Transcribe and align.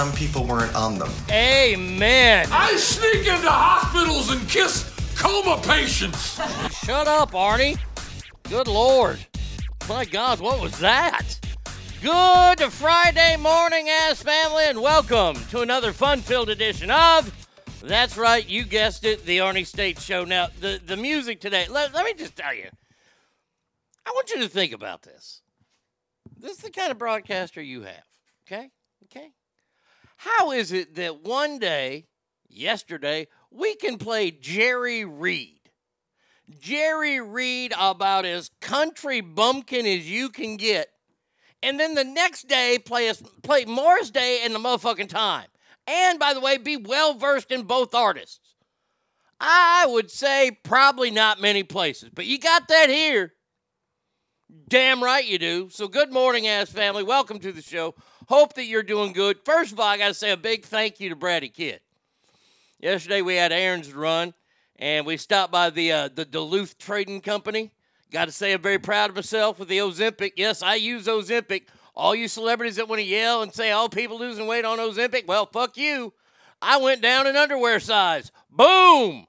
some 0.00 0.12
people 0.12 0.46
weren't 0.46 0.74
on 0.74 0.98
them. 0.98 1.12
Amen. 1.30 2.48
I 2.50 2.74
sneak 2.76 3.26
into 3.26 3.50
hospitals 3.50 4.30
and 4.30 4.48
kiss 4.48 4.90
coma 5.14 5.60
patients. 5.62 6.40
Shut 6.82 7.06
up, 7.06 7.32
Arnie. 7.32 7.78
Good 8.44 8.66
Lord. 8.66 9.18
My 9.90 10.06
God, 10.06 10.40
what 10.40 10.58
was 10.58 10.78
that? 10.78 11.38
Good 12.00 12.60
Friday 12.72 13.36
morning, 13.36 13.90
ass 13.90 14.22
family, 14.22 14.64
and 14.68 14.80
welcome 14.80 15.36
to 15.50 15.60
another 15.60 15.92
fun 15.92 16.20
filled 16.20 16.48
edition 16.48 16.90
of. 16.90 17.30
That's 17.82 18.16
right, 18.16 18.48
you 18.48 18.64
guessed 18.64 19.04
it, 19.04 19.26
the 19.26 19.36
Arnie 19.36 19.66
State 19.66 20.00
Show. 20.00 20.24
Now, 20.24 20.48
the, 20.60 20.80
the 20.82 20.96
music 20.96 21.42
today, 21.42 21.66
let, 21.68 21.92
let 21.92 22.06
me 22.06 22.14
just 22.14 22.36
tell 22.36 22.54
you, 22.54 22.70
I 24.06 24.12
want 24.12 24.30
you 24.30 24.38
to 24.38 24.48
think 24.48 24.72
about 24.72 25.02
this. 25.02 25.42
This 26.38 26.52
is 26.52 26.58
the 26.62 26.70
kind 26.70 26.90
of 26.90 26.96
broadcaster 26.96 27.60
you 27.60 27.82
have, 27.82 27.92
okay? 27.92 27.98
Okay? 27.98 28.09
How 30.40 30.52
is 30.52 30.72
it 30.72 30.94
that 30.94 31.22
one 31.22 31.58
day, 31.58 32.06
yesterday, 32.48 33.28
we 33.50 33.74
can 33.74 33.98
play 33.98 34.30
Jerry 34.30 35.04
Reed? 35.04 35.60
Jerry 36.58 37.20
Reed 37.20 37.74
about 37.78 38.24
as 38.24 38.50
country 38.58 39.20
bumpkin 39.20 39.84
as 39.84 40.10
you 40.10 40.30
can 40.30 40.56
get. 40.56 40.88
And 41.62 41.78
then 41.78 41.94
the 41.94 42.04
next 42.04 42.48
day 42.48 42.78
play 42.82 43.10
us 43.10 43.22
play 43.42 43.66
Morris 43.66 44.08
Day 44.08 44.40
and 44.42 44.54
the 44.54 44.58
motherfucking 44.58 45.10
time. 45.10 45.44
And 45.86 46.18
by 46.18 46.32
the 46.32 46.40
way, 46.40 46.56
be 46.56 46.78
well 46.78 47.12
versed 47.12 47.52
in 47.52 47.64
both 47.64 47.94
artists. 47.94 48.54
I 49.38 49.84
would 49.90 50.10
say 50.10 50.58
probably 50.64 51.10
not 51.10 51.42
many 51.42 51.64
places, 51.64 52.08
but 52.14 52.24
you 52.24 52.38
got 52.38 52.66
that 52.68 52.88
here. 52.88 53.34
Damn 54.70 55.04
right 55.04 55.26
you 55.26 55.38
do. 55.38 55.68
So 55.68 55.86
good 55.86 56.10
morning, 56.10 56.46
ass 56.46 56.70
family. 56.70 57.02
Welcome 57.02 57.40
to 57.40 57.52
the 57.52 57.60
show. 57.60 57.94
Hope 58.30 58.54
that 58.54 58.66
you're 58.66 58.84
doing 58.84 59.12
good. 59.12 59.40
First 59.44 59.72
of 59.72 59.80
all, 59.80 59.86
I 59.88 59.98
gotta 59.98 60.14
say 60.14 60.30
a 60.30 60.36
big 60.36 60.64
thank 60.64 61.00
you 61.00 61.08
to 61.08 61.16
Brady 61.16 61.48
Kidd. 61.48 61.80
Yesterday 62.78 63.22
we 63.22 63.34
had 63.34 63.50
Aaron's 63.50 63.92
run 63.92 64.34
and 64.76 65.04
we 65.04 65.16
stopped 65.16 65.50
by 65.50 65.68
the 65.70 65.90
uh, 65.90 66.08
the 66.14 66.24
Duluth 66.24 66.78
Trading 66.78 67.22
Company. 67.22 67.72
Got 68.12 68.26
to 68.26 68.32
say, 68.32 68.52
I'm 68.52 68.62
very 68.62 68.78
proud 68.78 69.10
of 69.10 69.16
myself 69.16 69.58
with 69.58 69.66
the 69.66 69.78
Ozempic. 69.78 70.34
Yes, 70.36 70.62
I 70.62 70.76
use 70.76 71.08
Ozempic. 71.08 71.64
All 71.96 72.14
you 72.14 72.28
celebrities 72.28 72.76
that 72.76 72.86
want 72.86 73.00
to 73.00 73.04
yell 73.04 73.42
and 73.42 73.52
say, 73.52 73.72
"Oh, 73.72 73.88
people 73.88 74.20
losing 74.20 74.46
weight 74.46 74.64
on 74.64 74.78
Ozempic," 74.78 75.26
well, 75.26 75.46
fuck 75.46 75.76
you. 75.76 76.12
I 76.62 76.76
went 76.76 77.02
down 77.02 77.26
in 77.26 77.34
underwear 77.34 77.80
size. 77.80 78.30
Boom. 78.48 79.26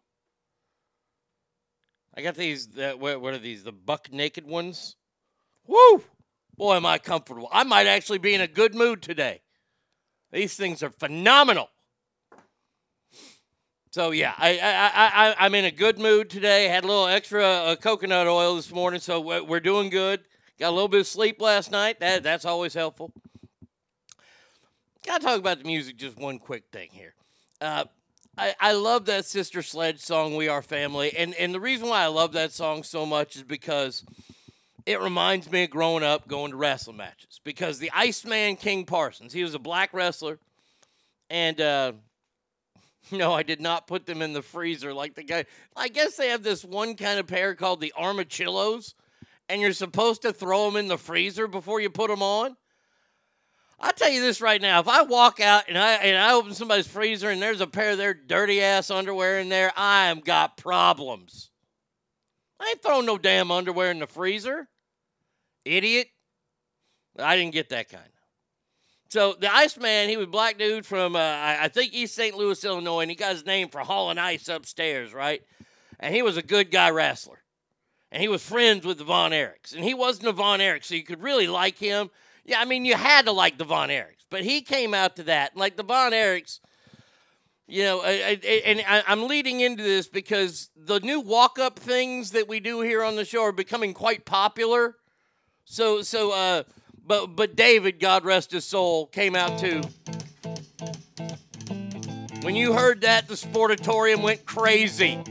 I 2.15 2.21
got 2.21 2.35
these. 2.35 2.77
Uh, 2.77 2.93
what, 2.99 3.19
what 3.19 3.33
are 3.33 3.39
these? 3.39 3.63
The 3.63 3.71
buck 3.71 4.13
naked 4.13 4.45
ones. 4.45 4.95
Woo! 5.65 6.03
Boy, 6.61 6.75
am 6.75 6.85
I 6.85 6.99
comfortable. 6.99 7.49
I 7.51 7.63
might 7.63 7.87
actually 7.87 8.19
be 8.19 8.35
in 8.35 8.41
a 8.41 8.47
good 8.47 8.75
mood 8.75 9.01
today. 9.01 9.41
These 10.31 10.53
things 10.53 10.83
are 10.83 10.91
phenomenal. 10.91 11.71
So 13.89 14.11
yeah, 14.11 14.35
I 14.37 14.59
I 14.59 14.91
I 15.29 15.35
I'm 15.39 15.55
in 15.55 15.65
a 15.65 15.71
good 15.71 15.97
mood 15.97 16.29
today. 16.29 16.67
Had 16.67 16.83
a 16.83 16.87
little 16.87 17.07
extra 17.07 17.43
uh, 17.43 17.75
coconut 17.77 18.27
oil 18.27 18.55
this 18.55 18.71
morning, 18.71 18.99
so 18.99 19.19
we're 19.43 19.59
doing 19.59 19.89
good. 19.89 20.21
Got 20.59 20.69
a 20.69 20.75
little 20.75 20.87
bit 20.87 20.99
of 20.99 21.07
sleep 21.07 21.41
last 21.41 21.71
night. 21.71 21.99
That 21.99 22.21
that's 22.21 22.45
always 22.45 22.75
helpful. 22.75 23.11
Got 25.03 25.21
to 25.21 25.25
talk 25.25 25.39
about 25.39 25.57
the 25.57 25.65
music. 25.65 25.97
Just 25.97 26.19
one 26.19 26.37
quick 26.37 26.65
thing 26.71 26.89
here. 26.91 27.15
Uh, 27.59 27.85
I 28.37 28.53
I 28.59 28.73
love 28.73 29.05
that 29.05 29.25
Sister 29.25 29.63
Sledge 29.63 29.99
song, 29.99 30.35
"We 30.35 30.47
Are 30.47 30.61
Family," 30.61 31.11
and 31.17 31.33
and 31.33 31.55
the 31.55 31.59
reason 31.59 31.89
why 31.89 32.03
I 32.03 32.07
love 32.07 32.33
that 32.33 32.51
song 32.51 32.83
so 32.83 33.03
much 33.03 33.35
is 33.35 33.41
because 33.41 34.05
it 34.85 34.99
reminds 34.99 35.51
me 35.51 35.63
of 35.63 35.69
growing 35.69 36.03
up 36.03 36.27
going 36.27 36.51
to 36.51 36.57
wrestling 36.57 36.97
matches. 36.97 37.39
Because 37.43 37.79
the 37.79 37.91
Iceman 37.93 38.55
King 38.55 38.85
Parsons, 38.85 39.33
he 39.33 39.43
was 39.43 39.55
a 39.55 39.59
black 39.59 39.93
wrestler, 39.93 40.39
and. 41.29 41.59
uh 41.59 41.93
no, 43.11 43.33
I 43.33 43.43
did 43.43 43.61
not 43.61 43.87
put 43.87 44.05
them 44.05 44.21
in 44.21 44.33
the 44.33 44.41
freezer 44.41 44.93
like 44.93 45.15
the 45.15 45.23
guy. 45.23 45.45
I 45.75 45.87
guess 45.87 46.15
they 46.15 46.29
have 46.29 46.43
this 46.43 46.63
one 46.63 46.95
kind 46.95 47.19
of 47.19 47.27
pair 47.27 47.55
called 47.55 47.81
the 47.81 47.93
Armachillos, 47.97 48.93
and 49.49 49.61
you're 49.61 49.73
supposed 49.73 50.21
to 50.23 50.33
throw 50.33 50.65
them 50.65 50.77
in 50.77 50.87
the 50.87 50.97
freezer 50.97 51.47
before 51.47 51.81
you 51.81 51.89
put 51.89 52.09
them 52.09 52.21
on. 52.21 52.55
I'll 53.79 53.93
tell 53.93 54.11
you 54.11 54.21
this 54.21 54.41
right 54.41 54.61
now: 54.61 54.79
if 54.79 54.87
I 54.87 55.01
walk 55.01 55.39
out 55.39 55.63
and 55.67 55.77
I 55.77 55.93
and 55.93 56.17
I 56.17 56.33
open 56.33 56.53
somebody's 56.53 56.87
freezer 56.87 57.29
and 57.29 57.41
there's 57.41 57.61
a 57.61 57.67
pair 57.67 57.91
of 57.91 57.97
their 57.97 58.13
dirty 58.13 58.61
ass 58.61 58.91
underwear 58.91 59.39
in 59.39 59.49
there, 59.49 59.71
I 59.75 60.07
am 60.07 60.19
got 60.19 60.57
problems. 60.57 61.49
I 62.59 62.69
ain't 62.69 62.83
throwing 62.83 63.07
no 63.07 63.17
damn 63.17 63.49
underwear 63.49 63.89
in 63.89 63.99
the 63.99 64.07
freezer, 64.07 64.67
idiot. 65.65 66.07
I 67.19 67.35
didn't 67.35 67.53
get 67.53 67.69
that 67.69 67.89
kind. 67.89 68.03
So 69.11 69.35
the 69.37 69.53
Iceman, 69.53 70.07
he 70.07 70.15
was 70.15 70.27
black 70.27 70.57
dude 70.57 70.85
from 70.85 71.17
uh, 71.17 71.19
I, 71.19 71.67
think 71.67 71.93
East 71.93 72.15
St. 72.15 72.33
Louis, 72.33 72.63
Illinois, 72.63 73.01
and 73.01 73.11
he 73.11 73.15
got 73.15 73.33
his 73.33 73.45
name 73.45 73.67
for 73.67 73.79
hauling 73.81 74.17
ice 74.17 74.47
upstairs, 74.47 75.13
right? 75.13 75.41
And 75.99 76.15
he 76.15 76.21
was 76.21 76.37
a 76.37 76.41
good 76.41 76.71
guy 76.71 76.91
wrestler, 76.91 77.43
and 78.09 78.21
he 78.21 78.29
was 78.29 78.41
friends 78.41 78.85
with 78.85 78.99
the 78.99 79.03
Von 79.03 79.31
Erichs, 79.31 79.75
and 79.75 79.83
he 79.83 79.93
wasn't 79.93 80.29
a 80.29 80.31
Von 80.31 80.61
Erich, 80.61 80.85
so 80.85 80.95
you 80.95 81.03
could 81.03 81.21
really 81.21 81.45
like 81.45 81.77
him. 81.77 82.09
Yeah, 82.45 82.61
I 82.61 82.65
mean 82.65 82.85
you 82.85 82.95
had 82.95 83.25
to 83.25 83.33
like 83.33 83.57
the 83.57 83.65
Von 83.65 83.89
Erichs, 83.89 84.23
but 84.29 84.43
he 84.43 84.61
came 84.61 84.93
out 84.93 85.17
to 85.17 85.23
that 85.23 85.57
like 85.57 85.75
the 85.75 85.83
Von 85.83 86.13
Erichs. 86.13 86.61
You 87.67 87.83
know, 87.83 88.01
I, 88.01 88.39
I, 88.43 88.61
and 88.65 88.83
I, 88.87 89.03
I'm 89.07 89.27
leading 89.27 89.59
into 89.59 89.83
this 89.83 90.07
because 90.07 90.69
the 90.75 91.01
new 91.01 91.19
walk-up 91.19 91.79
things 91.79 92.31
that 92.31 92.47
we 92.47 92.61
do 92.61 92.79
here 92.79 93.03
on 93.03 93.17
the 93.17 93.25
show 93.25 93.43
are 93.43 93.51
becoming 93.51 93.93
quite 93.93 94.23
popular. 94.23 94.95
So, 95.71 96.01
so. 96.01 96.31
uh 96.31 96.63
but 97.07 97.35
but 97.35 97.55
David, 97.55 97.99
God 97.99 98.25
rest 98.25 98.51
his 98.51 98.65
soul, 98.65 99.07
came 99.07 99.35
out 99.35 99.57
too. 99.57 99.81
When 102.41 102.55
you 102.55 102.73
heard 102.73 103.01
that, 103.01 103.27
the 103.27 103.35
sportatorium 103.35 104.21
went 104.21 104.45
crazy. 104.45 105.21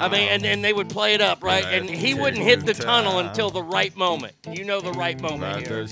I 0.00 0.08
mean, 0.08 0.28
and, 0.28 0.44
and 0.44 0.64
they 0.64 0.72
would 0.72 0.90
play 0.90 1.14
it 1.14 1.20
up, 1.20 1.42
right? 1.42 1.64
And 1.64 1.88
he 1.88 2.14
wouldn't 2.14 2.42
hit 2.42 2.66
the 2.66 2.74
tunnel 2.74 3.18
until 3.18 3.50
the 3.50 3.62
right 3.62 3.96
moment. 3.96 4.34
You 4.50 4.64
know 4.64 4.80
the 4.80 4.92
right 4.92 5.20
moment 5.20 5.66
here. 5.66 5.86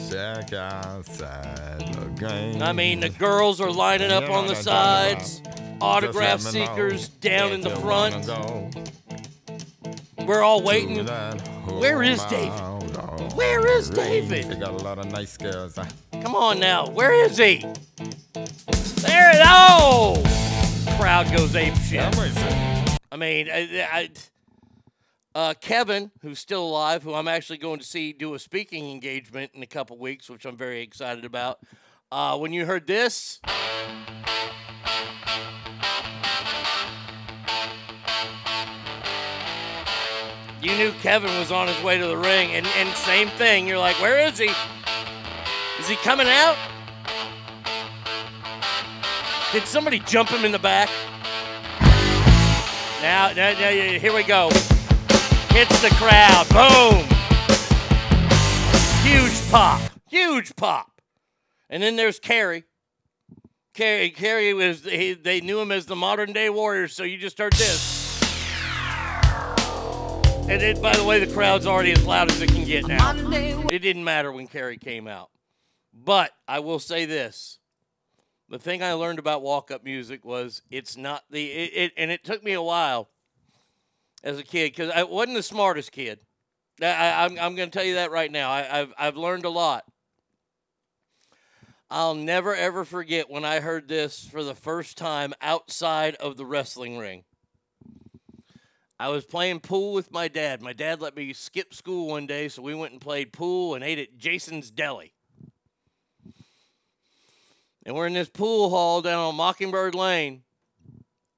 I 2.62 2.72
mean, 2.72 3.00
the 3.00 3.08
girls 3.08 3.60
are 3.60 3.70
lining 3.70 4.10
up 4.10 4.28
on 4.30 4.46
the 4.46 4.54
sides, 4.54 5.42
autograph 5.80 6.40
seekers 6.40 7.08
down 7.08 7.52
in 7.52 7.60
the 7.62 7.70
front. 7.76 8.26
We're 10.26 10.42
all 10.42 10.60
waiting. 10.60 11.06
Where 11.06 12.02
is 12.02 12.24
David? 12.24 12.58
Where 13.34 13.64
is 13.78 13.90
David? 13.90 14.48
They 14.48 14.56
got 14.56 14.70
a 14.70 14.84
lot 14.84 14.98
of 14.98 15.06
nice 15.12 15.36
girls. 15.36 15.78
Come 16.20 16.34
on 16.34 16.58
now. 16.58 16.88
Where 16.88 17.12
is 17.12 17.36
he? 17.36 17.64
There 18.34 19.30
it 19.30 19.42
Oh! 19.44 20.20
Crowd 20.98 21.30
goes 21.36 21.54
ape 21.54 21.74
shit. 21.76 22.02
I 23.12 23.16
mean, 23.16 23.48
I, 23.48 23.86
I, 23.92 24.10
uh, 25.36 25.54
Kevin, 25.60 26.10
who's 26.22 26.40
still 26.40 26.64
alive, 26.66 27.04
who 27.04 27.14
I'm 27.14 27.28
actually 27.28 27.58
going 27.58 27.78
to 27.78 27.86
see 27.86 28.12
do 28.12 28.34
a 28.34 28.38
speaking 28.40 28.90
engagement 28.90 29.52
in 29.54 29.62
a 29.62 29.66
couple 29.66 29.96
weeks, 29.96 30.28
which 30.28 30.44
I'm 30.44 30.56
very 30.56 30.82
excited 30.82 31.24
about. 31.24 31.60
Uh, 32.10 32.36
when 32.36 32.52
you 32.52 32.66
heard 32.66 32.88
this. 32.88 33.40
You 40.60 40.76
knew 40.76 40.92
Kevin 41.02 41.30
was 41.38 41.52
on 41.52 41.68
his 41.68 41.82
way 41.82 41.98
to 41.98 42.06
the 42.06 42.16
ring, 42.16 42.52
and, 42.52 42.66
and 42.66 42.88
same 42.96 43.28
thing. 43.28 43.68
You're 43.68 43.78
like, 43.78 44.00
where 44.00 44.26
is 44.26 44.38
he? 44.38 44.50
Is 45.78 45.88
he 45.88 45.96
coming 45.96 46.26
out? 46.26 46.56
Did 49.52 49.64
somebody 49.66 50.00
jump 50.00 50.30
him 50.30 50.44
in 50.44 50.52
the 50.52 50.58
back? 50.58 50.90
Now, 53.00 53.32
now, 53.32 53.52
now 53.52 53.70
here 53.70 54.14
we 54.14 54.22
go. 54.22 54.48
Hits 55.50 55.80
the 55.80 55.90
crowd. 55.96 56.48
Boom. 56.48 57.06
Huge 59.02 59.50
pop. 59.50 59.80
Huge 60.08 60.56
pop. 60.56 61.00
And 61.70 61.82
then 61.82 61.96
there's 61.96 62.18
Kerry. 62.18 62.64
Kerry, 63.74 64.10
Kerry 64.10 64.54
was, 64.54 64.84
he, 64.84 65.12
they 65.12 65.40
knew 65.40 65.60
him 65.60 65.70
as 65.70 65.86
the 65.86 65.96
modern 65.96 66.32
day 66.32 66.48
warrior, 66.48 66.88
so 66.88 67.04
you 67.04 67.18
just 67.18 67.38
heard 67.38 67.52
this. 67.52 67.95
And 70.48 70.62
it, 70.62 70.80
by 70.80 70.94
the 70.96 71.02
way, 71.04 71.18
the 71.24 71.32
crowd's 71.32 71.66
already 71.66 71.90
as 71.92 72.04
loud 72.06 72.30
as 72.30 72.40
it 72.40 72.48
can 72.48 72.64
get 72.64 72.86
now. 72.86 73.12
It 73.68 73.80
didn't 73.80 74.04
matter 74.04 74.30
when 74.30 74.46
Kerry 74.46 74.76
came 74.78 75.08
out. 75.08 75.30
But 75.92 76.30
I 76.46 76.60
will 76.60 76.78
say 76.78 77.04
this. 77.04 77.58
The 78.48 78.58
thing 78.58 78.80
I 78.80 78.92
learned 78.92 79.18
about 79.18 79.42
walk 79.42 79.72
up 79.72 79.82
music 79.82 80.24
was 80.24 80.62
it's 80.70 80.96
not 80.96 81.24
the, 81.30 81.44
it, 81.50 81.70
it, 81.74 81.92
and 81.96 82.12
it 82.12 82.22
took 82.22 82.44
me 82.44 82.52
a 82.52 82.62
while 82.62 83.08
as 84.22 84.38
a 84.38 84.44
kid 84.44 84.70
because 84.70 84.90
I 84.90 85.02
wasn't 85.02 85.36
the 85.36 85.42
smartest 85.42 85.90
kid. 85.90 86.20
I, 86.80 86.86
I- 86.86 87.24
I'm, 87.24 87.32
I'm 87.40 87.56
going 87.56 87.68
to 87.70 87.76
tell 87.76 87.84
you 87.86 87.94
that 87.94 88.12
right 88.12 88.30
now. 88.30 88.50
I, 88.50 88.80
I've, 88.80 88.94
I've 88.96 89.16
learned 89.16 89.46
a 89.46 89.50
lot. 89.50 89.84
I'll 91.90 92.14
never 92.14 92.54
ever 92.54 92.84
forget 92.84 93.30
when 93.30 93.44
I 93.44 93.60
heard 93.60 93.88
this 93.88 94.24
for 94.24 94.42
the 94.44 94.54
first 94.54 94.96
time 94.96 95.34
outside 95.40 96.14
of 96.16 96.36
the 96.36 96.44
wrestling 96.46 96.98
ring. 96.98 97.24
I 98.98 99.08
was 99.08 99.26
playing 99.26 99.60
pool 99.60 99.92
with 99.92 100.10
my 100.10 100.26
dad. 100.28 100.62
My 100.62 100.72
dad 100.72 101.02
let 101.02 101.14
me 101.14 101.34
skip 101.34 101.74
school 101.74 102.08
one 102.08 102.26
day, 102.26 102.48
so 102.48 102.62
we 102.62 102.74
went 102.74 102.92
and 102.92 103.00
played 103.00 103.32
pool 103.32 103.74
and 103.74 103.84
ate 103.84 103.98
at 103.98 104.16
Jason's 104.16 104.70
Deli. 104.70 105.12
And 107.84 107.94
we're 107.94 108.06
in 108.06 108.14
this 108.14 108.30
pool 108.30 108.70
hall 108.70 109.02
down 109.02 109.18
on 109.18 109.36
Mockingbird 109.36 109.94
Lane, 109.94 110.42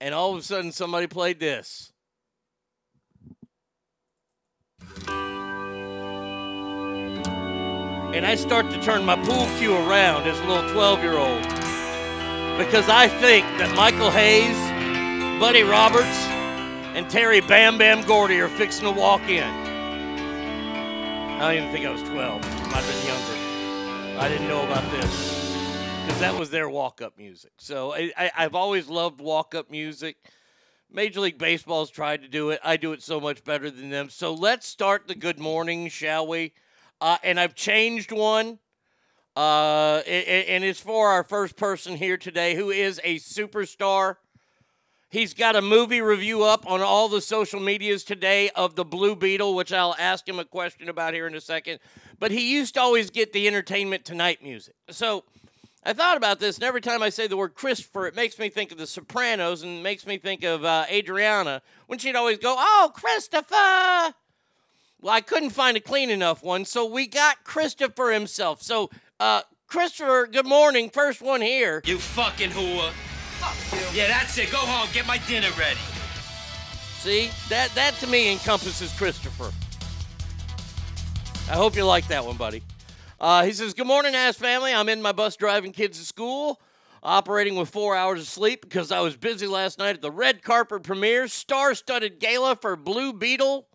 and 0.01 0.15
all 0.15 0.33
of 0.33 0.39
a 0.39 0.43
sudden 0.43 0.71
somebody 0.71 1.09
played 1.09 1.41
this. 1.41 1.93
And 8.15 8.25
I 8.25 8.37
start 8.37 8.71
to 8.71 8.81
turn 8.83 9.05
my 9.05 9.17
pool 9.17 9.47
cue 9.59 9.75
around 9.75 10.27
as 10.27 10.39
a 10.41 10.45
little 10.47 10.71
12 10.71 11.03
year 11.03 11.19
old 11.19 11.43
because 12.57 12.89
I 12.89 13.07
think 13.07 13.45
that 13.59 13.73
Michael 13.77 14.11
Hayes, 14.11 14.57
Buddy 15.39 15.63
Roberts, 15.63 16.38
and 16.99 17.09
Terry 17.09 17.41
Bam 17.41 17.79
Bam 17.79 18.03
Gordy 18.03 18.41
are 18.41 18.49
fixing 18.49 18.83
to 18.83 18.91
walk 18.91 19.23
in. 19.29 19.45
I 19.45 21.39
don't 21.39 21.55
even 21.55 21.71
think 21.71 21.87
I 21.87 21.93
was 21.93 22.03
12. 22.03 22.19
I 22.19 22.49
Might 22.73 22.83
have 22.83 22.93
been 22.93 23.07
younger. 23.07 24.21
I 24.21 24.29
didn't 24.29 24.49
know 24.49 24.65
about 24.65 24.91
this 24.91 25.47
because 26.05 26.19
that 26.19 26.37
was 26.37 26.51
their 26.51 26.69
walk 26.69 27.01
up 27.01 27.17
music. 27.17 27.53
So 27.59 27.95
I, 27.95 28.11
I, 28.17 28.33
I've 28.39 28.57
always 28.57 28.89
loved 28.89 29.21
walk 29.21 29.55
up 29.55 29.71
music. 29.71 30.17
Major 30.91 31.21
League 31.21 31.39
Baseball's 31.39 31.89
tried 31.89 32.23
to 32.23 32.29
do 32.29 32.51
it. 32.51 32.59
I 32.65 32.77
do 32.77 32.93
it 32.93 33.01
so 33.01 33.21
much 33.21 33.45
better 33.45 33.71
than 33.71 33.91
them. 33.91 34.11
So 34.11 34.35
let's 34.35 34.67
start 34.67 35.07
the 35.07 35.15
good 35.15 35.39
morning, 35.39 35.89
shall 35.91 36.27
we? 36.27 36.53
Uh, 37.01 37.19
and 37.23 37.39
I've 37.39 37.55
changed 37.55 38.11
one. 38.11 38.59
Uh, 39.37 39.99
and 39.99 40.65
it's 40.65 40.81
for 40.81 41.11
our 41.11 41.23
first 41.23 41.55
person 41.55 41.95
here 41.95 42.17
today 42.17 42.57
who 42.57 42.71
is 42.71 43.01
a 43.05 43.21
superstar. 43.21 44.17
He's 45.11 45.33
got 45.33 45.57
a 45.57 45.63
movie 45.63 46.03
review 46.03 46.43
up 46.43 46.71
on 46.71 46.83
all 46.83 47.09
the 47.09 47.23
social 47.23 47.61
medias 47.61 48.05
today 48.05 48.51
of 48.51 48.75
the 48.75 48.85
Blue 48.85 49.17
Beetle, 49.17 49.55
which 49.55 49.73
I'll 49.73 49.97
ask 49.99 50.29
him 50.29 50.39
a 50.39 50.45
question 50.45 50.91
about 50.91 51.15
here 51.15 51.27
in 51.27 51.35
a 51.35 51.41
second. 51.41 51.79
But 52.19 52.31
he 52.31 52.53
used 52.53 52.75
to 52.75 52.83
always 52.83 53.09
get 53.09 53.33
the 53.33 53.47
Entertainment 53.47 54.05
Tonight 54.05 54.43
music. 54.43 54.75
So 54.91 55.25
I 55.83 55.95
thought 55.95 56.19
about 56.19 56.41
this, 56.41 56.57
and 56.57 56.65
every 56.65 56.83
time 56.83 57.03
I 57.03 57.09
say 57.09 57.27
the 57.27 57.39
word 57.39 57.55
Christopher, 57.55 58.07
it 58.07 58.17
makes 58.17 58.39
me 58.39 58.51
think 58.51 58.71
of 58.71 58.77
The 58.77 58.87
Sopranos 58.87 59.63
and 59.63 59.83
makes 59.83 60.07
me 60.07 60.19
think 60.19 60.45
of 60.45 60.63
uh, 60.63 60.85
Adriana 60.91 61.63
when 61.87 61.99
she'd 61.99 62.17
always 62.17 62.37
go, 62.37 62.55
Oh, 62.59 62.93
Christopher! 62.95 64.15
Well, 65.01 65.15
I 65.15 65.23
couldn't 65.23 65.51
find 65.51 65.75
a 65.79 65.81
clean 65.81 66.11
enough 66.11 66.43
one, 66.43 66.67
so 66.67 66.85
we 66.85 67.07
got 67.07 67.45
Christopher 67.45 68.11
himself. 68.11 68.61
So, 68.61 68.91
uh, 69.19 69.41
Christopher, 69.69 70.29
good 70.31 70.47
morning. 70.47 70.91
First 70.91 71.23
one 71.23 71.41
here. 71.41 71.81
You 71.87 71.97
fucking 71.97 72.51
whore. 72.51 72.93
Yeah, 73.95 74.09
that's 74.09 74.37
it. 74.39 74.51
Go 74.51 74.59
home. 74.59 74.89
Get 74.93 75.07
my 75.07 75.19
dinner 75.29 75.49
ready. 75.59 75.79
See, 76.99 77.31
that 77.49 77.71
that 77.75 77.95
to 78.01 78.07
me 78.07 78.33
encompasses 78.33 78.93
Christopher. 78.99 79.53
I 81.51 81.55
hope 81.55 81.77
you 81.77 81.85
like 81.85 82.09
that 82.09 82.25
one, 82.25 82.37
buddy. 82.37 82.63
Uh, 83.21 83.45
he 83.45 83.53
says, 83.53 83.75
"Good 83.75 83.87
morning, 83.87 84.15
ass 84.15 84.37
family. 84.37 84.75
I'm 84.75 84.89
in 84.89 85.01
my 85.01 85.13
bus 85.13 85.37
driving 85.37 85.73
kids 85.73 85.99
to 85.99 86.05
school, 86.05 86.61
operating 87.03 87.57
with 87.57 87.71
four 87.71 87.97
hours 87.97 88.21
of 88.21 88.27
sleep 88.27 88.61
because 88.61 88.93
I 88.93 89.01
was 89.01 89.17
busy 89.17 89.47
last 89.47 89.79
night 89.79 89.95
at 89.97 90.03
the 90.03 90.11
red 90.11 90.43
carpet 90.43 90.83
premiere, 90.83 91.29
star-studded 91.29 92.19
gala 92.19 92.57
for 92.57 92.77
Blue 92.77 93.13
Beetle. 93.13 93.67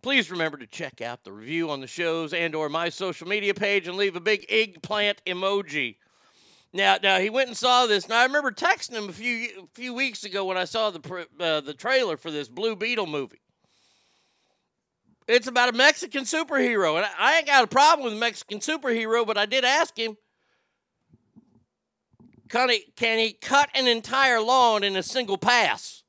Please 0.00 0.30
remember 0.30 0.56
to 0.58 0.66
check 0.66 1.00
out 1.00 1.24
the 1.24 1.32
review 1.32 1.70
on 1.70 1.80
the 1.80 1.86
shows 1.86 2.32
and/or 2.32 2.68
my 2.68 2.88
social 2.88 3.26
media 3.26 3.54
page 3.54 3.86
and 3.88 3.96
leave 3.96 4.16
a 4.16 4.20
big 4.20 4.46
eggplant 4.48 5.20
emoji." 5.26 5.96
Now, 6.74 6.98
now 7.00 7.20
he 7.20 7.30
went 7.30 7.46
and 7.46 7.56
saw 7.56 7.86
this, 7.86 8.04
and 8.04 8.12
I 8.12 8.24
remember 8.24 8.50
texting 8.50 8.94
him 8.94 9.08
a 9.08 9.12
few 9.12 9.62
a 9.62 9.66
few 9.74 9.94
weeks 9.94 10.24
ago 10.24 10.44
when 10.44 10.56
I 10.56 10.64
saw 10.64 10.90
the 10.90 11.26
uh, 11.38 11.60
the 11.60 11.72
trailer 11.72 12.16
for 12.16 12.32
this 12.32 12.48
Blue 12.48 12.74
Beetle 12.74 13.06
movie. 13.06 13.40
It's 15.28 15.46
about 15.46 15.68
a 15.68 15.72
Mexican 15.72 16.24
superhero, 16.24 16.96
and 16.96 17.06
I, 17.06 17.10
I 17.16 17.36
ain't 17.36 17.46
got 17.46 17.62
a 17.62 17.68
problem 17.68 18.04
with 18.04 18.18
Mexican 18.18 18.58
superhero, 18.58 19.24
but 19.24 19.38
I 19.38 19.46
did 19.46 19.64
ask 19.64 19.96
him, 19.96 20.16
can 22.50 22.68
he, 22.68 22.84
can 22.96 23.18
he 23.18 23.32
cut 23.32 23.70
an 23.74 23.86
entire 23.86 24.40
lawn 24.40 24.84
in 24.84 24.96
a 24.96 25.02
single 25.02 25.38
pass? 25.38 26.02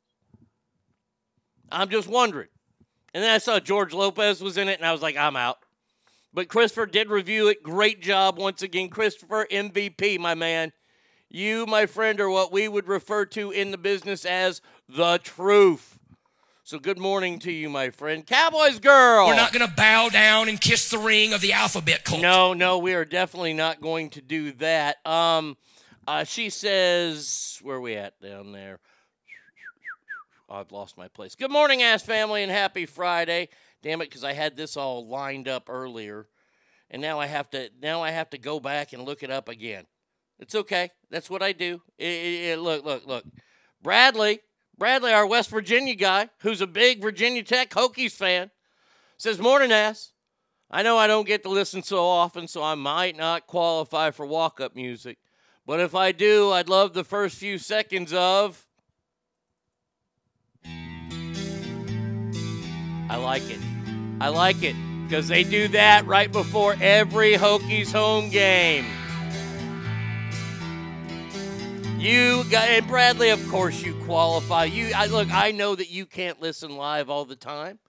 I'm 1.72 1.90
just 1.90 2.10
wondering. 2.10 2.50
And 3.14 3.24
then 3.24 3.32
I 3.32 3.38
saw 3.38 3.60
George 3.60 3.94
Lopez 3.94 4.42
was 4.42 4.58
in 4.58 4.68
it, 4.68 4.80
and 4.80 4.86
I 4.86 4.92
was 4.92 5.02
like, 5.02 5.16
I'm 5.16 5.38
out. 5.38 5.60
But 6.36 6.50
Christopher 6.50 6.86
did 6.86 7.10
review 7.10 7.48
it. 7.48 7.64
Great 7.64 8.02
job 8.02 8.38
once 8.38 8.62
again. 8.62 8.90
Christopher, 8.90 9.48
MVP, 9.50 10.20
my 10.20 10.36
man. 10.36 10.74
You, 11.30 11.66
my 11.66 11.86
friend, 11.86 12.20
are 12.20 12.30
what 12.30 12.52
we 12.52 12.68
would 12.68 12.90
refer 12.90 13.26
to 13.28 13.52
in 13.52 13.72
the 13.72 13.78
business 13.78 14.26
as 14.26 14.62
the 14.90 15.18
truth. 15.24 15.98
So 16.66 16.78
good 16.78 17.00
morning 17.00 17.40
to 17.40 17.54
you, 17.54 17.70
my 17.70 17.90
friend. 17.90 18.28
Cowboys 18.28 18.80
girl. 18.80 19.28
We're 19.28 19.38
not 19.38 19.54
going 19.54 19.66
to 19.66 19.74
bow 19.74 20.10
down 20.10 20.50
and 20.50 20.60
kiss 20.60 20.90
the 20.90 20.98
ring 20.98 21.32
of 21.32 21.40
the 21.40 21.54
alphabet 21.54 22.04
cult. 22.04 22.22
No, 22.22 22.54
no, 22.54 22.80
we 22.80 22.96
are 22.96 23.06
definitely 23.06 23.54
not 23.54 23.80
going 23.80 24.10
to 24.10 24.22
do 24.22 24.52
that. 24.54 24.98
Um, 25.08 25.56
uh, 26.06 26.26
she 26.26 26.50
says, 26.50 27.60
where 27.62 27.78
are 27.78 27.82
we 27.82 27.96
at 27.96 28.20
down 28.22 28.52
there? 28.52 28.80
Oh, 30.50 30.56
I've 30.58 30.74
lost 30.74 30.98
my 30.98 31.08
place. 31.08 31.34
Good 31.34 31.50
morning, 31.50 31.82
ass 31.82 32.04
family, 32.04 32.44
and 32.44 32.52
happy 32.52 32.86
Friday. 32.86 33.48
Damn 33.86 34.02
it, 34.02 34.10
because 34.10 34.24
I 34.24 34.34
had 34.34 34.58
this 34.58 34.78
all 34.78 35.08
lined 35.08 35.48
up 35.48 35.70
earlier, 35.70 36.28
and 36.90 37.00
now 37.00 37.20
I 37.20 37.28
have 37.28 37.52
to 37.52 37.70
now 37.80 38.02
I 38.02 38.10
have 38.10 38.32
to 38.32 38.40
go 38.40 38.60
back 38.60 38.94
and 38.94 39.04
look 39.04 39.22
it 39.22 39.30
up 39.30 39.48
again. 39.48 39.86
It's 40.40 40.56
okay. 40.56 40.90
That's 41.12 41.30
what 41.30 41.44
I 41.44 41.52
do. 41.52 41.84
It- 42.00 42.06
it- 42.08 42.44
it- 42.54 42.60
look, 42.60 42.84
look, 42.84 43.06
look. 43.06 43.26
Bradley, 43.84 44.40
Bradley, 44.76 45.14
our 45.14 45.28
West 45.28 45.52
Virginia 45.52 45.94
guy, 45.94 46.30
who's 46.40 46.62
a 46.62 46.68
big 46.68 47.00
Virginia 47.00 47.44
Tech 47.44 47.70
Hokies 47.70 48.14
fan, 48.14 48.50
says, 49.20 49.38
"Morning, 49.38 49.72
ass. 49.72 50.14
I 50.72 50.82
know 50.82 50.98
I 50.98 51.06
don't 51.06 51.28
get 51.28 51.44
to 51.44 51.50
listen 51.50 51.84
so 51.84 52.04
often, 52.04 52.48
so 52.48 52.64
I 52.64 52.74
might 52.74 53.16
not 53.16 53.46
qualify 53.46 54.10
for 54.10 54.26
walk 54.26 54.60
up 54.60 54.76
music. 54.76 55.20
But 55.64 55.80
if 55.80 55.94
I 55.94 56.12
do, 56.12 56.52
I'd 56.52 56.70
love 56.70 56.94
the 56.94 57.04
first 57.04 57.38
few 57.38 57.60
seconds 57.60 58.14
of. 58.14 58.66
I 63.08 63.18
like 63.18 63.48
it. 63.48 63.75
I 64.22 64.30
like 64.30 64.64
it 64.64 64.76
because 65.04 65.28
they 65.28 65.44
do 65.44 65.68
that 65.70 66.06
right 66.06 66.32
before 66.32 66.76
every 66.82 67.34
Hokies 67.34 67.92
home 67.92 68.30
game. 68.30 68.86
You 71.98 72.44
got 72.52 72.68
and 72.68 72.88
Bradley, 72.88 73.30
of 73.30 73.46
course, 73.50 73.82
you 73.82 73.96
qualify. 74.06 74.66
You, 74.66 74.92
I 74.96 75.08
look. 75.08 75.28
I 75.32 75.52
know 75.52 75.76
that 75.76 75.90
you 75.90 76.06
can't 76.06 76.40
listen 76.40 76.78
live 76.78 77.10
all 77.10 77.26
the 77.26 77.36
time. 77.36 77.80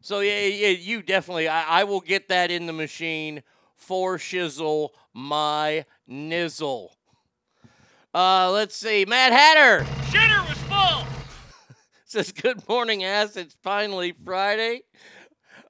So 0.00 0.20
yeah, 0.20 0.42
yeah, 0.42 0.68
you 0.68 1.02
definitely. 1.02 1.48
I, 1.48 1.80
I 1.80 1.84
will 1.84 2.00
get 2.00 2.28
that 2.28 2.50
in 2.50 2.66
the 2.66 2.72
machine 2.72 3.42
for 3.74 4.16
shizzle 4.16 4.90
my 5.12 5.84
nizzle. 6.08 6.90
Uh, 8.14 8.50
let's 8.52 8.76
see, 8.76 9.04
Matt 9.04 9.32
Hatter 9.32 9.84
Shitter 10.04 10.48
was 10.48 10.58
full. 10.58 11.06
says, 12.04 12.32
"Good 12.32 12.66
morning, 12.68 13.04
ass. 13.04 13.36
It's 13.36 13.56
finally 13.62 14.14
Friday." 14.24 14.82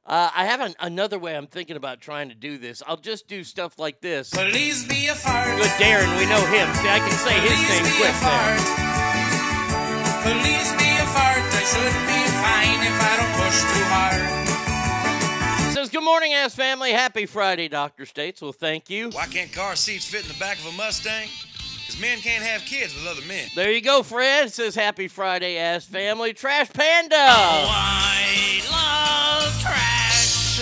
Uh, 0.08 0.30
I 0.34 0.46
have 0.46 0.62
an, 0.62 0.74
another 0.80 1.18
way 1.18 1.36
I'm 1.36 1.46
thinking 1.46 1.76
about 1.76 2.00
trying 2.00 2.30
to 2.30 2.34
do 2.34 2.56
this. 2.56 2.82
I'll 2.86 2.96
just 2.96 3.28
do 3.28 3.44
stuff 3.44 3.78
like 3.78 4.00
this. 4.00 4.30
Please 4.30 4.88
be 4.88 5.08
a 5.08 5.14
fart. 5.14 5.54
Good 5.58 5.68
Darren, 5.72 6.08
we 6.18 6.24
know 6.24 6.40
him. 6.46 6.66
See, 6.76 6.88
I 6.88 6.98
can 6.98 7.12
say 7.12 7.38
his 7.44 7.60
name 7.68 7.84
quick 8.00 8.16
there. 8.24 8.56
Please 10.24 10.72
be 10.80 10.88
a 10.96 11.04
fart. 11.12 11.44
I 11.44 11.60
should 11.68 11.92
be 12.08 12.24
fine 12.40 12.80
if 12.88 12.96
I 13.04 13.20
don't 13.20 13.34
push 13.36 13.60
too 13.60 13.84
hard. 13.92 15.74
Says, 15.74 15.90
"Good 15.90 16.02
morning, 16.02 16.32
ass 16.32 16.54
family. 16.54 16.92
Happy 16.92 17.26
Friday, 17.26 17.68
Doctor 17.68 18.06
States." 18.06 18.40
Well, 18.40 18.52
thank 18.52 18.88
you. 18.88 19.10
Why 19.10 19.26
can't 19.26 19.52
car 19.52 19.76
seats 19.76 20.06
fit 20.06 20.22
in 20.22 20.28
the 20.28 20.38
back 20.38 20.58
of 20.58 20.64
a 20.66 20.72
Mustang? 20.72 21.28
Because 21.86 22.00
men 22.00 22.18
can't 22.20 22.42
have 22.42 22.62
kids 22.62 22.94
with 22.94 23.06
other 23.06 23.26
men. 23.26 23.50
There 23.54 23.70
you 23.70 23.82
go, 23.82 24.02
Fred. 24.02 24.50
Says, 24.54 24.74
"Happy 24.74 25.06
Friday, 25.06 25.58
ass 25.58 25.84
family." 25.84 26.32
Trash 26.32 26.70
Panda. 26.72 27.16
I 27.18 28.62
love 28.70 29.60
trash. 29.60 29.97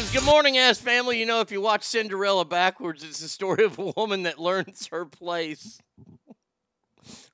Says, 0.07 0.21
Good 0.21 0.25
morning, 0.25 0.59
ass 0.59 0.79
family. 0.79 1.19
You 1.19 1.27
know, 1.27 1.41
if 1.41 1.51
you 1.51 1.61
watch 1.61 1.83
Cinderella 1.83 2.45
backwards, 2.45 3.03
it's 3.03 3.21
the 3.21 3.29
story 3.29 3.65
of 3.65 3.79
a 3.79 3.93
woman 3.97 4.25
that 4.25 4.39
learns 4.39 4.87
her 4.89 5.05
place. 5.05 5.81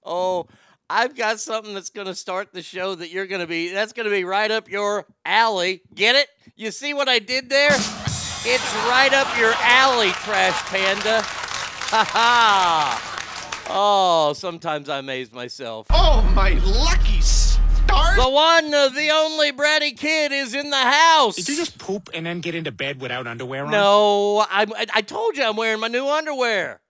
oh, 0.05 0.47
I've 0.89 1.17
got 1.17 1.41
something 1.41 1.75
that's 1.75 1.91
going 1.91 2.07
to 2.07 2.15
start 2.15 2.53
the 2.53 2.63
show 2.63 2.95
that 2.95 3.11
you're 3.11 3.27
going 3.27 3.41
to 3.41 3.47
be, 3.47 3.73
that's 3.73 3.93
going 3.93 4.05
to 4.05 4.11
be 4.11 4.25
right 4.25 4.51
up 4.51 4.71
your 4.71 5.07
alley. 5.25 5.83
Get 5.95 6.17
it? 6.17 6.29
You 6.57 6.71
see 6.71 6.95
what 6.95 7.09
I 7.09 7.19
did 7.19 7.49
there? 7.49 7.73
It's 7.73 8.75
right 8.87 9.13
up 9.13 9.39
your 9.39 9.53
alley, 9.59 10.11
Trash 10.11 10.61
Panda. 10.67 11.23
Ha 11.23 12.05
ha. 12.09 13.65
Oh, 13.69 14.33
sometimes 14.35 14.89
I 14.89 14.99
amaze 14.99 15.33
myself. 15.33 15.87
Oh, 15.91 16.23
my 16.35 16.51
lucky 16.65 17.12
stars! 17.93 18.19
retard? 18.19 18.25
The 18.25 18.31
one, 18.31 18.75
uh, 18.75 18.89
the 18.89 19.11
only 19.11 19.53
bratty 19.53 19.97
kid 19.97 20.33
is 20.33 20.55
in 20.55 20.71
the 20.71 20.77
house. 20.77 21.37
Did 21.37 21.49
you 21.49 21.57
just 21.57 21.79
poop 21.79 22.11
and 22.15 22.27
then 22.27 22.41
get 22.41 22.55
into 22.55 22.73
bed 22.73 23.01
without 23.01 23.27
underwear 23.27 23.65
on? 23.65 23.71
No, 23.71 24.39
I, 24.39 24.67
I 24.75 24.87
I 24.95 25.03
told 25.03 25.37
you 25.37 25.45
I'm 25.45 25.57
wearing 25.57 25.81
my 25.81 25.89
new 25.89 26.09
underwear. 26.09 26.81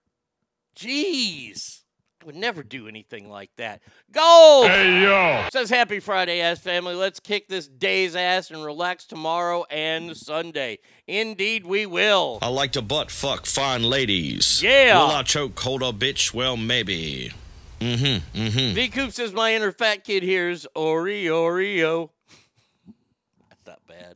Jeez. 0.75 1.79
I 2.21 2.25
would 2.25 2.35
never 2.35 2.63
do 2.63 2.87
anything 2.87 3.29
like 3.29 3.51
that. 3.57 3.81
Go! 4.09 4.63
Hey, 4.65 5.01
yo. 5.01 5.45
Says 5.51 5.69
happy 5.69 5.99
Friday, 5.99 6.39
ass 6.39 6.57
family. 6.59 6.95
Let's 6.95 7.19
kick 7.19 7.49
this 7.49 7.67
day's 7.67 8.15
ass 8.15 8.49
and 8.49 8.63
relax 8.63 9.05
tomorrow 9.05 9.65
and 9.69 10.15
Sunday. 10.15 10.79
Indeed, 11.05 11.65
we 11.65 11.85
will. 11.85 12.39
I 12.41 12.47
like 12.47 12.71
to 12.73 12.81
butt 12.81 13.11
fuck 13.11 13.45
fine 13.45 13.83
ladies. 13.83 14.63
Yeah. 14.63 15.03
Will 15.03 15.11
I 15.11 15.23
choke 15.23 15.59
hold 15.59 15.83
a 15.83 15.91
bitch? 15.91 16.33
Well, 16.33 16.55
maybe. 16.55 17.33
Mm-hmm. 17.83 18.39
Mm-hmm. 18.41 18.75
V 18.75 18.87
Coop 18.89 19.11
says 19.11 19.33
my 19.33 19.53
inner 19.53 19.73
fat 19.73 20.05
kid 20.05 20.23
hears 20.23 20.65
Ori 20.73 21.25
Oreo. 21.25 22.11
That's 23.49 23.67
not 23.67 23.79
bad. 23.85 24.15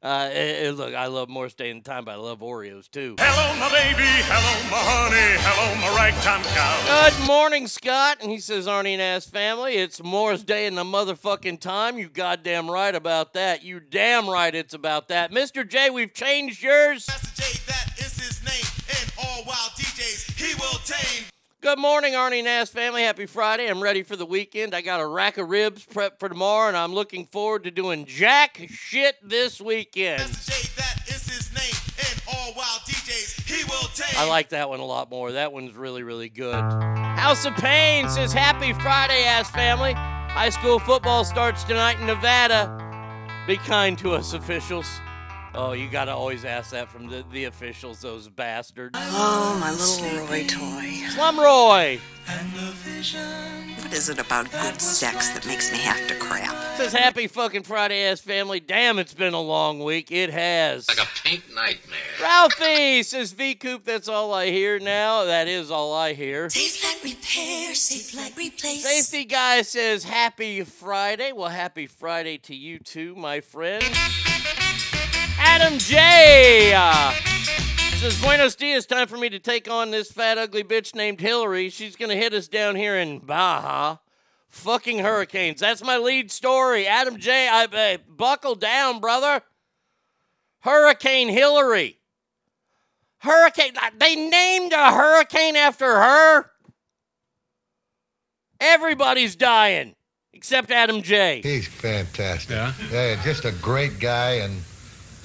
Uh, 0.00 0.30
eh, 0.30 0.66
eh, 0.66 0.70
look, 0.70 0.94
I 0.94 1.06
love 1.06 1.28
more 1.28 1.48
staying 1.48 1.78
in 1.78 1.82
time, 1.82 2.04
but 2.04 2.12
I 2.12 2.14
love 2.14 2.38
Oreos 2.38 2.88
too. 2.88 3.16
Hello, 3.18 3.58
my 3.58 3.68
baby. 3.72 4.06
Hello, 4.06 4.70
my 4.70 4.78
honey. 4.78 5.36
Hello, 5.40 5.80
my 5.80 5.96
ragtime 5.96 6.44
cow. 6.54 7.10
Good 7.10 7.26
morning, 7.26 7.66
Scott. 7.66 8.18
And 8.22 8.30
he 8.30 8.38
says, 8.38 8.68
Arnie 8.68 8.92
and 8.92 9.02
Ass 9.02 9.26
family, 9.26 9.74
it's 9.74 10.00
Morris 10.00 10.44
Day 10.44 10.66
in 10.66 10.76
the 10.76 10.84
motherfucking 10.84 11.58
time. 11.58 11.98
You 11.98 12.08
goddamn 12.08 12.70
right 12.70 12.94
about 12.94 13.32
that. 13.32 13.64
You 13.64 13.80
damn 13.80 14.30
right 14.30 14.54
it's 14.54 14.74
about 14.74 15.08
that. 15.08 15.32
Mr. 15.32 15.68
J, 15.68 15.90
we've 15.90 16.14
changed 16.14 16.62
yours. 16.62 17.08
Good 21.60 21.80
morning, 21.80 22.12
Arnie 22.12 22.38
and 22.38 22.46
Ass 22.46 22.70
family. 22.70 23.02
Happy 23.02 23.26
Friday. 23.26 23.66
I'm 23.66 23.82
ready 23.82 24.04
for 24.04 24.14
the 24.14 24.24
weekend. 24.24 24.76
I 24.76 24.80
got 24.80 25.00
a 25.00 25.06
rack 25.06 25.38
of 25.38 25.50
ribs 25.50 25.84
prepped 25.84 26.20
for 26.20 26.28
tomorrow, 26.28 26.68
and 26.68 26.76
I'm 26.76 26.94
looking 26.94 27.26
forward 27.26 27.64
to 27.64 27.72
doing 27.72 28.06
jack 28.06 28.64
shit 28.68 29.16
this 29.24 29.60
weekend. 29.60 30.22
I 34.16 34.28
like 34.28 34.50
that 34.50 34.68
one 34.68 34.78
a 34.78 34.84
lot 34.84 35.10
more. 35.10 35.32
That 35.32 35.52
one's 35.52 35.74
really, 35.74 36.04
really 36.04 36.28
good. 36.28 36.54
House 36.54 37.44
of 37.44 37.54
Pain 37.56 38.08
says, 38.08 38.32
Happy 38.32 38.72
Friday, 38.74 39.24
ass 39.24 39.50
family. 39.50 39.94
High 39.94 40.50
school 40.50 40.78
football 40.78 41.24
starts 41.24 41.64
tonight 41.64 41.98
in 41.98 42.06
Nevada. 42.06 42.72
Be 43.48 43.56
kind 43.56 43.98
to 43.98 44.12
us, 44.12 44.32
officials. 44.32 45.00
Oh, 45.60 45.72
you 45.72 45.88
gotta 45.88 46.12
always 46.12 46.44
ask 46.44 46.70
that 46.70 46.88
from 46.88 47.08
the, 47.08 47.24
the 47.32 47.46
officials, 47.46 48.00
those 48.00 48.28
bastards. 48.28 48.96
Oh, 48.96 49.58
my 49.60 49.72
little 49.72 50.24
Roy 50.28 50.46
toy. 50.46 51.08
Slum 51.08 51.36
Roy 51.36 51.98
What 53.82 53.92
is 53.92 54.08
it 54.08 54.20
about 54.20 54.52
good 54.52 54.80
sex 54.80 55.30
that 55.30 55.44
makes 55.48 55.72
me 55.72 55.78
have 55.78 56.06
to 56.06 56.14
crap? 56.14 56.54
says, 56.76 56.92
Happy 56.92 57.26
fucking 57.26 57.64
Friday, 57.64 58.04
ass 58.04 58.20
family. 58.20 58.60
Damn, 58.60 59.00
it's 59.00 59.14
been 59.14 59.34
a 59.34 59.40
long 59.40 59.80
week. 59.80 60.12
It 60.12 60.30
has. 60.30 60.86
Like 60.88 60.98
a 60.98 61.08
pink 61.24 61.42
nightmare. 61.52 61.98
Ralphie 62.22 63.02
says, 63.02 63.32
V 63.32 63.56
Coop, 63.56 63.84
that's 63.84 64.06
all 64.08 64.32
I 64.32 64.50
hear 64.50 64.78
now. 64.78 65.24
That 65.24 65.48
is 65.48 65.72
all 65.72 65.92
I 65.92 66.12
hear. 66.12 66.48
Safe 66.50 66.84
like 66.84 67.02
repair, 67.02 67.74
safe 67.74 68.14
like 68.14 68.36
replace. 68.36 68.84
Safety 68.84 69.24
guy 69.24 69.62
says, 69.62 70.04
Happy 70.04 70.62
Friday. 70.62 71.32
Well, 71.32 71.48
happy 71.48 71.88
Friday 71.88 72.38
to 72.38 72.54
you 72.54 72.78
too, 72.78 73.16
my 73.16 73.40
friend. 73.40 73.84
Adam 75.38 75.78
J. 75.78 76.72
uh, 76.74 77.12
says, 77.96 78.20
Buenos 78.20 78.54
dias. 78.54 78.86
Time 78.86 79.06
for 79.06 79.16
me 79.16 79.28
to 79.28 79.38
take 79.38 79.70
on 79.70 79.90
this 79.90 80.10
fat, 80.10 80.38
ugly 80.38 80.64
bitch 80.64 80.94
named 80.94 81.20
Hillary. 81.20 81.70
She's 81.70 81.96
going 81.96 82.10
to 82.10 82.16
hit 82.16 82.34
us 82.34 82.48
down 82.48 82.76
here 82.76 82.96
in 82.96 83.20
Baja. 83.20 83.96
Fucking 84.50 84.98
hurricanes. 85.00 85.60
That's 85.60 85.82
my 85.84 85.98
lead 85.98 86.30
story. 86.30 86.86
Adam 86.86 87.18
J. 87.18 87.48
I, 87.48 87.64
uh, 87.64 87.98
buckle 88.08 88.54
down, 88.54 89.00
brother. 89.00 89.42
Hurricane 90.60 91.28
Hillary. 91.28 91.98
Hurricane. 93.18 93.72
They 93.96 94.16
named 94.16 94.72
a 94.72 94.92
hurricane 94.92 95.56
after 95.56 95.86
her. 95.86 96.50
Everybody's 98.60 99.36
dying 99.36 99.94
except 100.32 100.70
Adam 100.70 101.02
J. 101.02 101.40
He's 101.42 101.68
fantastic. 101.68 102.50
Yeah? 102.50 102.72
yeah, 102.90 103.22
just 103.22 103.44
a 103.44 103.52
great 103.52 104.00
guy 104.00 104.34
and 104.34 104.62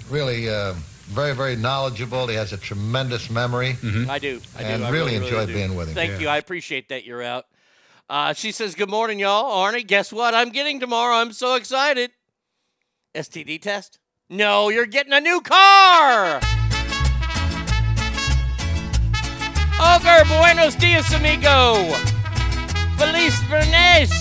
really 0.10 0.50
uh, 0.50 0.74
very, 1.08 1.34
very 1.36 1.56
knowledgeable. 1.56 2.28
He 2.28 2.36
has 2.36 2.54
a 2.54 2.58
tremendous 2.58 3.30
memory. 3.30 3.78
I 4.10 4.20
do. 4.20 4.40
I 4.58 4.62
do. 4.64 4.66
And 4.66 4.84
I 4.86 4.90
really 4.90 5.16
enjoyed 5.16 5.48
do. 5.48 5.54
being 5.54 5.76
with 5.76 5.90
him. 5.90 5.96
Thank 5.96 6.14
Yeah. 6.14 6.20
you. 6.20 6.28
I 6.30 6.38
appreciate 6.38 6.90
that 6.90 7.04
you're 7.06 7.22
out. 7.24 7.46
Uh, 8.10 8.34
she 8.34 8.52
says, 8.52 8.76
Good 8.76 8.90
morning, 8.90 9.20
y'all. 9.20 9.52
Arnie, 9.66 9.86
guess 9.86 10.12
what 10.12 10.34
I'm 10.34 10.50
getting 10.50 10.80
tomorrow? 10.80 11.16
I'm 11.16 11.32
so 11.34 11.56
excited. 11.56 12.12
STD 13.16 13.62
test? 13.62 14.00
No, 14.30 14.70
you're 14.70 14.86
getting 14.88 15.14
a 15.14 15.20
new 15.22 15.42
car. 15.42 16.40
Ogre, 19.80 20.24
buenos 20.28 20.76
dias, 20.76 21.14
amigo. 21.14 21.76
Feliz 22.98 23.40
Bernes. 23.50 24.12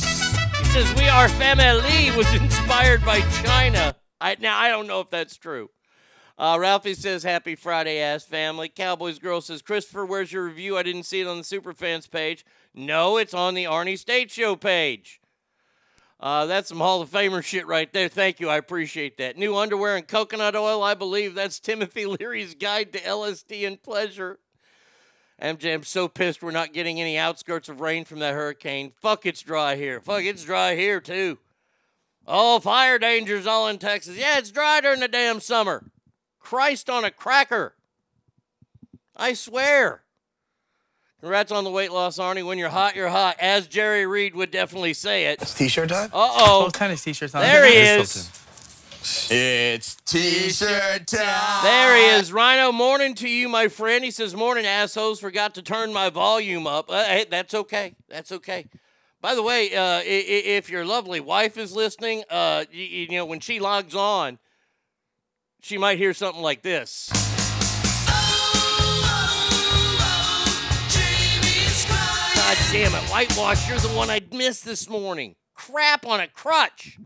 He 0.59 0.65
says, 0.65 0.93
We 0.97 1.09
are 1.09 1.29
family 1.29 2.11
was 2.17 2.33
inspired 2.35 3.05
by 3.05 3.21
China. 3.45 3.95
I, 4.23 4.37
now, 4.39 4.57
I 4.57 4.69
don't 4.69 4.87
know 4.87 5.01
if 5.01 5.11
that's 5.11 5.37
true. 5.37 5.69
Uh, 6.39 6.57
Ralphie 6.59 6.95
says, 6.95 7.25
Happy 7.25 7.57
Friday, 7.57 7.99
ass 7.99 8.25
family. 8.25 8.69
Cowboys 8.69 9.19
Girl 9.19 9.41
says, 9.41 9.63
Christopher, 9.63 10.07
where's 10.07 10.33
your 10.33 10.45
review? 10.45 10.79
I 10.79 10.83
didn't 10.85 11.03
see 11.03 11.21
it 11.21 11.27
on 11.27 11.39
the 11.39 11.43
Superfans 11.43 12.11
page. 12.11 12.47
No, 12.73 13.17
it's 13.17 13.35
on 13.35 13.55
the 13.55 13.65
Arnie 13.65 13.99
State 13.99 14.31
Show 14.31 14.57
page. 14.57 15.21
Uh, 16.21 16.47
that's 16.47 16.69
some 16.69 16.79
Hall 16.79 17.03
of 17.03 17.11
Famer 17.11 17.43
shit 17.43 17.67
right 17.67 17.93
there. 17.93 18.09
Thank 18.09 18.39
you. 18.39 18.49
I 18.49 18.57
appreciate 18.57 19.19
that. 19.19 19.37
New 19.37 19.57
underwear 19.57 19.97
and 19.97 20.07
coconut 20.07 20.55
oil. 20.55 20.83
I 20.83 20.95
believe 20.95 21.35
that's 21.35 21.59
Timothy 21.59 22.07
Leary's 22.07 22.55
guide 22.55 22.93
to 22.93 23.01
LSD 23.01 23.67
and 23.67 23.83
pleasure. 23.83 24.39
MJ, 25.43 25.75
I'm 25.75 25.83
so 25.83 26.07
pissed 26.07 26.41
we're 26.41 26.53
not 26.53 26.73
getting 26.73 27.01
any 27.01 27.19
outskirts 27.19 27.69
of 27.69 27.81
rain 27.81 28.05
from 28.05 28.21
that 28.21 28.35
hurricane. 28.35 28.93
Fuck, 29.01 29.27
it's 29.27 29.43
dry 29.43 29.75
here. 29.75 30.01
Fuck, 30.01 30.23
it's 30.23 30.45
dry 30.45 30.77
here 30.77 31.01
too. 31.01 31.39
Oh, 32.27 32.61
fire 32.61 32.99
danger's 32.99 33.47
all 33.47 33.69
in 33.69 33.79
Texas. 33.79 34.17
Yeah, 34.17 34.39
it's 34.39 34.51
dry 34.51 34.81
during 34.81 35.01
the 35.01 35.09
damn 35.09 35.41
summer. 35.41 35.85
Christ 36.39 36.89
on 36.89 37.05
a 37.05 37.11
cracker. 37.11 37.75
I 39.17 39.35
swear. 39.35 40.03
Congrats 41.21 41.53
on 41.53 41.63
the 41.65 41.71
weight 41.71 41.93
loss, 41.93 42.19
Arnie. 42.19 42.45
When 42.45 42.59
you're 42.59 42.69
hot, 42.69 42.97
you're 42.97 43.09
hot. 43.09 43.37
As 43.39 43.69
Jerry 43.69 44.07
Reed 44.07 44.35
would 44.35 44.51
definitely 44.51 44.95
say 44.95 45.27
it. 45.27 45.41
It's 45.41 45.55
t-shirt 45.55 45.89
time? 45.89 46.11
Uh 46.13 46.29
oh. 46.33 46.65
What 46.65 46.75
kind 46.75 46.93
of 46.93 47.01
t-shirts 47.01 47.35
on? 47.35 47.43
There 47.43 47.65
he 47.65 47.75
is. 47.75 48.29
It's 49.31 49.97
t-shirt 50.05 51.07
time. 51.07 51.63
There 51.65 51.97
he 51.97 52.21
is. 52.21 52.33
Rhino, 52.33 52.73
morning 52.73 53.15
to 53.17 53.29
you, 53.29 53.49
my 53.49 53.69
friend. 53.69 54.05
He 54.05 54.11
says, 54.11 54.35
Morning, 54.35 54.67
assholes. 54.67 55.21
Forgot 55.21 55.55
to 55.55 55.63
turn 55.63 55.93
my 55.93 56.11
volume 56.11 56.67
up. 56.67 56.91
Uh, 56.91 57.05
hey, 57.05 57.27
that's 57.29 57.55
okay. 57.55 57.95
That's 58.09 58.33
okay. 58.33 58.67
By 59.23 59.37
the 59.37 59.43
way, 59.43 59.73
uh, 59.73 60.03
if 60.05 60.69
your 60.69 60.85
lovely 60.85 61.21
wife 61.21 61.57
is 61.57 61.73
listening, 61.77 62.25
uh, 62.29 62.65
you, 62.73 62.83
you 62.83 63.09
know, 63.13 63.25
when 63.25 63.39
she 63.39 63.61
logs 63.61 63.95
on, 63.95 64.41
she 65.61 65.79
might 65.79 65.97
hear 65.97 66.13
something 66.13 66.43
like 66.43 66.63
this. 66.63 67.09
God 72.35 72.59
damn 72.73 72.93
it. 72.93 73.11
Whitewash, 73.11 73.69
you're 73.69 73.79
the 73.79 73.97
one 73.97 74.11
I 74.11 74.21
missed 74.33 74.65
this 74.65 74.91
morning. 74.91 75.37
Crap 75.55 76.05
on 76.05 76.19
a 76.19 76.27
crutch. 76.27 76.99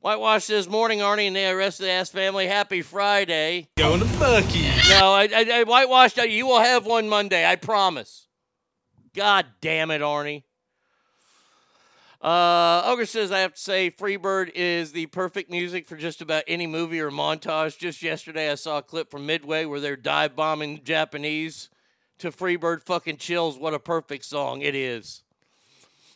Whitewash 0.00 0.44
says, 0.44 0.68
Morning, 0.68 0.98
Arnie, 0.98 1.28
and 1.28 1.34
the 1.34 1.56
rest 1.56 1.80
of 1.80 1.86
the 1.86 1.92
ass 1.92 2.10
family. 2.10 2.46
Happy 2.46 2.82
Friday. 2.82 3.68
Going 3.78 4.00
to 4.00 4.18
Bucky. 4.18 4.68
No, 4.90 5.12
I, 5.12 5.30
I, 5.34 5.46
I 5.60 5.64
whitewashed. 5.64 6.18
You 6.18 6.46
will 6.46 6.60
have 6.60 6.84
one 6.84 7.08
Monday. 7.08 7.46
I 7.46 7.56
promise. 7.56 8.28
God 9.14 9.46
damn 9.62 9.90
it, 9.90 10.02
Arnie. 10.02 10.42
Uh, 12.20 12.82
Ogre 12.86 13.06
says, 13.06 13.30
I 13.30 13.40
have 13.40 13.54
to 13.54 13.60
say, 13.60 13.90
Freebird 13.90 14.50
is 14.54 14.92
the 14.92 15.06
perfect 15.06 15.50
music 15.50 15.86
for 15.86 15.96
just 15.96 16.20
about 16.20 16.44
any 16.48 16.66
movie 16.66 17.00
or 17.00 17.10
montage. 17.10 17.78
Just 17.78 18.02
yesterday, 18.02 18.50
I 18.50 18.54
saw 18.54 18.78
a 18.78 18.82
clip 18.82 19.10
from 19.10 19.26
Midway 19.26 19.64
where 19.64 19.80
they're 19.80 19.96
dive 19.96 20.34
bombing 20.34 20.82
Japanese 20.82 21.68
to 22.18 22.32
Freebird 22.32 22.82
fucking 22.82 23.18
chills. 23.18 23.58
What 23.58 23.74
a 23.74 23.78
perfect 23.78 24.24
song 24.24 24.62
it 24.62 24.74
is. 24.74 25.22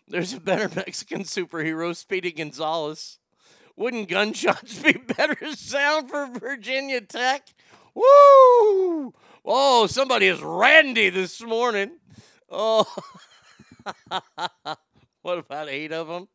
There's 0.08 0.32
a 0.32 0.40
better 0.40 0.68
Mexican 0.74 1.22
superhero, 1.22 1.94
Speedy 1.94 2.32
Gonzales. 2.32 3.18
Wouldn't 3.76 4.08
gunshots 4.08 4.82
be 4.82 4.92
better 5.16 5.54
sound 5.54 6.10
for 6.10 6.26
Virginia 6.26 7.00
Tech? 7.00 7.46
Woo! 7.94 9.14
Oh, 9.44 9.86
somebody 9.88 10.26
is 10.26 10.42
randy 10.42 11.10
this 11.10 11.42
morning. 11.42 11.92
Oh, 12.50 12.86
what 15.22 15.38
about 15.38 15.68
eight 15.68 15.92
of 15.92 16.08
them? 16.08 16.28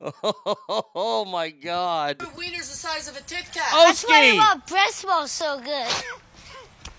Oh, 0.94 1.24
my 1.24 1.50
God. 1.50 2.20
Wiener's 2.36 2.68
the 2.68 2.76
size 2.76 3.08
of 3.08 3.16
a 3.16 3.22
Tic 3.22 3.44
Tac. 3.52 3.70
That's 3.72 4.02
why 4.02 4.32
I 4.34 4.36
love 4.36 4.66
breast 4.66 5.06
milk 5.06 5.28
so 5.28 5.60
good. 5.60 5.88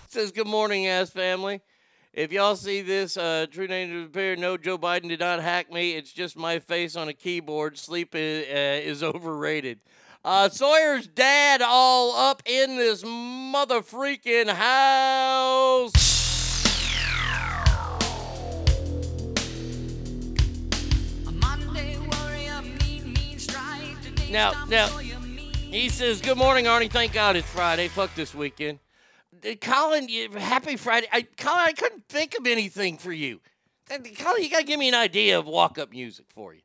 Says, 0.08 0.32
Good 0.32 0.46
morning, 0.46 0.86
ass 0.86 1.10
family. 1.10 1.60
If 2.12 2.32
y'all 2.32 2.56
see 2.56 2.80
this, 2.80 3.16
uh, 3.16 3.46
true 3.50 3.66
name 3.66 3.90
to 3.90 4.04
appear. 4.04 4.36
No, 4.36 4.56
Joe 4.56 4.78
Biden 4.78 5.08
did 5.08 5.20
not 5.20 5.42
hack 5.42 5.70
me. 5.72 5.92
It's 5.94 6.12
just 6.12 6.36
my 6.36 6.60
face 6.60 6.96
on 6.96 7.08
a 7.08 7.12
keyboard. 7.12 7.76
Sleep 7.76 8.14
is, 8.14 8.46
uh, 8.46 8.88
is 8.88 9.02
overrated. 9.14 9.80
Uh, 10.24 10.48
Sawyer's 10.48 11.06
dad 11.06 11.60
all 11.60 12.16
up 12.16 12.42
in 12.46 12.76
this 12.76 13.02
mother 13.04 13.82
freaking 13.82 14.48
house. 14.48 16.13
Now, 24.34 24.64
now, 24.68 24.88
he 24.88 25.88
says, 25.88 26.20
"Good 26.20 26.36
morning, 26.36 26.64
Arnie. 26.64 26.90
Thank 26.90 27.12
God 27.12 27.36
it's 27.36 27.48
Friday. 27.50 27.86
Fuck 27.86 28.16
this 28.16 28.34
weekend." 28.34 28.80
Uh, 29.48 29.54
Colin, 29.60 30.08
happy 30.08 30.76
Friday. 30.76 31.06
I, 31.12 31.22
Colin, 31.22 31.66
I 31.66 31.72
couldn't 31.72 32.08
think 32.08 32.36
of 32.36 32.44
anything 32.44 32.98
for 32.98 33.12
you. 33.12 33.40
Colin, 33.88 34.42
you 34.42 34.50
gotta 34.50 34.64
give 34.64 34.80
me 34.80 34.88
an 34.88 34.94
idea 34.96 35.38
of 35.38 35.46
walk-up 35.46 35.92
music 35.92 36.26
for 36.34 36.52
you. 36.52 36.62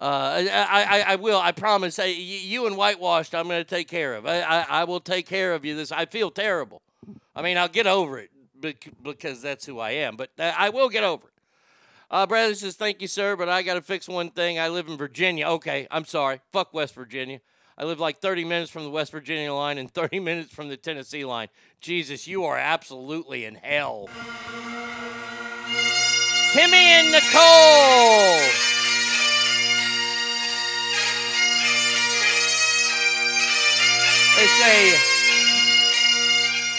Uh, 0.00 0.42
I, 0.50 0.86
I, 0.88 1.12
I 1.12 1.16
will. 1.16 1.38
I 1.38 1.52
promise. 1.52 1.96
Hey, 1.96 2.14
you 2.14 2.66
and 2.66 2.78
whitewashed, 2.78 3.34
I'm 3.34 3.46
going 3.46 3.62
to 3.62 3.68
take 3.68 3.88
care 3.88 4.14
of. 4.14 4.24
I, 4.24 4.40
I, 4.40 4.66
I 4.68 4.84
will 4.84 5.00
take 5.00 5.26
care 5.26 5.52
of 5.52 5.66
you. 5.66 5.76
This. 5.76 5.92
I 5.92 6.06
feel 6.06 6.30
terrible. 6.30 6.80
I 7.34 7.42
mean, 7.42 7.58
I'll 7.58 7.68
get 7.68 7.86
over 7.86 8.18
it 8.18 8.30
because 9.02 9.42
that's 9.42 9.66
who 9.66 9.80
I 9.80 9.90
am. 9.90 10.16
But 10.16 10.30
uh, 10.38 10.54
I 10.56 10.70
will 10.70 10.88
get 10.88 11.04
over 11.04 11.26
it. 11.26 11.35
Uh, 12.10 12.26
Bradley 12.26 12.54
says, 12.54 12.76
"Thank 12.76 13.02
you, 13.02 13.08
sir, 13.08 13.34
but 13.36 13.48
I 13.48 13.62
got 13.62 13.74
to 13.74 13.82
fix 13.82 14.08
one 14.08 14.30
thing. 14.30 14.58
I 14.58 14.68
live 14.68 14.88
in 14.88 14.96
Virginia. 14.96 15.46
Okay, 15.48 15.88
I'm 15.90 16.04
sorry. 16.04 16.40
Fuck 16.52 16.72
West 16.72 16.94
Virginia. 16.94 17.40
I 17.78 17.84
live 17.84 18.00
like 18.00 18.20
30 18.20 18.44
minutes 18.44 18.70
from 18.70 18.84
the 18.84 18.90
West 18.90 19.12
Virginia 19.12 19.52
line 19.52 19.76
and 19.76 19.90
30 19.94 20.20
minutes 20.20 20.52
from 20.54 20.68
the 20.68 20.76
Tennessee 20.76 21.24
line. 21.24 21.48
Jesus, 21.80 22.26
you 22.26 22.44
are 22.44 22.56
absolutely 22.56 23.44
in 23.44 23.56
hell." 23.56 24.08
Timmy 26.52 26.76
and 26.76 27.12
Nicole. 27.12 28.38
They 34.36 34.46
say 34.46 34.96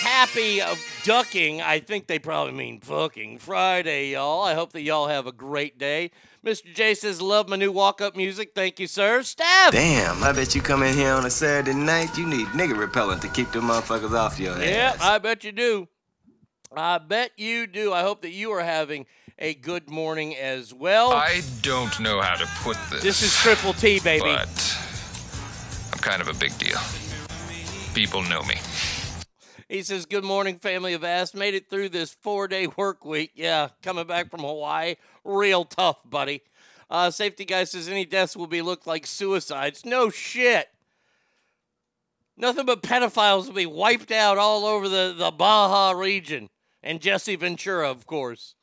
happy 0.01 0.61
ducking. 1.07 1.61
I 1.61 1.79
think 1.79 2.07
they 2.07 2.19
probably 2.19 2.51
mean 2.51 2.81
fucking 2.81 3.39
Friday, 3.39 4.11
y'all. 4.11 4.43
I 4.43 4.53
hope 4.53 4.73
that 4.73 4.81
y'all 4.81 5.07
have 5.07 5.25
a 5.25 5.31
great 5.31 5.79
day. 5.79 6.11
Mr. 6.45 6.73
J 6.73 6.95
says, 6.95 7.21
love 7.21 7.47
my 7.47 7.55
new 7.55 7.71
walk 7.71 8.01
up 8.01 8.17
music. 8.17 8.51
Thank 8.53 8.77
you, 8.77 8.87
sir. 8.87 9.23
Steph. 9.23 9.71
Damn, 9.71 10.21
I 10.21 10.33
bet 10.33 10.53
you 10.53 10.61
come 10.61 10.83
in 10.83 10.93
here 10.93 11.13
on 11.13 11.25
a 11.25 11.29
Saturday 11.29 11.73
night, 11.73 12.17
you 12.17 12.27
need 12.27 12.47
nigga 12.47 12.77
repellent 12.77 13.21
to 13.21 13.29
keep 13.29 13.51
the 13.53 13.59
motherfuckers 13.59 14.11
off 14.11 14.37
your 14.37 14.53
ass. 14.55 14.61
Yeah, 14.61 14.95
I 14.99 15.17
bet 15.17 15.45
you 15.45 15.53
do. 15.53 15.87
I 16.75 16.97
bet 16.97 17.31
you 17.37 17.67
do. 17.67 17.93
I 17.93 18.01
hope 18.01 18.21
that 18.23 18.31
you 18.31 18.51
are 18.51 18.63
having 18.63 19.05
a 19.39 19.53
good 19.53 19.89
morning 19.89 20.35
as 20.35 20.73
well. 20.73 21.13
I 21.13 21.41
don't 21.61 21.97
know 22.01 22.19
how 22.19 22.35
to 22.35 22.45
put 22.63 22.75
this. 22.91 23.01
This 23.01 23.21
is 23.21 23.33
Triple 23.33 23.71
T, 23.71 24.01
baby. 24.01 24.23
But 24.25 24.77
I'm 25.93 25.99
kind 25.99 26.21
of 26.21 26.27
a 26.27 26.33
big 26.33 26.57
deal. 26.57 26.77
People 27.93 28.23
know 28.23 28.43
me. 28.43 28.55
He 29.69 29.83
says, 29.83 30.05
Good 30.05 30.23
morning, 30.23 30.59
family 30.59 30.93
of 30.93 31.03
Ass. 31.03 31.33
Made 31.33 31.53
it 31.53 31.69
through 31.69 31.89
this 31.89 32.13
four 32.13 32.47
day 32.47 32.67
work 32.77 33.03
week. 33.03 33.31
Yeah, 33.35 33.69
coming 33.83 34.07
back 34.07 34.31
from 34.31 34.41
Hawaii. 34.41 34.95
Real 35.25 35.65
tough, 35.65 35.97
buddy. 36.05 36.41
Uh, 36.89 37.11
safety 37.11 37.43
guy 37.43 37.65
says, 37.65 37.89
Any 37.89 38.05
deaths 38.05 38.37
will 38.37 38.47
be 38.47 38.61
looked 38.61 38.87
like 38.87 39.05
suicides. 39.05 39.85
No 39.85 40.09
shit. 40.09 40.69
Nothing 42.37 42.65
but 42.65 42.83
pedophiles 42.83 43.47
will 43.47 43.55
be 43.55 43.65
wiped 43.65 44.11
out 44.11 44.37
all 44.37 44.65
over 44.65 44.87
the, 44.87 45.13
the 45.17 45.31
Baja 45.31 45.91
region. 45.91 46.49
And 46.83 47.01
Jesse 47.01 47.35
Ventura, 47.35 47.89
of 47.89 48.05
course. 48.05 48.53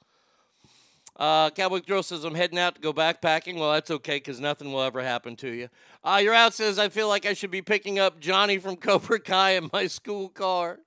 Uh, 1.16 1.50
Cowboy 1.50 1.80
Girl 1.80 2.02
says, 2.02 2.24
I'm 2.24 2.34
heading 2.34 2.58
out 2.58 2.76
to 2.76 2.80
go 2.80 2.92
backpacking. 2.92 3.58
Well, 3.58 3.72
that's 3.72 3.90
okay 3.90 4.16
because 4.16 4.40
nothing 4.40 4.72
will 4.72 4.82
ever 4.82 5.02
happen 5.02 5.36
to 5.36 5.50
you. 5.50 5.68
Uh, 6.02 6.20
You're 6.22 6.34
out 6.34 6.54
says, 6.54 6.78
I 6.78 6.88
feel 6.88 7.08
like 7.08 7.26
I 7.26 7.34
should 7.34 7.50
be 7.50 7.62
picking 7.62 7.98
up 7.98 8.20
Johnny 8.20 8.58
from 8.58 8.76
Cobra 8.76 9.20
Kai 9.20 9.52
in 9.52 9.68
my 9.72 9.86
school 9.86 10.28
car. 10.28 10.78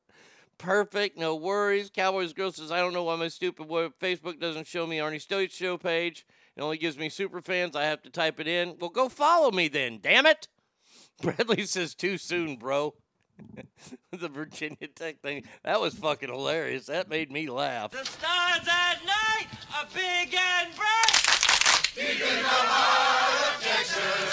Perfect, 0.58 1.18
no 1.18 1.36
worries. 1.36 1.92
Cowboys 1.94 2.34
Girl 2.34 2.52
says, 2.52 2.72
I 2.72 2.80
don't 2.80 2.94
know 2.94 3.04
why 3.04 3.16
my 3.16 3.28
stupid 3.28 3.68
Facebook 3.68 4.40
doesn't 4.40 4.68
show 4.68 4.88
me 4.88 4.98
Arnie 4.98 5.26
Stoich 5.26 5.52
show 5.52 5.78
page. 5.78 6.26
It 6.56 6.62
only 6.62 6.78
gives 6.78 6.98
me 6.98 7.10
super 7.10 7.42
fans. 7.42 7.76
I 7.76 7.84
have 7.84 8.02
to 8.04 8.10
type 8.10 8.40
it 8.40 8.48
in. 8.48 8.76
Well, 8.80 8.90
go 8.90 9.10
follow 9.10 9.52
me 9.52 9.68
then, 9.68 10.00
damn 10.02 10.26
it. 10.26 10.48
Bradley 11.22 11.66
says, 11.66 11.94
too 11.94 12.18
soon, 12.18 12.56
bro. 12.58 12.96
the 14.12 14.30
Virginia 14.30 14.88
Tech 14.96 15.22
thing. 15.22 15.44
That 15.64 15.80
was 15.80 15.94
fucking 15.94 16.30
hilarious. 16.30 16.88
That 16.88 17.10
made 17.10 17.32
me 17.32 17.50
laugh. 17.50 17.92
The 17.92 18.04
stars 18.04 18.68
at 18.68 19.06
night 19.06 19.48
are 19.76 19.86
big 19.94 20.34
and 20.34 20.76
bright. 20.76 21.47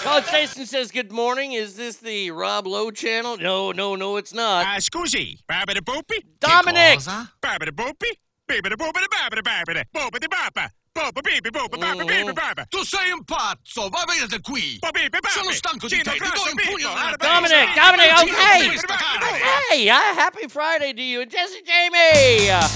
Colin 0.03 0.23
Station 0.23 0.65
says, 0.67 0.91
Good 0.91 1.11
morning. 1.11 1.53
Is 1.53 1.75
this 1.75 1.97
the 1.97 2.29
Rob 2.29 2.67
Lowe 2.67 2.91
channel? 2.91 3.37
No, 3.37 3.71
no, 3.71 3.95
no, 3.95 4.17
it's 4.17 4.33
not. 4.33 4.65
Uh, 4.65 4.79
scusi. 4.79 5.39
Babbity 5.49 5.81
boopy. 5.81 6.21
Dominic. 6.39 6.99
Babbity 7.41 7.71
boopy. 7.71 8.11
Babbity 8.47 8.75
boopity 8.75 9.07
babbity 9.09 9.41
babbity. 9.41 9.83
Boopity 9.95 10.29
bapa. 10.29 10.69
Bopa 10.95 11.23
bibi 11.23 11.49
bopa 11.49 11.77
bapa 11.79 12.05
bibi 12.05 12.33
bapa. 12.33 12.65
Tu 12.69 12.85
sei 12.85 13.11
un 13.11 13.23
pazzo, 13.23 13.89
va 13.89 14.05
via 14.07 14.27
da 14.27 14.37
qui. 14.39 14.79
Bibi 14.79 15.09
bapa. 15.09 15.29
Sono 15.29 15.51
stanco 15.51 15.87
di 15.87 15.97
te, 16.03 16.11
ti 16.11 16.19
do 16.19 16.27
un 16.27 16.55
pugno 16.63 16.93
nella 16.93 17.15
Dominic, 17.17 17.73
Dominic, 17.73 18.11
okay. 18.21 18.77
Okay, 18.77 19.89
uh, 19.89 20.13
happy 20.13 20.47
Friday 20.47 20.93
to 20.93 21.01
you 21.01 21.25
Jesse 21.25 21.63
Jamie. 21.65 22.51
Uh, 22.51 22.67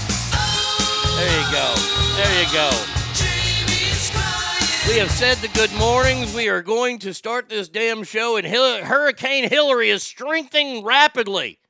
there 1.16 1.40
you 1.40 1.46
go. 1.52 1.74
There 2.16 2.42
you 2.42 2.52
go. 2.52 2.89
We 4.88 4.96
have 4.96 5.10
said 5.10 5.36
the 5.38 5.48
good 5.48 5.72
mornings. 5.74 6.34
We 6.34 6.48
are 6.48 6.62
going 6.62 6.98
to 7.00 7.14
start 7.14 7.48
this 7.48 7.68
damn 7.68 8.02
show, 8.02 8.36
and 8.36 8.46
Hil- 8.46 8.84
Hurricane 8.84 9.48
Hillary 9.48 9.90
is 9.90 10.02
strengthening 10.02 10.82
rapidly. 10.82 11.60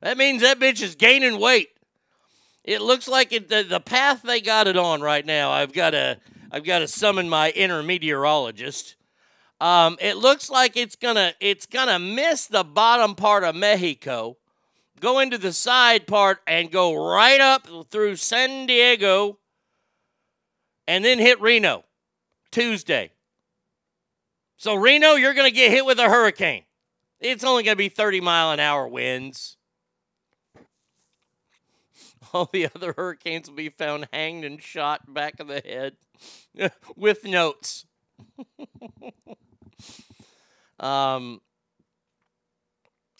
That 0.00 0.16
means 0.16 0.40
that 0.40 0.58
bitch 0.58 0.80
is 0.80 0.94
gaining 0.94 1.38
weight. 1.38 1.68
It 2.64 2.80
looks 2.80 3.08
like 3.08 3.32
it, 3.32 3.48
the, 3.48 3.62
the 3.62 3.80
path 3.80 4.22
they 4.22 4.40
got 4.40 4.68
it 4.68 4.76
on 4.78 5.02
right 5.02 5.26
now. 5.26 5.50
I've 5.50 5.72
got 5.72 5.90
to 5.90 6.18
I've 6.50 6.64
got 6.64 6.78
to 6.78 6.88
summon 6.88 7.28
my 7.28 7.50
inner 7.50 7.82
meteorologist. 7.82 8.96
Um, 9.60 9.98
it 10.00 10.16
looks 10.16 10.48
like 10.48 10.76
it's 10.76 10.96
gonna 10.96 11.34
it's 11.40 11.66
gonna 11.66 11.98
miss 11.98 12.46
the 12.46 12.64
bottom 12.64 13.16
part 13.16 13.44
of 13.44 13.54
Mexico, 13.54 14.38
go 14.98 15.18
into 15.18 15.36
the 15.36 15.52
side 15.52 16.06
part, 16.06 16.38
and 16.46 16.70
go 16.70 16.94
right 16.94 17.40
up 17.40 17.66
through 17.90 18.16
San 18.16 18.66
Diego, 18.66 19.38
and 20.86 21.04
then 21.04 21.18
hit 21.18 21.40
Reno 21.40 21.84
Tuesday. 22.52 23.10
So 24.56 24.76
Reno, 24.76 25.14
you're 25.14 25.34
gonna 25.34 25.50
get 25.50 25.72
hit 25.72 25.84
with 25.84 25.98
a 25.98 26.08
hurricane. 26.08 26.62
It's 27.18 27.42
only 27.42 27.64
gonna 27.64 27.74
be 27.74 27.88
30 27.88 28.20
mile 28.20 28.52
an 28.52 28.60
hour 28.60 28.86
winds. 28.86 29.56
All 32.32 32.48
the 32.52 32.68
other 32.72 32.94
hurricanes 32.96 33.48
will 33.48 33.56
be 33.56 33.70
found 33.70 34.06
hanged 34.12 34.44
and 34.44 34.62
shot 34.62 35.12
back 35.12 35.40
of 35.40 35.48
the 35.48 35.60
head 35.64 35.96
with 36.96 37.24
notes. 37.24 37.86
um, 40.80 41.40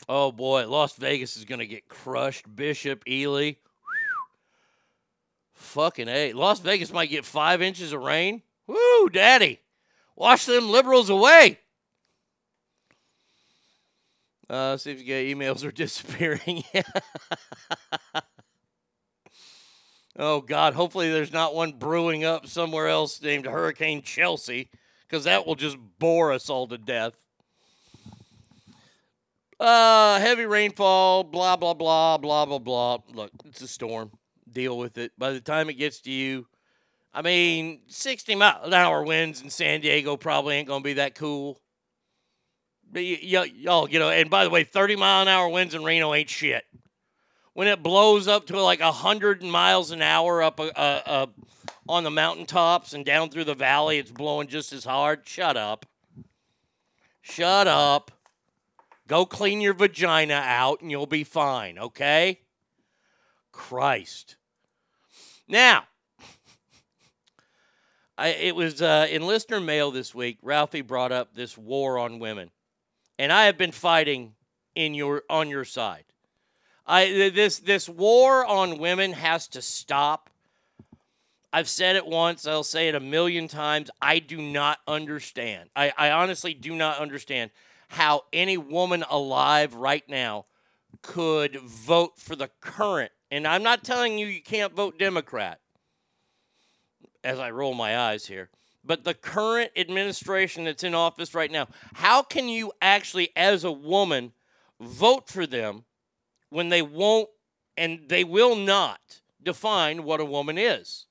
oh 0.08 0.32
boy, 0.32 0.68
Las 0.68 0.94
Vegas 0.94 1.36
is 1.36 1.44
going 1.44 1.58
to 1.58 1.66
get 1.66 1.88
crushed. 1.88 2.54
Bishop, 2.54 3.02
Ely. 3.08 3.52
Fucking 5.54 6.08
A. 6.08 6.32
Las 6.32 6.60
Vegas 6.60 6.92
might 6.92 7.10
get 7.10 7.24
five 7.24 7.62
inches 7.62 7.92
of 7.92 8.02
rain. 8.02 8.42
Woo, 8.66 9.08
daddy. 9.08 9.60
Wash 10.16 10.46
them 10.46 10.70
liberals 10.70 11.10
away. 11.10 11.58
Uh, 14.48 14.76
see 14.76 14.90
if 14.90 14.98
you 14.98 15.04
get 15.04 15.26
emails 15.26 15.64
are 15.64 15.72
disappearing. 15.72 16.64
Oh 20.18 20.42
God! 20.42 20.74
Hopefully, 20.74 21.10
there's 21.10 21.32
not 21.32 21.54
one 21.54 21.72
brewing 21.72 22.22
up 22.22 22.46
somewhere 22.46 22.86
else 22.86 23.22
named 23.22 23.46
Hurricane 23.46 24.02
Chelsea, 24.02 24.68
because 25.08 25.24
that 25.24 25.46
will 25.46 25.54
just 25.54 25.78
bore 25.98 26.32
us 26.32 26.50
all 26.50 26.66
to 26.66 26.76
death. 26.76 27.14
Uh, 29.58 30.20
heavy 30.20 30.44
rainfall, 30.44 31.24
blah 31.24 31.56
blah 31.56 31.72
blah 31.72 32.18
blah 32.18 32.44
blah 32.44 32.58
blah. 32.58 32.98
Look, 33.14 33.30
it's 33.46 33.62
a 33.62 33.68
storm. 33.68 34.10
Deal 34.50 34.76
with 34.76 34.98
it. 34.98 35.12
By 35.16 35.30
the 35.30 35.40
time 35.40 35.70
it 35.70 35.74
gets 35.78 36.00
to 36.00 36.10
you, 36.10 36.46
I 37.14 37.22
mean, 37.22 37.80
60 37.88 38.34
mile 38.34 38.62
an 38.64 38.72
hour 38.72 39.02
winds 39.02 39.42
in 39.42 39.50
San 39.50 39.80
Diego 39.80 40.16
probably 40.16 40.56
ain't 40.56 40.68
gonna 40.68 40.82
be 40.82 40.94
that 40.94 41.14
cool. 41.14 41.60
But 42.90 43.02
y- 43.02 43.20
y- 43.22 43.52
y'all, 43.54 43.88
you 43.88 43.98
know, 43.98 44.10
and 44.10 44.30
by 44.30 44.44
the 44.44 44.50
way, 44.50 44.64
30 44.64 44.96
mile 44.96 45.22
an 45.22 45.28
hour 45.28 45.48
winds 45.48 45.74
in 45.74 45.84
Reno 45.84 46.14
ain't 46.14 46.30
shit 46.30 46.64
when 47.54 47.68
it 47.68 47.82
blows 47.82 48.28
up 48.28 48.46
to 48.46 48.60
like 48.60 48.80
100 48.80 49.42
miles 49.42 49.90
an 49.90 50.02
hour 50.02 50.42
up 50.42 50.58
uh, 50.58 50.72
uh, 50.74 51.26
on 51.88 52.04
the 52.04 52.10
mountaintops 52.10 52.94
and 52.94 53.04
down 53.04 53.28
through 53.28 53.44
the 53.44 53.54
valley, 53.54 53.98
it's 53.98 54.10
blowing 54.10 54.48
just 54.48 54.72
as 54.72 54.84
hard. 54.84 55.20
Shut 55.24 55.56
up. 55.56 55.86
Shut 57.20 57.66
up. 57.66 58.10
Go 59.06 59.26
clean 59.26 59.60
your 59.60 59.74
vagina 59.74 60.34
out 60.44 60.80
and 60.80 60.90
you'll 60.90 61.06
be 61.06 61.24
fine, 61.24 61.78
okay? 61.78 62.40
Christ. 63.50 64.36
Now, 65.46 65.84
I, 68.22 68.28
it 68.28 68.54
was 68.54 68.80
uh, 68.80 69.08
in 69.10 69.26
listener 69.26 69.58
mail 69.58 69.90
this 69.90 70.14
week. 70.14 70.38
Ralphie 70.42 70.82
brought 70.82 71.10
up 71.10 71.34
this 71.34 71.58
war 71.58 71.98
on 71.98 72.20
women, 72.20 72.52
and 73.18 73.32
I 73.32 73.46
have 73.46 73.58
been 73.58 73.72
fighting 73.72 74.34
in 74.76 74.94
your 74.94 75.24
on 75.28 75.48
your 75.48 75.64
side. 75.64 76.04
I 76.86 77.30
this 77.34 77.58
this 77.58 77.88
war 77.88 78.46
on 78.46 78.78
women 78.78 79.12
has 79.12 79.48
to 79.48 79.60
stop. 79.60 80.30
I've 81.52 81.68
said 81.68 81.96
it 81.96 82.06
once. 82.06 82.46
I'll 82.46 82.62
say 82.62 82.86
it 82.86 82.94
a 82.94 83.00
million 83.00 83.48
times. 83.48 83.90
I 84.00 84.20
do 84.20 84.40
not 84.40 84.78
understand. 84.86 85.70
I, 85.74 85.92
I 85.98 86.12
honestly 86.12 86.54
do 86.54 86.76
not 86.76 86.98
understand 86.98 87.50
how 87.88 88.22
any 88.32 88.56
woman 88.56 89.04
alive 89.10 89.74
right 89.74 90.08
now 90.08 90.46
could 91.02 91.56
vote 91.56 92.12
for 92.18 92.36
the 92.36 92.50
current. 92.60 93.10
And 93.32 93.48
I'm 93.48 93.64
not 93.64 93.82
telling 93.82 94.16
you 94.16 94.28
you 94.28 94.42
can't 94.42 94.72
vote 94.72 94.96
Democrat 94.96 95.58
as 97.24 97.38
I 97.38 97.50
roll 97.50 97.74
my 97.74 97.98
eyes 97.98 98.26
here. 98.26 98.50
But 98.84 99.04
the 99.04 99.14
current 99.14 99.70
administration 99.76 100.64
that's 100.64 100.82
in 100.82 100.94
office 100.94 101.34
right 101.34 101.50
now, 101.50 101.68
how 101.94 102.22
can 102.22 102.48
you 102.48 102.72
actually, 102.82 103.30
as 103.36 103.64
a 103.64 103.72
woman, 103.72 104.32
vote 104.80 105.28
for 105.28 105.46
them 105.46 105.84
when 106.50 106.68
they 106.68 106.82
won't 106.82 107.28
and 107.76 108.08
they 108.08 108.24
will 108.24 108.56
not 108.56 109.20
define 109.42 110.02
what 110.02 110.20
a 110.20 110.24
woman 110.24 110.58
is? 110.58 111.06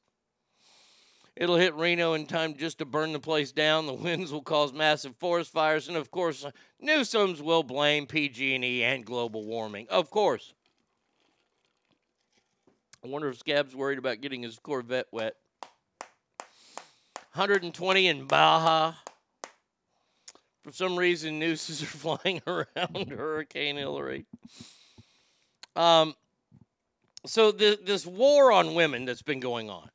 It'll 1.35 1.55
hit 1.55 1.73
Reno 1.75 2.13
in 2.13 2.25
time 2.25 2.55
just 2.55 2.79
to 2.79 2.85
burn 2.85 3.13
the 3.13 3.19
place 3.19 3.53
down. 3.53 3.85
The 3.85 3.93
winds 3.93 4.33
will 4.33 4.41
cause 4.41 4.73
massive 4.73 5.15
forest 5.15 5.51
fires, 5.51 5.87
and 5.87 5.95
of 5.95 6.11
course, 6.11 6.45
Newsom's 6.79 7.41
will 7.41 7.63
blame 7.63 8.05
PG&E 8.05 8.83
and 8.83 9.05
global 9.05 9.45
warming. 9.45 9.87
Of 9.89 10.11
course. 10.11 10.53
I 13.03 13.07
wonder 13.07 13.29
if 13.29 13.39
Scab's 13.39 13.75
worried 13.75 13.97
about 13.97 14.21
getting 14.21 14.43
his 14.43 14.59
Corvette 14.59 15.07
wet. 15.11 15.35
120 17.33 18.07
in 18.07 18.25
Baja. 18.25 18.93
For 20.63 20.71
some 20.73 20.97
reason, 20.97 21.39
nooses 21.39 21.81
are 21.81 21.85
flying 22.19 22.41
around 22.45 23.09
Hurricane 23.17 23.77
Hilary. 23.77 24.25
Um, 25.75 26.13
so 27.25 27.51
the, 27.51 27.79
this 27.81 28.05
war 28.05 28.51
on 28.51 28.73
women 28.73 29.05
that's 29.05 29.21
been 29.21 29.39
going 29.39 29.69
on, 29.69 29.89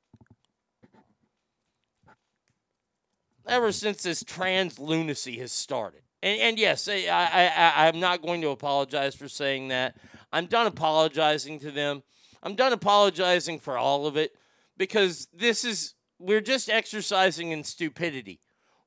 ever 3.46 3.70
since 3.70 4.02
this 4.02 4.24
trans 4.24 4.78
lunacy 4.78 5.38
has 5.38 5.52
started. 5.52 6.00
And, 6.22 6.40
and 6.40 6.58
yes, 6.58 6.88
I, 6.88 7.04
I, 7.06 7.86
I'm 7.86 8.00
not 8.00 8.22
going 8.22 8.40
to 8.40 8.48
apologize 8.48 9.14
for 9.14 9.28
saying 9.28 9.68
that. 9.68 9.96
I'm 10.32 10.46
done 10.46 10.66
apologizing 10.66 11.60
to 11.60 11.70
them. 11.70 12.02
I'm 12.42 12.54
done 12.54 12.72
apologizing 12.72 13.58
for 13.58 13.76
all 13.76 14.06
of 14.06 14.16
it 14.16 14.34
because 14.76 15.28
this 15.34 15.64
is, 15.64 15.94
we're 16.18 16.40
just 16.40 16.68
exercising 16.68 17.50
in 17.50 17.64
stupidity, 17.64 18.40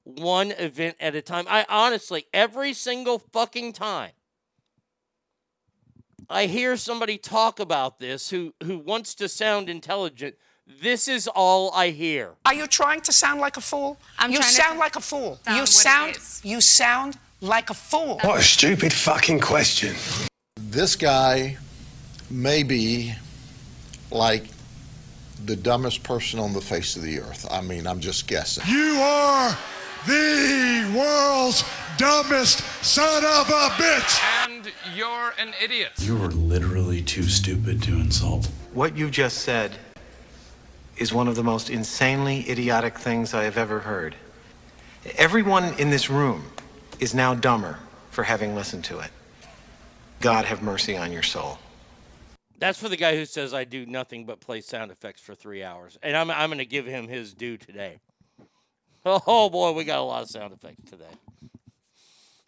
one 0.04 0.52
event 0.52 0.96
at 1.00 1.16
a 1.16 1.22
time. 1.22 1.46
I 1.48 1.66
honestly, 1.70 2.26
every 2.34 2.74
single 2.74 3.20
fucking 3.20 3.74
time 3.74 4.12
I 6.32 6.46
hear 6.46 6.78
somebody 6.78 7.18
talk 7.18 7.60
about 7.60 8.00
this 8.00 8.30
who, 8.30 8.54
who 8.64 8.78
wants 8.78 9.16
to 9.16 9.28
sound 9.28 9.68
intelligent, 9.68 10.36
this 10.82 11.08
is 11.08 11.28
all 11.28 11.72
I 11.74 11.90
hear. 11.90 12.36
Are 12.46 12.54
you 12.54 12.68
trying 12.68 13.02
to 13.02 13.12
sound 13.12 13.42
like 13.42 13.58
a 13.58 13.62
fool? 13.62 13.98
I'm 14.20 14.30
you 14.30 14.38
trying 14.38 14.50
to 14.50 14.56
sound 14.56 14.80
like 14.80 14.96
a 14.96 15.02
fool. 15.02 15.40
sound 15.44 15.58
You 15.58 15.66
sound 15.66 16.18
you 16.44 16.62
sound 16.62 17.18
like 17.42 17.72
a 17.72 17.74
fool. 17.74 18.20
What 18.24 18.40
a 18.40 18.44
stupid 18.44 18.94
fucking 18.94 19.40
question. 19.40 19.96
This 20.58 20.96
guy 20.96 21.58
may 22.30 22.62
be 22.62 23.14
like 24.12 24.46
the 25.46 25.56
dumbest 25.56 26.04
person 26.04 26.40
on 26.40 26.54
the 26.54 26.62
face 26.62 26.96
of 26.96 27.04
the 27.04 27.20
earth. 27.20 27.48
I 27.50 27.62
mean, 27.62 27.88
I'm 27.88 28.00
just 28.00 28.28
guessing. 28.28 28.64
You 28.68 29.00
are 29.02 29.58
the 30.06 30.94
world's 30.96 31.64
dumbest 31.98 32.60
son 32.84 33.24
of 33.24 33.50
a 33.50 33.70
bitch. 33.76 34.48
And 34.48 34.72
you're 34.96 35.34
an 35.40 35.54
idiot. 35.62 35.92
You 36.00 36.22
are 36.24 36.30
literally 36.30 37.02
too 37.02 37.24
stupid 37.24 37.82
to 37.84 37.94
insult. 37.94 38.50
What 38.74 38.98
you 38.98 39.10
just 39.10 39.40
said 39.40 39.72
is 40.98 41.14
one 41.14 41.28
of 41.28 41.36
the 41.36 41.44
most 41.44 41.70
insanely 41.70 42.50
idiotic 42.50 42.98
things 42.98 43.34
I 43.34 43.44
have 43.44 43.58
ever 43.58 43.80
heard. 43.80 44.16
Everyone 45.18 45.74
in 45.80 45.90
this 45.90 46.10
room 46.10 46.46
is 47.00 47.14
now 47.16 47.34
dumber 47.34 47.80
for 48.12 48.24
having 48.24 48.56
listened 48.56 48.84
to 48.86 49.00
it. 49.00 49.12
God 50.20 50.46
have 50.46 50.62
mercy 50.62 50.98
on 50.98 51.12
your 51.12 51.24
soul. 51.24 51.58
That's 52.60 52.78
for 52.78 52.90
the 52.90 52.98
guy 52.98 53.16
who 53.16 53.26
says 53.26 53.54
I 53.54 53.64
do 53.64 53.86
nothing 53.86 54.26
but 54.26 54.42
play 54.42 54.60
sound 54.60 54.92
effects 54.92 55.22
for 55.22 55.34
three 55.34 55.64
hours. 55.64 55.98
And 56.04 56.16
I'm, 56.16 56.30
I'm 56.30 56.50
going 56.50 56.60
to 56.60 56.66
give 56.66 56.86
him 56.86 57.08
his 57.08 57.34
due 57.34 57.58
today. 57.58 58.00
Oh 59.06 59.50
boy, 59.50 59.72
we 59.72 59.86
got 59.86 60.00
a 60.00 60.04
lot 60.04 60.24
of 60.24 60.30
sound 60.30 60.54
effects 60.54 60.92
today. 60.92 61.06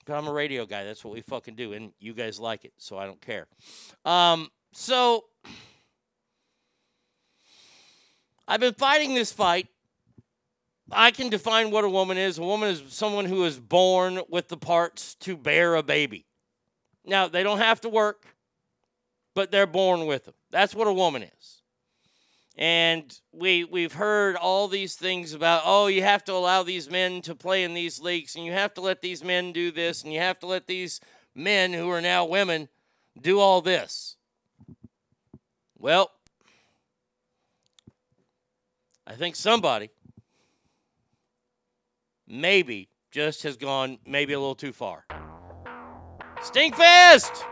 But 0.05 0.15
I'm 0.15 0.27
a 0.27 0.33
radio 0.33 0.65
guy. 0.65 0.83
That's 0.83 1.03
what 1.03 1.13
we 1.13 1.21
fucking 1.21 1.55
do. 1.55 1.71
And 1.71 1.93
you 1.97 2.13
guys 2.13 2.41
like 2.41 2.65
it, 2.65 2.73
so 2.77 2.97
I 2.97 3.05
don't 3.05 3.21
care. 3.21 3.47
Um, 4.03 4.49
so 4.73 5.23
I've 8.47 8.59
been 8.59 8.73
fighting 8.73 9.13
this 9.13 9.31
fight. 9.31 9.69
I 10.91 11.11
can 11.11 11.29
define 11.29 11.71
what 11.71 11.85
a 11.85 11.89
woman 11.89 12.17
is. 12.17 12.37
A 12.37 12.43
woman 12.43 12.69
is 12.69 12.83
someone 12.89 13.25
who 13.25 13.45
is 13.45 13.57
born 13.57 14.19
with 14.29 14.49
the 14.49 14.57
parts 14.57 15.15
to 15.21 15.37
bear 15.37 15.75
a 15.75 15.83
baby. 15.83 16.25
Now, 17.05 17.29
they 17.29 17.43
don't 17.43 17.59
have 17.59 17.79
to 17.81 17.89
work, 17.89 18.25
but 19.33 19.51
they're 19.51 19.67
born 19.67 20.05
with 20.05 20.25
them. 20.25 20.33
That's 20.49 20.75
what 20.75 20.87
a 20.87 20.93
woman 20.93 21.23
is. 21.23 21.61
And 22.57 23.17
we 23.31 23.63
we've 23.63 23.93
heard 23.93 24.35
all 24.35 24.67
these 24.67 24.95
things 24.95 25.33
about 25.33 25.63
oh 25.65 25.87
you 25.87 26.03
have 26.03 26.23
to 26.25 26.33
allow 26.33 26.63
these 26.63 26.89
men 26.89 27.21
to 27.23 27.33
play 27.33 27.63
in 27.63 27.73
these 27.73 27.99
leagues 27.99 28.35
and 28.35 28.45
you 28.45 28.51
have 28.51 28.73
to 28.73 28.81
let 28.81 29.01
these 29.01 29.23
men 29.23 29.53
do 29.53 29.71
this 29.71 30.03
and 30.03 30.11
you 30.11 30.19
have 30.19 30.37
to 30.39 30.47
let 30.47 30.67
these 30.67 30.99
men 31.33 31.71
who 31.71 31.89
are 31.89 32.01
now 32.01 32.25
women 32.25 32.67
do 33.19 33.39
all 33.39 33.61
this. 33.61 34.17
Well, 35.77 36.11
I 39.07 39.13
think 39.13 39.35
somebody 39.35 39.89
maybe 42.27 42.89
just 43.11 43.43
has 43.43 43.57
gone 43.57 43.97
maybe 44.05 44.33
a 44.33 44.39
little 44.39 44.55
too 44.55 44.71
far. 44.71 45.05
Stinkfest! 46.39 47.43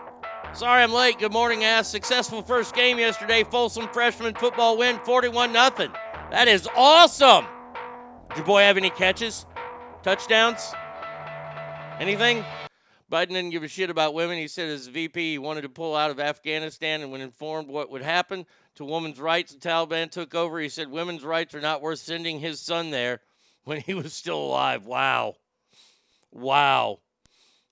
Sorry 0.54 0.84
I'm 0.84 0.92
late. 0.92 1.20
Good 1.20 1.32
morning, 1.32 1.64
ass. 1.64 1.88
Successful 1.88 2.42
first 2.42 2.74
game 2.74 2.98
yesterday. 2.98 3.44
Folsom 3.44 3.88
freshman 3.90 4.34
football 4.34 4.78
win 4.78 5.00
41 5.06 5.54
0. 5.54 5.94
That 6.32 6.48
is 6.48 6.68
awesome. 6.76 7.46
Did 8.30 8.38
your 8.38 8.46
boy 8.46 8.62
have 8.62 8.76
any 8.76 8.90
catches? 8.90 9.46
Touchdowns? 10.02 10.74
Anything? 12.00 12.44
Biden 13.12 13.30
didn't 13.30 13.52
give 13.52 13.64
a 13.64 13.68
shit 13.68 13.92
about 13.92 14.16
women. 14.16 14.38
He 14.38 14.48
said 14.48 14.70
as 14.70 14.88
VP 14.88 15.32
he 15.32 15.38
wanted 15.38 15.62
to 15.62 15.70
pull 15.70 15.96
out 15.96 16.12
of 16.12 16.20
Afghanistan 16.20 17.02
and 17.02 17.12
when 17.12 17.22
informed 17.22 17.68
what 17.68 17.92
would 17.92 18.02
happen 18.02 18.46
to 18.76 18.86
women's 18.86 19.20
rights, 19.20 19.54
the 19.54 19.60
Taliban 19.60 20.10
took 20.10 20.34
over. 20.34 20.60
He 20.60 20.70
said 20.70 20.90
women's 20.90 21.24
rights 21.24 21.54
are 21.54 21.62
not 21.62 21.82
worth 21.82 22.00
sending 22.00 22.40
his 22.40 22.60
son 22.60 22.90
there 22.90 23.22
when 23.66 23.80
he 23.82 23.94
was 23.94 24.14
still 24.14 24.42
alive. 24.42 24.86
Wow. 24.88 25.36
Wow. 26.32 27.00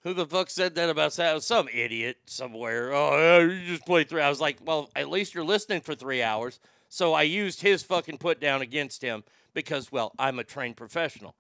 Who 0.08 0.14
the 0.14 0.26
fuck 0.26 0.50
said 0.50 0.74
that 0.76 0.90
about 0.90 1.12
that? 1.18 1.44
Some 1.44 1.68
idiot 1.68 2.16
somewhere. 2.28 2.94
Oh, 2.94 3.40
you 3.40 3.66
just 3.66 3.86
play 3.86 4.06
three. 4.06 4.22
I 4.22 4.30
was 4.30 4.40
like, 4.40 4.56
well, 4.64 4.90
at 4.96 5.10
least 5.10 5.36
you're 5.36 5.44
listening 5.44 5.82
for 5.82 5.96
three 5.96 6.24
hours. 6.24 6.62
So 6.88 7.14
I 7.14 7.24
used 7.24 7.60
his 7.60 7.84
fucking 7.84 8.18
put 8.18 8.40
down 8.40 8.62
against 8.62 9.02
him 9.02 9.26
because, 9.54 9.92
well, 9.92 10.14
I'm 10.18 10.40
a 10.40 10.46
trained 10.46 10.78
professional. 10.78 11.36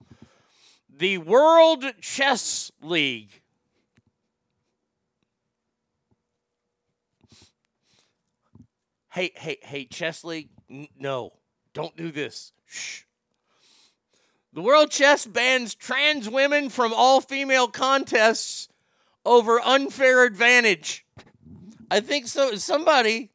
The 0.98 1.18
World 1.18 1.86
Chess 2.02 2.70
League. 2.82 3.42
Hey, 9.14 9.32
hey, 9.34 9.60
hey, 9.62 9.86
Chess 9.86 10.26
League. 10.26 10.50
No, 11.00 11.32
don't 11.74 11.96
do 11.96 12.12
this. 12.12 12.52
Shh. 12.66 13.04
The 14.54 14.62
World 14.62 14.92
Chess 14.92 15.26
bans 15.26 15.76
trans 15.76 16.30
women 16.30 16.70
from 16.70 16.94
all 16.94 17.22
female 17.22 17.68
contests 17.68 18.70
over 19.26 19.60
unfair 19.60 20.24
advantage. 20.24 21.06
I 21.92 22.00
think 22.00 22.28
so. 22.28 22.56
Somebody. 22.56 23.32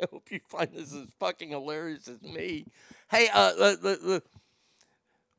I 0.00 0.06
hope 0.10 0.30
you 0.30 0.40
find 0.46 0.68
this 0.72 0.94
as 0.94 1.06
fucking 1.18 1.50
hilarious 1.50 2.06
as 2.06 2.22
me. 2.22 2.66
Hey, 3.10 3.28
uh, 3.32 3.52
uh, 3.58 3.76
uh, 3.82 4.20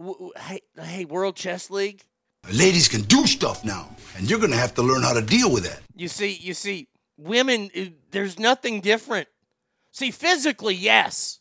uh 0.03 0.29
hey, 0.39 0.61
hey, 0.81 1.05
World 1.05 1.35
Chess 1.35 1.69
League. 1.69 2.03
Ladies 2.51 2.87
can 2.87 3.01
do 3.01 3.27
stuff 3.27 3.63
now, 3.65 3.95
and 4.15 4.29
you're 4.29 4.39
gonna 4.39 4.55
have 4.55 4.73
to 4.75 4.81
learn 4.81 5.03
how 5.03 5.13
to 5.13 5.21
deal 5.21 5.51
with 5.51 5.63
that. 5.63 5.81
You 5.95 6.07
see, 6.07 6.33
you 6.33 6.53
see, 6.53 6.87
women. 7.17 7.69
There's 8.11 8.39
nothing 8.39 8.81
different. 8.81 9.27
See, 9.91 10.11
physically, 10.11 10.75
yes, 10.75 11.39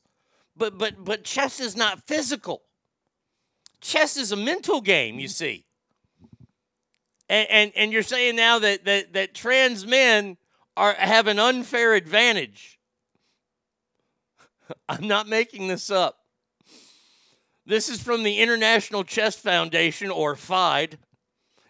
but 0.56 0.78
but 0.78 1.04
but 1.04 1.24
chess 1.24 1.60
is 1.60 1.76
not 1.76 2.06
physical. 2.06 2.62
Chess 3.80 4.16
is 4.16 4.32
a 4.32 4.36
mental 4.36 4.80
game. 4.80 5.18
You 5.18 5.28
mm. 5.28 5.32
see. 5.32 5.66
And, 7.28 7.50
and, 7.50 7.72
and 7.74 7.92
you're 7.92 8.02
saying 8.04 8.36
now 8.36 8.60
that, 8.60 8.84
that, 8.84 9.12
that 9.14 9.34
trans 9.34 9.84
men 9.84 10.36
are 10.76 10.94
have 10.94 11.26
an 11.26 11.38
unfair 11.38 11.94
advantage. 11.94 12.78
I'm 14.88 15.08
not 15.08 15.28
making 15.28 15.68
this 15.68 15.90
up. 15.90 16.18
This 17.64 17.88
is 17.88 18.00
from 18.00 18.22
the 18.22 18.38
International 18.38 19.02
Chess 19.02 19.36
Foundation, 19.36 20.10
or 20.10 20.36
FIDE. 20.36 20.98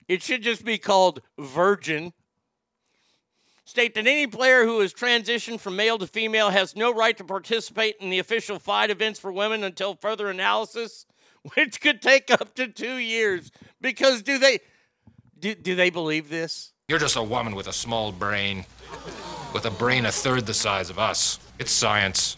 It 0.08 0.22
should 0.22 0.42
just 0.42 0.62
be 0.62 0.76
called 0.76 1.22
Virgin. 1.38 2.12
State 3.66 3.96
that 3.96 4.06
any 4.06 4.28
player 4.28 4.64
who 4.64 4.78
has 4.78 4.94
transitioned 4.94 5.58
from 5.58 5.74
male 5.74 5.98
to 5.98 6.06
female 6.06 6.50
has 6.50 6.76
no 6.76 6.94
right 6.94 7.16
to 7.16 7.24
participate 7.24 7.96
in 7.98 8.10
the 8.10 8.20
official 8.20 8.60
FIDE 8.60 8.90
events 8.90 9.18
for 9.18 9.32
women 9.32 9.64
until 9.64 9.96
further 9.96 10.30
analysis, 10.30 11.04
which 11.54 11.80
could 11.80 12.00
take 12.00 12.30
up 12.30 12.54
to 12.54 12.68
two 12.68 12.96
years. 12.96 13.50
Because 13.80 14.22
do 14.22 14.38
they 14.38 14.60
do, 15.40 15.52
do 15.56 15.74
they 15.74 15.90
believe 15.90 16.28
this? 16.28 16.72
You're 16.86 17.00
just 17.00 17.16
a 17.16 17.22
woman 17.24 17.56
with 17.56 17.66
a 17.66 17.72
small 17.72 18.12
brain, 18.12 18.64
with 19.52 19.66
a 19.66 19.72
brain 19.72 20.06
a 20.06 20.12
third 20.12 20.46
the 20.46 20.54
size 20.54 20.88
of 20.88 21.00
us. 21.00 21.40
It's 21.58 21.72
science. 21.72 22.36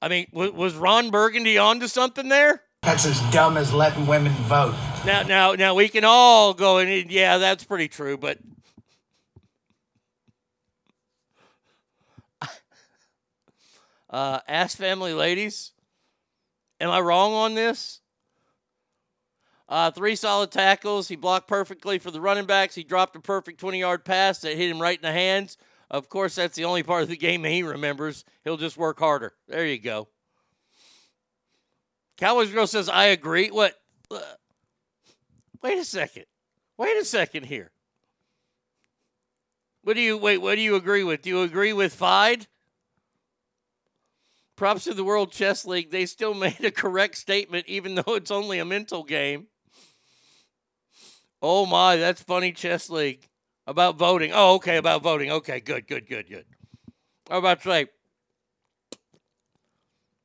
I 0.00 0.08
mean, 0.08 0.26
w- 0.32 0.54
was 0.54 0.74
Ron 0.76 1.10
Burgundy 1.10 1.58
onto 1.58 1.88
something 1.88 2.30
there? 2.30 2.62
That's 2.82 3.04
as 3.04 3.20
dumb 3.30 3.58
as 3.58 3.74
letting 3.74 4.06
women 4.06 4.32
vote. 4.44 4.74
Now, 5.04 5.22
now, 5.22 5.52
now 5.52 5.74
we 5.74 5.90
can 5.90 6.04
all 6.04 6.54
go 6.54 6.78
and 6.78 7.10
yeah, 7.10 7.36
that's 7.36 7.64
pretty 7.64 7.88
true. 7.88 8.16
But 8.16 8.38
uh, 14.14 14.38
ask 14.46 14.78
family 14.78 15.12
ladies, 15.12 15.72
am 16.78 16.88
I 16.88 17.00
wrong 17.00 17.32
on 17.32 17.54
this? 17.56 18.00
Uh, 19.68 19.90
three 19.90 20.14
solid 20.14 20.52
tackles. 20.52 21.08
He 21.08 21.16
blocked 21.16 21.48
perfectly 21.48 21.98
for 21.98 22.12
the 22.12 22.20
running 22.20 22.44
backs. 22.44 22.76
He 22.76 22.84
dropped 22.84 23.16
a 23.16 23.20
perfect 23.20 23.58
20 23.58 23.80
yard 23.80 24.04
pass 24.04 24.38
that 24.40 24.56
hit 24.56 24.70
him 24.70 24.80
right 24.80 24.96
in 24.96 25.02
the 25.02 25.10
hands. 25.10 25.58
Of 25.90 26.08
course, 26.08 26.36
that's 26.36 26.54
the 26.54 26.64
only 26.64 26.84
part 26.84 27.02
of 27.02 27.08
the 27.08 27.16
game 27.16 27.42
he 27.42 27.64
remembers. 27.64 28.24
He'll 28.44 28.56
just 28.56 28.76
work 28.76 29.00
harder. 29.00 29.32
There 29.48 29.66
you 29.66 29.78
go. 29.78 30.06
Cowboys 32.16 32.52
Girl 32.52 32.68
says, 32.68 32.88
I 32.88 33.06
agree. 33.06 33.48
What? 33.48 33.74
Uh, 34.12 34.20
wait 35.60 35.78
a 35.78 35.84
second. 35.84 36.26
Wait 36.78 36.96
a 36.98 37.04
second 37.04 37.46
here. 37.46 37.72
What 39.82 39.94
do 39.94 40.00
you 40.00 40.16
wait? 40.16 40.38
What 40.38 40.54
do 40.54 40.60
you 40.60 40.76
agree 40.76 41.02
with? 41.02 41.22
Do 41.22 41.30
you 41.30 41.42
agree 41.42 41.72
with 41.72 41.92
FIDE? 41.92 42.46
Props 44.56 44.84
to 44.84 44.94
the 44.94 45.04
World 45.04 45.32
Chess 45.32 45.64
League. 45.64 45.90
They 45.90 46.06
still 46.06 46.34
made 46.46 46.64
a 46.64 46.70
correct 46.70 47.16
statement, 47.16 47.66
even 47.66 47.94
though 47.94 48.14
it's 48.14 48.30
only 48.30 48.58
a 48.58 48.64
mental 48.64 49.04
game. 49.04 49.48
Oh 51.42 51.66
my, 51.66 51.96
that's 51.96 52.22
funny, 52.22 52.52
Chess 52.52 52.88
League. 52.88 53.28
About 53.66 53.96
voting. 53.96 54.30
Oh, 54.34 54.54
okay, 54.56 54.76
about 54.76 55.02
voting. 55.02 55.30
Okay, 55.30 55.60
good, 55.60 55.86
good, 55.86 56.06
good, 56.06 56.28
good. 56.28 56.44
I 57.30 57.34
was 57.34 57.40
about 57.40 57.62
to 57.62 57.68
say, 57.68 57.86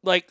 like, 0.04 0.30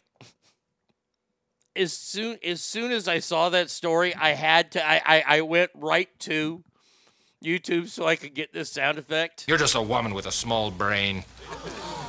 as 1.75 1.93
soon 1.93 2.39
as 2.45 2.63
soon 2.63 2.93
as 2.93 3.09
I 3.09 3.21
saw 3.21 3.49
that 3.51 3.71
story, 3.71 4.15
I 4.15 4.31
had 4.31 4.73
to. 4.73 4.87
I 4.87 5.01
I, 5.05 5.25
I 5.27 5.41
went 5.43 5.71
right 5.75 6.09
to 6.21 6.63
YouTube 7.43 7.89
so 7.89 8.07
I 8.07 8.17
could 8.17 8.35
get 8.35 8.53
this 8.53 8.71
sound 8.71 8.99
effect. 8.99 9.45
You're 9.49 9.59
just 9.59 9.75
a 9.75 9.83
woman 9.83 10.13
with 10.13 10.27
a 10.27 10.33
small 10.33 10.71
brain, 10.71 11.25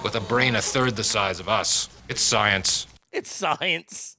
with 0.04 0.16
a 0.16 0.22
brain 0.22 0.56
a 0.56 0.62
third 0.62 0.96
the 0.96 1.04
size 1.04 1.40
of 1.40 1.50
us. 1.50 1.90
It's 2.08 2.22
science. 2.22 2.88
It's 3.12 3.32
science. 3.32 4.18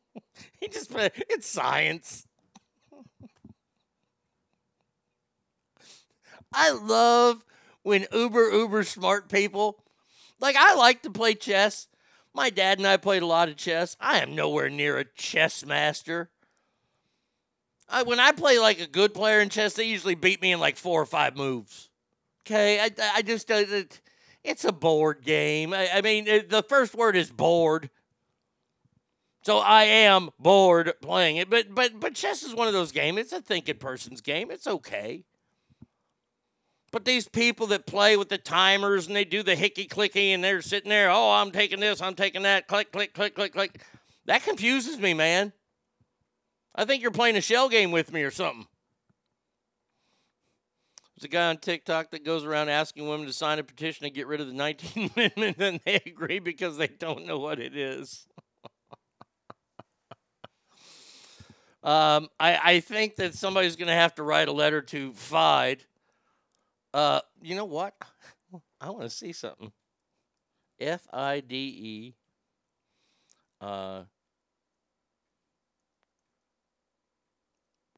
he 0.60 0.68
just 0.68 0.90
put 0.90 1.12
it's 1.28 1.48
science. 1.48 2.26
I 6.52 6.70
love 6.70 7.44
when 7.82 8.06
uber 8.12 8.50
uber 8.50 8.82
smart 8.84 9.28
people 9.28 9.78
like 10.40 10.56
I 10.56 10.74
like 10.74 11.02
to 11.02 11.10
play 11.10 11.34
chess. 11.34 11.88
My 12.32 12.50
dad 12.50 12.78
and 12.78 12.86
I 12.86 12.96
played 12.96 13.22
a 13.22 13.26
lot 13.26 13.48
of 13.48 13.56
chess. 13.56 13.96
I 14.00 14.18
am 14.18 14.34
nowhere 14.34 14.68
near 14.68 14.98
a 14.98 15.04
chess 15.04 15.64
master. 15.64 16.30
I, 17.88 18.02
when 18.02 18.18
I 18.18 18.32
play 18.32 18.58
like 18.58 18.80
a 18.80 18.88
good 18.88 19.14
player 19.14 19.40
in 19.40 19.50
chess, 19.50 19.74
they 19.74 19.84
usually 19.84 20.16
beat 20.16 20.42
me 20.42 20.52
in 20.52 20.58
like 20.58 20.76
four 20.76 21.00
or 21.00 21.06
five 21.06 21.36
moves. 21.36 21.90
Okay, 22.44 22.80
I, 22.80 22.90
I 23.14 23.22
just 23.22 23.50
uh, 23.50 23.62
it's 24.44 24.64
a 24.64 24.72
board 24.72 25.24
game. 25.24 25.72
I, 25.72 25.88
I 25.94 26.00
mean, 26.02 26.24
the 26.24 26.64
first 26.68 26.94
word 26.94 27.16
is 27.16 27.30
bored. 27.30 27.90
So 29.42 29.58
I 29.58 29.84
am 29.84 30.30
bored 30.38 30.92
playing 31.02 31.36
it, 31.36 31.50
but 31.50 31.74
but 31.74 32.00
but 32.00 32.14
chess 32.14 32.42
is 32.42 32.54
one 32.54 32.66
of 32.66 32.72
those 32.72 32.92
games. 32.92 33.18
It's 33.18 33.32
a 33.32 33.42
thinking 33.42 33.76
person's 33.76 34.22
game. 34.22 34.50
It's 34.50 34.66
okay. 34.66 35.24
But 36.92 37.04
these 37.04 37.28
people 37.28 37.66
that 37.68 37.86
play 37.86 38.16
with 38.16 38.28
the 38.28 38.38
timers 38.38 39.06
and 39.06 39.16
they 39.16 39.24
do 39.24 39.42
the 39.42 39.56
hickey 39.56 39.86
clicky 39.86 40.28
and 40.28 40.44
they're 40.44 40.62
sitting 40.62 40.88
there, 40.88 41.10
oh, 41.10 41.30
I'm 41.30 41.50
taking 41.50 41.80
this, 41.80 42.00
I'm 42.00 42.14
taking 42.14 42.42
that, 42.42 42.68
click, 42.68 42.92
click, 42.92 43.12
click, 43.12 43.34
click, 43.34 43.52
click. 43.52 43.82
That 44.26 44.44
confuses 44.44 44.98
me, 44.98 45.12
man. 45.12 45.52
I 46.74 46.84
think 46.84 47.02
you're 47.02 47.10
playing 47.10 47.36
a 47.36 47.40
shell 47.40 47.68
game 47.68 47.90
with 47.90 48.12
me 48.12 48.22
or 48.22 48.30
something. 48.30 48.66
A 51.24 51.28
guy 51.28 51.48
on 51.48 51.56
TikTok 51.58 52.10
that 52.10 52.24
goes 52.24 52.44
around 52.44 52.68
asking 52.68 53.08
women 53.08 53.26
to 53.26 53.32
sign 53.32 53.58
a 53.58 53.64
petition 53.64 54.04
to 54.04 54.10
get 54.10 54.26
rid 54.26 54.40
of 54.40 54.46
the 54.46 54.52
19th 54.52 55.16
Amendment, 55.16 55.56
and 55.58 55.80
they 55.84 56.02
agree 56.06 56.38
because 56.38 56.76
they 56.76 56.86
don't 56.88 57.26
know 57.26 57.38
what 57.38 57.58
it 57.58 57.76
is. 57.76 58.26
um, 61.82 62.28
I, 62.38 62.58
I 62.62 62.80
think 62.80 63.16
that 63.16 63.34
somebody's 63.34 63.76
going 63.76 63.88
to 63.88 63.94
have 63.94 64.14
to 64.16 64.22
write 64.22 64.48
a 64.48 64.52
letter 64.52 64.82
to 64.82 65.12
FIDE 65.14 65.84
uh, 66.94 67.20
you 67.42 67.56
know 67.56 67.64
what? 67.64 67.92
I 68.80 68.88
want 68.90 69.02
to 69.02 69.10
see 69.10 69.32
something. 69.32 69.72
F 70.78 71.08
I 71.12 71.40
D 71.40 71.56
E. 71.56 72.14
Uh, 73.60 74.04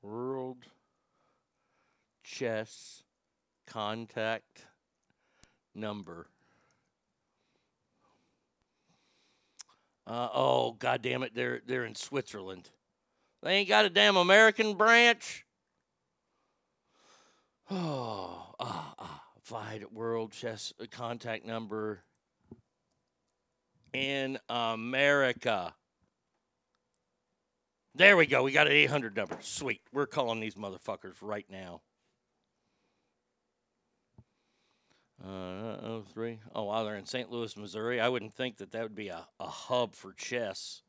World 0.01 0.65
Chess 2.25 3.03
Contact 3.67 4.67
Number. 5.75 6.27
Uh, 10.07 10.29
oh, 10.33 10.73
god 10.73 11.03
damn 11.03 11.23
it! 11.23 11.35
They're 11.35 11.61
they're 11.67 11.85
in 11.85 11.95
Switzerland. 11.95 12.71
They 13.43 13.57
ain't 13.57 13.69
got 13.69 13.85
a 13.85 13.91
damn 13.91 14.17
American 14.17 14.75
branch. 14.75 15.45
Oh, 17.71 18.55
ah, 18.61 18.95
ah, 18.99 19.23
FIDE 19.43 19.85
World 19.93 20.33
Chess 20.33 20.73
contact 20.91 21.45
number 21.45 22.05
in 23.93 24.39
America. 24.49 25.75
There 27.95 28.17
we 28.17 28.27
go. 28.27 28.43
We 28.43 28.53
got 28.53 28.67
an 28.67 28.75
800 28.75 29.17
number. 29.17 29.39
Sweet. 29.41 29.81
We're 29.93 30.07
calling 30.07 30.39
these 30.41 30.55
motherfuckers 30.55 31.17
right 31.21 31.47
now. 31.51 31.81
Uh, 35.25 35.77
oh, 35.83 36.05
three. 36.13 36.41
Oh, 36.55 36.65
wow. 36.65 36.85
They're 36.85 36.97
in 36.97 37.07
St. 37.07 37.31
Louis, 37.31 37.57
Missouri. 37.57 38.01
I 38.01 38.09
wouldn't 38.09 38.35
think 38.35 38.59
that 38.59 38.73
that 38.73 38.83
would 38.83 38.95
be 38.95 39.09
a, 39.09 39.27
a 39.41 39.47
hub 39.47 39.95
for 39.95 40.13
chess. 40.13 40.83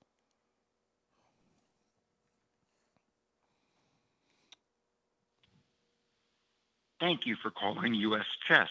Thank 6.99 7.25
you 7.25 7.35
for 7.41 7.51
calling 7.51 7.93
U.S. 7.93 8.25
Chess. 8.47 8.69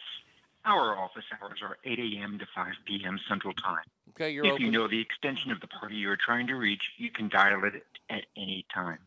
Our 0.64 0.98
office 0.98 1.24
hours 1.40 1.60
are 1.62 1.78
8 1.84 1.98
a.m. 1.98 2.38
to 2.40 2.46
5 2.52 2.66
p.m. 2.86 3.20
Central 3.28 3.54
Time. 3.54 3.84
Okay, 4.10 4.30
you're 4.30 4.44
if 4.46 4.54
open. 4.54 4.66
you 4.66 4.72
know 4.72 4.88
the 4.88 5.00
extension 5.00 5.52
of 5.52 5.60
the 5.60 5.68
party 5.68 5.94
you're 5.94 6.16
trying 6.16 6.48
to 6.48 6.54
reach, 6.54 6.82
you 6.96 7.10
can 7.10 7.28
dial 7.28 7.62
it 7.64 7.84
at 8.10 8.24
any 8.36 8.66
time. 8.74 8.98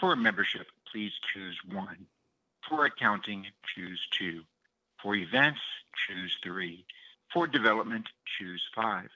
For 0.00 0.16
membership, 0.16 0.66
please 0.90 1.12
choose 1.32 1.56
1. 1.72 2.06
For 2.68 2.86
accounting, 2.86 3.46
choose 3.74 4.00
2. 4.18 4.42
For 5.00 5.14
events, 5.14 5.60
choose 6.06 6.36
3. 6.42 6.84
For 7.32 7.46
development, 7.46 8.08
choose 8.38 8.62
5. 8.74 9.08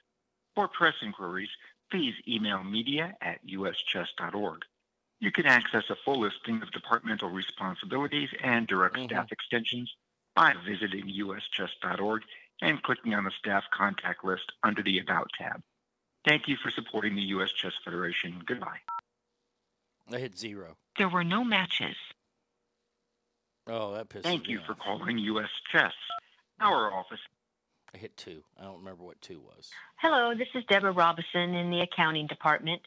For 0.55 0.67
press 0.67 0.95
inquiries, 1.01 1.49
please 1.89 2.13
email 2.27 2.63
media 2.63 3.15
at 3.21 3.39
uschess.org. 3.47 4.61
You 5.19 5.31
can 5.31 5.45
access 5.45 5.83
a 5.89 5.95
full 6.03 6.19
listing 6.21 6.61
of 6.61 6.71
departmental 6.71 7.29
responsibilities 7.29 8.29
and 8.43 8.67
direct 8.67 8.95
Mm-hmm. 8.95 9.05
staff 9.05 9.31
extensions 9.31 9.93
by 10.35 10.53
visiting 10.67 11.05
uschess.org 11.07 12.23
and 12.61 12.81
clicking 12.83 13.13
on 13.13 13.23
the 13.23 13.31
staff 13.37 13.63
contact 13.73 14.23
list 14.23 14.51
under 14.63 14.81
the 14.81 14.99
About 14.99 15.29
tab. 15.39 15.61
Thank 16.27 16.47
you 16.47 16.55
for 16.61 16.69
supporting 16.71 17.15
the 17.15 17.21
U.S. 17.23 17.51
Chess 17.51 17.73
Federation. 17.83 18.41
Goodbye. 18.45 18.77
I 20.13 20.17
hit 20.19 20.37
zero. 20.37 20.77
There 20.97 21.09
were 21.09 21.23
no 21.23 21.43
matches. 21.43 21.95
Oh, 23.67 23.93
that 23.93 24.09
pisses 24.09 24.23
Thank 24.23 24.47
me 24.47 24.53
you 24.53 24.59
off. 24.59 24.65
for 24.65 24.75
calling 24.75 25.17
U.S. 25.17 25.49
Chess. 25.71 25.93
Our 26.61 26.93
office. 26.93 27.19
I 27.93 27.97
hit 27.97 28.15
two. 28.15 28.43
I 28.59 28.63
don't 28.63 28.77
remember 28.77 29.03
what 29.03 29.21
two 29.21 29.39
was. 29.39 29.69
Hello, 29.97 30.33
this 30.35 30.47
is 30.55 30.63
Deborah 30.69 30.91
Robinson 30.91 31.55
in 31.55 31.71
the 31.71 31.81
accounting 31.81 32.27
department. 32.27 32.81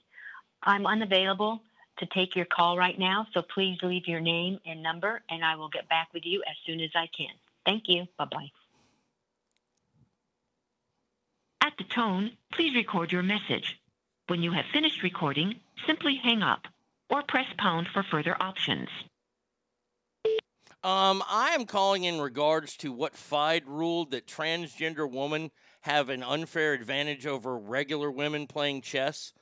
I'm 0.62 0.86
unavailable 0.86 1.60
to 1.98 2.06
take 2.06 2.34
your 2.34 2.46
call 2.46 2.78
right 2.78 2.98
now, 2.98 3.26
so 3.34 3.42
please 3.42 3.78
leave 3.82 4.06
your 4.06 4.20
name 4.20 4.58
and 4.64 4.82
number, 4.82 5.22
and 5.28 5.44
I 5.44 5.56
will 5.56 5.68
get 5.68 5.88
back 5.88 6.08
with 6.14 6.24
you 6.24 6.42
as 6.48 6.56
soon 6.66 6.80
as 6.80 6.90
I 6.94 7.08
can. 7.16 7.34
Thank 7.66 7.84
you. 7.86 8.06
Bye 8.18 8.26
bye. 8.30 8.50
At 11.60 11.74
the 11.78 11.84
tone, 11.84 12.32
please 12.52 12.74
record 12.74 13.12
your 13.12 13.22
message. 13.22 13.78
When 14.26 14.42
you 14.42 14.52
have 14.52 14.64
finished 14.72 15.02
recording, 15.02 15.56
simply 15.86 16.20
hang 16.22 16.42
up 16.42 16.66
or 17.10 17.22
press 17.22 17.46
pound 17.58 17.88
for 17.92 18.02
further 18.02 18.36
options. 18.40 18.88
Um, 20.84 21.22
I 21.26 21.54
am 21.54 21.64
calling 21.64 22.04
in 22.04 22.20
regards 22.20 22.76
to 22.76 22.92
what 22.92 23.16
FIDE 23.16 23.66
ruled 23.66 24.10
that 24.10 24.26
transgender 24.26 25.10
women 25.10 25.50
have 25.80 26.10
an 26.10 26.22
unfair 26.22 26.74
advantage 26.74 27.26
over 27.26 27.56
regular 27.56 28.10
women 28.10 28.46
playing 28.46 28.82
chess. 28.82 29.32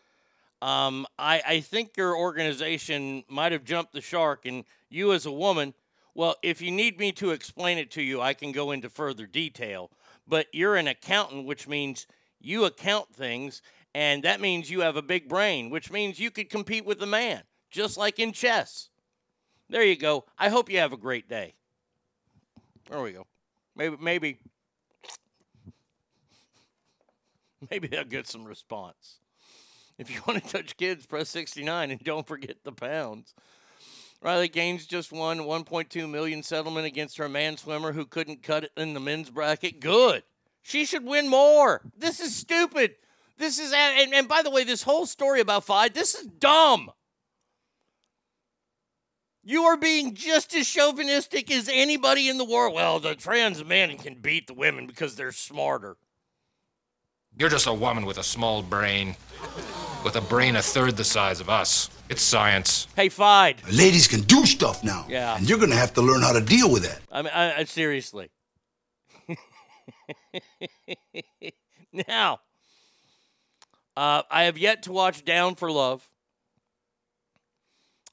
Um, 0.60 1.04
I, 1.18 1.42
I 1.44 1.60
think 1.60 1.96
your 1.96 2.16
organization 2.16 3.24
might 3.28 3.50
have 3.50 3.64
jumped 3.64 3.92
the 3.92 4.00
shark, 4.00 4.46
and 4.46 4.64
you 4.88 5.12
as 5.12 5.26
a 5.26 5.32
woman, 5.32 5.74
well, 6.14 6.36
if 6.44 6.62
you 6.62 6.70
need 6.70 7.00
me 7.00 7.10
to 7.10 7.32
explain 7.32 7.76
it 7.76 7.90
to 7.92 8.02
you, 8.02 8.20
I 8.20 8.34
can 8.34 8.52
go 8.52 8.70
into 8.70 8.88
further 8.88 9.26
detail. 9.26 9.90
But 10.28 10.46
you're 10.52 10.76
an 10.76 10.86
accountant, 10.86 11.48
which 11.48 11.66
means 11.66 12.06
you 12.40 12.66
account 12.66 13.12
things, 13.12 13.62
and 13.96 14.22
that 14.22 14.40
means 14.40 14.70
you 14.70 14.82
have 14.82 14.94
a 14.94 15.02
big 15.02 15.28
brain, 15.28 15.70
which 15.70 15.90
means 15.90 16.20
you 16.20 16.30
could 16.30 16.50
compete 16.50 16.86
with 16.86 17.02
a 17.02 17.06
man, 17.06 17.42
just 17.68 17.96
like 17.96 18.20
in 18.20 18.30
chess. 18.30 18.90
There 19.72 19.82
you 19.82 19.96
go. 19.96 20.26
I 20.38 20.50
hope 20.50 20.70
you 20.70 20.80
have 20.80 20.92
a 20.92 20.98
great 20.98 21.30
day. 21.30 21.54
There 22.90 23.00
we 23.00 23.12
go. 23.12 23.26
Maybe, 23.74 23.96
maybe, 23.98 24.38
maybe 27.70 27.88
they'll 27.88 28.04
get 28.04 28.26
some 28.26 28.44
response. 28.44 29.20
If 29.96 30.10
you 30.10 30.20
want 30.28 30.44
to 30.44 30.50
touch 30.50 30.76
kids, 30.76 31.06
press 31.06 31.30
69 31.30 31.90
and 31.90 32.04
don't 32.04 32.26
forget 32.26 32.58
the 32.64 32.72
pounds. 32.72 33.34
Riley 34.20 34.48
Gaines 34.48 34.84
just 34.84 35.10
won 35.10 35.38
1.2 35.38 36.08
million 36.08 36.42
settlement 36.42 36.86
against 36.86 37.16
her 37.16 37.30
man 37.30 37.56
swimmer 37.56 37.92
who 37.92 38.04
couldn't 38.04 38.42
cut 38.42 38.64
it 38.64 38.72
in 38.76 38.92
the 38.92 39.00
men's 39.00 39.30
bracket. 39.30 39.80
Good. 39.80 40.22
She 40.60 40.84
should 40.84 41.06
win 41.06 41.30
more. 41.30 41.80
This 41.96 42.20
is 42.20 42.36
stupid. 42.36 42.96
This 43.38 43.58
is 43.58 43.72
and, 43.72 44.12
and 44.12 44.28
by 44.28 44.42
the 44.42 44.50
way, 44.50 44.64
this 44.64 44.82
whole 44.82 45.06
story 45.06 45.40
about 45.40 45.64
FIDE, 45.64 45.94
this 45.94 46.14
is 46.14 46.26
dumb. 46.26 46.90
You 49.44 49.64
are 49.64 49.76
being 49.76 50.14
just 50.14 50.54
as 50.54 50.68
chauvinistic 50.68 51.50
as 51.50 51.68
anybody 51.68 52.28
in 52.28 52.38
the 52.38 52.44
world. 52.44 52.74
Well, 52.74 53.00
the 53.00 53.16
trans 53.16 53.64
men 53.64 53.98
can 53.98 54.14
beat 54.14 54.46
the 54.46 54.54
women 54.54 54.86
because 54.86 55.16
they're 55.16 55.32
smarter. 55.32 55.96
You're 57.36 57.48
just 57.48 57.66
a 57.66 57.72
woman 57.72 58.04
with 58.04 58.18
a 58.18 58.22
small 58.22 58.62
brain, 58.62 59.16
with 60.04 60.14
a 60.14 60.20
brain 60.20 60.54
a 60.54 60.62
third 60.62 60.96
the 60.96 61.02
size 61.02 61.40
of 61.40 61.48
us. 61.48 61.90
It's 62.08 62.22
science. 62.22 62.86
Hey, 62.94 63.08
FIDE. 63.08 63.62
Ladies 63.72 64.06
can 64.06 64.20
do 64.20 64.46
stuff 64.46 64.84
now. 64.84 65.06
Yeah. 65.08 65.36
And 65.36 65.48
you're 65.48 65.58
going 65.58 65.70
to 65.70 65.76
have 65.76 65.94
to 65.94 66.02
learn 66.02 66.20
how 66.20 66.32
to 66.32 66.40
deal 66.40 66.70
with 66.70 66.84
that. 66.84 67.00
I 67.10 67.22
mean, 67.22 67.32
I, 67.34 67.60
I 67.60 67.64
seriously. 67.64 68.30
now, 72.06 72.40
uh, 73.96 74.22
I 74.30 74.44
have 74.44 74.58
yet 74.58 74.84
to 74.84 74.92
watch 74.92 75.24
Down 75.24 75.56
for 75.56 75.70
Love. 75.70 76.08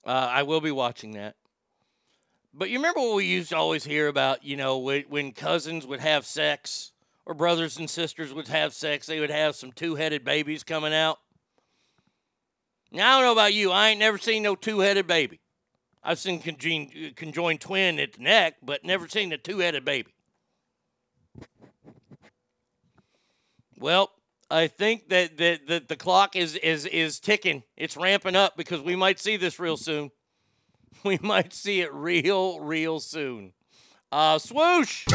Uh, 0.05 0.27
I 0.31 0.43
will 0.43 0.61
be 0.61 0.71
watching 0.71 1.11
that. 1.11 1.35
But 2.53 2.69
you 2.69 2.77
remember 2.77 2.99
what 3.01 3.15
we 3.15 3.25
used 3.25 3.49
to 3.49 3.57
always 3.57 3.83
hear 3.83 4.07
about, 4.07 4.43
you 4.43 4.57
know, 4.57 4.77
when, 4.79 5.31
cousins 5.31 5.85
would 5.85 5.99
have 5.99 6.25
sex 6.25 6.91
or 7.25 7.33
brothers 7.35 7.77
and 7.77 7.89
sisters 7.89 8.33
would 8.33 8.47
have 8.47 8.73
sex, 8.73 9.05
they 9.05 9.19
would 9.19 9.29
have 9.29 9.55
some 9.55 9.71
two 9.71 9.95
headed 9.95 10.25
babies 10.25 10.63
coming 10.63 10.93
out. 10.93 11.19
Now, 12.91 13.09
I 13.09 13.15
don't 13.17 13.25
know 13.27 13.31
about 13.33 13.53
you. 13.53 13.71
I 13.71 13.89
ain't 13.89 13.99
never 13.99 14.17
seen 14.17 14.41
no 14.41 14.55
two 14.55 14.79
headed 14.79 15.05
baby. 15.05 15.39
I've 16.03 16.17
seen 16.17 16.39
conjoined, 16.39 17.15
conjoined 17.15 17.61
twin 17.61 17.99
at 17.99 18.13
the 18.13 18.23
neck, 18.23 18.55
but 18.63 18.83
never 18.83 19.07
seen 19.07 19.31
a 19.31 19.37
two 19.37 19.59
headed 19.59 19.85
baby. 19.85 20.11
Well, 23.77 24.11
I 24.51 24.65
think 24.67 25.09
that, 25.09 25.37
that, 25.37 25.67
that 25.67 25.87
the 25.89 25.95
clock 25.95 26.35
is, 26.35 26.55
is, 26.55 26.87
is 26.87 27.19
ticking. 27.19 27.61
It's 27.77 27.95
ramping 27.95 28.35
up 28.35 28.57
because 28.57 28.81
we 28.81 28.95
might 28.95 29.19
see 29.19 29.37
this 29.37 29.59
real 29.59 29.77
soon. 29.77 30.11
We 31.05 31.17
might 31.21 31.53
see 31.53 31.79
it 31.79 31.93
real, 31.93 32.59
real 32.59 32.99
soon. 32.99 33.53
Uh, 34.11 34.37
swoosh! 34.37 35.05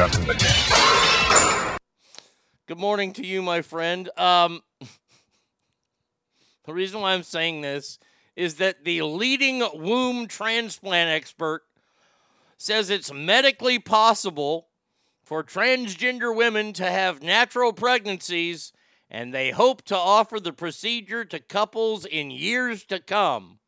Good 2.65 2.79
morning 2.79 3.13
to 3.13 3.23
you, 3.23 3.43
my 3.43 3.61
friend. 3.61 4.09
Um, 4.17 4.63
the 6.65 6.73
reason 6.73 7.01
why 7.01 7.13
I'm 7.13 7.21
saying 7.21 7.61
this 7.61 7.99
is 8.35 8.55
that 8.55 8.83
the 8.83 9.03
leading 9.03 9.61
womb 9.75 10.27
transplant 10.27 11.11
expert 11.11 11.61
says 12.57 12.89
it's 12.89 13.13
medically 13.13 13.77
possible 13.77 14.69
for 15.23 15.43
transgender 15.43 16.35
women 16.35 16.73
to 16.73 16.89
have 16.89 17.21
natural 17.21 17.73
pregnancies, 17.73 18.73
and 19.09 19.33
they 19.33 19.51
hope 19.51 19.83
to 19.83 19.95
offer 19.95 20.39
the 20.39 20.53
procedure 20.53 21.25
to 21.25 21.39
couples 21.39 22.05
in 22.05 22.31
years 22.31 22.83
to 22.85 22.99
come. 22.99 23.59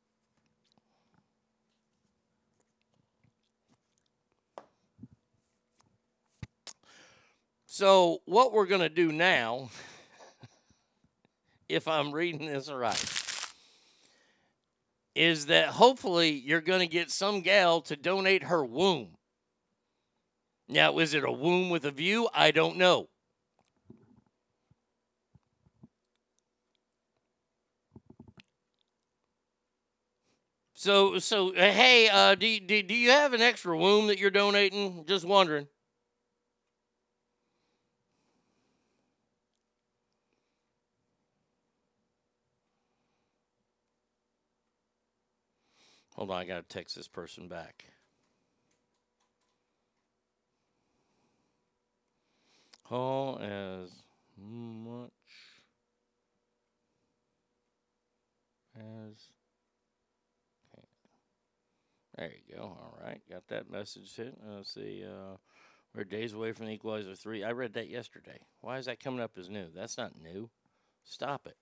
So, 7.66 8.24
what 8.26 8.54
we're 8.54 8.66
going 8.66 8.82
to 8.82 8.90
do 8.90 9.12
now, 9.12 9.70
if 11.70 11.88
I'm 11.88 12.12
reading 12.12 12.48
this 12.48 12.72
right, 12.72 13.00
is 15.14 15.46
that 15.46 15.68
hopefully 15.68 16.32
you're 16.32 16.60
going 16.60 16.80
to 16.80 16.88
get 16.88 17.12
some 17.12 17.42
gal 17.42 17.82
to 17.82 17.96
donate 17.96 18.44
her 18.44 18.66
womb. 18.66 19.10
Now, 20.68 20.98
is 20.98 21.14
it 21.14 21.24
a 21.24 21.32
womb 21.32 21.70
with 21.70 21.86
a 21.86 21.92
view? 21.92 22.28
I 22.34 22.50
don't 22.50 22.78
know. 22.78 23.10
So, 30.80 31.18
so 31.18 31.56
uh, 31.56 31.72
hey, 31.72 32.08
uh, 32.08 32.36
do, 32.36 32.60
do, 32.60 32.84
do 32.84 32.94
you 32.94 33.10
have 33.10 33.34
an 33.34 33.42
extra 33.42 33.76
womb 33.76 34.06
that 34.08 34.20
you're 34.20 34.30
donating? 34.30 35.06
Just 35.08 35.26
wondering. 35.26 35.68
Hold 46.14 46.30
on, 46.30 46.38
I 46.38 46.46
got 46.46 46.58
to 46.58 46.62
text 46.78 46.96
this 46.96 47.08
person 47.08 47.48
back. 47.48 47.86
Call 52.88 53.40
as 53.40 53.90
much 54.38 55.10
as 58.76 59.37
There 62.18 62.32
you 62.32 62.56
go. 62.56 62.64
All 62.64 62.98
right, 63.04 63.22
got 63.30 63.48
that 63.50 63.70
message 63.70 64.16
hit. 64.16 64.36
Let's 64.50 64.74
see. 64.74 65.04
Uh, 65.06 65.38
we're 65.94 66.04
days 66.04 66.34
away 66.34 66.52
from 66.52 66.66
the 66.66 66.72
equalizer 66.72 67.14
three. 67.14 67.44
I 67.44 67.52
read 67.52 67.74
that 67.74 67.90
yesterday. 67.90 68.40
Why 68.62 68.80
is 68.80 68.88
that 68.88 69.00
coming 69.00 69.20
up 69.20 69.38
as 69.38 69.50
new? 69.50 69.68
That's 69.76 70.00
not 70.00 70.20
new. 70.20 70.50
Stop 71.04 71.46
it. 71.46 71.56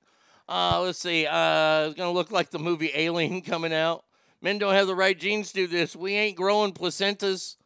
Uh, 0.48 0.82
let's 0.82 1.00
see. 1.00 1.28
Uh, 1.28 1.88
it's 1.88 1.96
gonna 1.96 2.12
look 2.12 2.32
like 2.32 2.52
the 2.52 2.60
movie 2.60 2.92
Alien 2.94 3.42
coming 3.42 3.74
out. 3.74 4.06
Men 4.42 4.58
don't 4.58 4.74
have 4.74 4.88
the 4.88 4.96
right 4.96 5.20
genes 5.20 5.50
to 5.50 5.56
do 5.56 5.68
this. 5.68 5.94
We 5.94 6.14
ain't 6.14 6.38
growing 6.38 6.72
placentas. 6.72 7.58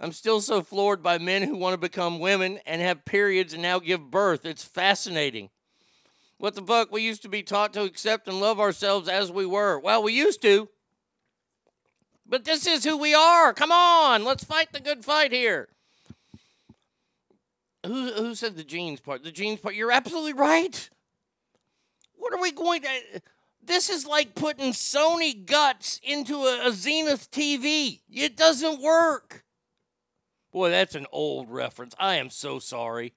I'm 0.00 0.12
still 0.12 0.40
so 0.40 0.62
floored 0.62 1.02
by 1.02 1.18
men 1.18 1.42
who 1.42 1.56
want 1.56 1.74
to 1.74 1.78
become 1.78 2.20
women 2.20 2.60
and 2.64 2.80
have 2.80 3.04
periods 3.04 3.54
and 3.54 3.62
now 3.62 3.80
give 3.80 4.08
birth. 4.08 4.46
It's 4.46 4.64
fascinating. 4.64 5.50
What 6.38 6.54
the 6.54 6.62
fuck? 6.62 6.92
We 6.92 7.02
used 7.02 7.22
to 7.22 7.28
be 7.28 7.42
taught 7.42 7.72
to 7.72 7.82
accept 7.82 8.28
and 8.28 8.40
love 8.40 8.60
ourselves 8.60 9.08
as 9.08 9.32
we 9.32 9.46
were. 9.46 9.80
Well, 9.80 10.04
we 10.04 10.12
used 10.12 10.42
to. 10.42 10.68
But 12.30 12.44
this 12.44 12.64
is 12.64 12.84
who 12.84 12.96
we 12.96 13.12
are. 13.12 13.52
Come 13.52 13.72
on, 13.72 14.24
let's 14.24 14.44
fight 14.44 14.72
the 14.72 14.80
good 14.80 15.04
fight 15.04 15.32
here. 15.32 15.68
Who, 17.84 18.12
who 18.12 18.34
said 18.36 18.56
the 18.56 18.62
jeans 18.62 19.00
part? 19.00 19.24
The 19.24 19.32
jeans 19.32 19.58
part. 19.58 19.74
You're 19.74 19.90
absolutely 19.90 20.34
right. 20.34 20.88
What 22.14 22.32
are 22.32 22.40
we 22.40 22.52
going 22.52 22.82
to. 22.82 22.88
This 23.62 23.90
is 23.90 24.06
like 24.06 24.36
putting 24.36 24.72
Sony 24.72 25.44
guts 25.44 26.00
into 26.04 26.36
a, 26.36 26.68
a 26.68 26.72
Zenith 26.72 27.30
TV. 27.32 28.00
It 28.08 28.36
doesn't 28.36 28.80
work. 28.80 29.44
Boy, 30.52 30.70
that's 30.70 30.94
an 30.94 31.06
old 31.10 31.50
reference. 31.50 31.94
I 31.98 32.16
am 32.16 32.30
so 32.30 32.60
sorry. 32.60 33.12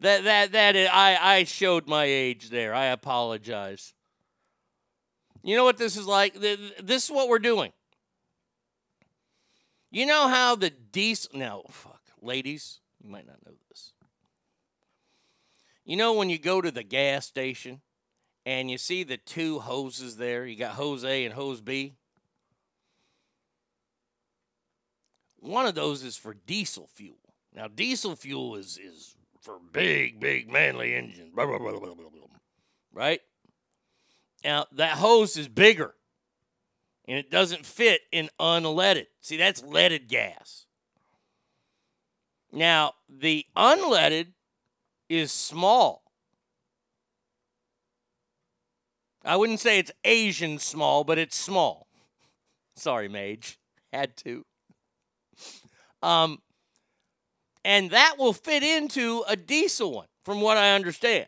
That 0.00 0.24
that 0.24 0.52
that 0.52 0.76
is, 0.76 0.88
I 0.90 1.18
I 1.20 1.44
showed 1.44 1.86
my 1.86 2.04
age 2.04 2.48
there. 2.48 2.74
I 2.74 2.86
apologize. 2.86 3.92
You 5.42 5.56
know 5.56 5.64
what 5.64 5.76
this 5.76 5.96
is 5.96 6.06
like? 6.06 6.34
This 6.34 7.04
is 7.04 7.10
what 7.10 7.28
we're 7.28 7.38
doing. 7.38 7.72
You 9.92 10.06
know 10.06 10.26
how 10.26 10.56
the 10.56 10.70
diesel 10.70 11.38
now 11.38 11.64
fuck 11.68 12.00
ladies, 12.22 12.80
you 13.04 13.10
might 13.10 13.26
not 13.26 13.44
know 13.44 13.52
this. 13.68 13.92
You 15.84 15.96
know 15.96 16.14
when 16.14 16.30
you 16.30 16.38
go 16.38 16.62
to 16.62 16.70
the 16.70 16.82
gas 16.82 17.26
station 17.26 17.82
and 18.46 18.70
you 18.70 18.78
see 18.78 19.04
the 19.04 19.18
two 19.18 19.58
hoses 19.58 20.16
there, 20.16 20.46
you 20.46 20.56
got 20.56 20.72
hose 20.72 21.04
A 21.04 21.26
and 21.26 21.34
hose 21.34 21.60
B. 21.60 21.92
One 25.40 25.66
of 25.66 25.74
those 25.74 26.02
is 26.04 26.16
for 26.16 26.32
diesel 26.46 26.88
fuel. 26.94 27.18
Now, 27.54 27.68
diesel 27.68 28.16
fuel 28.16 28.56
is, 28.56 28.78
is 28.82 29.14
for 29.42 29.58
big, 29.72 30.20
big, 30.20 30.50
manly 30.50 30.94
engines. 30.94 31.34
Right? 32.94 33.20
Now, 34.42 34.66
that 34.72 34.96
hose 34.96 35.36
is 35.36 35.48
bigger 35.48 35.92
and 37.12 37.18
it 37.18 37.30
doesn't 37.30 37.66
fit 37.66 38.00
in 38.10 38.30
unleaded. 38.40 39.04
See, 39.20 39.36
that's 39.36 39.62
leaded 39.62 40.08
gas. 40.08 40.64
Now, 42.50 42.94
the 43.06 43.44
unleaded 43.54 44.28
is 45.10 45.30
small. 45.30 46.04
I 49.26 49.36
wouldn't 49.36 49.60
say 49.60 49.78
it's 49.78 49.92
Asian 50.04 50.58
small, 50.58 51.04
but 51.04 51.18
it's 51.18 51.36
small. 51.36 51.86
Sorry, 52.76 53.10
Mage. 53.10 53.58
Had 53.92 54.16
to. 54.16 54.46
Um, 56.02 56.40
and 57.62 57.90
that 57.90 58.14
will 58.18 58.32
fit 58.32 58.62
into 58.62 59.22
a 59.28 59.36
diesel 59.36 59.92
one, 59.92 60.08
from 60.24 60.40
what 60.40 60.56
I 60.56 60.74
understand. 60.74 61.26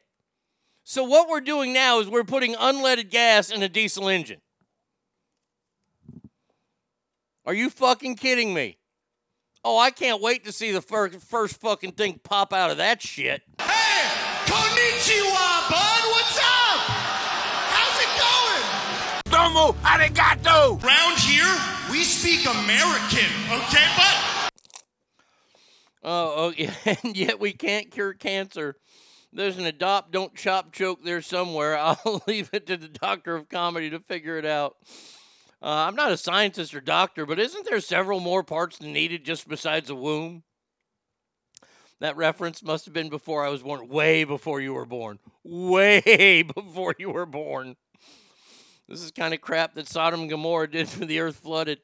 So, 0.82 1.04
what 1.04 1.28
we're 1.28 1.42
doing 1.42 1.74
now 1.74 2.00
is 2.00 2.08
we're 2.08 2.24
putting 2.24 2.54
unleaded 2.54 3.10
gas 3.10 3.50
in 3.50 3.62
a 3.62 3.68
diesel 3.68 4.08
engine. 4.08 4.40
Are 7.46 7.52
you 7.52 7.68
fucking 7.68 8.16
kidding 8.16 8.54
me? 8.54 8.78
Oh, 9.62 9.78
I 9.78 9.90
can't 9.90 10.22
wait 10.22 10.44
to 10.44 10.52
see 10.52 10.72
the 10.72 10.80
first, 10.80 11.20
first 11.20 11.60
fucking 11.60 11.92
thing 11.92 12.18
pop 12.22 12.54
out 12.54 12.70
of 12.70 12.78
that 12.78 13.02
shit. 13.02 13.42
Hey, 13.58 14.08
Konnichiwa, 14.46 15.70
bud. 15.70 16.02
What's 16.10 16.38
up? 16.38 16.80
How's 17.68 18.00
it 18.00 18.12
going? 18.16 19.52
Domo 19.52 19.72
arigato. 19.82 20.82
Round 20.82 21.18
here, 21.18 21.54
we 21.90 22.02
speak 22.02 22.46
American, 22.46 23.28
okay, 23.50 23.86
bud? 23.94 24.50
Uh, 26.02 26.08
oh, 26.08 26.34
oh 26.36 26.54
yeah, 26.56 26.72
and 27.02 27.14
yet 27.14 27.38
we 27.40 27.52
can't 27.52 27.90
cure 27.90 28.14
cancer. 28.14 28.76
There's 29.34 29.58
an 29.58 29.66
adopt, 29.66 30.12
don't 30.12 30.34
chop 30.34 30.72
joke 30.72 31.04
there 31.04 31.20
somewhere. 31.20 31.76
I'll 31.78 32.22
leave 32.26 32.48
it 32.54 32.66
to 32.68 32.78
the 32.78 32.88
doctor 32.88 33.36
of 33.36 33.50
comedy 33.50 33.90
to 33.90 34.00
figure 34.00 34.38
it 34.38 34.46
out. 34.46 34.76
Uh, 35.64 35.86
I'm 35.88 35.96
not 35.96 36.12
a 36.12 36.18
scientist 36.18 36.74
or 36.74 36.82
doctor, 36.82 37.24
but 37.24 37.38
isn't 37.38 37.64
there 37.64 37.80
several 37.80 38.20
more 38.20 38.42
parts 38.42 38.82
needed 38.82 39.24
just 39.24 39.48
besides 39.48 39.88
a 39.88 39.94
womb? 39.94 40.42
That 42.00 42.18
reference 42.18 42.62
must 42.62 42.84
have 42.84 42.92
been 42.92 43.08
before 43.08 43.46
I 43.46 43.48
was 43.48 43.62
born, 43.62 43.88
way 43.88 44.24
before 44.24 44.60
you 44.60 44.74
were 44.74 44.84
born, 44.84 45.18
way 45.42 46.42
before 46.54 46.94
you 46.98 47.08
were 47.08 47.24
born. 47.24 47.76
This 48.90 49.02
is 49.02 49.10
kind 49.10 49.32
of 49.32 49.40
crap 49.40 49.72
that 49.76 49.88
Sodom 49.88 50.20
and 50.20 50.28
Gomorrah 50.28 50.70
did 50.70 50.86
for 50.86 51.06
the 51.06 51.20
earth 51.20 51.36
flooded. 51.36 51.78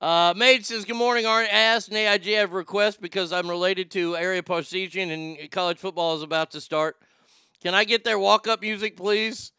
Uh, 0.00 0.34
Maid 0.36 0.66
says, 0.66 0.84
Good 0.84 0.96
morning, 0.96 1.26
Art. 1.26 1.46
Asked 1.48 1.90
an 1.90 1.96
AIG, 1.96 2.34
I 2.34 2.42
request 2.42 3.00
because 3.00 3.32
I'm 3.32 3.48
related 3.48 3.92
to 3.92 4.16
Ara 4.16 4.42
Parseghian 4.42 5.12
and 5.12 5.50
college 5.52 5.78
football 5.78 6.16
is 6.16 6.22
about 6.22 6.50
to 6.50 6.60
start. 6.60 6.96
Can 7.62 7.72
I 7.72 7.84
get 7.84 8.02
their 8.02 8.18
walk 8.18 8.48
up 8.48 8.62
music, 8.62 8.96
please? 8.96 9.52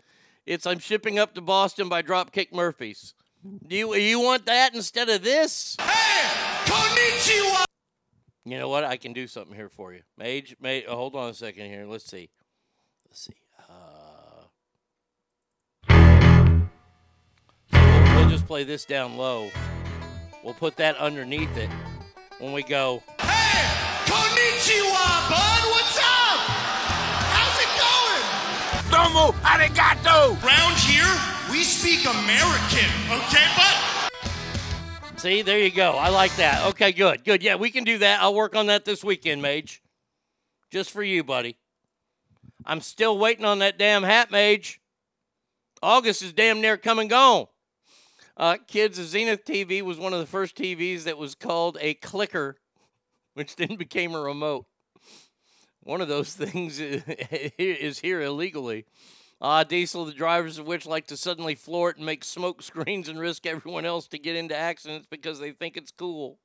It's 0.46 0.66
I'm 0.66 0.80
shipping 0.80 1.18
up 1.18 1.34
to 1.36 1.42
Boston 1.42 1.88
by 1.88 2.02
Dropkick 2.02 2.52
Murphys. 2.52 3.14
Do 3.44 3.76
you, 3.76 3.96
you 3.96 4.20
want 4.20 4.46
that 4.46 4.74
instead 4.76 5.10
of 5.10 5.24
this? 5.24 5.76
Konnichiwa. 6.66 7.64
You 8.46 8.60
know 8.60 8.70
what? 8.70 8.84
I 8.84 8.98
can 8.98 9.14
do 9.14 9.28
something 9.28 9.56
here 9.56 9.70
for 9.70 9.94
you. 9.94 10.02
Mage, 10.18 10.56
Mage, 10.62 10.86
oh, 10.88 10.96
hold 10.96 11.16
on 11.16 11.30
a 11.30 11.34
second 11.34 11.66
here. 11.66 11.86
Let's 11.86 12.06
see. 12.10 12.30
Let's 13.08 13.22
see. 13.26 13.36
Uh, 13.70 14.46
we'll, 17.74 18.16
we'll 18.16 18.30
just 18.30 18.48
play 18.48 18.64
this 18.64 18.86
down 18.86 19.18
low. 19.18 19.52
We'll 20.44 20.54
put 20.54 20.78
that 20.78 20.96
underneath 20.98 21.58
it 21.58 21.70
when 22.40 22.54
we 22.54 22.64
go. 22.64 23.04
Hey, 23.20 23.66
konnichiwa, 24.06 25.30
bud. 25.30 25.64
What's 25.72 25.98
up? 25.98 26.40
How's 27.36 27.60
it 27.60 27.72
going? 27.76 28.24
Domo 28.92 29.34
arigato. 29.44 30.42
Round 30.42 30.78
here, 30.78 31.04
we 31.58 31.64
speak 31.64 32.06
American, 32.06 32.86
okay, 33.10 33.48
bud? 33.58 34.12
See, 35.18 35.42
there 35.42 35.58
you 35.58 35.72
go. 35.72 35.94
I 35.94 36.10
like 36.10 36.36
that. 36.36 36.64
Okay, 36.68 36.92
good, 36.92 37.24
good. 37.24 37.42
Yeah, 37.42 37.56
we 37.56 37.72
can 37.72 37.84
do 37.84 37.98
that. 37.98 38.22
I'll 38.22 38.36
work 38.36 38.56
on 38.56 38.68
that 38.68 38.86
this 38.86 39.04
weekend, 39.04 39.42
Mage. 39.42 39.82
Just 40.70 40.92
for 40.92 41.02
you, 41.02 41.24
buddy. 41.24 41.58
I'm 42.64 42.80
still 42.80 43.18
waiting 43.18 43.44
on 43.44 43.58
that 43.60 43.80
damn 43.80 44.04
hat, 44.04 44.30
Mage. 44.30 44.80
August 45.82 46.22
is 46.22 46.32
damn 46.32 46.62
near 46.62 46.78
come 46.78 47.00
and 47.00 47.10
gone. 47.10 47.48
Uh, 48.36 48.58
kids, 48.68 49.00
the 49.00 49.04
Zenith 49.04 49.44
TV 49.44 49.82
was 49.82 49.98
one 49.98 50.14
of 50.14 50.20
the 50.20 50.28
first 50.28 50.56
TVs 50.56 51.06
that 51.06 51.18
was 51.18 51.34
called 51.34 51.80
a 51.82 51.96
clicker, 51.96 52.58
which 53.34 53.56
then 53.56 53.78
became 53.78 54.14
a 54.14 54.22
remote. 54.22 54.68
One 55.82 56.02
of 56.02 56.08
those 56.08 56.34
things 56.36 56.80
is 56.80 57.98
here 57.98 58.22
illegally. 58.22 58.86
Ah, 59.40 59.64
Diesel, 59.64 60.06
the 60.06 60.14
drivers 60.14 60.58
of 60.58 60.66
which 60.66 60.88
like 60.88 61.06
to 61.08 61.18
suddenly 61.18 61.54
floor 61.54 61.92
it 61.92 61.98
and 61.98 62.06
make 62.06 62.24
smoke 62.24 62.62
screens 62.64 63.08
and 63.08 63.20
risk 63.20 63.46
everyone 63.46 63.86
else 63.86 64.08
to 64.08 64.18
get 64.18 64.36
into 64.36 64.56
accidents 64.56 65.08
because 65.10 65.40
they 65.40 65.52
think 65.52 65.78
it's 65.78 65.92
cool. 65.92 66.40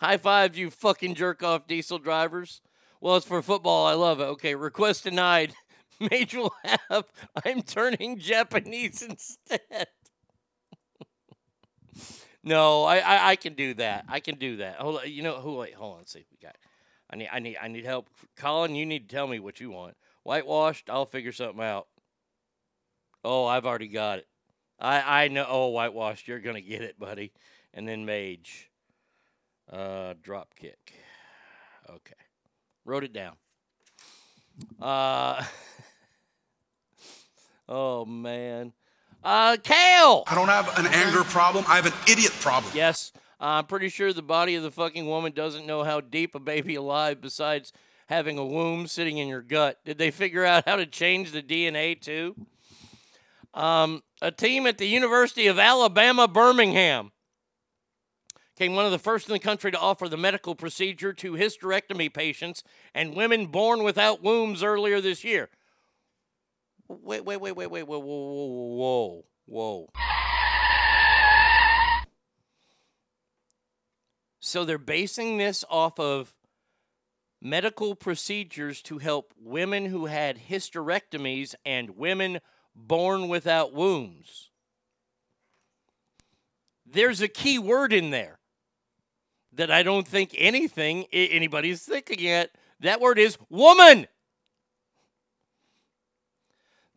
High 0.00 0.16
five, 0.16 0.56
you 0.56 0.70
fucking 0.70 1.14
jerk 1.14 1.42
off 1.42 1.68
Diesel 1.68 1.98
drivers. 1.98 2.60
Well, 3.00 3.16
it's 3.16 3.26
for 3.26 3.40
football. 3.42 3.86
I 3.86 3.92
love 3.94 4.20
it. 4.20 4.24
Okay, 4.24 4.54
request 4.54 5.04
denied. 5.04 5.54
Major 6.10 6.42
have 6.88 7.04
I'm 7.44 7.62
turning 7.62 8.18
Japanese 8.18 9.02
instead. 9.02 9.86
no, 12.42 12.82
I, 12.82 12.98
I 12.98 13.30
I 13.30 13.36
can 13.36 13.54
do 13.54 13.74
that. 13.74 14.06
I 14.08 14.18
can 14.18 14.34
do 14.36 14.56
that. 14.56 14.76
Hold 14.76 15.00
on, 15.00 15.10
you 15.10 15.22
know 15.22 15.36
who? 15.36 15.56
Wait, 15.56 15.74
hold 15.74 15.98
on. 15.98 16.06
See, 16.06 16.24
we 16.32 16.38
got. 16.42 16.56
I 17.10 17.16
need 17.16 17.28
I 17.32 17.38
need 17.38 17.56
I 17.62 17.68
need 17.68 17.84
help. 17.84 18.08
Colin, 18.36 18.74
you 18.74 18.84
need 18.84 19.08
to 19.08 19.14
tell 19.14 19.28
me 19.28 19.38
what 19.38 19.60
you 19.60 19.70
want. 19.70 19.96
Whitewashed. 20.24 20.90
I'll 20.90 21.06
figure 21.06 21.32
something 21.32 21.62
out. 21.62 21.86
Oh, 23.24 23.46
I've 23.46 23.66
already 23.66 23.88
got 23.88 24.18
it. 24.18 24.26
I 24.78 25.24
I 25.24 25.28
know. 25.28 25.46
Oh, 25.48 25.68
whitewashed. 25.68 26.28
You're 26.28 26.40
gonna 26.40 26.60
get 26.60 26.82
it, 26.82 26.98
buddy. 26.98 27.32
And 27.72 27.88
then 27.88 28.04
mage. 28.04 28.70
Uh, 29.72 30.14
drop 30.22 30.54
kick. 30.54 30.92
Okay, 31.88 32.14
wrote 32.84 33.04
it 33.04 33.12
down. 33.12 33.36
Uh. 34.80 35.42
oh 37.68 38.04
man. 38.04 38.72
Uh, 39.22 39.56
Kale. 39.62 40.24
I 40.26 40.34
don't 40.34 40.48
have 40.48 40.78
an 40.78 40.86
anger 40.86 41.24
problem. 41.24 41.64
I 41.66 41.76
have 41.76 41.86
an 41.86 41.94
idiot 42.06 42.32
problem. 42.40 42.70
Yes, 42.76 43.10
I'm 43.40 43.64
pretty 43.64 43.88
sure 43.88 44.12
the 44.12 44.20
body 44.20 44.54
of 44.54 44.62
the 44.62 44.70
fucking 44.70 45.06
woman 45.06 45.32
doesn't 45.32 45.66
know 45.66 45.82
how 45.82 46.02
deep 46.02 46.34
a 46.34 46.38
baby 46.38 46.74
alive 46.74 47.22
besides 47.22 47.72
having 48.08 48.36
a 48.36 48.44
womb 48.44 48.86
sitting 48.86 49.16
in 49.16 49.26
your 49.26 49.40
gut. 49.40 49.78
Did 49.86 49.96
they 49.96 50.10
figure 50.10 50.44
out 50.44 50.68
how 50.68 50.76
to 50.76 50.84
change 50.84 51.32
the 51.32 51.42
DNA 51.42 51.98
too? 51.98 52.36
Um, 53.54 54.02
a 54.20 54.32
team 54.32 54.66
at 54.66 54.78
the 54.78 54.86
University 54.86 55.46
of 55.46 55.60
Alabama, 55.60 56.26
Birmingham, 56.26 57.12
became 58.56 58.74
one 58.74 58.84
of 58.84 58.90
the 58.90 58.98
first 58.98 59.28
in 59.28 59.32
the 59.32 59.38
country 59.38 59.70
to 59.70 59.78
offer 59.78 60.08
the 60.08 60.16
medical 60.16 60.56
procedure 60.56 61.12
to 61.12 61.32
hysterectomy 61.32 62.12
patients 62.12 62.64
and 62.94 63.14
women 63.14 63.46
born 63.46 63.84
without 63.84 64.22
wombs 64.22 64.62
earlier 64.62 65.00
this 65.00 65.22
year. 65.22 65.50
Wait, 66.88 67.24
wait, 67.24 67.40
wait, 67.40 67.56
wait, 67.56 67.70
wait, 67.70 67.86
whoa, 67.86 67.98
whoa, 67.98 68.74
whoa, 68.76 69.24
whoa. 69.46 69.88
So 74.40 74.64
they're 74.64 74.78
basing 74.78 75.38
this 75.38 75.64
off 75.70 75.98
of 75.98 76.34
medical 77.40 77.94
procedures 77.94 78.82
to 78.82 78.98
help 78.98 79.32
women 79.40 79.86
who 79.86 80.06
had 80.06 80.38
hysterectomies 80.48 81.54
and 81.64 81.96
women 81.96 82.40
born 82.74 83.28
without 83.28 83.72
wombs. 83.72 84.50
There's 86.86 87.20
a 87.20 87.28
key 87.28 87.58
word 87.58 87.92
in 87.92 88.10
there 88.10 88.38
that 89.52 89.70
I 89.70 89.82
don't 89.82 90.06
think 90.06 90.34
anything 90.36 91.06
anybody's 91.12 91.82
thinking 91.82 92.18
yet. 92.18 92.50
That 92.80 93.00
word 93.00 93.18
is 93.18 93.38
woman. 93.48 94.06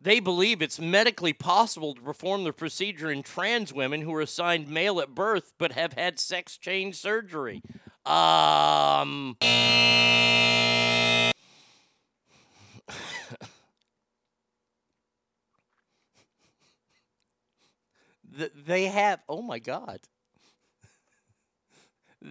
They 0.00 0.20
believe 0.20 0.62
it's 0.62 0.78
medically 0.78 1.32
possible 1.32 1.94
to 1.94 2.00
perform 2.00 2.44
the 2.44 2.52
procedure 2.52 3.10
in 3.10 3.24
trans 3.24 3.72
women 3.72 4.02
who 4.02 4.14
are 4.14 4.20
assigned 4.20 4.68
male 4.68 5.00
at 5.00 5.14
birth 5.14 5.52
but 5.58 5.72
have 5.72 5.94
had 5.94 6.20
sex 6.20 6.56
change 6.56 6.96
surgery. 6.96 7.62
Um. 8.06 9.36
they 18.66 18.84
have. 18.86 19.20
Oh 19.28 19.42
my 19.42 19.58
God. 19.58 20.00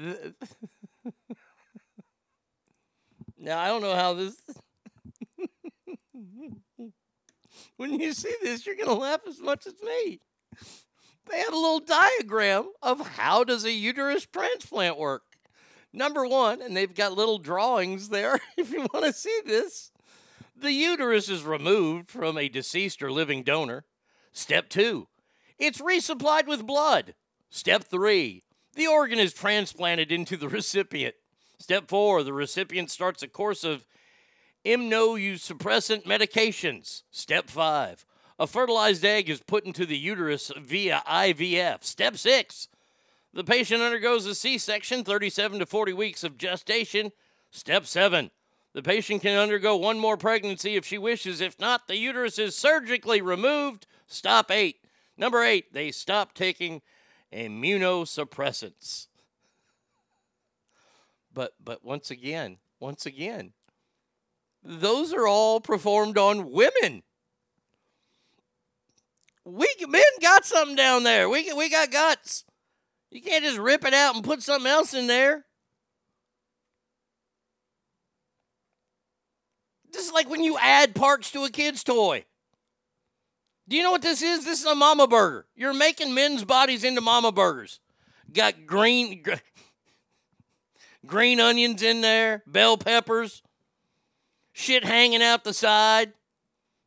now 3.37 3.59
I 3.59 3.67
don't 3.67 3.81
know 3.81 3.95
how 3.95 4.13
this. 4.13 4.35
when 7.77 7.99
you 7.99 8.13
see 8.13 8.33
this, 8.41 8.65
you're 8.65 8.75
gonna 8.75 8.93
laugh 8.93 9.21
as 9.27 9.39
much 9.39 9.67
as 9.67 9.75
me. 9.81 10.19
They 11.29 11.39
had 11.39 11.53
a 11.53 11.57
little 11.57 11.79
diagram 11.79 12.69
of 12.81 13.05
how 13.05 13.43
does 13.43 13.65
a 13.65 13.71
uterus 13.71 14.25
transplant 14.25 14.97
work. 14.97 15.23
Number 15.93 16.25
one, 16.27 16.61
and 16.61 16.75
they've 16.75 16.93
got 16.93 17.13
little 17.13 17.39
drawings 17.39 18.09
there 18.09 18.39
if 18.57 18.71
you 18.71 18.87
want 18.93 19.05
to 19.05 19.13
see 19.13 19.41
this. 19.45 19.91
The 20.55 20.71
uterus 20.71 21.29
is 21.29 21.43
removed 21.43 22.09
from 22.09 22.37
a 22.37 22.49
deceased 22.49 23.03
or 23.03 23.11
living 23.11 23.43
donor. 23.43 23.85
Step 24.31 24.69
two, 24.69 25.07
it's 25.57 25.81
resupplied 25.81 26.47
with 26.47 26.67
blood. 26.67 27.15
Step 27.49 27.83
three, 27.83 28.43
the 28.75 28.87
organ 28.87 29.19
is 29.19 29.33
transplanted 29.33 30.11
into 30.11 30.37
the 30.37 30.49
recipient. 30.49 31.15
Step 31.59 31.87
four, 31.87 32.23
the 32.23 32.33
recipient 32.33 32.91
starts 32.91 33.23
a 33.23 33.27
course 33.27 33.63
of 33.63 33.87
immunosuppressant 34.65 36.03
medications. 36.03 37.03
Step 37.09 37.49
five, 37.49 38.05
a 38.37 38.45
fertilized 38.45 39.03
egg 39.03 39.29
is 39.29 39.41
put 39.41 39.65
into 39.65 39.85
the 39.85 39.97
uterus 39.97 40.51
via 40.57 41.01
IVF. 41.07 41.83
Step 41.83 42.17
six, 42.17 42.67
the 43.33 43.43
patient 43.43 43.81
undergoes 43.81 44.25
a 44.25 44.35
C 44.35 44.57
section, 44.57 45.03
37 45.03 45.59
to 45.59 45.65
40 45.65 45.93
weeks 45.93 46.23
of 46.23 46.37
gestation. 46.37 47.11
Step 47.49 47.85
seven, 47.85 48.29
the 48.73 48.83
patient 48.83 49.21
can 49.21 49.37
undergo 49.37 49.75
one 49.75 49.97
more 49.97 50.17
pregnancy 50.17 50.75
if 50.75 50.85
she 50.85 50.97
wishes. 50.97 51.41
If 51.41 51.59
not, 51.59 51.87
the 51.87 51.97
uterus 51.97 52.37
is 52.37 52.55
surgically 52.55 53.21
removed. 53.21 53.87
Stop 54.05 54.51
eight. 54.51 54.77
Number 55.17 55.43
eight, 55.43 55.73
they 55.73 55.91
stop 55.91 56.33
taking 56.33 56.81
immunosuppressants. 57.33 59.07
But 61.33 61.53
but 61.63 61.83
once 61.83 62.11
again, 62.11 62.57
once 62.79 63.05
again, 63.05 63.53
those 64.63 65.13
are 65.13 65.27
all 65.27 65.59
performed 65.59 66.17
on 66.17 66.51
women. 66.51 67.03
We 69.45 69.67
men 69.87 70.01
got 70.21 70.45
something 70.45 70.75
down 70.75 71.03
there. 71.03 71.29
We 71.29 71.51
we 71.53 71.69
got 71.69 71.91
guts. 71.91 72.43
You 73.11 73.21
can't 73.21 73.43
just 73.43 73.57
rip 73.57 73.85
it 73.85 73.93
out 73.93 74.15
and 74.15 74.23
put 74.23 74.43
something 74.43 74.69
else 74.69 74.93
in 74.93 75.07
there. 75.07 75.45
This 79.91 80.05
is 80.05 80.11
like 80.11 80.29
when 80.29 80.43
you 80.43 80.57
add 80.59 80.93
parts 80.93 81.31
to 81.31 81.45
a 81.45 81.49
kid's 81.49 81.83
toy. 81.83 82.25
Do 83.67 83.75
you 83.75 83.83
know 83.83 83.91
what 83.91 84.01
this 84.01 84.21
is? 84.21 84.45
This 84.45 84.59
is 84.59 84.65
a 84.65 84.75
mama 84.75 85.07
burger. 85.07 85.45
You're 85.55 85.73
making 85.73 86.13
men's 86.13 86.45
bodies 86.45 86.83
into 86.83 87.01
mama 87.01 87.31
burgers. 87.31 87.79
Got 88.31 88.65
green 88.65 89.23
gr- 89.23 89.33
green 91.05 91.39
onions 91.39 91.81
in 91.81 92.01
there, 92.01 92.43
bell 92.47 92.77
peppers, 92.77 93.41
shit 94.53 94.85
hanging 94.85 95.21
out 95.21 95.43
the 95.43 95.53
side. 95.53 96.13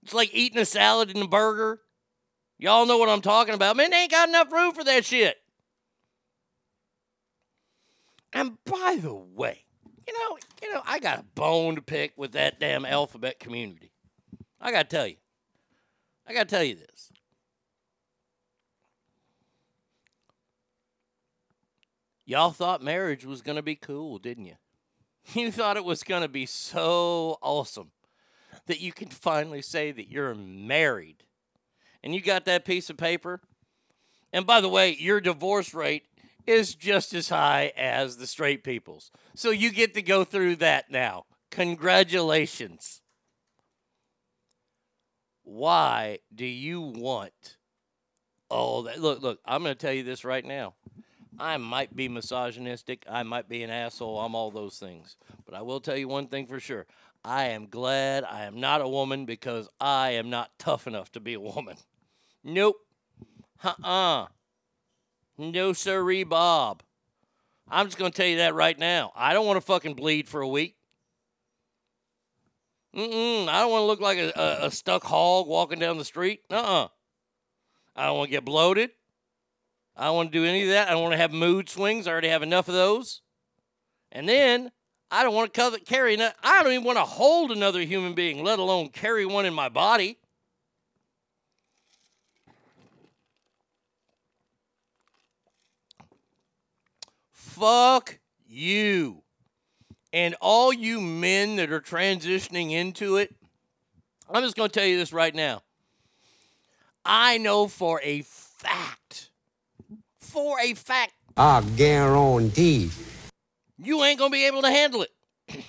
It's 0.03 0.15
like 0.15 0.31
eating 0.33 0.59
a 0.59 0.65
salad 0.65 1.11
in 1.11 1.23
a 1.23 1.29
burger. 1.29 1.81
Y'all 2.59 2.87
know 2.87 2.99
what 2.99 3.09
I'm 3.09 3.23
talking 3.23 3.55
about. 3.55 3.77
Man, 3.77 3.91
they 3.91 4.03
ain't 4.03 4.11
got 4.11 4.29
enough 4.29 4.53
room 4.53 4.73
for 4.73 4.85
that 4.85 5.05
shit. 5.05 5.37
And 8.33 8.57
by 8.65 8.99
the 9.01 9.15
way, 9.15 9.65
you 10.07 10.13
know, 10.13 10.39
you 10.63 10.73
know, 10.73 10.83
I 10.87 10.99
got 10.99 11.19
a 11.21 11.25
bone 11.35 11.77
to 11.77 11.83
pick 11.83 12.13
with 12.17 12.33
that 12.33 12.61
damn 12.61 12.85
alphabet 12.85 13.39
community. 13.39 13.93
I 14.61 14.73
got 14.73 14.89
to 14.89 14.97
tell 14.97 15.07
you. 15.07 15.17
I 16.31 16.33
got 16.33 16.49
to 16.49 16.55
tell 16.55 16.63
you 16.63 16.77
this. 16.77 17.11
Y'all 22.25 22.53
thought 22.53 22.81
marriage 22.81 23.25
was 23.25 23.43
going 23.43 23.57
to 23.57 23.63
be 23.63 23.75
cool, 23.75 24.19
didn't 24.19 24.47
you? 24.47 24.55
You 25.35 25.51
thought 25.51 25.77
it 25.77 25.85
was 25.85 26.03
going 26.05 26.23
to 26.23 26.29
be 26.29 26.47
so 26.47 27.37
awesome 27.43 27.91
that 28.67 28.81
you 28.81 28.93
can 28.93 29.09
finally 29.09 29.61
say 29.61 29.91
that 29.91 30.09
you're 30.09 30.35
married. 30.35 31.25
And 32.03 32.15
you 32.15 32.21
got 32.21 32.45
that 32.47 32.65
piece 32.65 32.91
of 32.91 32.97
paper. 32.97 33.41
And 34.33 34.47
by 34.47 34.61
the 34.61 34.69
way, 34.69 34.97
your 34.99 35.21
divorce 35.21 35.75
rate 35.75 36.05
is 36.47 36.75
just 36.77 37.13
as 37.13 37.29
high 37.29 37.73
as 37.77 38.17
the 38.17 38.27
straight 38.27 38.63
people's. 38.63 39.11
So 39.35 39.51
you 39.51 39.71
get 39.71 39.95
to 39.95 40.03
go 40.03 40.25
through 40.25 40.57
that 40.57 40.91
now. 40.91 41.27
Congratulations. 41.51 43.03
Why 45.51 46.21
do 46.33 46.47
you 46.47 46.81
want 46.81 47.57
all 48.49 48.85
that? 48.85 49.01
Look, 49.01 49.21
look, 49.21 49.41
I'm 49.45 49.65
going 49.65 49.75
to 49.75 49.79
tell 49.79 49.93
you 49.93 50.05
this 50.05 50.25
right 50.25 50.45
now. 50.45 50.75
I 51.41 51.57
might 51.57 51.97
be 51.97 52.09
misogynistic. 52.09 53.05
I 53.11 53.25
might 53.25 53.49
be 53.49 53.65
an 53.65 53.71
asshole. 53.71 54.21
I'm 54.21 54.37
all 54.37 54.53
those 54.53 54.79
things. 54.79 55.17
But 55.45 55.55
I 55.55 55.63
will 55.63 55.81
tell 55.81 55.97
you 55.97 56.07
one 56.07 56.29
thing 56.29 56.47
for 56.47 56.61
sure. 56.61 56.87
I 57.25 57.47
am 57.47 57.67
glad 57.67 58.23
I 58.23 58.45
am 58.45 58.61
not 58.61 58.81
a 58.81 58.87
woman 58.87 59.25
because 59.25 59.69
I 59.81 60.11
am 60.11 60.31
not 60.31 60.53
tough 60.61 60.87
enough 60.87 61.11
to 61.13 61.21
be 61.21 61.35
a 61.35 61.41
woman. 61.41 61.77
Nope. 62.45 62.77
Uh 63.65 63.75
uh 63.83 64.27
No, 65.37 65.73
sirree, 65.73 66.23
Bob. 66.23 66.85
I'm 67.69 67.87
just 67.87 67.99
going 67.99 68.13
to 68.13 68.17
tell 68.17 68.29
you 68.29 68.37
that 68.37 68.55
right 68.55 68.79
now. 68.79 69.11
I 69.17 69.33
don't 69.33 69.47
want 69.47 69.57
to 69.57 69.67
fucking 69.67 69.95
bleed 69.95 70.29
for 70.29 70.43
a 70.43 70.49
week. 70.49 70.77
Mm-mm. 72.97 73.49
I 73.49 73.61
don't 73.61 73.71
want 73.71 73.83
to 73.83 73.87
look 73.87 74.01
like 74.01 74.19
a, 74.19 74.33
a, 74.35 74.67
a 74.67 74.71
stuck 74.71 75.05
hog 75.05 75.47
walking 75.47 75.79
down 75.79 75.99
the 75.99 76.05
street. 76.05 76.41
Uh-uh. 76.51 76.89
I 77.95 78.07
don't 78.07 78.19
want 78.19 78.29
to 78.29 78.33
get 78.33 78.45
bloated. 78.45 78.91
I 79.97 80.07
don't 80.07 80.17
want 80.17 80.33
to 80.33 80.39
do 80.39 80.45
any 80.45 80.63
of 80.63 80.69
that. 80.71 80.89
I 80.89 80.93
don't 80.93 81.03
want 81.03 81.13
to 81.13 81.19
have 81.19 81.33
mood 81.33 81.69
swings. 81.69 82.07
I 82.07 82.13
already 82.13 82.29
have 82.29 82.43
enough 82.43 82.69
of 82.69 82.75
those. 82.75 83.23
And 84.11 84.29
then 84.29 84.73
I 85.11 85.23
don't 85.23 85.35
want 85.35 85.53
to 85.53 85.81
carry. 85.85 86.21
I 86.21 86.63
don't 86.63 86.73
even 86.73 86.85
want 86.85 86.99
to 86.99 87.05
hold 87.05 87.53
another 87.53 87.81
human 87.83 88.15
being, 88.15 88.43
let 88.43 88.59
alone 88.59 88.89
carry 88.89 89.27
one 89.27 89.45
in 89.47 89.55
my 89.55 89.69
body. 89.69 90.19
Fuck 97.33 98.19
you. 98.47 99.23
And 100.13 100.35
all 100.41 100.73
you 100.73 101.01
men 101.01 101.57
that 101.57 101.71
are 101.71 101.81
transitioning 101.81 102.73
into 102.73 103.17
it, 103.17 103.35
I'm 104.29 104.43
just 104.43 104.57
going 104.57 104.69
to 104.71 104.79
tell 104.79 104.87
you 104.87 104.97
this 104.99 105.13
right 105.13 105.35
now. 105.35 105.63
I 107.05 107.39
know 107.39 107.69
for 107.69 108.01
a 108.03 108.23
fact, 108.23 109.31
for 110.19 110.59
a 110.61 110.75
fact, 110.75 111.13
I 111.37 111.63
guarantee. 111.77 112.91
you 113.79 114.03
ain't 114.05 114.19
going 114.19 114.31
to 114.31 114.37
be 114.37 114.47
able 114.47 114.63
to 114.63 114.71
handle 114.71 115.03
it. 115.03 115.11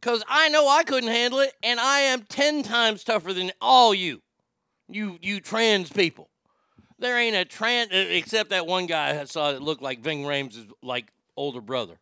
Because 0.00 0.24
I 0.26 0.48
know 0.48 0.68
I 0.68 0.82
couldn't 0.82 1.10
handle 1.10 1.38
it, 1.38 1.52
and 1.62 1.78
I 1.78 2.00
am 2.00 2.22
10 2.22 2.64
times 2.64 3.04
tougher 3.04 3.32
than 3.32 3.52
all 3.60 3.94
you, 3.94 4.20
you, 4.88 5.16
you 5.22 5.38
trans 5.38 5.92
people. 5.92 6.28
There 6.98 7.16
ain't 7.16 7.36
a 7.36 7.44
trans, 7.44 7.90
except 7.92 8.50
that 8.50 8.66
one 8.66 8.86
guy 8.86 9.20
I 9.20 9.24
saw 9.26 9.52
that 9.52 9.62
looked 9.62 9.80
like 9.80 10.00
Ving 10.00 10.24
Rhames' 10.24 10.68
like 10.82 11.12
older 11.36 11.60
brother. 11.60 12.00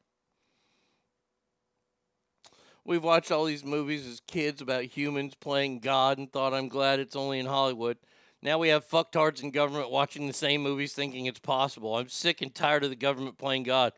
We've 2.85 3.05
watched 3.05 3.31
all 3.31 3.45
these 3.45 3.65
movies 3.65 4.07
as 4.07 4.21
kids 4.27 4.63
about 4.63 4.85
humans 4.85 5.35
playing 5.35 5.81
God 5.81 6.19
and 6.19 6.33
thought 6.33 6.55
I'm 6.55 6.69
glad 6.69 6.99
it's 6.99 7.17
only 7.17 7.39
in 7.39 7.47
Hollywood. 7.47 7.99
Now 8.43 8.59
we 8.59 8.69
have 8.71 8.89
fucktards 8.89 9.43
in 9.43 9.51
government 9.51 9.91
watching 9.91 10.27
the 10.27 10.33
same 10.33 10.63
movies 10.63 10.95
thinking 10.95 11.27
it's 11.27 11.39
possible. 11.39 11.97
I'm 11.97 12.09
sick 12.09 12.41
and 12.41 12.55
tired 12.55 12.85
of 12.85 12.91
the 12.91 12.97
government 12.97 13.37
playing 13.37 13.65
God. 13.65 13.93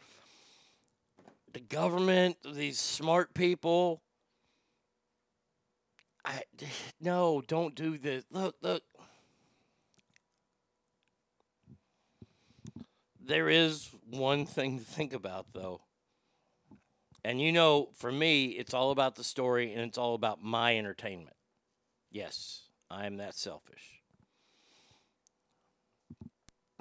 The 1.53 1.61
government, 1.61 2.39
these 2.45 2.81
smart 2.81 3.35
people. 3.35 4.03
I 6.25 6.43
no, 7.01 7.43
don't 7.47 7.75
do 7.77 7.99
this. 7.99 8.25
Look, 8.33 8.57
look. 8.63 8.83
There 13.25 13.49
is 13.49 13.91
one 14.11 14.45
thing 14.45 14.81
to 14.81 14.85
think 14.85 15.13
about 15.13 15.47
though. 15.53 15.83
And 17.25 17.41
you 17.41 17.53
know, 17.53 17.89
for 17.95 18.11
me, 18.11 18.47
it's 18.47 18.75
all 18.75 18.91
about 18.91 19.15
the 19.15 19.25
story 19.25 19.73
and 19.73 19.83
it's 19.83 19.99
all 19.99 20.15
about 20.15 20.43
my 20.43 20.77
entertainment. 20.77 21.37
Yes, 22.11 22.63
I 22.91 23.07
am 23.07 23.17
that 23.19 23.35
selfish. 23.35 24.01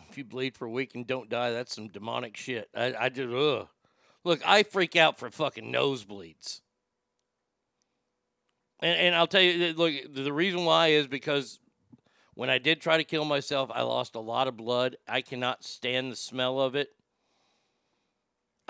If 0.10 0.18
you 0.18 0.26
bleed 0.26 0.58
for 0.58 0.66
a 0.66 0.72
week 0.72 0.96
and 0.96 1.08
don't 1.08 1.30
die, 1.30 1.52
that's 1.52 1.74
some 1.74 1.88
demonic 1.88 2.36
shit. 2.36 2.70
I, 2.76 2.94
I 3.00 3.10
just, 3.10 3.34
ugh. 3.34 3.68
Look, 4.24 4.42
I 4.46 4.64
freak 4.64 4.96
out 4.96 5.18
for 5.18 5.30
fucking 5.30 5.72
nosebleeds. 5.72 6.62
And, 8.82 8.98
and 8.98 9.16
I'll 9.16 9.28
tell 9.28 9.42
you, 9.42 9.74
look, 9.74 9.94
the 10.14 10.34
reason 10.34 10.66
why 10.66 10.88
is 10.88 11.08
because 11.08 11.60
when 12.34 12.50
I 12.50 12.58
did 12.58 12.82
try 12.82 12.98
to 12.98 13.04
kill 13.04 13.26
myself, 13.26 13.70
I 13.74 13.84
lost 13.84 14.16
a 14.16 14.20
lot 14.20 14.48
of 14.48 14.58
blood. 14.58 14.98
I 15.08 15.22
cannot 15.22 15.64
stand 15.64 16.12
the 16.12 16.16
smell 16.16 16.60
of 16.60 16.76
it. 16.76 16.90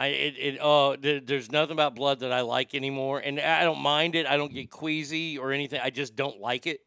I 0.01 0.07
it, 0.07 0.35
it 0.39 0.57
oh 0.59 0.95
there, 0.95 1.19
there's 1.19 1.51
nothing 1.51 1.73
about 1.73 1.93
blood 1.93 2.21
that 2.21 2.31
I 2.31 2.41
like 2.41 2.73
anymore, 2.73 3.19
and 3.19 3.39
I 3.39 3.61
don't 3.61 3.81
mind 3.81 4.15
it. 4.15 4.25
I 4.25 4.35
don't 4.35 4.51
get 4.51 4.71
queasy 4.71 5.37
or 5.37 5.51
anything. 5.51 5.79
I 5.81 5.91
just 5.91 6.15
don't 6.15 6.39
like 6.41 6.65
it. 6.65 6.81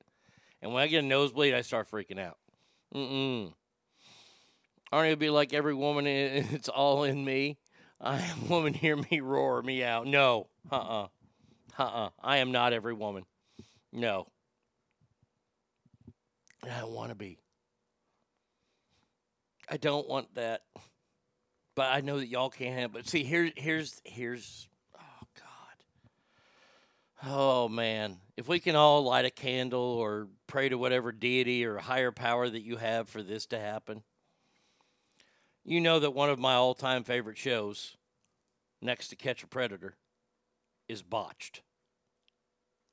And 0.60 0.72
when 0.72 0.82
I 0.82 0.88
get 0.88 1.04
a 1.04 1.06
nosebleed, 1.06 1.54
I 1.54 1.60
start 1.60 1.88
freaking 1.88 2.18
out. 2.18 2.38
Mm-mm. 2.92 3.52
Aren't 4.90 5.12
it 5.12 5.20
be 5.20 5.30
like 5.30 5.54
every 5.54 5.74
woman? 5.74 6.06
It's 6.08 6.68
all 6.68 7.04
in 7.04 7.24
me. 7.24 7.56
I 8.00 8.18
am 8.20 8.48
woman. 8.48 8.74
Hear 8.74 8.96
me 8.96 9.20
roar 9.20 9.62
me 9.62 9.84
out. 9.84 10.08
No. 10.08 10.48
Uh. 10.72 10.76
uh 10.76 11.06
Uh. 11.78 11.82
uh 11.82 12.10
I 12.20 12.38
am 12.38 12.50
not 12.50 12.72
every 12.72 12.94
woman. 12.94 13.26
No. 13.92 14.26
I 16.64 16.80
don't 16.80 16.90
want 16.90 17.10
to 17.10 17.14
be. 17.14 17.38
I 19.70 19.76
don't 19.76 20.08
want 20.08 20.34
that. 20.34 20.62
But 21.74 21.90
I 21.90 22.00
know 22.00 22.18
that 22.18 22.28
y'all 22.28 22.50
can't 22.50 22.78
have. 22.78 22.92
But 22.92 23.08
see, 23.08 23.24
here's 23.24 23.52
here's 23.56 24.00
here's. 24.04 24.68
Oh 24.96 25.26
God. 25.36 27.30
Oh 27.30 27.68
man, 27.68 28.18
if 28.36 28.48
we 28.48 28.60
can 28.60 28.76
all 28.76 29.04
light 29.04 29.24
a 29.24 29.30
candle 29.30 29.80
or 29.80 30.28
pray 30.46 30.68
to 30.68 30.78
whatever 30.78 31.12
deity 31.12 31.64
or 31.64 31.78
higher 31.78 32.12
power 32.12 32.48
that 32.48 32.62
you 32.62 32.76
have 32.76 33.08
for 33.08 33.22
this 33.22 33.46
to 33.46 33.58
happen, 33.58 34.02
you 35.64 35.80
know 35.80 35.98
that 36.00 36.12
one 36.12 36.30
of 36.30 36.38
my 36.38 36.54
all-time 36.54 37.04
favorite 37.04 37.38
shows, 37.38 37.96
next 38.82 39.08
to 39.08 39.16
Catch 39.16 39.42
a 39.42 39.46
Predator, 39.46 39.96
is 40.88 41.02
Botched. 41.02 41.62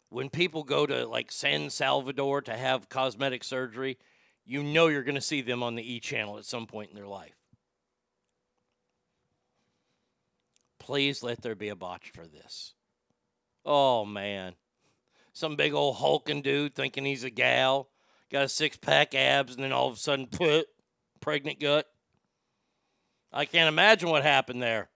When 0.10 0.30
people 0.30 0.64
go 0.64 0.86
to 0.86 1.06
like 1.06 1.32
San 1.32 1.70
Salvador 1.70 2.42
to 2.42 2.56
have 2.56 2.90
cosmetic 2.90 3.44
surgery, 3.44 3.98
you 4.46 4.64
know 4.64 4.88
you're 4.88 5.04
going 5.04 5.16
to 5.16 5.22
see 5.22 5.42
them 5.42 5.64
on 5.64 5.76
the 5.76 5.94
E 5.94 6.00
channel 6.00 6.38
at 6.38 6.46
some 6.46 6.66
point 6.66 6.90
in 6.90 6.96
their 6.96 7.08
life. 7.08 7.41
Please 10.92 11.24
let 11.24 11.42
there 11.42 11.56
be 11.56 11.70
a 11.70 11.76
botch 11.78 12.12
for 12.14 12.28
this. 12.28 12.74
Oh 13.64 14.04
man. 14.04 14.56
Some 15.32 15.56
big 15.56 15.72
old 15.72 15.96
hulking 15.96 16.42
dude 16.42 16.76
thinking 16.76 17.06
he's 17.06 17.24
a 17.24 17.30
gal, 17.30 17.88
got 18.30 18.44
a 18.44 18.50
six 18.50 18.76
pack 18.76 19.16
abs, 19.16 19.56
and 19.56 19.64
then 19.64 19.72
all 19.72 19.88
of 19.88 19.94
a 19.94 19.98
sudden, 19.98 20.28
put 20.28 20.66
pregnant 21.22 21.62
gut. 21.62 21.88
I 23.32 23.46
can't 23.46 23.70
imagine 23.70 24.10
what 24.10 24.24
happened 24.24 24.62
there. 24.62 24.90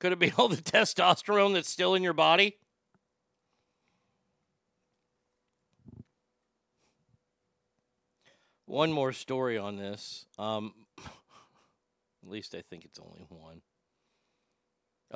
Could 0.00 0.10
it 0.10 0.18
be 0.18 0.32
all 0.36 0.48
the 0.48 0.56
testosterone 0.56 1.52
that's 1.54 1.70
still 1.70 1.94
in 1.94 2.02
your 2.02 2.12
body? 2.12 2.56
One 8.64 8.90
more 8.90 9.12
story 9.12 9.56
on 9.58 9.76
this. 9.76 10.26
Um, 10.40 10.74
at 11.04 12.28
least 12.28 12.52
I 12.52 12.64
think 12.68 12.84
it's 12.84 12.98
only 12.98 13.24
one. 13.28 13.62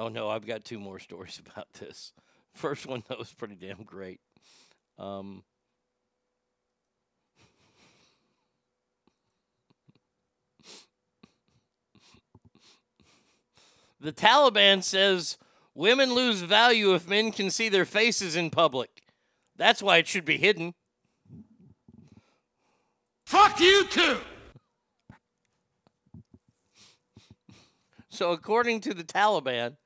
Oh 0.00 0.08
no, 0.08 0.30
I've 0.30 0.46
got 0.46 0.64
two 0.64 0.78
more 0.78 0.98
stories 0.98 1.38
about 1.38 1.70
this. 1.74 2.12
First 2.54 2.86
one 2.86 3.04
that 3.08 3.18
was 3.18 3.30
pretty 3.30 3.54
damn 3.54 3.82
great. 3.84 4.18
Um, 4.98 5.44
the 14.00 14.12
Taliban 14.12 14.82
says 14.82 15.36
women 15.74 16.14
lose 16.14 16.40
value 16.40 16.94
if 16.94 17.06
men 17.06 17.30
can 17.30 17.50
see 17.50 17.68
their 17.68 17.84
faces 17.84 18.34
in 18.34 18.48
public. 18.48 19.02
That's 19.56 19.82
why 19.82 19.98
it 19.98 20.08
should 20.08 20.24
be 20.24 20.38
hidden. 20.38 20.72
Fuck 23.26 23.60
you 23.60 23.86
too! 23.86 24.16
So, 28.08 28.32
according 28.32 28.80
to 28.80 28.94
the 28.94 29.04
Taliban, 29.04 29.76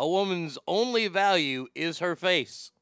a 0.00 0.08
woman's 0.08 0.56
only 0.66 1.08
value 1.08 1.66
is 1.74 1.98
her 1.98 2.16
face. 2.16 2.72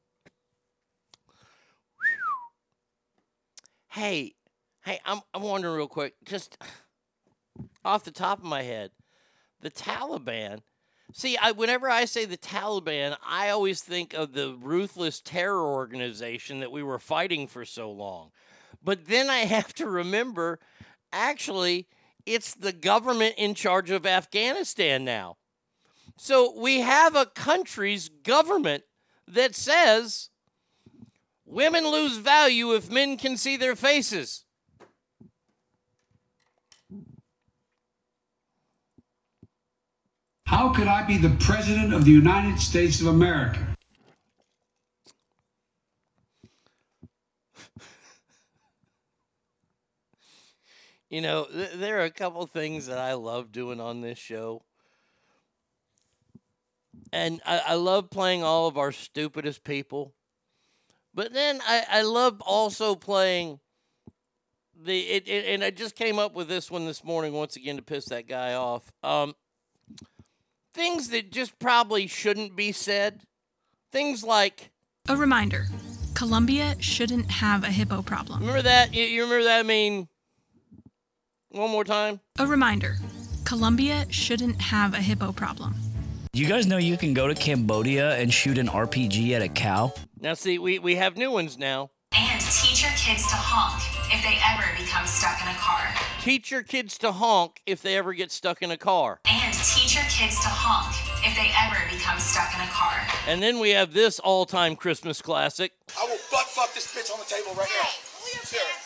Hey, 3.89 4.35
hey, 4.85 5.01
I'm, 5.05 5.19
I'm 5.33 5.41
wondering 5.41 5.75
real 5.75 5.89
quick, 5.89 6.13
just 6.23 6.57
off 7.83 8.05
the 8.05 8.11
top 8.11 8.37
of 8.39 8.45
my 8.45 8.61
head, 8.61 8.91
the 9.59 9.69
Taliban. 9.69 10.61
See, 11.11 11.35
I, 11.35 11.51
whenever 11.51 11.89
I 11.89 12.05
say 12.05 12.23
the 12.23 12.37
Taliban, 12.37 13.17
I 13.27 13.49
always 13.49 13.81
think 13.81 14.13
of 14.13 14.31
the 14.31 14.55
ruthless 14.57 15.19
terror 15.19 15.61
organization 15.61 16.61
that 16.61 16.71
we 16.71 16.83
were 16.83 16.99
fighting 16.99 17.47
for 17.47 17.65
so 17.65 17.91
long. 17.91 18.31
But 18.81 19.07
then 19.07 19.29
I 19.29 19.39
have 19.39 19.73
to 19.73 19.87
remember 19.87 20.57
actually, 21.11 21.85
it's 22.25 22.53
the 22.53 22.71
government 22.71 23.35
in 23.37 23.55
charge 23.55 23.91
of 23.91 24.05
Afghanistan 24.05 25.03
now. 25.03 25.35
So 26.21 26.53
we 26.59 26.81
have 26.81 27.15
a 27.15 27.27
country's 27.27 28.09
government 28.09 28.83
that 29.25 29.55
says 29.55 30.29
women 31.45 31.87
lose 31.87 32.17
value 32.17 32.73
if 32.73 32.91
men 32.91 33.15
can 33.15 33.37
see 33.37 33.55
their 33.55 33.73
faces. 33.73 34.43
How 40.45 40.73
could 40.73 40.87
I 40.87 41.03
be 41.03 41.17
the 41.17 41.29
President 41.39 41.93
of 41.93 42.03
the 42.03 42.11
United 42.11 42.59
States 42.59 42.99
of 42.99 43.07
America? 43.07 43.65
You 51.09 51.21
know, 51.21 51.45
th- 51.45 51.71
there 51.75 52.01
are 52.01 52.03
a 52.03 52.11
couple 52.11 52.45
things 52.45 52.87
that 52.87 52.97
I 52.97 53.13
love 53.13 53.53
doing 53.53 53.79
on 53.79 54.01
this 54.01 54.19
show. 54.19 54.63
And 57.11 57.41
I, 57.45 57.61
I 57.67 57.73
love 57.75 58.09
playing 58.09 58.43
all 58.43 58.67
of 58.67 58.77
our 58.77 58.91
stupidest 58.91 59.63
people. 59.63 60.13
But 61.13 61.33
then 61.33 61.59
I, 61.67 61.83
I 61.89 62.01
love 62.03 62.41
also 62.41 62.95
playing 62.95 63.59
the 64.81 64.99
it, 64.99 65.27
it, 65.27 65.45
and 65.47 65.63
I 65.63 65.71
just 65.71 65.95
came 65.95 66.19
up 66.19 66.33
with 66.33 66.47
this 66.47 66.71
one 66.71 66.85
this 66.85 67.03
morning 67.03 67.33
once 67.33 67.55
again 67.55 67.75
to 67.75 67.81
piss 67.81 68.05
that 68.05 68.27
guy 68.27 68.53
off. 68.53 68.91
Um, 69.03 69.35
things 70.73 71.09
that 71.09 71.31
just 71.31 71.57
probably 71.59 72.07
shouldn't 72.07 72.55
be 72.55 72.71
said. 72.71 73.23
Things 73.91 74.23
like 74.23 74.71
A 75.07 75.15
reminder 75.15 75.65
Colombia 76.13 76.75
shouldn't 76.79 77.31
have 77.31 77.63
a 77.63 77.71
hippo 77.71 78.01
problem. 78.01 78.41
remember 78.41 78.61
that 78.61 78.93
you, 78.93 79.03
you 79.03 79.23
remember 79.23 79.45
that 79.45 79.59
I 79.59 79.63
mean 79.63 80.07
one 81.49 81.71
more 81.71 81.83
time. 81.83 82.19
A 82.37 82.45
reminder 82.45 82.97
Colombia 83.45 84.05
shouldn't 84.09 84.61
have 84.61 84.93
a 84.93 84.97
hippo 85.01 85.31
problem. 85.31 85.75
Do 86.31 86.39
you 86.39 86.47
guys 86.47 86.67
know 86.67 86.77
you 86.77 86.95
can 86.95 87.15
go 87.15 87.27
to 87.27 87.33
Cambodia 87.33 88.15
and 88.17 88.31
shoot 88.31 88.59
an 88.59 88.67
RPG 88.67 89.31
at 89.31 89.41
a 89.41 89.49
cow? 89.49 89.93
Now 90.21 90.35
see, 90.35 90.59
we, 90.59 90.77
we 90.77 90.95
have 90.95 91.17
new 91.17 91.31
ones 91.31 91.57
now. 91.57 91.89
And 92.13 92.39
teach 92.39 92.83
your 92.83 92.91
kids 92.93 93.25
to 93.29 93.35
honk 93.35 93.81
if 94.13 94.21
they 94.21 94.37
ever 94.45 94.69
become 94.77 95.07
stuck 95.07 95.41
in 95.41 95.47
a 95.47 95.57
car. 95.57 95.81
Teach 96.21 96.51
your 96.51 96.61
kids 96.61 96.99
to 96.99 97.11
honk 97.11 97.61
if 97.65 97.81
they 97.81 97.97
ever 97.97 98.13
get 98.13 98.31
stuck 98.31 98.61
in 98.61 98.69
a 98.69 98.77
car. 98.77 99.19
And 99.25 99.53
teach 99.55 99.95
your 99.95 100.05
kids 100.05 100.37
to 100.45 100.49
honk 100.53 100.93
if 101.25 101.33
they 101.33 101.49
ever 101.65 101.81
become 101.89 102.19
stuck 102.19 102.53
in 102.53 102.61
a 102.61 102.69
car. 102.69 103.01
And 103.25 103.41
then 103.41 103.57
we 103.57 103.71
have 103.71 103.93
this 103.93 104.19
all-time 104.19 104.75
Christmas 104.75 105.23
classic. 105.23 105.71
I 105.99 106.05
will 106.05 106.21
butt 106.29 106.45
fuck 106.45 106.75
this 106.75 106.93
bitch 106.93 107.11
on 107.11 107.17
the 107.17 107.25
table 107.25 107.57
right 107.57 107.69
now. 107.81 107.89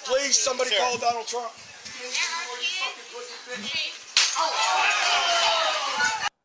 Please, 0.06 0.38
somebody 0.38 0.70
call 0.78 0.98
Donald 0.98 1.28
Trump. 1.28 1.52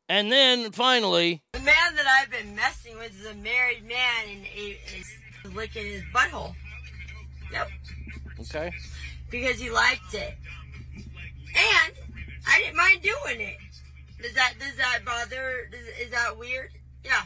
And 0.08 0.32
then 0.32 0.72
finally, 0.72 1.42
The 1.52 1.60
man 1.60 1.94
that 1.96 2.06
I've 2.06 2.30
been 2.30 2.56
messing 2.56 2.96
with 2.96 3.18
is 3.20 3.26
a 3.26 3.34
married 3.34 3.86
man 3.86 4.28
and 4.30 4.44
he 4.44 4.78
is 4.98 5.06
licking 5.54 5.84
his 5.84 6.02
butthole. 6.14 6.54
Yep. 7.52 7.68
okay. 8.40 8.72
Because 9.30 9.60
he 9.60 9.70
liked 9.70 10.14
it. 10.14 10.34
And 11.54 11.92
I 12.46 12.58
didn't 12.62 12.76
mind 12.76 13.02
doing 13.02 13.40
it. 13.40 13.56
Does 14.22 14.34
that 14.34 14.54
does 14.58 14.76
that 14.76 15.00
bother? 15.04 15.68
Does, 15.70 16.06
is 16.06 16.10
that 16.10 16.36
weird? 16.36 16.70
Yeah. 17.04 17.22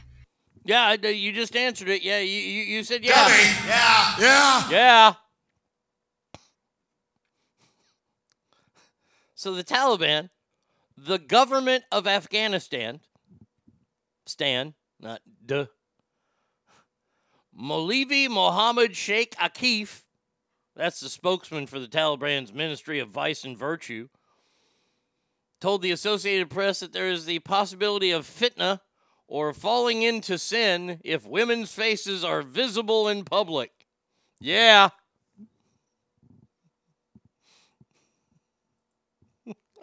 Yeah, 0.65 0.93
you 0.95 1.33
just 1.33 1.57
answered 1.57 1.89
it. 1.89 2.03
Yeah, 2.03 2.19
you 2.19 2.39
you, 2.41 2.63
you 2.63 2.85
said 2.85 3.05
yeah. 3.05 3.29
Yeah. 3.67 4.15
Yeah. 4.19 4.71
Yeah. 4.71 5.15
So 9.35 9.55
the 9.55 9.65
Taliban, 9.65 10.31
the 11.05 11.19
government 11.19 11.85
of 11.91 12.07
Afghanistan, 12.07 13.01
Stan, 14.27 14.75
not 15.01 15.21
duh. 15.45 15.67
Maulvi 17.59 18.29
Mohammed 18.29 18.97
Sheikh 18.97 19.35
Akif, 19.37 20.03
that's 20.77 21.01
the 21.01 21.09
spokesman 21.09 21.67
for 21.67 21.79
the 21.79 21.89
Taliban's 21.89 22.53
Ministry 22.53 22.99
of 22.99 23.09
Vice 23.09 23.45
and 23.45 23.59
Virtue, 23.59 24.09
told 25.61 25.83
the 25.83 25.91
Associated 25.91 26.51
Press 26.51 26.81
that 26.81 26.93
there 26.93 27.09
is 27.09 27.27
the 27.27 27.41
possibility 27.41 28.11
of 28.11 28.27
fitna 28.27 28.81
or 29.27 29.53
falling 29.53 30.03
into 30.03 30.39
sin 30.39 31.01
if 31.05 31.27
women's 31.27 31.73
faces 31.73 32.25
are 32.25 32.43
visible 32.43 33.09
in 33.09 33.25
public. 33.25 33.71
Yeah. 34.41 34.91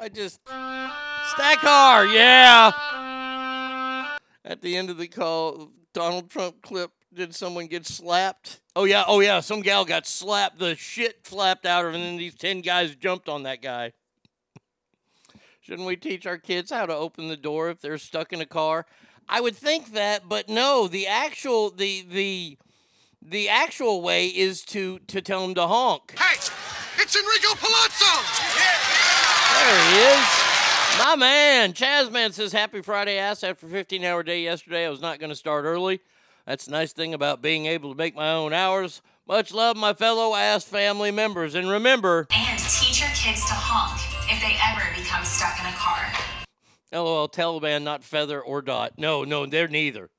I 0.01 0.07
just 0.07 0.43
Stackar, 0.45 2.13
yeah. 2.13 2.71
At 4.45 4.61
the 4.61 4.77
end 4.77 4.89
of 4.89 4.97
the 4.97 5.09
call, 5.09 5.71
Donald 5.93 6.29
Trump 6.29 6.61
clip, 6.61 6.91
did 7.13 7.35
someone 7.35 7.67
get 7.67 7.85
slapped? 7.85 8.61
Oh 8.77 8.85
yeah, 8.85 9.03
oh 9.07 9.19
yeah, 9.19 9.41
some 9.41 9.59
gal 9.61 9.83
got 9.83 10.07
slapped, 10.07 10.57
the 10.57 10.77
shit 10.77 11.25
flapped 11.25 11.65
out 11.65 11.83
of 11.83 11.91
her, 11.91 11.97
and 11.97 12.03
then 12.03 12.15
these 12.15 12.35
ten 12.35 12.61
guys 12.61 12.95
jumped 12.95 13.27
on 13.27 13.43
that 13.43 13.61
guy. 13.61 13.91
Shouldn't 15.59 15.85
we 15.87 15.97
teach 15.97 16.25
our 16.25 16.37
kids 16.37 16.71
how 16.71 16.85
to 16.85 16.95
open 16.95 17.27
the 17.27 17.35
door 17.35 17.69
if 17.69 17.81
they're 17.81 17.97
stuck 17.97 18.31
in 18.31 18.39
a 18.39 18.45
car? 18.45 18.85
I 19.27 19.41
would 19.41 19.57
think 19.57 19.91
that, 19.91 20.29
but 20.29 20.47
no, 20.47 20.87
the 20.87 21.07
actual 21.07 21.71
the 21.71 22.05
the 22.09 22.57
the 23.21 23.49
actual 23.49 24.01
way 24.01 24.27
is 24.27 24.61
to 24.65 24.99
to 25.07 25.21
tell 25.21 25.41
them 25.41 25.55
to 25.55 25.67
honk. 25.67 26.17
Hey, 26.17 26.35
it's 26.97 27.15
Enrico 27.17 27.53
Palazzo. 27.55 28.88
There 29.53 29.91
he 29.91 29.97
is. 29.99 30.27
My 30.99 31.15
man, 31.17 31.73
Chazman 31.73 32.33
says, 32.33 32.51
Happy 32.51 32.81
Friday, 32.81 33.17
ass. 33.17 33.43
After 33.43 33.67
15 33.67 34.03
hour 34.03 34.23
day 34.23 34.43
yesterday, 34.43 34.85
I 34.85 34.89
was 34.89 35.01
not 35.01 35.19
going 35.19 35.29
to 35.29 35.35
start 35.35 35.65
early. 35.65 36.01
That's 36.45 36.65
the 36.65 36.71
nice 36.71 36.93
thing 36.93 37.13
about 37.13 37.41
being 37.41 37.65
able 37.67 37.91
to 37.91 37.97
make 37.97 38.15
my 38.15 38.31
own 38.33 38.53
hours. 38.53 39.01
Much 39.27 39.53
love, 39.53 39.77
my 39.77 39.93
fellow 39.93 40.35
ass 40.35 40.63
family 40.63 41.11
members. 41.11 41.53
And 41.55 41.69
remember, 41.69 42.27
And 42.31 42.59
teach 42.59 42.99
your 43.01 43.09
kids 43.09 43.45
to 43.45 43.53
honk 43.53 44.01
if 44.31 44.41
they 44.41 44.57
ever 44.67 44.93
become 44.99 45.23
stuck 45.23 45.59
in 45.59 45.65
a 45.67 45.75
car. 45.75 46.11
LOL, 46.91 47.29
Taliban, 47.29 47.83
not 47.83 48.03
feather 48.03 48.41
or 48.41 48.61
dot. 48.63 48.93
No, 48.97 49.23
no, 49.23 49.45
they're 49.45 49.67
neither. 49.67 50.09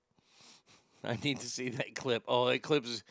I 1.02 1.18
need 1.22 1.40
to 1.40 1.48
see 1.48 1.70
that 1.70 1.94
clip. 1.94 2.22
Oh, 2.28 2.46
that 2.46 2.62
clip 2.62 2.84
is. 2.84 3.02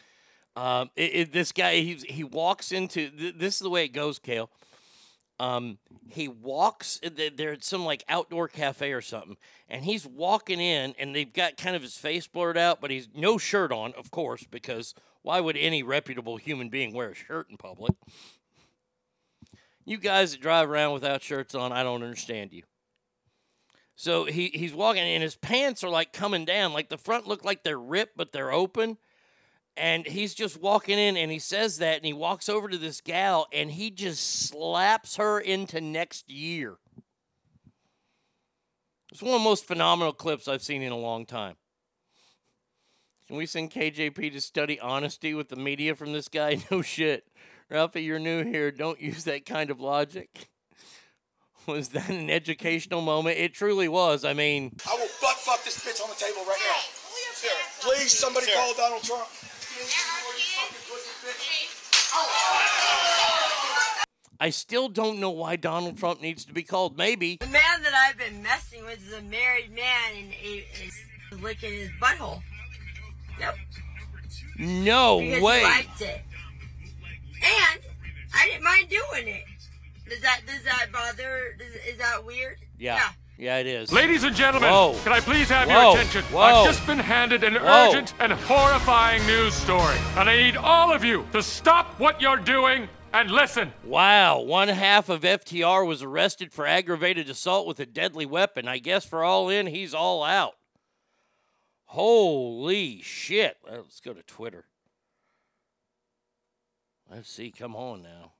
Um, 0.55 0.89
it, 0.95 1.11
it- 1.13 1.33
this 1.33 1.51
guy, 1.51 1.75
he 1.77 1.95
he 2.07 2.23
walks 2.23 2.71
into. 2.71 3.09
Th- 3.09 3.35
this 3.37 3.55
is 3.55 3.59
the 3.59 3.69
way 3.69 3.83
it 3.85 3.89
goes, 3.89 4.17
Kale. 4.19 4.49
Um, 5.39 5.77
he 6.09 6.27
walks. 6.27 6.99
th- 6.99 7.35
They're 7.35 7.53
at 7.53 7.63
some 7.63 7.85
like 7.85 8.03
outdoor 8.09 8.47
cafe 8.47 8.91
or 8.91 9.01
something, 9.01 9.37
and 9.69 9.85
he's 9.85 10.05
walking 10.05 10.59
in, 10.59 10.93
and 10.99 11.15
they've 11.15 11.31
got 11.31 11.57
kind 11.57 11.75
of 11.75 11.81
his 11.81 11.97
face 11.97 12.27
blurred 12.27 12.57
out, 12.57 12.81
but 12.81 12.91
he's 12.91 13.07
no 13.15 13.37
shirt 13.37 13.71
on, 13.71 13.93
of 13.93 14.11
course, 14.11 14.45
because 14.49 14.93
why 15.21 15.39
would 15.39 15.57
any 15.57 15.83
reputable 15.83 16.37
human 16.37 16.69
being 16.69 16.93
wear 16.93 17.09
a 17.11 17.15
shirt 17.15 17.47
in 17.49 17.57
public? 17.57 17.93
You 19.85 19.97
guys 19.97 20.31
that 20.31 20.41
drive 20.41 20.69
around 20.69 20.93
without 20.93 21.23
shirts 21.23 21.55
on, 21.55 21.71
I 21.71 21.83
don't 21.83 22.03
understand 22.03 22.53
you. 22.53 22.63
So 23.95 24.25
he, 24.25 24.47
he's 24.53 24.73
walking 24.73 25.01
and 25.01 25.21
his 25.21 25.35
pants 25.35 25.83
are 25.83 25.89
like 25.89 26.13
coming 26.13 26.45
down. 26.45 26.71
Like 26.71 26.89
the 26.89 26.97
front 26.97 27.27
look 27.27 27.43
like 27.43 27.63
they're 27.63 27.77
ripped, 27.77 28.15
but 28.15 28.31
they're 28.31 28.51
open. 28.51 28.97
And 29.79 30.05
he's 30.05 30.33
just 30.33 30.61
walking 30.61 30.99
in 30.99 31.15
and 31.15 31.31
he 31.31 31.39
says 31.39 31.77
that 31.77 31.95
and 31.95 32.05
he 32.05 32.11
walks 32.11 32.49
over 32.49 32.67
to 32.67 32.77
this 32.77 32.99
gal 32.99 33.47
and 33.53 33.71
he 33.71 33.89
just 33.89 34.47
slaps 34.49 35.15
her 35.15 35.39
into 35.39 35.79
next 35.79 36.29
year. 36.29 36.77
It's 39.11 39.21
one 39.21 39.33
of 39.33 39.39
the 39.39 39.45
most 39.45 39.65
phenomenal 39.65 40.11
clips 40.11 40.47
I've 40.47 40.61
seen 40.61 40.81
in 40.81 40.91
a 40.91 40.97
long 40.97 41.25
time. 41.25 41.55
Can 43.27 43.37
we 43.37 43.45
send 43.45 43.71
KJP 43.71 44.33
to 44.33 44.41
study 44.41 44.79
honesty 44.79 45.33
with 45.33 45.49
the 45.49 45.55
media 45.55 45.95
from 45.95 46.13
this 46.13 46.27
guy? 46.27 46.57
No 46.71 46.81
shit. 46.81 47.25
Ralphie, 47.69 48.03
you're 48.03 48.19
new 48.19 48.43
here. 48.43 48.71
Don't 48.71 48.99
use 48.99 49.23
that 49.25 49.45
kind 49.45 49.69
of 49.69 49.79
logic. 49.79 50.49
Was 51.67 51.89
that 51.89 52.09
an 52.09 52.29
educational 52.29 53.01
moment? 53.01 53.37
It 53.37 53.53
truly 53.53 53.87
was. 53.87 54.25
I 54.25 54.33
mean, 54.33 54.75
I 54.89 54.95
will 54.95 55.07
butt 55.21 55.37
fuck 55.37 55.63
this 55.63 55.77
bitch 55.85 56.01
on 56.03 56.09
the 56.09 56.15
table 56.15 56.41
right 56.47 56.57
now. 56.65 56.81
Please, 57.81 58.11
somebody 58.11 58.47
call 58.51 58.73
Donald 58.73 59.03
Trump. 59.03 59.27
I 64.41 64.49
still 64.51 64.87
don't 64.87 65.19
know 65.19 65.31
why 65.31 65.57
Donald 65.57 65.97
Trump 65.97 66.21
needs 66.21 66.45
to 66.45 66.53
be 66.53 66.63
called. 66.63 66.97
Maybe. 66.97 67.37
The 67.37 67.47
man 67.47 67.83
that 67.83 67.93
I've 67.93 68.17
been 68.17 68.41
messing 68.41 68.85
with 68.85 69.05
is 69.05 69.13
a 69.13 69.21
married 69.21 69.75
man 69.75 70.15
and 70.15 70.33
is 70.43 71.41
licking 71.41 71.73
his 71.73 71.89
butthole. 72.01 72.41
Yep. 73.39 73.55
No 74.57 75.19
because 75.19 75.41
way. 75.41 75.59
He 75.59 76.05
it. 76.05 76.21
And 77.41 77.81
I 78.33 78.47
didn't 78.47 78.63
mind 78.63 78.89
doing 78.89 79.27
it. 79.27 79.43
Does 80.09 80.21
that 80.21 80.41
does 80.47 80.63
that 80.63 80.87
bother? 80.91 81.55
Does, 81.57 81.75
is 81.87 81.97
that 81.99 82.25
weird? 82.25 82.57
Yeah. 82.77 82.95
Yeah, 82.95 83.09
it 83.39 83.67
is. 83.67 83.91
Ladies 83.91 84.25
and 84.25 84.35
gentlemen, 84.35 84.69
Whoa. 84.69 84.95
can 85.03 85.13
I 85.13 85.21
please 85.21 85.47
have 85.47 85.69
Whoa. 85.69 85.81
your 85.81 85.91
attention? 85.93 86.23
Whoa. 86.25 86.39
I've 86.39 86.65
just 86.65 86.85
been 86.85 86.99
handed 86.99 87.43
an 87.45 87.55
urgent 87.55 88.13
and 88.19 88.33
horrifying 88.33 89.25
news 89.25 89.53
story, 89.53 89.95
and 90.17 90.29
I 90.29 90.35
need 90.35 90.57
all 90.57 90.91
of 90.93 91.05
you 91.05 91.25
to 91.31 91.41
stop 91.41 91.97
what 91.99 92.21
you're 92.21 92.35
doing 92.35 92.89
and 93.13 93.31
listen. 93.31 93.71
Wow, 93.85 94.41
one 94.41 94.67
half 94.67 95.07
of 95.07 95.21
FTR 95.21 95.87
was 95.87 96.03
arrested 96.03 96.51
for 96.51 96.67
aggravated 96.67 97.29
assault 97.29 97.65
with 97.65 97.79
a 97.79 97.85
deadly 97.85 98.25
weapon. 98.25 98.67
I 98.67 98.79
guess 98.79 99.05
for 99.05 99.23
all 99.23 99.49
in, 99.49 99.67
he's 99.67 99.93
all 99.93 100.21
out. 100.21 100.55
Holy 101.85 103.01
shit. 103.01 103.57
Let's 103.65 104.01
go 104.01 104.13
to 104.13 104.21
Twitter. 104.21 104.65
Let's 107.09 107.31
see. 107.31 107.51
Come 107.51 107.75
on 107.75 108.03
now. 108.03 108.33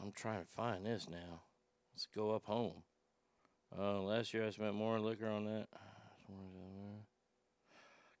I'm 0.00 0.12
trying 0.12 0.40
to 0.40 0.46
find 0.46 0.86
this 0.86 1.08
now. 1.10 1.42
Let's 1.96 2.08
go 2.14 2.34
up 2.34 2.44
home. 2.44 2.82
Uh, 3.74 4.02
last 4.02 4.34
year 4.34 4.46
I 4.46 4.50
spent 4.50 4.74
more 4.74 5.00
liquor 5.00 5.30
on 5.30 5.46
that. 5.46 5.66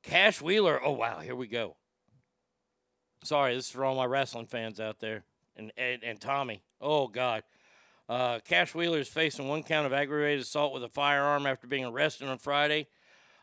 Cash 0.02 0.40
Wheeler. 0.40 0.80
Oh, 0.82 0.92
wow. 0.92 1.20
Here 1.20 1.36
we 1.36 1.46
go. 1.46 1.76
Sorry, 3.22 3.54
this 3.54 3.66
is 3.66 3.70
for 3.70 3.84
all 3.84 3.94
my 3.94 4.06
wrestling 4.06 4.46
fans 4.46 4.80
out 4.80 4.98
there. 5.00 5.24
And, 5.58 5.72
and, 5.76 6.02
and 6.02 6.18
Tommy. 6.18 6.62
Oh, 6.80 7.06
God. 7.06 7.42
Uh, 8.08 8.38
Cash 8.48 8.74
Wheeler 8.74 9.00
is 9.00 9.08
facing 9.08 9.46
one 9.46 9.62
count 9.62 9.84
of 9.84 9.92
aggravated 9.92 10.40
assault 10.40 10.72
with 10.72 10.82
a 10.82 10.88
firearm 10.88 11.44
after 11.44 11.66
being 11.66 11.84
arrested 11.84 12.28
on 12.28 12.38
Friday. 12.38 12.86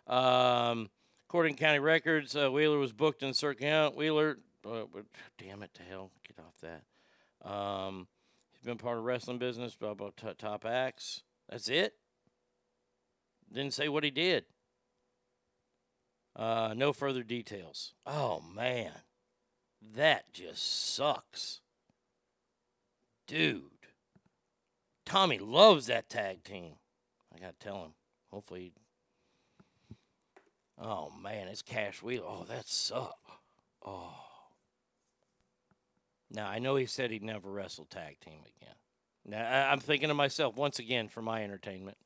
Um, 0.08 0.90
according 1.30 1.58
to 1.58 1.64
county 1.64 1.78
records, 1.78 2.36
uh, 2.36 2.52
Wheeler 2.52 2.80
was 2.80 2.92
booked 2.92 3.22
in 3.22 3.36
Circuit. 3.36 3.96
Wheeler, 3.96 4.40
uh, 4.66 4.86
damn 5.38 5.62
it 5.62 5.76
to 5.76 5.84
hell, 5.84 6.10
get 6.28 6.44
off 6.44 6.56
that. 6.62 7.48
Um, 7.48 8.08
been 8.64 8.78
part 8.78 8.97
of 8.97 9.03
wrestling 9.03 9.38
business, 9.38 9.76
blah, 9.76 9.93
blah, 9.93 10.11
t- 10.16 10.28
top 10.38 10.66
acts. 10.66 11.22
That's 11.49 11.70
it. 11.70 11.93
Didn't 13.51 13.74
say 13.74 13.89
what 13.89 14.03
he 14.03 14.11
did. 14.11 14.45
Uh, 16.36 16.74
no 16.76 16.93
further 16.93 17.24
details. 17.24 17.93
Oh, 18.05 18.41
man. 18.55 18.91
That 19.95 20.34
just 20.34 20.95
sucks. 20.95 21.61
Dude. 23.28 23.64
Tommy 25.05 25.38
loves 25.38 25.88
that 25.88 26.09
tag 26.09 26.43
team. 26.43 26.76
I 27.36 27.39
got 27.39 27.59
to 27.59 27.66
tell 27.66 27.84
him. 27.84 27.91
Hopefully. 28.32 28.74
Oh, 30.82 31.11
man. 31.22 31.47
It's 31.47 31.61
Cash 31.61 32.01
Wheeler. 32.01 32.26
Oh, 32.28 32.45
that 32.49 32.68
sucks. 32.68 33.14
Oh. 33.86 34.16
Now, 36.34 36.48
I 36.50 36.60
know 36.60 36.76
he 36.76 36.88
said 36.88 37.12
he'd 37.12 37.24
never 37.24 37.50
wrestle 37.50 37.86
tag 37.86 38.20
team 38.20 38.40
again. 38.58 38.76
Now, 39.26 39.72
I'm 39.72 39.80
thinking 39.80 40.10
to 40.10 40.16
myself, 40.16 40.56
once 40.56 40.80
again, 40.80 41.08
for 41.08 41.22
my 41.22 41.44
entertainment, 41.44 41.98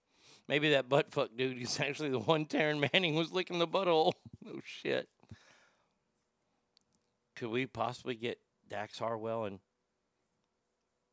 maybe 0.47 0.71
that 0.71 0.89
butt 0.89 1.11
fuck 1.11 1.30
dude 1.36 1.61
is 1.61 1.80
actually 1.80 2.09
the 2.09 2.19
one 2.19 2.45
Taryn 2.45 2.89
Manning 2.93 3.15
was 3.15 3.32
licking 3.32 3.59
the 3.59 3.67
butthole. 3.67 4.13
No 4.39 4.61
shit. 4.63 5.09
Could 7.36 7.49
we 7.49 7.65
possibly 7.65 8.15
get 8.15 8.39
Dax 8.69 8.97
Harwood 8.97 9.51
and 9.51 9.59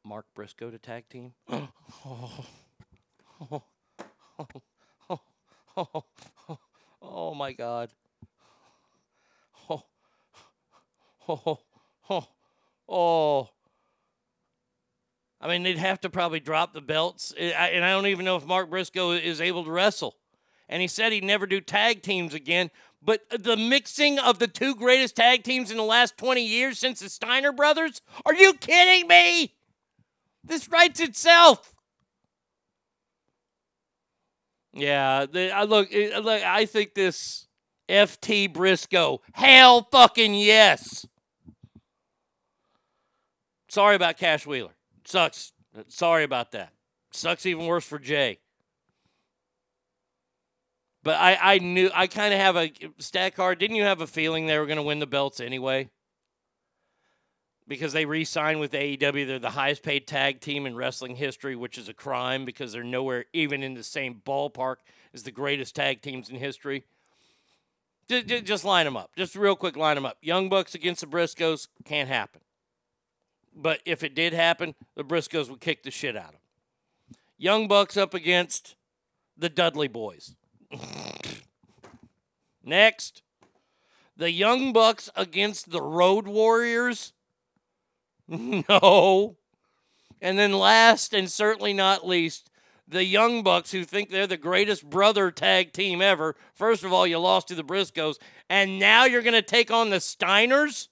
Mark 0.05 0.27
Briscoe 0.37 0.71
to 0.71 0.79
tag 0.79 1.09
team? 1.09 1.33
Oh, 2.07 2.45
oh, 3.51 3.63
oh, 4.39 4.39
oh, 4.39 4.53
oh, 5.11 5.21
oh, 5.77 5.87
oh, 5.93 6.05
oh, 6.49 6.59
oh 7.03 7.35
my 7.35 7.53
God. 7.53 7.91
Oh, 9.69 9.83
oh, 11.29 11.59
oh, 12.09 12.29
oh. 12.89 13.51
I 15.41 15.49
mean, 15.49 15.63
they'd 15.63 15.77
have 15.79 16.01
to 16.01 16.11
probably 16.11 16.41
drop 16.41 16.73
the 16.73 16.81
belts. 16.81 17.35
And 17.39 17.85
I 17.85 17.91
don't 17.91 18.07
even 18.07 18.25
know 18.25 18.37
if 18.37 18.47
Mark 18.47 18.71
Briscoe 18.71 19.11
is 19.11 19.41
able 19.43 19.65
to 19.65 19.71
wrestle. 19.71 20.17
And 20.71 20.81
he 20.81 20.89
said 20.89 21.13
he'd 21.13 21.23
never 21.23 21.47
do 21.47 21.61
tag 21.61 22.01
teams 22.01 22.33
again. 22.33 22.71
But 23.03 23.21
the 23.29 23.57
mixing 23.57 24.19
of 24.19 24.39
the 24.39 24.49
two 24.49 24.75
greatest 24.75 25.17
tag 25.17 25.43
teams 25.45 25.71
in 25.71 25.77
the 25.77 25.83
last 25.83 26.17
20 26.17 26.43
years 26.43 26.79
since 26.79 27.01
the 27.01 27.11
Steiner 27.11 27.53
brothers? 27.53 28.01
Are 28.25 28.35
you 28.35 28.55
kidding 28.55 29.07
me? 29.07 29.55
This 30.43 30.69
writes 30.71 31.01
itself. 31.01 31.75
Yeah, 34.73 35.27
I 35.35 35.65
look, 35.65 35.93
look, 35.93 36.43
I 36.43 36.65
think 36.65 36.95
this 36.95 37.47
FT 37.89 38.53
Briscoe, 38.53 39.21
hell 39.33 39.87
fucking 39.93 40.35
yes. 40.35 41.07
Sorry 43.75 43.97
about 43.97 44.19
Cash 44.19 44.47
Wheeler. 44.47 44.71
Sucks. 45.05 45.53
Sorry 45.89 46.23
about 46.23 46.53
that. 46.53 46.71
Sucks 47.11 47.45
even 47.45 47.67
worse 47.67 47.85
for 47.85 47.99
Jay. 47.99 48.39
But 51.03 51.17
I, 51.17 51.55
I 51.55 51.59
knew 51.59 51.91
I 51.93 52.07
kind 52.07 52.33
of 52.33 52.39
have 52.39 52.55
a 52.55 52.71
stat 52.99 53.35
card. 53.35 53.59
Didn't 53.59 53.75
you 53.75 53.83
have 53.83 54.01
a 54.01 54.07
feeling 54.07 54.47
they 54.47 54.61
were 54.61 54.67
going 54.67 54.77
to 54.77 54.85
win 54.85 55.01
the 55.01 55.09
belts 55.09 55.41
anyway? 55.41 55.91
Because 57.67 57.93
they 57.93 58.05
re-signed 58.05 58.61
with 58.61 58.71
AEW, 58.71 59.27
they're 59.27 59.39
the 59.41 59.51
highest 59.51 59.83
paid 59.83 60.07
tag 60.07 60.41
team 60.41 60.67
in 60.67 60.77
wrestling 60.77 61.17
history, 61.17 61.57
which 61.57 61.77
is 61.77 61.89
a 61.89 61.95
crime 61.95 62.45
because 62.45 62.73
they're 62.73 62.85
nowhere 62.85 63.25
even 63.33 63.65
in 63.65 63.75
the 63.75 63.83
same 63.83 64.23
ballpark 64.25 64.77
as 65.13 65.25
the 65.25 65.33
greatest 65.33 65.75
tag 65.75 66.01
teams 66.01 66.31
in 66.31 66.37
history. 66.37 66.85
Just, 68.09 68.45
just 68.45 68.65
line 68.65 68.85
them 68.85 68.97
up. 68.97 69.11
Just 69.17 69.35
real 69.35 69.57
quick, 69.57 69.77
line 69.77 69.97
them 69.97 70.07
up. 70.07 70.19
Young 70.23 70.49
Bucks 70.49 70.77
against 70.77 71.01
the 71.01 71.09
Briscoes 71.09 71.67
can't 71.85 72.09
happen. 72.09 72.41
But 73.55 73.81
if 73.85 74.03
it 74.03 74.15
did 74.15 74.33
happen, 74.33 74.75
the 74.97 75.05
Briscoes 75.05 75.49
would 75.49 75.61
kick 75.61 75.83
the 75.83 75.91
shit 75.91 76.17
out 76.17 76.27
of 76.27 76.33
them. 76.33 76.41
Young 77.39 77.69
Bucks 77.69 77.97
up 77.97 78.15
against 78.15 78.75
the 79.37 79.49
Dudley 79.49 79.89
Boys. 79.89 80.35
Next, 82.65 83.23
the 84.17 84.31
Young 84.31 84.73
Bucks 84.73 85.11
against 85.15 85.71
the 85.71 85.83
Road 85.83 86.27
Warriors. 86.27 87.13
No. 88.27 89.37
And 90.23 90.39
then 90.39 90.55
last 90.55 91.13
and 91.13 91.31
certainly 91.31 91.75
not 91.75 92.07
least, 92.07 92.49
the 92.89 93.05
Young 93.05 93.43
Bucks 93.43 93.73
who 93.73 93.85
think 93.85 94.09
they're 94.09 94.27
the 94.27 94.39
greatest 94.39 94.89
brother 94.89 95.31
tag 95.31 95.73
team 95.75 96.01
ever. 96.01 96.35
First 96.55 96.85
of 96.85 96.93
all, 96.93 97.07
you 97.07 97.19
lost 97.19 97.49
to 97.49 97.55
the 97.55 97.63
Briscoes, 97.65 98.17
and 98.49 98.79
now 98.79 99.05
you're 99.05 99.21
going 99.21 99.35
to 99.35 99.43
take 99.43 99.71
on 99.71 99.91
the 99.91 99.97
Steiners? 99.97 100.89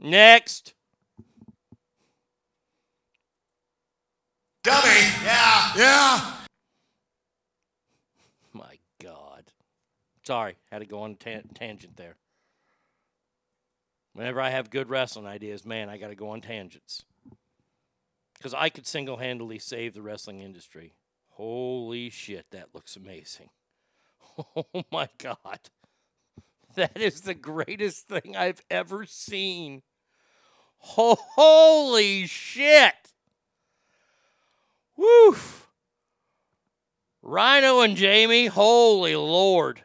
Next. 0.00 0.74
Dummy. 4.62 5.00
Yeah. 5.24 5.72
Yeah. 5.76 6.32
My 8.52 8.78
God. 9.02 9.44
Sorry, 10.22 10.56
had 10.70 10.80
to 10.80 10.86
go 10.86 11.02
on 11.02 11.12
a 11.12 11.14
tan- 11.14 11.48
tangent 11.54 11.96
there. 11.96 12.16
Whenever 14.12 14.40
I 14.40 14.50
have 14.50 14.70
good 14.70 14.90
wrestling 14.90 15.26
ideas, 15.26 15.64
man, 15.64 15.88
I 15.88 15.96
got 15.96 16.08
to 16.08 16.14
go 16.14 16.30
on 16.30 16.40
tangents. 16.40 17.04
Because 18.36 18.54
I 18.54 18.68
could 18.68 18.86
single 18.86 19.18
handedly 19.18 19.58
save 19.58 19.94
the 19.94 20.02
wrestling 20.02 20.40
industry. 20.40 20.94
Holy 21.30 22.10
shit, 22.10 22.46
that 22.50 22.74
looks 22.74 22.96
amazing. 22.96 23.50
Oh 24.56 24.84
my 24.90 25.08
God. 25.18 25.58
That 26.74 26.96
is 26.96 27.22
the 27.22 27.34
greatest 27.34 28.08
thing 28.08 28.36
I've 28.36 28.62
ever 28.70 29.04
seen. 29.04 29.82
Holy 30.78 32.26
shit. 32.26 33.09
Woof. 35.00 35.66
Rhino 37.22 37.80
and 37.80 37.96
Jamie, 37.96 38.46
holy 38.46 39.16
Lord. 39.16 39.82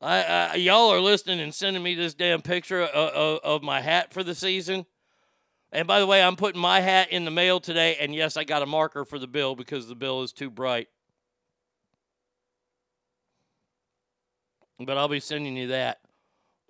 I, 0.00 0.22
I 0.22 0.54
y'all 0.54 0.92
are 0.92 1.00
listening 1.00 1.40
and 1.40 1.54
sending 1.54 1.82
me 1.82 1.94
this 1.94 2.14
damn 2.14 2.40
picture 2.40 2.82
of, 2.82 2.88
of, 2.88 3.40
of 3.44 3.62
my 3.62 3.82
hat 3.82 4.14
for 4.14 4.22
the 4.22 4.34
season. 4.34 4.86
And 5.70 5.86
by 5.86 6.00
the 6.00 6.06
way, 6.06 6.22
I'm 6.22 6.36
putting 6.36 6.60
my 6.60 6.80
hat 6.80 7.10
in 7.10 7.26
the 7.26 7.30
mail 7.30 7.60
today. 7.60 7.96
And 8.00 8.14
yes, 8.14 8.38
I 8.38 8.44
got 8.44 8.62
a 8.62 8.66
marker 8.66 9.04
for 9.04 9.18
the 9.18 9.26
bill 9.26 9.54
because 9.54 9.88
the 9.88 9.94
bill 9.94 10.22
is 10.22 10.32
too 10.32 10.48
bright. 10.48 10.88
But 14.78 14.96
I'll 14.96 15.08
be 15.08 15.20
sending 15.20 15.54
you 15.56 15.68
that. 15.68 15.98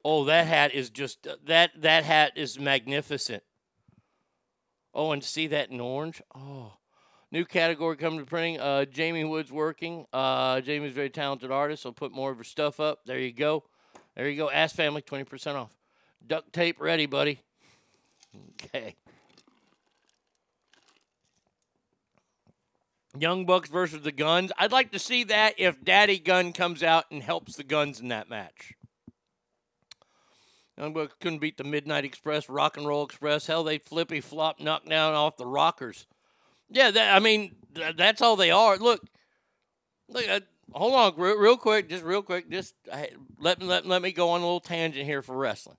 Oh, 0.08 0.22
that 0.26 0.46
hat 0.46 0.72
is 0.72 0.88
just 0.88 1.26
that 1.46 1.70
that 1.80 2.04
hat 2.04 2.34
is 2.36 2.60
magnificent. 2.60 3.42
Oh, 4.94 5.10
and 5.10 5.22
see 5.22 5.48
that 5.48 5.70
in 5.70 5.80
orange? 5.80 6.22
Oh. 6.32 6.74
New 7.32 7.44
category 7.44 7.96
coming 7.96 8.20
to 8.20 8.24
printing. 8.24 8.60
Uh, 8.60 8.84
Jamie 8.84 9.24
Wood's 9.24 9.50
working. 9.50 10.06
Uh, 10.12 10.60
Jamie's 10.60 10.92
a 10.92 10.94
very 10.94 11.10
talented 11.10 11.50
artist. 11.50 11.82
So 11.82 11.90
put 11.90 12.12
more 12.12 12.30
of 12.30 12.38
her 12.38 12.44
stuff 12.44 12.78
up. 12.78 13.00
There 13.04 13.18
you 13.18 13.32
go. 13.32 13.64
There 14.14 14.28
you 14.28 14.36
go. 14.36 14.48
Ask 14.48 14.76
Family, 14.76 15.02
20% 15.02 15.56
off. 15.56 15.76
Duct 16.24 16.52
tape 16.52 16.80
ready, 16.80 17.06
buddy. 17.06 17.40
Okay. 18.62 18.94
Young 23.18 23.44
Bucks 23.44 23.68
versus 23.68 24.02
the 24.02 24.12
Gunns. 24.12 24.52
I'd 24.56 24.70
like 24.70 24.92
to 24.92 25.00
see 25.00 25.24
that 25.24 25.54
if 25.58 25.82
Daddy 25.82 26.20
Gunn 26.20 26.52
comes 26.52 26.84
out 26.84 27.06
and 27.10 27.24
helps 27.24 27.56
the 27.56 27.64
Gunns 27.64 27.98
in 27.98 28.06
that 28.08 28.30
match. 28.30 28.76
Couldn't 30.78 31.38
beat 31.38 31.56
the 31.56 31.64
Midnight 31.64 32.04
Express, 32.04 32.48
Rock 32.48 32.76
and 32.76 32.86
Roll 32.86 33.04
Express. 33.04 33.46
Hell, 33.46 33.64
they 33.64 33.78
flippy 33.78 34.20
flop, 34.20 34.60
knock 34.60 34.84
down 34.84 35.14
off 35.14 35.36
the 35.36 35.46
Rockers. 35.46 36.06
Yeah, 36.68 36.90
that, 36.90 37.16
I 37.16 37.18
mean 37.18 37.54
th- 37.74 37.96
that's 37.96 38.20
all 38.20 38.36
they 38.36 38.50
are. 38.50 38.76
Look, 38.76 39.02
look. 40.08 40.28
Uh, 40.28 40.40
hold 40.72 40.94
on, 40.94 41.14
real, 41.16 41.38
real, 41.38 41.56
quick, 41.56 41.88
just 41.88 42.04
real 42.04 42.22
quick. 42.22 42.50
Just 42.50 42.74
uh, 42.90 43.04
let 43.38 43.60
me 43.60 43.66
let, 43.66 43.86
let 43.86 44.02
me 44.02 44.12
go 44.12 44.30
on 44.30 44.40
a 44.40 44.44
little 44.44 44.60
tangent 44.60 45.06
here 45.06 45.22
for 45.22 45.36
wrestling. 45.36 45.78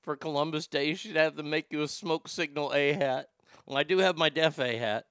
For 0.00 0.16
Columbus 0.16 0.66
Day, 0.66 0.88
you 0.88 0.94
should 0.94 1.16
have 1.16 1.36
them 1.36 1.50
make 1.50 1.66
you 1.70 1.82
a 1.82 1.88
smoke 1.88 2.28
signal 2.28 2.72
A 2.74 2.94
hat. 2.94 3.28
Well, 3.66 3.76
I 3.76 3.82
do 3.82 3.98
have 3.98 4.16
my 4.16 4.30
Def 4.30 4.58
A 4.58 4.76
hat. 4.76 5.04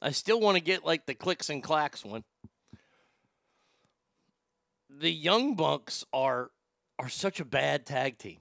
I 0.00 0.10
still 0.10 0.40
want 0.40 0.56
to 0.56 0.62
get 0.62 0.86
like 0.86 1.04
the 1.06 1.14
clicks 1.14 1.50
and 1.50 1.62
clacks 1.62 2.04
one. 2.04 2.24
The 4.98 5.10
Young 5.10 5.54
Bucks 5.54 6.04
are 6.12 6.50
are 6.98 7.08
such 7.08 7.40
a 7.40 7.44
bad 7.44 7.86
tag 7.86 8.18
team. 8.18 8.38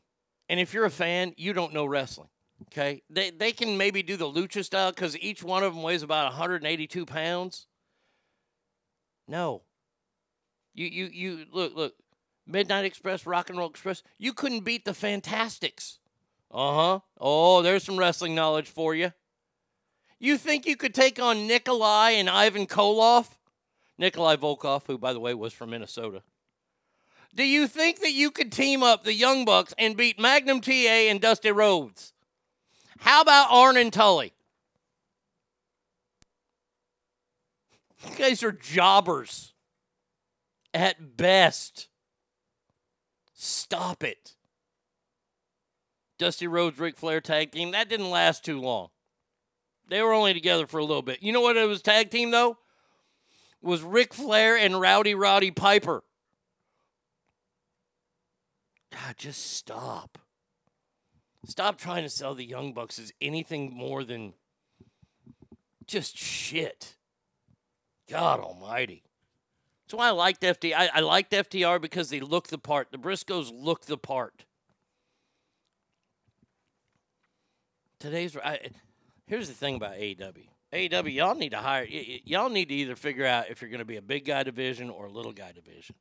And 0.49 0.59
if 0.59 0.73
you're 0.73 0.85
a 0.85 0.91
fan, 0.91 1.33
you 1.37 1.53
don't 1.53 1.73
know 1.73 1.85
wrestling. 1.85 2.29
Okay, 2.63 3.01
they 3.09 3.31
they 3.31 3.51
can 3.51 3.77
maybe 3.77 4.03
do 4.03 4.17
the 4.17 4.25
lucha 4.25 4.63
style 4.63 4.91
because 4.91 5.17
each 5.17 5.43
one 5.43 5.63
of 5.63 5.73
them 5.73 5.81
weighs 5.81 6.03
about 6.03 6.25
182 6.25 7.05
pounds. 7.05 7.67
No. 9.27 9.63
You 10.73 10.85
you 10.85 11.05
you 11.05 11.45
look 11.51 11.75
look, 11.75 11.95
Midnight 12.45 12.85
Express, 12.85 13.25
Rock 13.25 13.49
and 13.49 13.57
Roll 13.57 13.69
Express. 13.69 14.03
You 14.17 14.33
couldn't 14.33 14.63
beat 14.63 14.85
the 14.85 14.93
Fantastics. 14.93 15.99
Uh 16.51 16.73
huh. 16.73 16.99
Oh, 17.19 17.61
there's 17.61 17.83
some 17.83 17.97
wrestling 17.97 18.35
knowledge 18.35 18.67
for 18.67 18.93
you. 18.93 19.13
You 20.19 20.37
think 20.37 20.67
you 20.67 20.75
could 20.75 20.93
take 20.93 21.19
on 21.19 21.47
Nikolai 21.47 22.11
and 22.11 22.29
Ivan 22.29 22.67
Koloff? 22.67 23.37
Nikolai 23.97 24.35
Volkoff, 24.35 24.83
who 24.85 24.97
by 24.97 25.13
the 25.13 25.19
way 25.19 25.33
was 25.33 25.53
from 25.53 25.71
Minnesota. 25.71 26.21
Do 27.35 27.43
you 27.43 27.67
think 27.67 28.01
that 28.01 28.11
you 28.11 28.29
could 28.29 28.51
team 28.51 28.83
up 28.83 29.03
the 29.03 29.13
Young 29.13 29.45
Bucks 29.45 29.73
and 29.77 29.95
beat 29.95 30.19
Magnum 30.19 30.61
TA 30.61 30.71
and 30.71 31.21
Dusty 31.21 31.51
Rhodes? 31.51 32.13
How 32.99 33.21
about 33.21 33.47
Arn 33.49 33.77
and 33.77 33.91
Tully? 33.91 34.33
You 38.07 38.15
guys 38.15 38.43
are 38.43 38.51
jobbers 38.51 39.53
at 40.73 41.17
best. 41.17 41.87
Stop 43.33 44.03
it. 44.03 44.35
Dusty 46.17 46.47
Rhodes, 46.47 46.77
Ric 46.77 46.97
Flair 46.97 47.21
tag 47.21 47.51
team. 47.51 47.71
That 47.71 47.89
didn't 47.89 48.11
last 48.11 48.45
too 48.45 48.59
long. 48.59 48.89
They 49.87 50.01
were 50.01 50.13
only 50.13 50.33
together 50.33 50.67
for 50.67 50.77
a 50.77 50.85
little 50.85 51.01
bit. 51.01 51.23
You 51.23 51.33
know 51.33 51.41
what 51.41 51.57
it 51.57 51.67
was 51.67 51.81
tag 51.81 52.11
team 52.11 52.31
though? 52.31 52.57
Was 53.61 53.81
Ric 53.81 54.13
Flair 54.13 54.57
and 54.57 54.79
Rowdy 54.79 55.15
Roddy 55.15 55.51
Piper. 55.51 56.03
God, 58.91 59.15
just 59.17 59.53
stop. 59.53 60.17
Stop 61.47 61.77
trying 61.77 62.03
to 62.03 62.09
sell 62.09 62.35
the 62.35 62.45
Young 62.45 62.73
Bucks 62.73 62.99
as 62.99 63.11
anything 63.21 63.73
more 63.73 64.03
than 64.03 64.33
just 65.87 66.17
shit. 66.17 66.95
God 68.09 68.39
Almighty. 68.39 69.03
That's 69.85 69.97
why 69.97 70.07
I 70.07 70.11
liked 70.11 70.41
FTR. 70.41 70.73
I, 70.75 70.89
I 70.95 70.99
liked 70.99 71.31
FTR 71.31 71.81
because 71.81 72.09
they 72.09 72.19
look 72.19 72.47
the 72.47 72.57
part. 72.57 72.91
The 72.91 72.97
Briscoes 72.97 73.51
look 73.53 73.85
the 73.85 73.97
part. 73.97 74.45
Today's 77.99 78.35
I, 78.37 78.59
here's 79.27 79.47
the 79.47 79.53
thing 79.53 79.75
about 79.75 79.95
AEW. 79.95 80.47
AEW, 80.73 81.13
y'all 81.13 81.35
need 81.35 81.51
to 81.51 81.57
hire. 81.57 81.85
y- 81.91 82.05
y- 82.07 82.21
Y'all 82.23 82.49
need 82.49 82.69
to 82.69 82.75
either 82.75 82.95
figure 82.95 83.25
out 83.25 83.49
if 83.49 83.61
you're 83.61 83.69
going 83.69 83.79
to 83.79 83.85
be 83.85 83.97
a 83.97 84.01
big 84.01 84.25
guy 84.25 84.43
division 84.43 84.89
or 84.89 85.05
a 85.05 85.11
little 85.11 85.33
guy 85.33 85.51
division, 85.51 85.95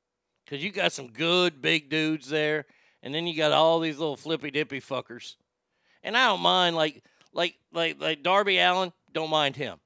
because 0.45 0.63
you 0.63 0.71
got 0.71 0.93
some 0.93 1.09
good 1.09 1.61
big 1.61 1.91
dudes 1.91 2.29
there, 2.29 2.67
and 3.03 3.15
then 3.15 3.27
you 3.27 3.37
got 3.37 3.53
all 3.53 3.81
these 3.81 3.99
little 3.99 4.17
flippy 4.17 4.51
dippy 4.51 4.81
fuckers. 4.81 5.37
And 6.03 6.17
I 6.17 6.27
don't 6.27 6.41
mind 6.41 6.77
like 6.77 7.03
like 7.33 7.57
like 7.73 8.01
like 8.01 8.23
Darby 8.23 8.59
Allin. 8.59 8.93
Don't 9.13 9.31
mind 9.31 9.57
him. 9.57 9.79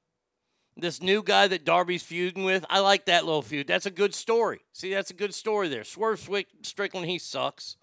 This 0.77 1.01
new 1.01 1.23
guy 1.23 1.47
that 1.47 1.63
Darby's 1.63 2.03
feuding 2.03 2.43
with, 2.43 2.65
I 2.69 2.79
like 2.79 3.05
that 3.05 3.25
little 3.25 3.41
feud. 3.41 3.65
That's 3.65 3.85
a 3.85 3.91
good 3.91 4.13
story. 4.13 4.59
See, 4.73 4.93
that's 4.93 5.09
a 5.09 5.13
good 5.13 5.33
story 5.33 5.69
there. 5.69 5.85
Swerve 5.85 6.19
Strickland, 6.63 7.07
he 7.07 7.17
sucks. 7.17 7.77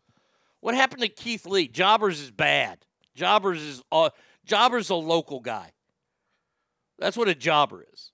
What 0.60 0.74
happened 0.74 1.00
to 1.00 1.08
Keith 1.08 1.46
Lee? 1.46 1.68
Jobbers 1.68 2.20
is 2.20 2.30
bad. 2.30 2.84
Jobbers 3.14 3.62
is 3.62 3.82
uh, 3.90 4.10
Jobbers 4.44 4.90
a 4.90 4.94
local 4.94 5.40
guy. 5.40 5.72
That's 6.98 7.16
what 7.16 7.28
a 7.28 7.34
jobber 7.34 7.84
is. 7.92 8.11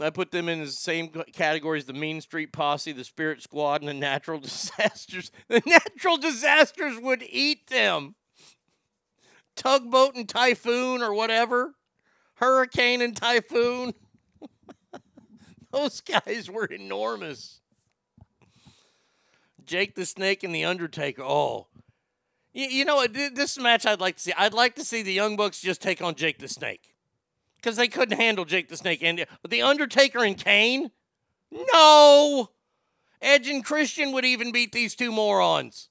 I 0.00 0.10
put 0.10 0.30
them 0.30 0.48
in 0.48 0.60
the 0.60 0.68
same 0.68 1.12
c- 1.12 1.32
category 1.32 1.78
as 1.78 1.84
the 1.84 1.92
Mean 1.92 2.20
Street 2.20 2.52
Posse, 2.52 2.92
the 2.92 3.04
Spirit 3.04 3.42
Squad, 3.42 3.82
and 3.82 3.88
the 3.88 3.94
Natural 3.94 4.38
Disasters. 4.40 5.30
The 5.48 5.62
Natural 5.66 6.16
Disasters 6.16 6.98
would 7.00 7.22
eat 7.28 7.66
them. 7.68 8.14
Tugboat 9.56 10.14
and 10.14 10.28
Typhoon 10.28 11.02
or 11.02 11.12
whatever. 11.12 11.74
Hurricane 12.34 13.02
and 13.02 13.16
Typhoon. 13.16 13.92
Those 15.72 16.00
guys 16.00 16.50
were 16.50 16.66
enormous. 16.66 17.60
Jake 19.64 19.94
the 19.94 20.06
Snake 20.06 20.42
and 20.42 20.54
the 20.54 20.64
Undertaker. 20.64 21.22
Oh, 21.22 21.68
you, 22.52 22.66
you 22.66 22.84
know 22.84 22.96
what? 22.96 23.12
This 23.12 23.58
match 23.58 23.86
I'd 23.86 24.00
like 24.00 24.16
to 24.16 24.22
see. 24.22 24.32
I'd 24.32 24.54
like 24.54 24.74
to 24.76 24.84
see 24.84 25.02
the 25.02 25.12
Young 25.12 25.36
Bucks 25.36 25.60
just 25.60 25.82
take 25.82 26.02
on 26.02 26.14
Jake 26.14 26.38
the 26.38 26.48
Snake 26.48 26.89
because 27.60 27.76
they 27.76 27.88
couldn't 27.88 28.18
handle 28.18 28.44
Jake 28.44 28.68
the 28.68 28.76
Snake 28.76 29.02
and 29.02 29.26
the 29.48 29.62
Undertaker 29.62 30.24
and 30.24 30.36
Kane. 30.36 30.90
No, 31.50 32.50
Edge 33.20 33.48
and 33.48 33.64
Christian 33.64 34.12
would 34.12 34.24
even 34.24 34.52
beat 34.52 34.72
these 34.72 34.94
two 34.94 35.12
morons. 35.12 35.88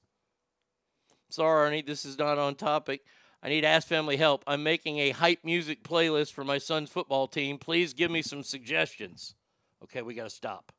Sorry, 1.28 1.70
Arnie, 1.70 1.86
this 1.86 2.04
is 2.04 2.18
not 2.18 2.38
on 2.38 2.56
topic. 2.56 3.02
I 3.42 3.48
need 3.48 3.64
Ask 3.64 3.86
Family 3.86 4.16
help. 4.16 4.42
I'm 4.46 4.62
making 4.62 4.98
a 4.98 5.10
hype 5.10 5.44
music 5.44 5.82
playlist 5.82 6.32
for 6.32 6.44
my 6.44 6.58
son's 6.58 6.90
football 6.90 7.28
team. 7.28 7.56
Please 7.56 7.94
give 7.94 8.10
me 8.10 8.20
some 8.20 8.42
suggestions. 8.42 9.34
Okay, 9.82 10.02
we 10.02 10.14
got 10.14 10.24
to 10.24 10.30
stop. 10.30 10.72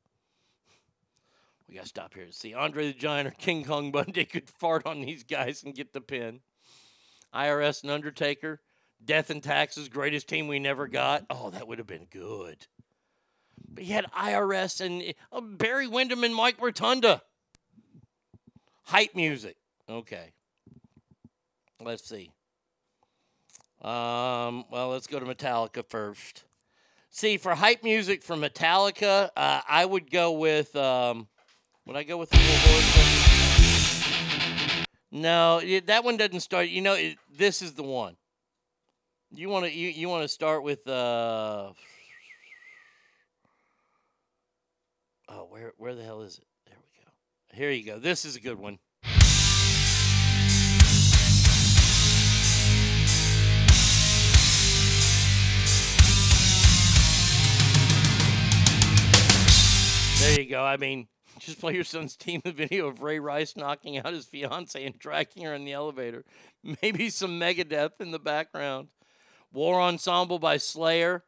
We 1.68 1.76
got 1.76 1.84
to 1.84 1.90
stop 1.90 2.14
here. 2.14 2.28
See, 2.32 2.54
Andre 2.54 2.88
the 2.88 2.94
Giant 2.94 3.30
or 3.30 3.32
King 3.32 3.64
Kong 3.64 3.92
Bundy 3.92 4.26
could 4.32 4.50
fart 4.50 4.86
on 4.86 5.02
these 5.02 5.24
guys 5.24 5.64
and 5.64 5.74
get 5.74 5.94
the 5.94 6.02
pin. 6.02 6.42
IRS 7.34 7.82
and 7.82 7.92
Undertaker. 7.92 8.60
Death 9.04 9.30
and 9.30 9.42
Taxes, 9.42 9.90
greatest 9.90 10.28
team 10.28 10.48
we 10.48 10.60
never 10.60 10.88
got. 10.88 11.26
Oh, 11.30 11.50
that 11.50 11.68
would 11.68 11.78
have 11.78 11.88
been 11.88 12.08
good. 12.10 12.68
But 13.74 13.84
you 13.86 13.94
had 13.94 14.06
IRS 14.12 14.82
and 14.82 15.14
uh, 15.32 15.42
Barry 15.42 15.88
Windham 15.88 16.24
and 16.24 16.36
Mike 16.36 16.62
Rotunda. 16.62 17.22
Hype 18.84 19.16
music. 19.16 19.56
Okay. 19.90 20.34
Let's 21.82 22.08
see. 22.08 22.32
Um, 23.82 24.66
well, 24.70 24.90
let's 24.90 25.08
go 25.08 25.20
to 25.20 25.26
Metallica 25.26 25.84
first. 25.88 26.44
See, 27.10 27.38
for 27.38 27.56
hype 27.56 27.84
music 27.84 28.24
from 28.24 28.42
Metallica, 28.42 29.30
uh, 29.36 29.62
I 29.68 29.86
would 29.86 30.12
go 30.12 30.32
with. 30.34 30.76
Um, 30.76 31.28
would 31.86 31.96
I 31.96 32.04
go 32.04 32.18
with 32.18 32.30
the? 32.30 32.38
No, 35.12 35.60
it, 35.64 35.88
that 35.88 36.04
one 36.04 36.16
doesn't 36.16 36.40
start. 36.42 36.70
You 36.70 36.82
know, 36.82 36.94
it, 36.94 37.18
this 37.36 37.62
is 37.62 37.74
the 37.74 37.84
one. 37.84 38.16
You 39.34 39.48
want 39.48 39.64
to 39.64 39.72
you, 39.72 39.88
you 39.88 40.10
want 40.10 40.24
to 40.24 40.28
start 40.28 40.62
with. 40.62 40.86
Uh, 40.86 41.72
oh, 45.30 45.48
where 45.50 45.72
where 45.78 45.96
the 45.96 46.04
hell 46.04 46.22
is 46.22 46.38
it? 46.38 46.44
There 46.66 46.76
we 46.78 47.02
go. 47.02 47.12
Here 47.54 47.72
you 47.72 47.86
go. 47.86 47.98
This 47.98 48.26
is 48.26 48.36
a 48.36 48.42
good 48.42 48.60
one. 48.60 48.78
There 60.20 60.42
you 60.42 60.50
go. 60.50 60.62
I 60.62 60.76
mean, 60.76 61.08
just 61.40 61.62
play 61.62 61.74
your 61.74 61.86
son's 61.86 62.18
team 62.18 62.42
the 62.44 62.52
video 62.52 62.90
of 62.90 63.02
Ray 63.02 63.20
Rice 63.20 63.56
knocking 63.56 63.98
out 63.98 64.12
his 64.12 64.26
fiance 64.26 64.84
and 64.86 65.00
dragging 65.00 65.46
her 65.46 65.54
in 65.54 65.64
the 65.64 65.72
elevator. 65.72 66.26
Maybe 66.82 67.10
some 67.10 67.40
Megadeth 67.40 68.02
in 68.02 68.12
the 68.12 68.20
background. 68.20 68.90
War 69.54 69.82
Ensemble 69.82 70.40
by 70.40 70.58
Slayer. 70.58 71.24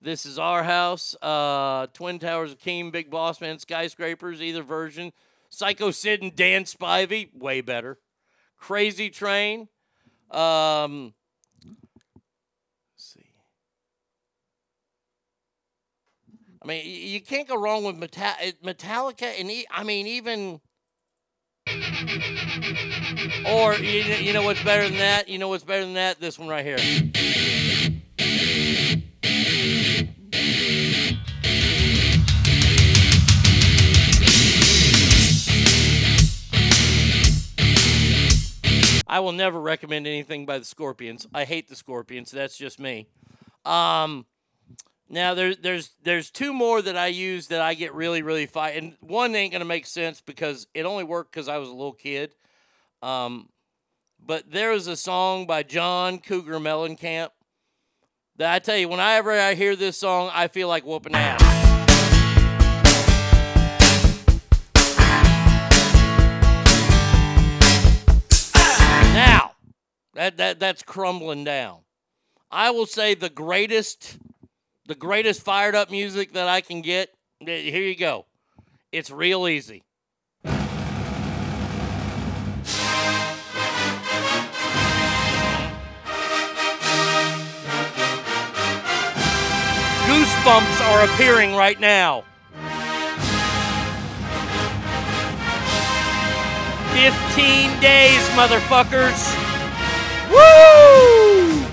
This 0.00 0.26
is 0.26 0.38
Our 0.38 0.64
House. 0.64 1.16
Uh, 1.22 1.86
Twin 1.92 2.18
Towers 2.18 2.54
Akeem, 2.54 2.90
Big 2.90 3.10
Boss 3.10 3.40
Man, 3.40 3.58
Skyscrapers, 3.58 4.42
either 4.42 4.62
version. 4.62 5.12
Psycho 5.48 5.90
Sid 5.90 6.22
and 6.22 6.34
Dan 6.36 6.64
Spivey, 6.64 7.34
way 7.34 7.60
better. 7.60 7.98
Crazy 8.58 9.10
Train. 9.10 9.68
Um, 10.30 11.14
see. 12.96 13.24
I 16.62 16.66
mean, 16.66 16.82
you 16.84 17.20
can't 17.20 17.48
go 17.48 17.56
wrong 17.56 17.84
with 17.84 17.96
Meta- 17.96 18.54
Metallica, 18.64 19.40
and 19.40 19.50
I 19.70 19.84
mean, 19.84 20.06
even. 20.06 20.60
Or 23.46 23.74
you 23.74 24.32
know 24.32 24.42
what's 24.42 24.62
better 24.62 24.88
than 24.88 24.98
that? 24.98 25.28
You 25.28 25.38
know 25.38 25.48
what's 25.48 25.64
better 25.64 25.84
than 25.84 25.94
that? 25.94 26.20
This 26.20 26.38
one 26.38 26.48
right 26.48 26.64
here. 26.64 26.78
I 39.08 39.20
will 39.20 39.32
never 39.32 39.60
recommend 39.60 40.06
anything 40.06 40.44
by 40.44 40.58
the 40.58 40.64
Scorpions. 40.64 41.26
I 41.32 41.44
hate 41.44 41.68
the 41.68 41.76
Scorpions. 41.76 42.30
That's 42.30 42.56
just 42.58 42.78
me. 42.78 43.08
Um, 43.64 44.26
now 45.08 45.34
there's 45.34 45.56
there's 45.58 45.90
there's 46.02 46.30
two 46.30 46.52
more 46.52 46.82
that 46.82 46.96
I 46.96 47.06
use 47.06 47.46
that 47.48 47.62
I 47.62 47.74
get 47.74 47.94
really 47.94 48.22
really 48.22 48.46
fight, 48.46 48.76
and 48.76 48.96
one 49.00 49.34
ain't 49.34 49.52
gonna 49.52 49.64
make 49.64 49.86
sense 49.86 50.20
because 50.20 50.66
it 50.74 50.84
only 50.84 51.04
worked 51.04 51.32
because 51.32 51.48
I 51.48 51.56
was 51.56 51.68
a 51.68 51.72
little 51.72 51.92
kid. 51.92 52.34
Um, 53.02 53.48
but 54.24 54.50
there 54.50 54.72
is 54.72 54.86
a 54.86 54.96
song 54.96 55.46
by 55.46 55.62
John 55.62 56.18
Cougar 56.18 56.58
Mellencamp 56.58 57.30
that 58.36 58.52
I 58.52 58.58
tell 58.58 58.76
you, 58.76 58.88
whenever 58.88 59.32
I 59.32 59.54
hear 59.54 59.74
this 59.76 59.98
song, 59.98 60.30
I 60.34 60.48
feel 60.48 60.68
like 60.68 60.84
whooping 60.84 61.14
ass. 61.14 61.47
That, 70.18 70.36
that 70.38 70.58
that's 70.58 70.82
crumbling 70.82 71.44
down. 71.44 71.78
I 72.50 72.72
will 72.72 72.86
say 72.86 73.14
the 73.14 73.30
greatest 73.30 74.18
the 74.86 74.96
greatest 74.96 75.42
fired 75.42 75.76
up 75.76 75.92
music 75.92 76.32
that 76.32 76.48
I 76.48 76.60
can 76.60 76.82
get. 76.82 77.10
Eh, 77.46 77.70
here 77.70 77.84
you 77.84 77.94
go. 77.94 78.26
It's 78.90 79.12
real 79.12 79.46
easy. 79.46 79.84
Goosebumps 90.08 90.80
are 90.90 91.04
appearing 91.04 91.54
right 91.54 91.78
now. 91.78 92.24
15 96.92 97.80
days, 97.80 98.18
motherfuckers. 98.30 99.47
Woo! 100.30 101.66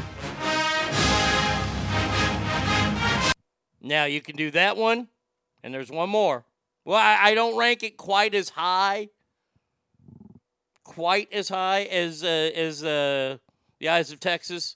Now 3.82 4.06
you 4.06 4.22
can 4.22 4.36
do 4.36 4.52
that 4.52 4.78
one, 4.78 5.10
and 5.64 5.74
there's 5.74 5.92
one 5.92 6.10
more. 6.10 6.46
Well, 6.86 6.98
I, 6.98 7.18
I 7.22 7.34
don't 7.36 7.58
rank 7.58 7.84
it 7.84 7.98
quite 7.98 8.34
as 8.34 8.50
high, 8.50 9.10
quite 10.84 11.32
as 11.32 11.50
high 11.50 11.84
as 11.84 12.24
uh, 12.24 12.28
as 12.28 12.84
uh, 12.84 13.38
the 13.80 13.90
Eyes 13.90 14.12
of 14.12 14.20
Texas, 14.20 14.76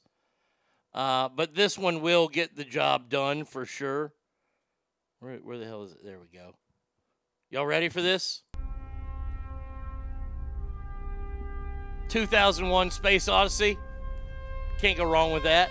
uh, 0.94 1.30
but 1.30 1.56
this 1.56 1.78
one 1.78 2.02
will 2.02 2.28
get 2.28 2.56
the 2.56 2.64
job 2.64 3.10
done 3.10 3.46
for 3.46 3.66
sure. 3.66 4.14
Where, 5.20 5.38
where 5.38 5.58
the 5.58 5.66
hell 5.66 5.84
is 5.84 5.92
it? 5.92 6.04
There 6.04 6.20
we 6.20 6.28
go. 6.38 6.56
Y'all 7.50 7.66
ready 7.66 7.90
for 7.90 8.02
this? 8.02 8.44
2001 12.10 12.92
Space 12.92 13.28
Odyssey. 13.28 13.78
Can't 14.80 14.98
go 14.98 15.10
wrong 15.10 15.32
with 15.32 15.44
that. 15.44 15.70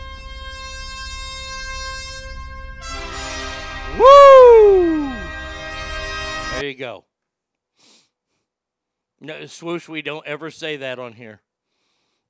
Woo! 3.98 5.12
There 6.55 6.69
you 6.69 6.74
go. 6.74 7.05
No, 9.20 9.47
swoosh, 9.47 9.89
we 9.89 10.02
don't 10.02 10.27
ever 10.27 10.51
say 10.51 10.77
that 10.77 10.98
on 10.98 11.15
here. 11.15 11.40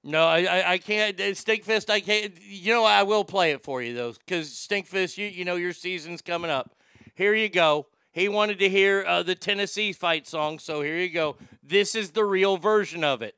No, 0.05 0.25
I, 0.25 0.45
I, 0.45 0.73
I 0.73 0.79
can't. 0.79 1.17
Stinkfist, 1.19 1.91
I 1.91 2.01
can't. 2.01 2.33
You 2.43 2.73
know, 2.73 2.85
I 2.85 3.03
will 3.03 3.25
play 3.25 3.51
it 3.51 3.63
for 3.63 3.83
you, 3.83 3.95
though, 3.95 4.13
because 4.13 4.49
Stinkfist, 4.51 5.19
you, 5.19 5.27
you 5.27 5.45
know, 5.45 5.57
your 5.57 5.73
season's 5.73 6.23
coming 6.23 6.51
up. 6.51 6.75
Here 7.15 7.35
you 7.35 7.49
go. 7.49 7.89
He 8.13 8.29
wanted 8.29 8.59
to 8.61 8.69
hear 8.69 9.05
uh, 9.07 9.23
the 9.23 9.35
Tennessee 9.35 9.93
fight 9.93 10.27
song, 10.27 10.59
so 10.59 10.83
here 10.83 10.97
you 10.97 11.11
go. 11.11 11.37
This 11.63 11.95
is 11.95 12.13
the 12.13 12.25
real 12.25 12.57
version 12.57 13.05
of 13.05 13.23
it. 13.23 13.35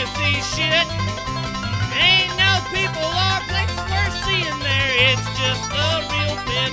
Because 0.00 0.16
Tennessee 0.16 0.40
shit. 0.40 0.86
Ain't 1.92 2.32
no 2.36 2.52
people 2.72 3.04
or 3.04 3.40
places 3.48 3.84
worth 3.90 4.16
seeing 4.24 4.58
there. 4.60 5.12
It's 5.12 5.26
just 5.36 5.64
a 5.68 5.88
real 6.08 6.36
pit. 6.48 6.72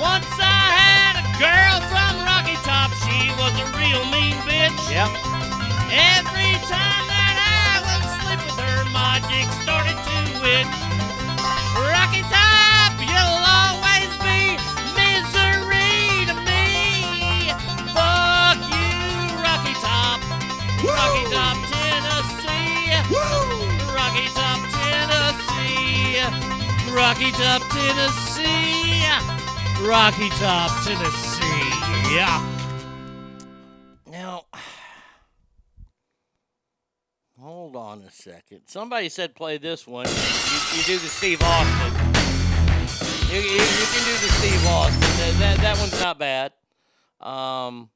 Once 0.00 0.28
I 0.40 0.62
had 0.72 1.14
a 1.20 1.26
girl 1.36 1.76
from 1.92 2.24
Rocky 2.24 2.56
Top. 2.64 2.90
She 3.04 3.28
was 3.36 3.52
a 3.60 3.66
real 3.76 4.04
mean 4.08 4.36
bitch. 4.48 4.78
Yep. 4.88 5.10
Every 5.92 6.56
time 6.68 7.04
that 7.12 7.36
I 7.36 7.84
would 7.84 8.04
sleep 8.24 8.40
with 8.44 8.56
her, 8.56 8.84
my 8.92 9.20
dick 9.28 9.48
started 9.60 9.96
to 9.96 10.16
itch. 10.48 10.76
Rocky 11.76 12.22
Top, 12.32 12.96
you'll 13.00 13.44
always 13.44 14.12
be 14.24 14.56
misery 14.96 16.24
to 16.28 16.34
me. 16.46 17.52
Fuck 17.92 18.60
you, 18.72 18.96
Rocky 19.44 19.74
Top. 19.80 20.20
Rocky 20.84 21.24
Top, 21.34 21.67
Rocky 26.92 27.30
Top, 27.32 27.62
Tennessee. 27.70 29.04
Rocky 29.86 30.28
Top, 30.30 30.70
Tennessee. 30.84 31.38
Now, 34.06 34.44
hold 37.40 37.76
on 37.76 38.02
a 38.02 38.10
second. 38.10 38.62
Somebody 38.66 39.08
said 39.08 39.34
play 39.34 39.58
this 39.58 39.86
one. 39.86 40.06
You, 40.06 40.78
you 40.78 40.82
do 40.84 40.98
the 40.98 41.08
Steve 41.08 41.40
Austin. 41.42 41.94
You, 43.30 43.40
you, 43.40 43.52
you 43.52 43.58
can 43.58 44.04
do 44.04 44.12
the 44.12 44.32
Steve 44.38 44.66
Austin. 44.66 45.00
That, 45.00 45.34
that, 45.38 45.58
that 45.58 45.78
one's 45.78 46.00
not 46.00 46.18
bad. 46.18 46.52
Um, 47.20 47.90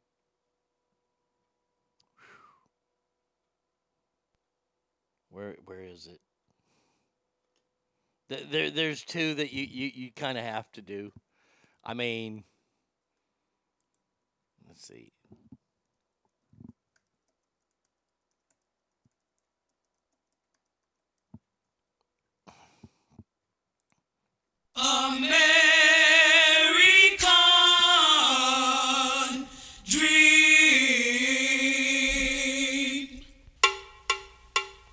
where 5.31 5.57
where 5.65 5.81
is 5.81 6.07
it? 6.07 6.20
Th- 8.32 8.48
There, 8.50 8.70
there's 8.70 9.02
two 9.02 9.34
that 9.34 9.52
you, 9.52 9.64
you, 9.64 9.90
you 9.94 10.10
kind 10.12 10.38
of 10.38 10.44
have 10.44 10.72
to 10.72 10.80
do. 10.80 11.12
I 11.84 11.92
mean, 11.92 12.44
let's 14.66 14.86
see. 14.86 15.12
American 24.74 25.36
dream. 29.84 31.10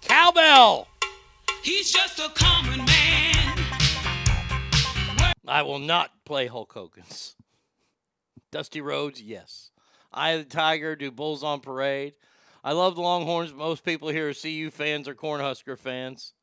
Cowbell! 0.02 0.88
He's 1.64 1.90
just 1.92 2.20
a 2.20 2.30
common. 2.36 2.89
I 5.50 5.64
will 5.64 5.80
not 5.80 6.12
play 6.26 6.48
Hulk 6.48 6.72
Hogan's. 6.74 7.36
Dusty 8.52 8.82
Rhodes, 8.82 9.22
yes. 9.22 9.72
I, 10.12 10.38
the 10.38 10.44
Tiger, 10.44 10.96
do 10.96 11.12
Bulls 11.12 11.44
on 11.44 11.60
Parade. 11.60 12.14
I 12.64 12.74
love 12.74 12.96
the 12.96 13.02
Longhorns. 13.02 13.54
Most 13.54 13.86
people 13.86 14.10
here 14.10 14.30
are 14.30 14.34
CU 14.34 14.70
fans 14.72 15.08
or 15.08 15.16
Cornhusker 15.16 15.78
fans. 15.78 16.34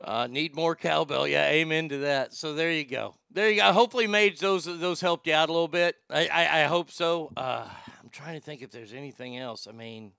Uh, 0.00 0.26
need 0.26 0.54
more 0.54 0.76
cowbell. 0.76 1.26
Yeah, 1.26 1.48
amen 1.48 1.88
to 1.88 1.98
that. 1.98 2.34
So 2.34 2.54
there 2.54 2.70
you 2.70 2.84
go. 2.84 3.14
There 3.30 3.50
you 3.50 3.56
go. 3.56 3.72
Hopefully, 3.72 4.06
Mage, 4.06 4.38
those 4.38 4.64
those 4.64 5.00
helped 5.00 5.26
you 5.26 5.34
out 5.34 5.48
a 5.48 5.52
little 5.52 5.68
bit. 5.68 5.96
I 6.10 6.28
I, 6.28 6.62
I 6.62 6.64
hope 6.64 6.90
so. 6.90 7.32
Uh, 7.36 7.66
I'm 8.02 8.10
trying 8.10 8.38
to 8.38 8.44
think 8.44 8.62
if 8.62 8.70
there's 8.70 8.92
anything 8.92 9.38
else. 9.38 9.66
I 9.66 9.72
mean, 9.72 10.12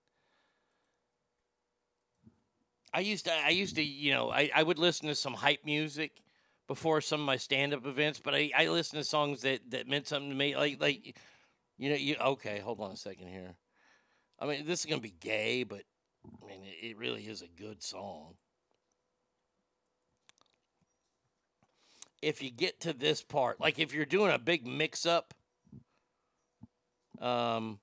I 2.98 3.02
used 3.02 3.26
to 3.26 3.32
I 3.32 3.50
used 3.50 3.76
to 3.76 3.84
you 3.84 4.12
know 4.12 4.32
I, 4.32 4.50
I 4.56 4.64
would 4.64 4.80
listen 4.80 5.08
to 5.08 5.14
some 5.14 5.36
hype 5.36 5.64
music 5.64 6.24
before 6.68 7.00
some 7.00 7.20
of 7.20 7.28
my 7.28 7.38
stand 7.38 7.76
up 7.76 7.86
events, 7.86 8.20
but 8.20 8.34
I, 8.34 8.50
I 8.58 8.70
listen 8.70 8.98
to 8.98 9.06
songs 9.06 9.42
that, 9.42 9.60
that 9.70 9.88
meant 9.88 10.08
something 10.08 10.32
to 10.32 10.36
me. 10.36 10.58
Like 10.58 10.82
like 10.82 11.16
you 11.78 11.92
know 11.92 11.96
you 11.96 12.16
okay, 12.16 12.58
hold 12.58 12.82
on 12.82 12.90
a 12.90 12.98
second 12.98 13.28
here. 13.28 13.54
I 14.40 14.48
mean 14.48 14.66
this 14.66 14.80
is 14.80 14.88
gonna 14.88 15.00
be 15.00 15.14
gay, 15.20 15.62
but 15.62 15.84
I 16.42 16.48
mean 16.48 16.62
it, 16.64 16.88
it 16.88 16.98
really 16.98 17.22
is 17.22 17.44
a 17.44 17.62
good 17.62 17.84
song. 17.84 18.34
If 22.24 22.42
you 22.42 22.50
get 22.50 22.80
to 22.80 22.94
this 22.94 23.22
part, 23.22 23.60
like 23.60 23.78
if 23.78 23.94
you're 23.94 24.06
doing 24.06 24.32
a 24.32 24.40
big 24.40 24.66
mix 24.66 25.06
up, 25.06 25.36
um 27.22 27.78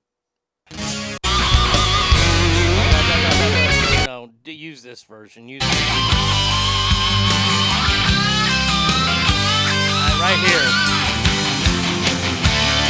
no, 4.05 4.29
use 4.45 4.83
this 4.83 5.03
version. 5.03 5.47
Use 5.47 5.63
Alright, 5.63 5.79
right 10.21 10.39
here. 10.45 10.67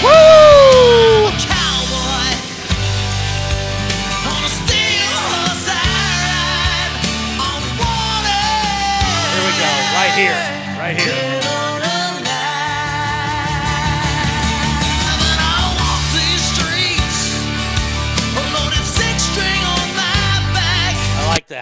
Woo! 0.04 1.32
Cowboy 1.48 2.36
on 4.28 4.44
a 4.44 4.50
steel 4.50 5.16
horse 5.32 5.68
I 5.68 5.74
ride 6.28 6.94
on 7.40 7.62
water. 7.80 8.44
Here 9.32 9.46
we 9.46 9.54
go. 9.58 9.72
Right 9.96 10.14
here. 10.16 10.42
Right 10.78 10.98
here. 11.00 11.35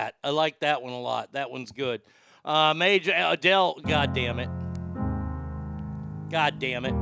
That. 0.04 0.16
I 0.24 0.30
like 0.32 0.60
that 0.60 0.82
one 0.82 0.94
a 0.94 1.00
lot. 1.00 1.32
That 1.34 1.50
one's 1.52 1.72
good. 1.72 2.02
Uh, 2.46 2.74
Major 2.74 3.14
Adele, 3.16 3.80
God 3.88 4.14
damn 4.14 4.40
it. 4.40 4.50
God 6.30 6.60
damn 6.60 6.86
it. 6.86 6.94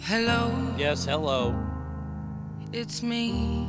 Hello, 0.00 0.52
Yes, 0.78 1.04
hello. 1.04 1.54
it's 2.72 3.02
me. 3.02 3.66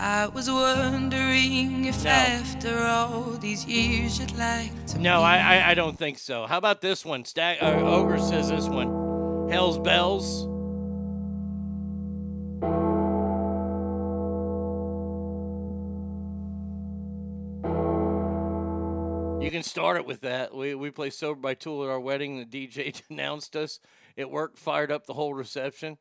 I 0.00 0.28
was 0.28 0.48
wondering 0.48 1.86
if 1.86 2.04
No. 2.04 2.10
after 2.10 2.84
all 2.84 3.32
these 3.40 3.64
years 3.66 4.20
you'd 4.20 4.36
like 4.38 4.70
to 4.86 4.98
No, 5.00 5.22
I, 5.22 5.38
I 5.38 5.70
I 5.70 5.74
don't 5.74 5.98
think 5.98 6.18
so. 6.20 6.46
How 6.46 6.56
about 6.56 6.80
this 6.80 7.04
one? 7.04 7.24
Stag, 7.24 7.58
uh, 7.60 7.80
Ogre 7.84 8.20
says 8.20 8.48
this 8.48 8.68
one. 8.68 9.48
Hell's 9.50 9.76
Bells. 9.78 10.46
You 19.48 19.52
can 19.52 19.62
start 19.62 19.96
it 19.96 20.04
with 20.04 20.20
that. 20.20 20.54
We 20.54 20.74
we 20.74 20.90
play 20.90 21.08
Sober 21.08 21.40
by 21.40 21.54
Tool 21.54 21.82
at 21.82 21.88
our 21.88 21.98
wedding. 21.98 22.36
The 22.36 22.44
DJ 22.44 23.00
announced 23.08 23.56
us. 23.56 23.80
It 24.14 24.28
worked, 24.28 24.58
fired 24.58 24.92
up 24.92 25.06
the 25.06 25.14
whole 25.14 25.32
reception. 25.32 25.96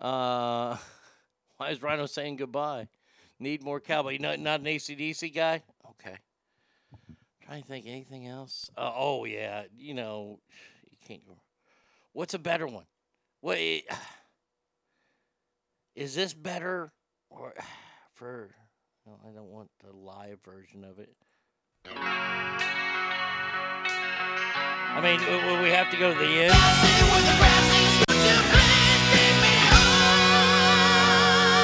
Uh, 0.00 0.76
why 1.58 1.70
is 1.70 1.80
Rhino 1.80 2.06
saying 2.06 2.34
goodbye? 2.34 2.88
Need 3.38 3.62
more 3.62 3.78
cowboy. 3.78 4.18
Not 4.18 4.40
not 4.40 4.58
an 4.58 4.66
ACDC 4.66 5.32
guy? 5.32 5.62
Okay. 5.90 6.16
Trying 7.44 7.62
to 7.62 7.68
think 7.68 7.86
anything 7.86 8.26
else. 8.26 8.68
Uh, 8.76 8.90
oh 8.92 9.26
yeah, 9.26 9.66
you 9.78 9.94
know, 9.94 10.40
you 10.90 10.96
can't 11.06 11.24
go. 11.24 11.38
What's 12.14 12.34
a 12.34 12.38
better 12.40 12.66
one? 12.66 12.86
Wait, 13.42 13.84
is 15.94 16.16
this 16.16 16.34
better 16.34 16.90
or 17.30 17.54
for? 18.12 18.56
No, 19.06 19.20
I 19.24 19.30
don't 19.30 19.52
want 19.52 19.70
the 19.84 19.92
live 19.92 20.40
version 20.44 20.82
of 20.82 20.98
it. 20.98 21.14
I 24.94 25.00
mean, 25.02 25.20
w- 25.20 25.40
w- 25.40 25.62
we 25.62 25.70
have 25.70 25.90
to 25.90 25.96
go 25.96 26.12
to 26.12 26.18
the 26.18 26.24
end. 26.24 26.54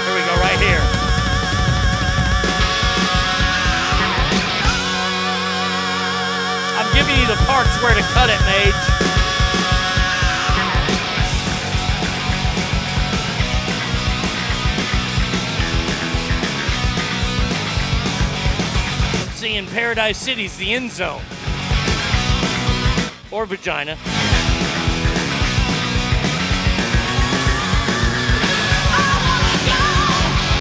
Here 0.04 0.14
we 0.14 0.22
go, 0.26 0.34
right 0.40 0.58
here. 0.60 0.82
I'm 6.78 6.92
giving 6.94 7.16
you 7.20 7.26
the 7.26 7.36
parts 7.46 7.70
where 7.82 7.94
to 7.94 8.02
cut 8.12 8.30
it, 8.30 8.40
Mage. 8.46 9.01
In 19.44 19.66
Paradise 19.66 20.18
City's 20.18 20.56
the 20.56 20.72
end 20.72 20.92
zone. 20.92 21.20
Or 23.32 23.44
vagina. 23.44 23.98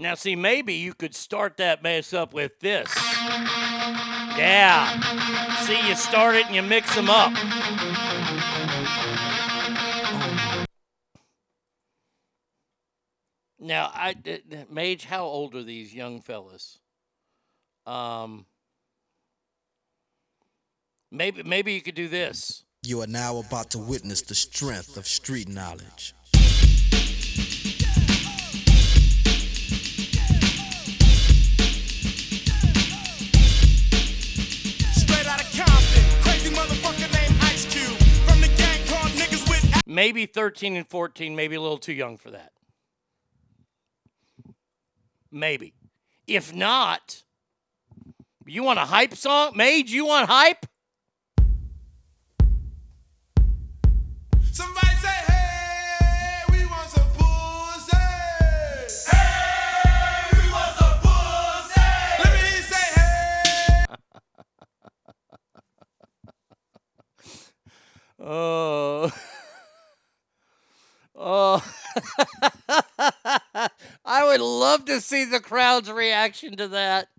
Now, 0.02 0.16
see, 0.16 0.36
maybe 0.36 0.74
you 0.74 0.96
could 0.96 1.14
start 1.14 1.58
that 1.58 1.84
mess 1.84 2.12
up 2.12 2.34
with 2.34 2.60
this. 2.60 2.92
Yeah. 4.36 5.00
See, 5.62 5.88
you 5.88 5.96
start 5.96 6.36
it 6.36 6.48
and 6.48 6.56
you 6.56 6.64
mix 6.64 6.96
them 6.96 7.08
up. 7.10 7.32
Now, 13.60 13.92
I, 13.94 14.16
Mage, 14.72 15.06
how 15.06 15.24
old 15.24 15.54
are 15.54 15.62
these 15.62 15.94
young 15.94 16.20
fellas? 16.20 16.80
Um, 17.86 18.48
maybe, 21.12 21.44
maybe 21.44 21.74
you 21.74 21.82
could 21.82 21.96
do 21.96 22.08
this. 22.08 22.64
You 22.84 23.02
are 23.02 23.08
now 23.08 23.38
about 23.38 23.70
to 23.72 23.78
witness 23.78 24.22
the 24.22 24.34
strength 24.34 24.98
of 24.98 25.06
street 25.06 25.48
knowledge. 25.48 26.16
Straight 34.94 35.28
out 35.28 35.42
of 35.42 35.52
Compton, 35.54 36.04
crazy 36.22 36.50
motherfucker 36.50 37.14
named 37.14 37.36
Ice 37.44 37.66
Cube. 37.66 37.98
From 38.28 38.42
the 38.42 38.48
gang 38.58 38.80
called 38.88 39.12
niggas 39.12 39.48
with 39.48 39.86
Maybe 39.86 40.26
13 40.26 40.76
and 40.76 40.88
14, 40.88 41.36
maybe 41.36 41.56
a 41.56 41.62
little 41.62 41.78
too 41.78 41.94
young 41.94 42.18
for 42.18 42.32
that. 42.32 42.54
Maybe. 45.32 45.74
If 46.26 46.54
not, 46.54 47.24
you 48.46 48.64
want 48.64 48.80
a 48.80 48.86
hype 48.86 49.16
song? 49.16 49.52
Mage, 49.56 49.92
you 49.92 50.08
want 50.08 50.28
hype? 50.28 50.66
Oh. 68.24 69.12
Oh. 71.24 71.64
I 74.06 74.24
would 74.24 74.42
love 74.42 74.86
to 74.86 75.00
see 75.02 75.26
the 75.26 75.40
crowd's 75.40 75.92
reaction 75.92 76.58
to 76.58 76.70
that. 76.70 77.10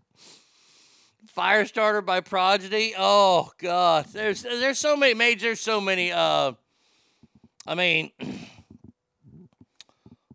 Firestarter 1.37 2.05
by 2.05 2.21
Prodigy. 2.21 2.95
Oh 2.99 3.53
god, 3.59 4.07
there's 4.07 4.43
there's 4.43 4.79
so 4.81 4.97
many 4.97 5.15
major. 5.15 5.49
There's 5.49 5.61
so 5.61 5.81
many. 5.81 6.11
Uh, 6.11 6.55
I 7.67 7.75
mean, 7.75 8.11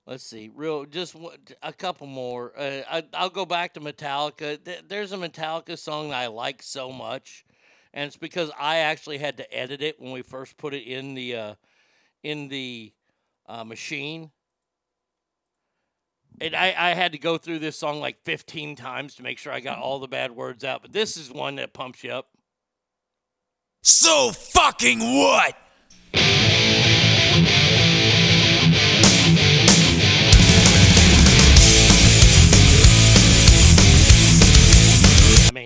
let's 0.06 0.24
see. 0.24 0.50
Real, 0.54 0.86
just 0.86 1.16
a 1.62 1.74
couple 1.74 2.08
more. 2.08 2.54
Uh, 2.58 2.82
I, 2.90 3.04
I'll 3.14 3.30
go 3.30 3.46
back 3.46 3.74
to 3.74 3.82
Metallica. 3.82 4.58
There's 4.88 5.12
a 5.12 5.18
Metallica 5.18 5.78
song 5.78 6.10
that 6.10 6.18
I 6.18 6.28
like 6.28 6.64
so 6.64 6.92
much, 6.92 7.46
and 7.94 8.08
it's 8.08 8.18
because 8.18 8.50
I 8.58 8.78
actually 8.78 9.18
had 9.18 9.38
to 9.38 9.54
edit 9.54 9.82
it 9.82 10.00
when 10.00 10.12
we 10.12 10.22
first 10.22 10.58
put 10.58 10.74
it 10.74 10.84
in 10.84 11.16
the 11.16 11.36
uh, 11.36 11.56
in 12.24 12.48
the 12.48 12.94
uh, 13.48 13.64
machine. 13.64 14.32
And 16.40 16.56
I, 16.56 16.68
I 16.78 16.94
had 16.94 17.14
to 17.14 17.18
go 17.18 17.38
through 17.38 17.60
this 17.60 17.78
song 17.78 18.00
like 18.00 18.24
15 18.24 18.76
times 18.76 19.16
to 19.16 19.24
make 19.24 19.40
sure 19.40 19.52
I 19.52 19.60
got 19.60 19.80
all 19.80 19.98
the 19.98 20.08
bad 20.08 20.32
words 20.32 20.64
out. 20.64 20.84
But 20.84 20.94
this 20.94 21.18
is 21.18 21.32
one 21.32 21.56
that 21.56 21.74
pumps 21.74 22.04
you 22.04 22.12
up. 22.12 22.28
So 23.82 24.32
fucking 24.32 25.00
what? 25.00 25.58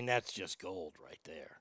Mean, 0.02 0.08
that's 0.08 0.34
just 0.34 0.60
gold 0.60 0.96
right 1.04 1.20
there. 1.26 1.60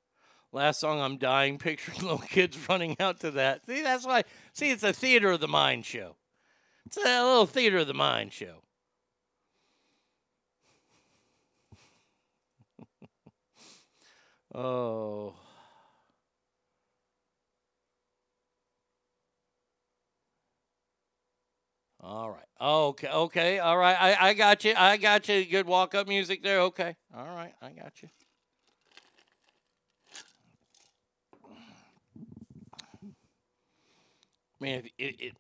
Last 0.51 0.81
song, 0.81 0.99
I'm 0.99 1.19
dying, 1.19 1.59
picturing 1.67 2.01
little 2.01 2.19
kids 2.19 2.57
running 2.69 2.97
out 2.99 3.21
to 3.21 3.31
that. 3.33 3.67
See, 3.67 3.83
that's 3.83 4.07
why. 4.07 4.25
See, 4.55 4.71
it's 4.71 4.83
a 4.83 4.95
theater 4.95 5.33
of 5.33 5.41
the 5.41 5.49
mind 5.49 5.85
show. 5.85 6.17
It's 6.87 6.97
a 6.97 7.01
little 7.01 7.45
theater 7.45 7.77
of 7.79 7.87
the 7.87 7.93
mind 7.95 8.33
show. 8.33 8.63
oh. 14.55 15.35
All 22.03 22.31
right. 22.31 22.47
Okay. 22.59 23.09
Okay. 23.09 23.59
All 23.59 23.77
right. 23.77 23.97
I, 24.01 24.31
I 24.31 24.35
got 24.35 24.65
you. 24.65 24.73
I 24.75 24.97
got 24.97 25.29
you. 25.29 25.45
Good 25.45 25.67
walk 25.67 25.95
up 25.95 26.09
music 26.09 26.43
there. 26.43 26.61
Okay. 26.63 26.97
All 27.15 27.27
right. 27.27 27.53
I 27.61 27.69
got 27.73 28.03
you. 28.03 28.09
Man, 34.61 34.81
if 34.81 34.85
it, 34.99 35.17
it 35.21 35.37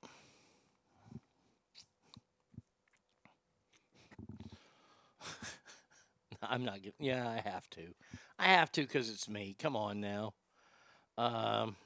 I'm 6.42 6.64
not 6.64 6.76
giving. 6.76 6.94
Yeah, 6.98 7.28
I 7.28 7.40
have 7.46 7.68
to. 7.70 7.82
I 8.38 8.44
have 8.44 8.72
to 8.72 8.80
because 8.80 9.10
it's 9.10 9.28
me. 9.28 9.54
Come 9.58 9.76
on 9.76 10.00
now. 10.00 10.32
Um, 11.18 11.76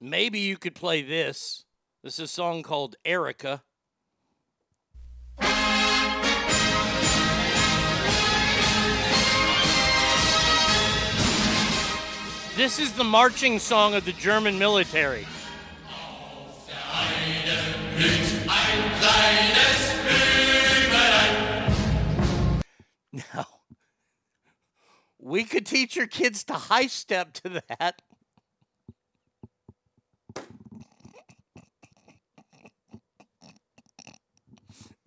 maybe 0.00 0.38
you 0.38 0.56
could 0.56 0.76
play 0.76 1.02
this. 1.02 1.64
This 2.04 2.14
is 2.14 2.20
a 2.20 2.28
song 2.28 2.62
called 2.62 2.94
Erika. 3.04 3.62
This 12.60 12.78
is 12.78 12.92
the 12.92 13.04
marching 13.04 13.58
song 13.58 13.94
of 13.94 14.04
the 14.04 14.12
German 14.12 14.58
military. 14.58 15.26
Now, 23.14 23.46
we 25.18 25.44
could 25.44 25.64
teach 25.64 25.96
your 25.96 26.06
kids 26.06 26.44
to 26.44 26.52
high 26.52 26.88
step 26.88 27.32
to 27.32 27.62
that. 27.70 28.02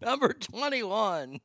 Number 0.02 0.34
21. 0.34 1.40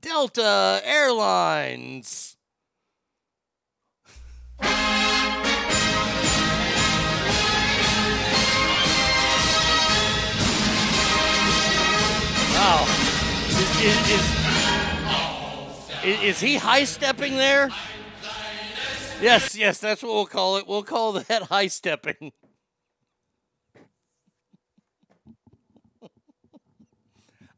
Delta 0.00 0.80
Airlines. 0.82 2.38
Wow. 12.60 12.84
Is, 13.48 13.80
is, 13.80 14.20
is, 16.04 16.22
is, 16.24 16.40
he 16.40 16.56
high 16.56 16.84
stepping 16.84 17.36
there? 17.36 17.70
Yes, 19.22 19.56
yes, 19.56 19.78
that's 19.78 20.02
what 20.02 20.12
we'll 20.12 20.26
call 20.26 20.58
it. 20.58 20.68
We'll 20.68 20.82
call 20.82 21.12
that 21.12 21.42
high 21.48 21.68
stepping. 21.68 22.32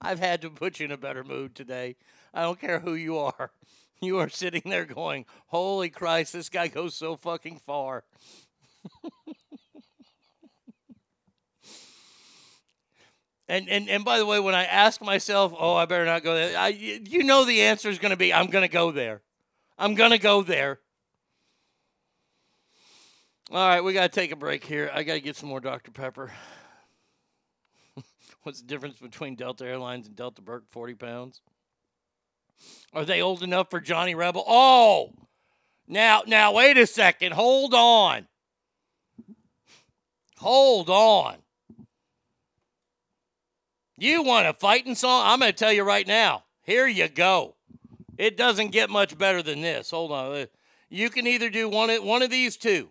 I've 0.01 0.21
had 0.21 0.41
to 0.43 0.51
put 0.51 0.79
you 0.79 0.85
in 0.85 0.93
a 0.93 0.97
better 0.97 1.25
mood 1.25 1.57
today. 1.57 1.97
I 2.33 2.43
don't 2.43 2.61
care 2.61 2.79
who 2.79 2.95
you 2.95 3.19
are. 3.19 3.51
You 4.01 4.19
are 4.19 4.29
sitting 4.29 4.63
there 4.65 4.85
going, 4.85 5.27
Holy 5.47 5.89
Christ, 5.89 6.33
this 6.33 6.49
guy 6.49 6.67
goes 6.67 6.97
so 6.97 7.15
fucking 7.15 7.61
far. 7.65 8.03
and, 13.49 13.69
and 13.69 13.89
and 13.89 14.05
by 14.05 14.19
the 14.19 14.27
way, 14.27 14.41
when 14.41 14.55
I 14.55 14.65
ask 14.65 15.03
myself, 15.03 15.53
oh, 15.59 15.75
I 15.75 15.85
better 15.85 16.05
not 16.05 16.23
go 16.23 16.35
there, 16.35 16.57
I, 16.57 16.69
you 16.69 17.25
know 17.25 17.45
the 17.45 17.63
answer 17.63 17.89
is 17.89 17.99
going 17.99 18.11
to 18.11 18.17
be, 18.17 18.33
I'm 18.33 18.47
going 18.47 18.63
to 18.63 18.73
go 18.73 18.91
there. 18.91 19.23
I'm 19.79 19.95
going 19.95 20.13
to 20.13 20.19
go 20.19 20.43
there. 20.43 20.79
All 23.51 23.69
right, 23.69 23.83
we 23.83 23.93
got 23.93 24.11
to 24.11 24.21
take 24.21 24.33
a 24.33 24.37
break 24.37 24.65
here. 24.65 24.91
I 24.95 25.03
got 25.03 25.15
to 25.15 25.21
get 25.21 25.37
some 25.37 25.49
more 25.49 25.61
Dr. 25.61 25.91
Pepper. 25.91 26.31
What's 28.45 28.63
the 28.63 28.67
difference 28.67 28.99
between 28.99 29.35
Delta 29.35 29.67
Airlines 29.67 30.07
and 30.07 30.17
Delta 30.17 30.41
Burke? 30.41 30.65
40 30.71 30.95
pounds? 30.95 31.43
Are 32.95 33.05
they 33.05 33.21
old 33.21 33.43
enough 33.43 33.71
for 33.71 33.81
Johnny 33.81 34.15
Rebel? 34.15 34.45
Oh, 34.47 35.13
now, 35.87 36.23
now, 36.27 36.53
wait 36.53 36.79
a 36.79 36.87
second. 36.87 37.33
Hold 37.33 37.75
on. 37.75 38.27
Hold 40.39 40.89
on. 40.89 41.42
You 43.99 44.23
want 44.23 44.47
a 44.47 44.55
fighting 44.55 44.95
song? 44.95 45.23
I'm 45.27 45.41
going 45.41 45.53
to 45.53 45.57
tell 45.57 45.73
you 45.73 45.85
right 45.85 46.07
now. 46.07 46.45
Here 46.63 46.87
you 46.87 47.09
go. 47.09 47.57
It 48.17 48.37
doesn't 48.37 48.71
get 48.71 48.91
much 48.91 49.19
better 49.19 49.43
than 49.43 49.61
this. 49.61 49.91
Hold 49.91 50.13
on. 50.13 50.33
Uh, 50.33 50.47
you 50.89 51.11
can 51.11 51.27
either 51.27 51.51
do 51.51 51.69
one 51.69 51.91
of, 51.91 52.03
one 52.03 52.23
of 52.23 52.31
these 52.31 52.57
two. 52.57 52.91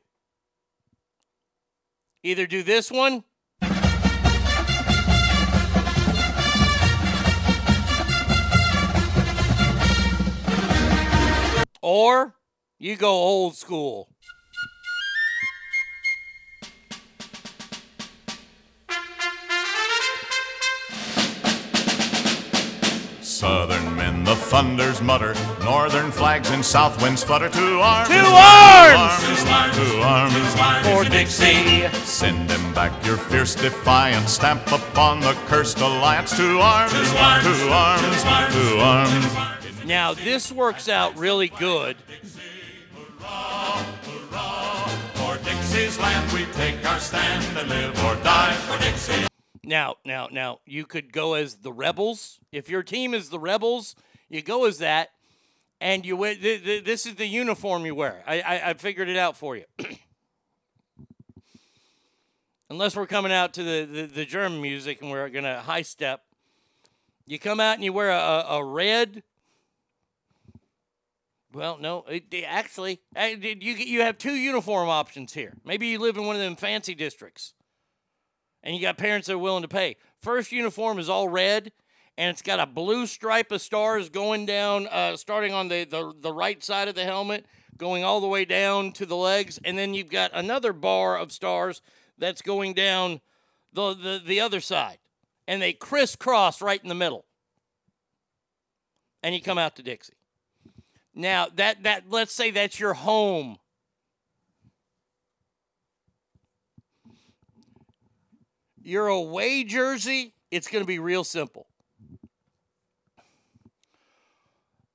Either 2.23 2.45
do 2.45 2.61
this 2.61 2.91
one 2.91 3.23
or 11.81 12.35
you 12.77 12.95
go 12.95 13.11
old 13.11 13.55
school. 13.55 14.10
Southern 23.41 23.95
men, 23.95 24.23
the 24.23 24.35
thunders 24.35 25.01
mutter. 25.01 25.33
Northern 25.63 26.11
flags 26.11 26.51
and 26.51 26.63
south 26.63 27.01
winds 27.01 27.23
flutter. 27.23 27.49
To 27.49 27.79
arms! 27.79 28.07
To 28.07 28.19
arms! 28.23 29.77
To 29.77 30.01
arms! 30.03 30.85
For 30.85 31.09
Dixie! 31.09 31.87
Send 32.05 32.47
them 32.47 32.71
back 32.75 33.03
your 33.03 33.17
fierce 33.17 33.55
defiance. 33.55 34.33
Stamp 34.33 34.71
upon 34.71 35.21
the 35.21 35.33
cursed 35.47 35.79
alliance. 35.79 36.37
To 36.37 36.59
arms! 36.59 36.93
To 36.93 36.99
arms! 37.17 38.21
To 38.53 38.79
arms! 38.79 39.85
Now, 39.87 40.13
this 40.13 40.51
works 40.51 40.87
out 40.87 41.17
really 41.17 41.47
good. 41.47 41.97
For 45.15 45.37
Dixie's 45.43 45.97
land 45.97 46.31
we 46.31 46.45
take 46.53 46.85
our 46.85 46.99
stand 46.99 47.57
and 47.57 47.67
live 47.67 48.05
or 48.05 48.15
die 48.17 48.53
for 48.53 48.77
Dixie. 48.83 49.30
Now, 49.63 49.97
now, 50.05 50.27
now, 50.31 50.59
you 50.65 50.85
could 50.85 51.13
go 51.13 51.35
as 51.35 51.57
the 51.57 51.71
Rebels. 51.71 52.39
If 52.51 52.69
your 52.69 52.81
team 52.83 53.13
is 53.13 53.29
the 53.29 53.39
Rebels, 53.39 53.95
you 54.29 54.41
go 54.41 54.65
as 54.65 54.79
that, 54.79 55.11
and 55.79 56.05
you 56.05 56.17
wear. 56.17 56.33
Th- 56.35 56.63
th- 56.63 56.83
this 56.83 57.05
is 57.05 57.15
the 57.15 57.27
uniform 57.27 57.85
you 57.85 57.93
wear. 57.93 58.23
I, 58.25 58.41
I, 58.41 58.69
I 58.69 58.73
figured 58.73 59.07
it 59.09 59.17
out 59.17 59.37
for 59.37 59.55
you. 59.55 59.65
Unless 62.69 62.95
we're 62.95 63.07
coming 63.07 63.31
out 63.33 63.53
to 63.55 63.63
the, 63.63 63.85
the, 63.85 64.05
the 64.07 64.25
German 64.25 64.61
music 64.61 65.01
and 65.01 65.11
we're 65.11 65.29
gonna 65.29 65.61
high 65.61 65.81
step, 65.81 66.23
you 67.27 67.37
come 67.37 67.59
out 67.59 67.75
and 67.75 67.83
you 67.83 67.93
wear 67.93 68.09
a, 68.09 68.45
a 68.49 68.63
red 68.63 69.23
Well, 71.53 71.77
no, 71.79 72.05
it, 72.09 72.33
actually, 72.47 73.01
you 73.15 73.73
you 73.73 74.01
have 74.01 74.17
two 74.17 74.35
uniform 74.35 74.87
options 74.87 75.33
here. 75.33 75.53
Maybe 75.65 75.87
you 75.87 75.99
live 75.99 76.17
in 76.17 76.25
one 76.25 76.35
of 76.35 76.41
them 76.41 76.55
fancy 76.55 76.95
districts, 76.95 77.53
and 78.63 78.75
you 78.75 78.81
got 78.81 78.97
parents 78.97 79.27
that 79.27 79.33
are 79.33 79.39
willing 79.39 79.63
to 79.63 79.67
pay. 79.67 79.97
First 80.21 80.51
uniform 80.51 80.99
is 80.99 81.09
all 81.09 81.29
red, 81.29 81.71
and 82.17 82.29
it's 82.29 82.41
got 82.41 82.59
a 82.59 82.65
blue 82.65 83.07
stripe 83.07 83.51
of 83.51 83.61
stars 83.61 84.09
going 84.09 84.45
down, 84.45 84.87
uh, 84.87 85.15
starting 85.15 85.53
on 85.53 85.67
the, 85.67 85.83
the 85.85 86.13
the 86.19 86.33
right 86.33 86.63
side 86.63 86.87
of 86.87 86.95
the 86.95 87.03
helmet, 87.03 87.45
going 87.77 88.03
all 88.03 88.21
the 88.21 88.27
way 88.27 88.45
down 88.45 88.91
to 88.93 89.05
the 89.05 89.15
legs, 89.15 89.59
and 89.63 89.77
then 89.77 89.93
you've 89.93 90.09
got 90.09 90.31
another 90.33 90.73
bar 90.73 91.17
of 91.17 91.31
stars 91.31 91.81
that's 92.17 92.41
going 92.41 92.73
down 92.73 93.21
the 93.73 93.93
the, 93.93 94.21
the 94.25 94.39
other 94.39 94.59
side, 94.61 94.99
and 95.47 95.61
they 95.61 95.73
crisscross 95.73 96.61
right 96.61 96.81
in 96.83 96.89
the 96.89 96.95
middle, 96.95 97.25
and 99.23 99.33
you 99.33 99.41
come 99.41 99.57
out 99.57 99.75
to 99.77 99.83
Dixie. 99.83 100.13
Now 101.15 101.47
that 101.55 101.83
that 101.83 102.03
let's 102.09 102.33
say 102.33 102.51
that's 102.51 102.79
your 102.79 102.93
home. 102.93 103.57
Your 108.83 109.07
away 109.07 109.63
jersey, 109.63 110.33
it's 110.49 110.67
going 110.67 110.83
to 110.83 110.87
be 110.87 110.97
real 110.99 111.23
simple. 111.23 111.67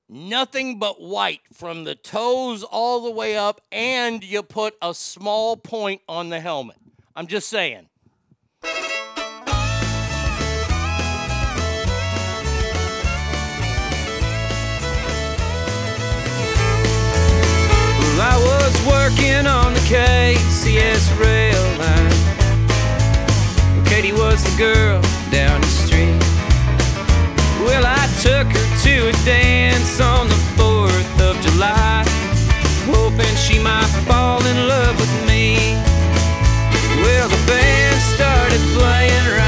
Nothing 0.09 0.79
but 0.79 1.01
white 1.01 1.41
from 1.53 1.83
the 1.83 1.95
toes 1.95 2.63
all 2.63 3.03
the 3.03 3.11
way 3.11 3.37
up, 3.37 3.61
and 3.71 4.23
you 4.23 4.41
put 4.43 4.75
a 4.81 4.93
small 4.93 5.57
point 5.57 6.01
on 6.07 6.29
the 6.29 6.39
helmet. 6.39 6.77
I'm 7.15 7.27
just 7.27 7.49
saying. 7.49 7.89
Well, 8.63 8.71
I 18.21 18.37
was 18.37 18.85
working 18.87 19.45
on 19.45 19.73
the 19.73 19.79
KCS 19.81 21.19
rail 21.19 21.77
line. 21.77 22.16
Katie 23.97 24.13
was 24.13 24.43
the 24.43 24.55
girl 24.59 25.01
down 25.31 25.59
the 25.59 25.67
street. 25.67 26.21
Well, 27.65 27.83
I 27.83 28.05
took 28.21 28.45
her 28.45 28.67
to 28.83 29.09
a 29.09 29.25
dance 29.25 29.99
on 29.99 30.27
the 30.27 30.35
4th 30.55 31.19
of 31.19 31.41
July, 31.41 32.03
hoping 32.85 33.35
she 33.37 33.57
might 33.57 33.89
fall 34.05 34.45
in 34.45 34.67
love 34.67 34.95
with 34.99 35.27
me. 35.27 35.73
Well, 37.01 37.27
the 37.27 37.43
band 37.47 37.99
started 38.13 38.61
playing 38.77 39.27
right 39.35 39.46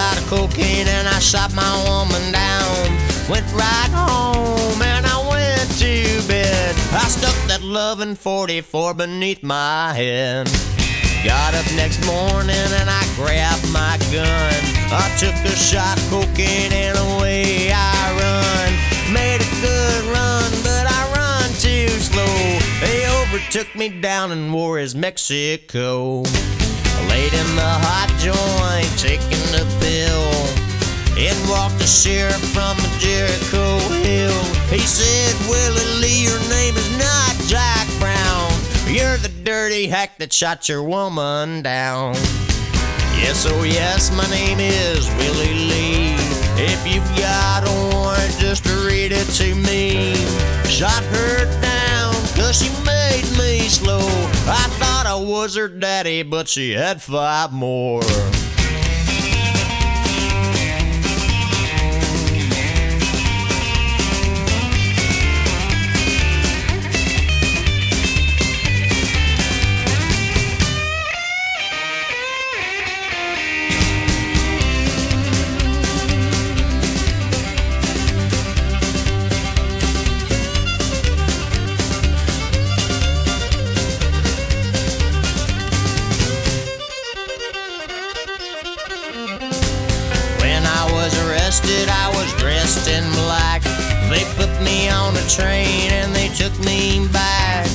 shot 0.00 0.16
of 0.16 0.26
cocaine 0.28 0.88
and 0.88 1.06
I 1.06 1.18
shot 1.18 1.52
my 1.54 1.72
woman 1.86 2.32
down. 2.32 2.74
Went 3.28 3.46
right 3.52 3.92
home 3.92 4.80
and 4.80 5.04
I 5.04 5.18
went 5.28 5.68
to 5.78 6.26
bed. 6.26 6.74
I 6.92 7.04
stuck 7.16 7.36
that 7.48 7.62
loving 7.62 8.14
44 8.14 8.94
beneath 8.94 9.42
my 9.42 9.92
head. 9.92 10.46
Got 11.22 11.52
up 11.54 11.66
next 11.76 12.00
morning 12.06 12.68
and 12.80 12.88
I 12.88 13.02
grabbed 13.14 13.68
my 13.72 13.98
gun. 14.10 14.60
I 15.02 15.06
took 15.18 15.36
a 15.44 15.54
shot 15.54 15.98
of 15.98 16.08
cocaine 16.08 16.72
and 16.72 16.96
away 16.96 17.70
I 17.70 18.00
run. 18.22 18.70
Made 19.12 19.42
a 19.44 19.50
good 19.60 20.02
run, 20.16 20.50
but 20.64 20.84
I 20.98 21.00
run 21.18 21.48
too 21.60 21.88
slow. 22.08 22.36
They 22.80 23.04
overtook 23.20 23.68
me 23.76 24.00
down 24.00 24.32
in 24.32 24.50
Juarez, 24.50 24.94
Mexico. 24.94 26.24
Laid 27.20 27.34
in 27.34 27.54
the 27.54 27.74
hot 27.84 28.08
joint, 28.16 28.88
taking 28.96 29.44
the 29.52 29.68
pill. 29.76 30.24
In 31.20 31.36
walked 31.50 31.78
the 31.78 31.84
sheriff 31.84 32.40
from 32.48 32.78
Jericho 32.96 33.76
Hill. 34.00 34.40
He 34.72 34.80
said, 34.80 35.36
Willie 35.44 36.00
Lee, 36.00 36.24
your 36.24 36.40
name 36.48 36.74
is 36.74 36.90
not 36.96 37.36
Jack 37.44 37.86
Brown. 38.00 38.48
You're 38.88 39.18
the 39.18 39.28
dirty 39.44 39.86
hack 39.86 40.16
that 40.16 40.32
shot 40.32 40.66
your 40.66 40.82
woman 40.82 41.60
down. 41.60 42.14
Yes, 43.20 43.44
oh 43.46 43.64
yes, 43.64 44.10
my 44.16 44.26
name 44.30 44.58
is 44.58 45.06
Willie 45.20 45.68
Lee. 45.68 46.16
If 46.56 46.80
you've 46.88 47.04
got 47.20 47.68
a 47.68 47.74
warrant, 47.92 48.32
just 48.38 48.64
read 48.88 49.12
it 49.12 49.28
to 49.36 49.54
me. 49.54 50.16
Shot 50.64 51.04
her 51.04 51.44
down, 51.60 51.89
she 52.52 52.68
made 52.84 53.24
me 53.38 53.68
slow. 53.68 53.98
I 53.98 54.66
thought 54.78 55.04
I 55.06 55.14
was 55.14 55.54
her 55.54 55.68
daddy, 55.68 56.22
but 56.22 56.48
she 56.48 56.72
had 56.72 57.00
five 57.00 57.52
more. 57.52 58.02
Dressed 92.80 92.88
in 92.88 93.10
black. 93.12 93.62
They 94.10 94.24
put 94.36 94.50
me 94.62 94.88
on 94.88 95.16
a 95.16 95.28
train 95.28 95.90
and 95.92 96.14
they 96.14 96.28
took 96.28 96.56
me 96.60 97.06
back. 97.12 97.66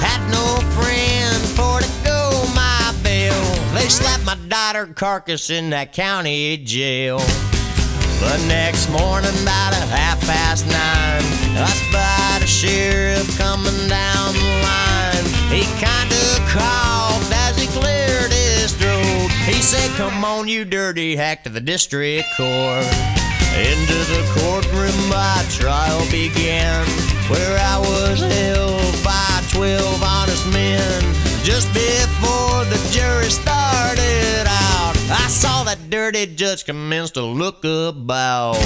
Had 0.00 0.20
no 0.30 0.60
friend 0.74 1.42
for 1.56 1.80
to 1.80 2.04
go 2.04 2.44
my 2.54 2.94
bill. 3.02 3.74
They 3.74 3.88
slapped 3.88 4.24
my 4.24 4.36
daughter 4.48 4.86
carcass 4.86 5.50
in 5.50 5.70
that 5.70 5.92
county 5.92 6.56
jail. 6.58 7.18
The 7.18 8.44
next 8.48 8.90
morning, 8.90 9.30
about 9.42 9.72
a 9.72 9.86
half 9.86 10.20
past 10.20 10.66
nine, 10.66 11.24
I 11.56 11.70
spied 11.88 12.42
a 12.42 12.46
sheriff 12.46 13.38
coming 13.38 13.88
down 13.88 14.34
the 14.34 14.50
line. 14.62 15.24
He 15.48 15.64
kinda 15.80 16.20
coughed 16.48 17.32
as 17.32 17.56
he 17.56 17.66
cleared 17.68 18.30
his 18.30 18.74
throat. 18.74 19.30
He 19.46 19.62
said, 19.62 19.90
Come 19.96 20.22
on, 20.22 20.48
you 20.48 20.66
dirty 20.66 21.16
hack, 21.16 21.44
to 21.44 21.50
the 21.50 21.60
district 21.60 22.28
court. 22.36 23.19
Into 23.56 23.98
the 24.12 24.22
courtroom, 24.40 25.08
my 25.08 25.44
trial 25.50 26.00
began, 26.10 26.86
where 27.28 27.58
I 27.58 27.78
was 27.78 28.20
held 28.20 29.04
by 29.04 29.42
twelve 29.50 30.02
honest 30.02 30.46
men. 30.52 31.02
Just 31.42 31.72
before 31.74 32.64
the 32.66 32.78
jury 32.92 33.28
started 33.30 34.46
out, 34.46 34.96
I 35.10 35.26
saw 35.28 35.64
that 35.64 35.90
dirty 35.90 36.26
judge 36.26 36.64
commence 36.64 37.10
to 37.12 37.22
look 37.22 37.64
about. 37.64 38.56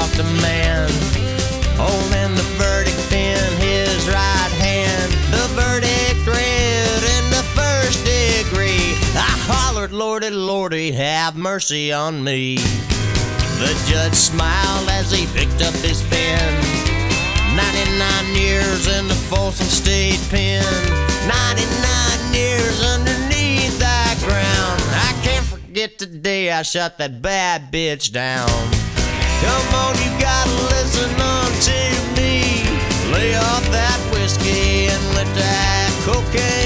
In 0.00 0.06
walked 0.06 0.18
a 0.18 0.24
man, 0.42 0.88
holding 1.76 2.34
the 2.34 2.46
verdict 2.56 2.98
pen, 3.10 3.38
his 3.60 4.08
right 4.08 4.52
hand. 4.56 5.12
The 5.30 5.46
verdict 5.52 6.26
read 6.26 7.02
in 7.16 7.24
the 7.30 7.44
first 7.54 8.00
degree. 8.04 8.94
I 9.14 9.32
hollered, 9.46 9.92
Lordy, 9.92 10.30
Lordy, 10.30 10.92
have 10.92 11.36
mercy 11.36 11.92
on 11.92 12.24
me. 12.24 12.56
The 12.56 13.74
judge 13.86 14.14
smiled 14.14 14.88
as 14.88 15.10
he 15.12 15.26
picked 15.38 15.62
up 15.62 15.74
his 15.74 16.02
pen. 16.08 16.54
99 17.54 18.34
years 18.34 18.86
in 18.86 19.06
the 19.06 19.14
Folsom 19.28 19.66
State 19.66 20.20
Pen. 20.30 20.64
99 21.28 22.34
years 22.34 22.82
underneath 22.84 23.78
that 23.78 24.16
ground. 24.24 24.80
I 24.94 25.12
can't 25.22 25.44
forget 25.44 25.98
the 25.98 26.06
day 26.06 26.50
I 26.50 26.62
shot 26.62 26.96
that 26.98 27.20
bad 27.20 27.70
bitch 27.70 28.12
down. 28.12 28.79
Come 29.42 29.74
on, 29.74 29.94
you 30.04 30.10
gotta 30.20 30.50
listen 30.74 31.10
on 31.18 31.50
to 31.68 31.78
me. 32.16 32.62
Lay 33.12 33.34
off 33.36 33.64
that 33.70 33.98
whiskey 34.12 34.86
and 34.88 35.02
let 35.14 35.28
that 35.34 35.90
cocaine 36.04 36.59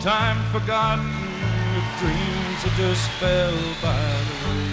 time 0.00 0.42
forgotten, 0.50 1.04
dreams 1.98 2.64
that 2.64 2.72
just 2.78 3.06
fell 3.20 3.52
by 3.82 4.02
the 4.28 4.36
way. 4.48 4.68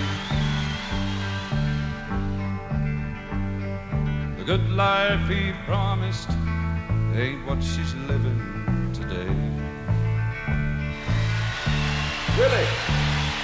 The 4.38 4.46
good 4.46 4.70
life 4.70 5.28
he 5.28 5.52
promised 5.66 6.30
ain't 7.14 7.46
what 7.46 7.62
she's 7.62 7.94
living 8.08 8.40
today. 8.94 9.28
Really? 12.40 12.68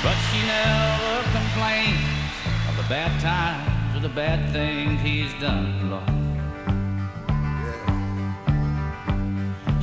But 0.04 0.18
she 0.32 0.40
never 0.48 1.24
complains 1.34 2.32
of 2.70 2.78
the 2.78 2.88
bad 2.88 3.20
times 3.20 3.98
or 3.98 4.00
the 4.00 4.16
bad 4.16 4.54
things 4.54 5.02
he's 5.02 5.34
done, 5.42 5.90
Lord. 5.92 6.23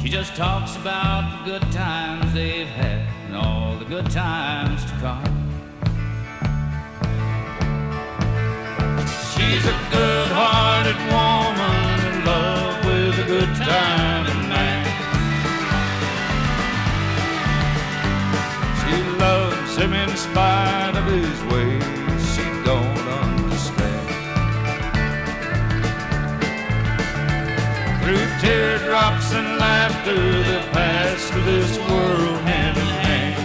She 0.01 0.09
just 0.09 0.35
talks 0.35 0.77
about 0.77 1.45
the 1.45 1.53
good 1.53 1.73
times 1.73 2.33
they've 2.33 2.67
had 2.67 3.07
and 3.27 3.37
all 3.37 3.77
the 3.77 3.85
good 3.85 4.11
times 4.11 4.85
to 4.87 4.93
come. 4.93 5.25
She's 9.33 9.65
a 9.67 9.77
good-hearted 9.93 10.97
woman 11.13 12.01
in 12.11 12.25
love 12.25 12.85
with 12.87 13.19
a 13.19 13.27
good 13.27 13.55
time 13.57 14.11
man. 14.49 14.85
She 18.81 18.95
loves 19.19 19.77
him 19.77 19.93
in 19.93 20.17
spite 20.17 20.97
of 20.97 21.05
his 21.05 21.53
ways. 21.53 21.70
Teardrops 28.51 29.33
and 29.33 29.49
laughter, 29.59 30.23
they 30.49 30.61
pass 30.73 31.31
through 31.31 31.45
this 31.45 31.79
world 31.89 32.39
hand 32.49 32.77
in 32.85 32.91
hand. 33.05 33.41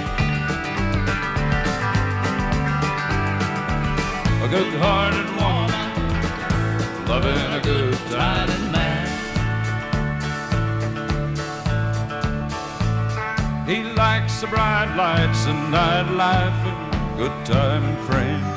A 4.45 4.47
good-hearted 4.55 5.29
woman 5.39 5.81
loving 7.11 7.45
a 7.59 7.61
good 7.71 7.97
time 8.17 8.71
man. 8.75 9.07
He 13.69 13.83
likes 13.83 14.41
the 14.41 14.47
bright 14.47 14.91
lights 14.95 15.45
and 15.51 15.61
nightlife 15.71 16.61
and 16.71 17.17
good 17.19 17.37
time 17.45 17.95
friends. 18.07 18.54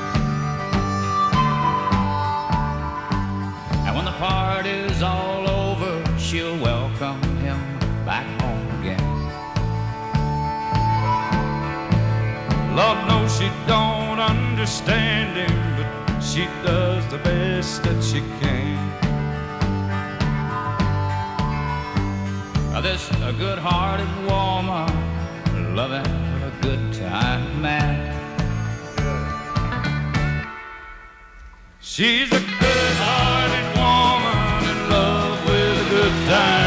Lord 12.79 13.09
knows 13.09 13.37
she 13.37 13.51
don't 13.67 14.21
understand 14.21 15.37
him, 15.37 15.57
but 15.77 16.21
she 16.21 16.45
does 16.63 17.05
the 17.09 17.19
best 17.19 17.83
that 17.83 18.01
she 18.05 18.21
can. 18.41 18.79
Now 22.71 22.81
this 22.81 23.11
a 23.11 23.33
good-hearted 23.33 24.13
woman 24.31 25.75
loving 25.75 26.07
a 26.51 26.53
good 26.63 26.93
time 26.93 27.61
man. 27.61 27.97
She's 31.81 32.29
a 32.29 32.43
good-hearted 32.63 33.67
woman 33.83 34.71
in 34.71 34.79
love 34.89 35.37
with 35.49 35.85
a 35.85 35.91
good 35.97 36.17
time 36.29 36.58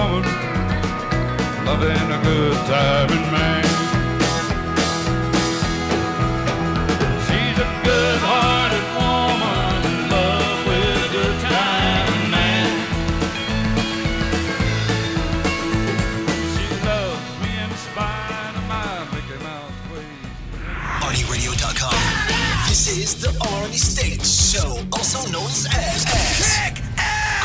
woman 0.00 0.24
loving 1.66 2.10
a 2.10 2.18
good 2.22 2.56
man. 3.32 3.64
A 7.60 7.62
good-hearted 7.84 8.86
woman 8.96 9.84
in 9.84 10.08
love 10.08 10.66
with 10.66 11.04
a 11.04 11.10
good 11.12 11.36
timing 11.44 12.30
man. 12.30 12.70
She 16.54 16.64
loves 16.86 17.28
me 17.42 17.50
in. 17.60 17.70
ArnieRadio.com. 21.04 22.00
This 22.68 22.82
is 22.96 23.20
the 23.20 23.28
Arnie 23.44 23.74
State 23.74 24.24
Show, 24.24 24.78
also 24.92 25.20
known 25.30 25.44
as 25.50 25.66
Ass. 25.66 26.69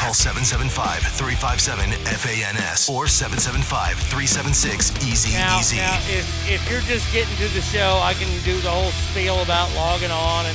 Call 0.05 0.13
775 0.13 1.01
357 1.17 1.89
FANS 2.05 2.85
or 2.93 3.07
775 3.09 3.97
376 4.05 5.01
Easy 5.01 5.33
Now, 5.33 5.57
Easy. 5.57 5.77
now 5.81 5.97
if, 6.05 6.29
if 6.45 6.61
you're 6.69 6.85
just 6.85 7.09
getting 7.09 7.33
to 7.41 7.49
the 7.57 7.61
show, 7.65 7.97
I 8.05 8.13
can 8.13 8.29
do 8.45 8.53
the 8.61 8.69
whole 8.69 8.93
spiel 9.09 9.41
about 9.41 9.73
logging 9.73 10.13
on 10.13 10.45
and 10.45 10.53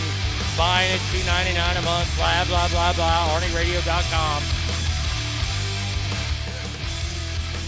buying 0.54 0.94
it 0.94 1.02
two 1.10 1.18
ninety 1.26 1.50
nine 1.58 1.74
a 1.74 1.82
month, 1.82 2.06
blah 2.14 2.46
blah 2.46 2.70
blah 2.70 2.94
blah. 2.94 3.26
ArnieRadio.com. 3.42 4.38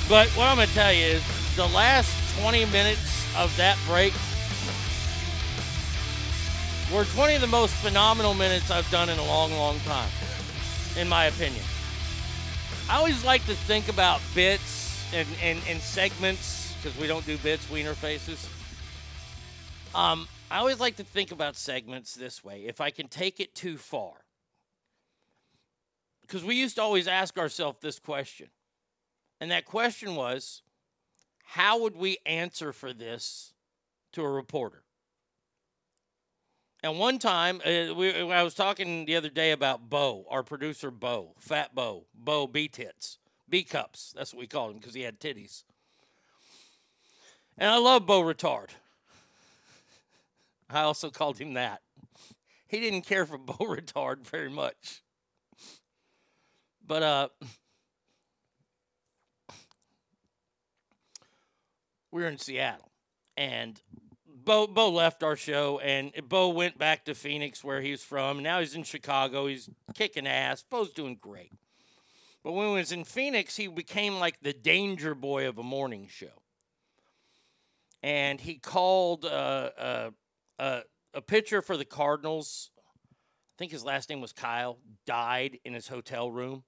But 0.07 0.31
what 0.39 0.47
I'm 0.47 0.63
gonna 0.63 0.71
tell 0.79 0.95
you 0.95 1.19
is 1.19 1.23
the 1.59 1.67
last 1.67 2.15
20 2.39 2.63
minutes 2.71 3.27
of 3.35 3.51
that 3.59 3.75
break 3.91 4.15
were 6.95 7.11
20 7.11 7.35
of 7.35 7.41
the 7.41 7.51
most 7.51 7.75
phenomenal 7.83 8.35
minutes 8.35 8.71
I've 8.71 8.89
done 8.93 9.09
in 9.09 9.19
a 9.19 9.27
long, 9.27 9.51
long 9.59 9.81
time, 9.81 10.11
in 10.97 11.09
my 11.09 11.27
opinion. 11.27 11.65
I 12.93 12.97
always 12.97 13.25
like 13.25 13.43
to 13.47 13.55
think 13.55 13.89
about 13.89 14.21
bits 14.35 15.03
and, 15.15 15.27
and, 15.43 15.59
and 15.67 15.81
segments 15.81 16.75
because 16.77 16.97
we 17.01 17.07
don't 17.07 17.25
do 17.25 17.39
bits, 17.39 17.71
wiener 17.71 17.95
faces. 17.95 18.47
Um, 19.95 20.29
I 20.51 20.59
always 20.59 20.79
like 20.79 20.97
to 20.97 21.03
think 21.03 21.33
about 21.33 21.57
segments 21.57 22.15
this 22.15 22.45
way 22.45 22.65
if 22.67 22.83
I 22.83 22.91
can 22.91 23.09
take 23.09 23.41
it 23.41 23.55
too 23.55 23.79
far. 23.79 24.13
Because 26.21 26.45
we 26.45 26.57
used 26.57 26.77
to 26.77 26.83
always 26.83 27.09
ask 27.09 27.39
ourselves 27.39 27.79
this 27.81 27.99
question. 27.99 28.49
And 29.41 29.51
that 29.51 29.65
question 29.65 30.15
was 30.15 30.61
how 31.45 31.81
would 31.81 31.97
we 31.97 32.19
answer 32.27 32.75
for 32.75 32.93
this 32.93 33.55
to 34.13 34.23
a 34.23 34.29
reporter? 34.31 34.82
And 36.83 36.99
one 36.99 37.19
time, 37.19 37.61
uh, 37.65 37.95
we, 37.95 38.13
I 38.33 38.43
was 38.43 38.55
talking 38.55 39.05
the 39.05 39.15
other 39.15 39.29
day 39.29 39.53
about 39.53 39.89
Bo, 39.89 40.27
our 40.29 40.43
producer 40.43 40.91
Bo, 40.91 41.35
Fat 41.39 41.75
Bo, 41.75 42.07
Bo 42.13 42.49
B 42.49 42.67
tits, 42.67 43.19
B 43.49 43.63
cups. 43.63 44.13
That's 44.17 44.35
what 44.35 44.41
we 44.41 44.49
called 44.49 44.73
him 44.73 44.79
because 44.79 44.95
he 44.95 45.03
had 45.03 45.21
titties. 45.21 45.63
And 47.57 47.71
I 47.71 47.77
love 47.77 48.05
Bo 48.05 48.21
Retard. 48.23 48.71
I 50.69 50.81
also 50.81 51.11
called 51.11 51.39
him 51.39 51.55
that. 51.55 51.83
He 52.67 52.81
didn't 52.81 53.03
care 53.03 53.27
for 53.27 53.39
Bo 53.39 53.55
Retard 53.55 54.27
very 54.27 54.51
much. 54.51 55.03
But 56.85 57.03
uh, 57.05 57.29
we 62.11 62.23
were 62.23 62.29
in 62.29 62.39
Seattle, 62.39 62.91
and 63.37 63.81
Bo 64.45 64.67
Bo 64.67 64.91
left 64.91 65.23
our 65.23 65.37
show, 65.37 65.79
and 65.81 66.13
Bo 66.29 66.49
went 66.51 66.79
back 66.79 67.05
to 67.05 67.15
Phoenix, 67.15 67.63
where 67.63 67.81
he's 67.81 68.03
from. 68.03 68.43
Now 68.43 68.61
he's 68.61 68.75
in 68.75 68.83
Chicago. 68.83 69.47
He's 69.47 69.69
kicking 69.95 70.27
ass. 70.27 70.65
Bo's 70.69 70.91
doing 70.91 71.19
great. 71.21 71.53
But 72.43 72.53
when 72.53 72.69
he 72.69 72.75
was 72.75 72.93
in 72.93 73.05
Phoenix, 73.05 73.57
he 73.57 73.69
became 73.69 74.19
like 74.19 74.41
the 74.41 74.53
danger 74.53 75.15
boy 75.15 75.49
of 75.49 75.59
a 75.59 75.63
morning 75.63 76.09
show. 76.11 76.43
And 78.03 78.41
he 78.41 78.57
called 78.57 79.25
uh, 79.25 79.71
uh, 79.79 80.11
uh, 80.59 80.81
a 81.15 81.21
pitcher 81.21 81.63
for 81.63 81.77
the 81.77 81.85
Cardinals. 81.85 82.71
I 82.79 83.55
think 83.59 83.71
his 83.71 83.85
last 83.85 84.11
name 84.11 84.21
was 84.21 84.33
Kile. 84.33 84.79
Died 85.07 85.59
in 85.65 85.73
his 85.73 85.87
hotel 85.87 86.31
room 86.31 86.65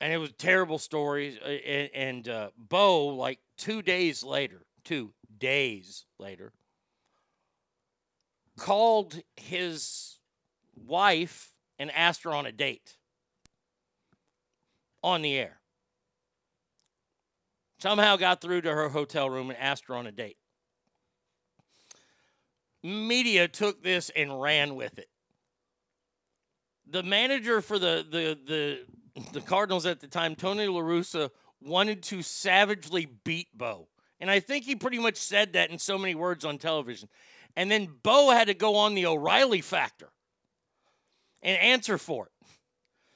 and 0.00 0.12
it 0.12 0.18
was 0.18 0.30
a 0.30 0.34
terrible 0.34 0.78
story. 0.78 1.38
uh, 1.44 1.48
And, 1.48 1.90
and 1.94 2.28
uh, 2.28 2.50
Bo, 2.56 3.06
like 3.08 3.40
two 3.56 3.82
days 3.82 4.22
later, 4.22 4.62
two 4.88 5.12
days 5.38 6.06
later, 6.18 6.50
called 8.56 9.20
his 9.36 10.16
wife 10.74 11.52
and 11.78 11.90
asked 11.90 12.22
her 12.22 12.32
on 12.32 12.46
a 12.46 12.52
date 12.52 12.96
on 15.04 15.20
the 15.20 15.36
air. 15.36 15.60
Somehow 17.80 18.16
got 18.16 18.40
through 18.40 18.62
to 18.62 18.74
her 18.74 18.88
hotel 18.88 19.28
room 19.28 19.50
and 19.50 19.58
asked 19.58 19.84
her 19.88 19.94
on 19.94 20.06
a 20.06 20.12
date. 20.12 20.38
Media 22.82 23.46
took 23.46 23.82
this 23.82 24.10
and 24.16 24.40
ran 24.40 24.74
with 24.74 24.98
it. 24.98 25.10
The 26.90 27.02
manager 27.02 27.60
for 27.60 27.78
the 27.78 28.06
the 28.10 28.38
the 28.46 29.32
the 29.32 29.40
Cardinals 29.42 29.84
at 29.84 30.00
the 30.00 30.08
time, 30.08 30.34
Tony 30.34 30.66
La 30.66 30.80
Russa, 30.80 31.28
wanted 31.60 32.02
to 32.04 32.22
savagely 32.22 33.06
beat 33.24 33.48
Bo. 33.52 33.88
And 34.20 34.30
I 34.30 34.40
think 34.40 34.64
he 34.64 34.74
pretty 34.74 34.98
much 34.98 35.16
said 35.16 35.52
that 35.52 35.70
in 35.70 35.78
so 35.78 35.96
many 35.96 36.14
words 36.14 36.44
on 36.44 36.58
television. 36.58 37.08
And 37.56 37.70
then 37.70 37.88
Bo 38.02 38.30
had 38.30 38.48
to 38.48 38.54
go 38.54 38.76
on 38.76 38.94
the 38.94 39.06
O'Reilly 39.06 39.60
factor 39.60 40.08
and 41.42 41.58
answer 41.58 41.98
for 41.98 42.26
it. 42.26 42.32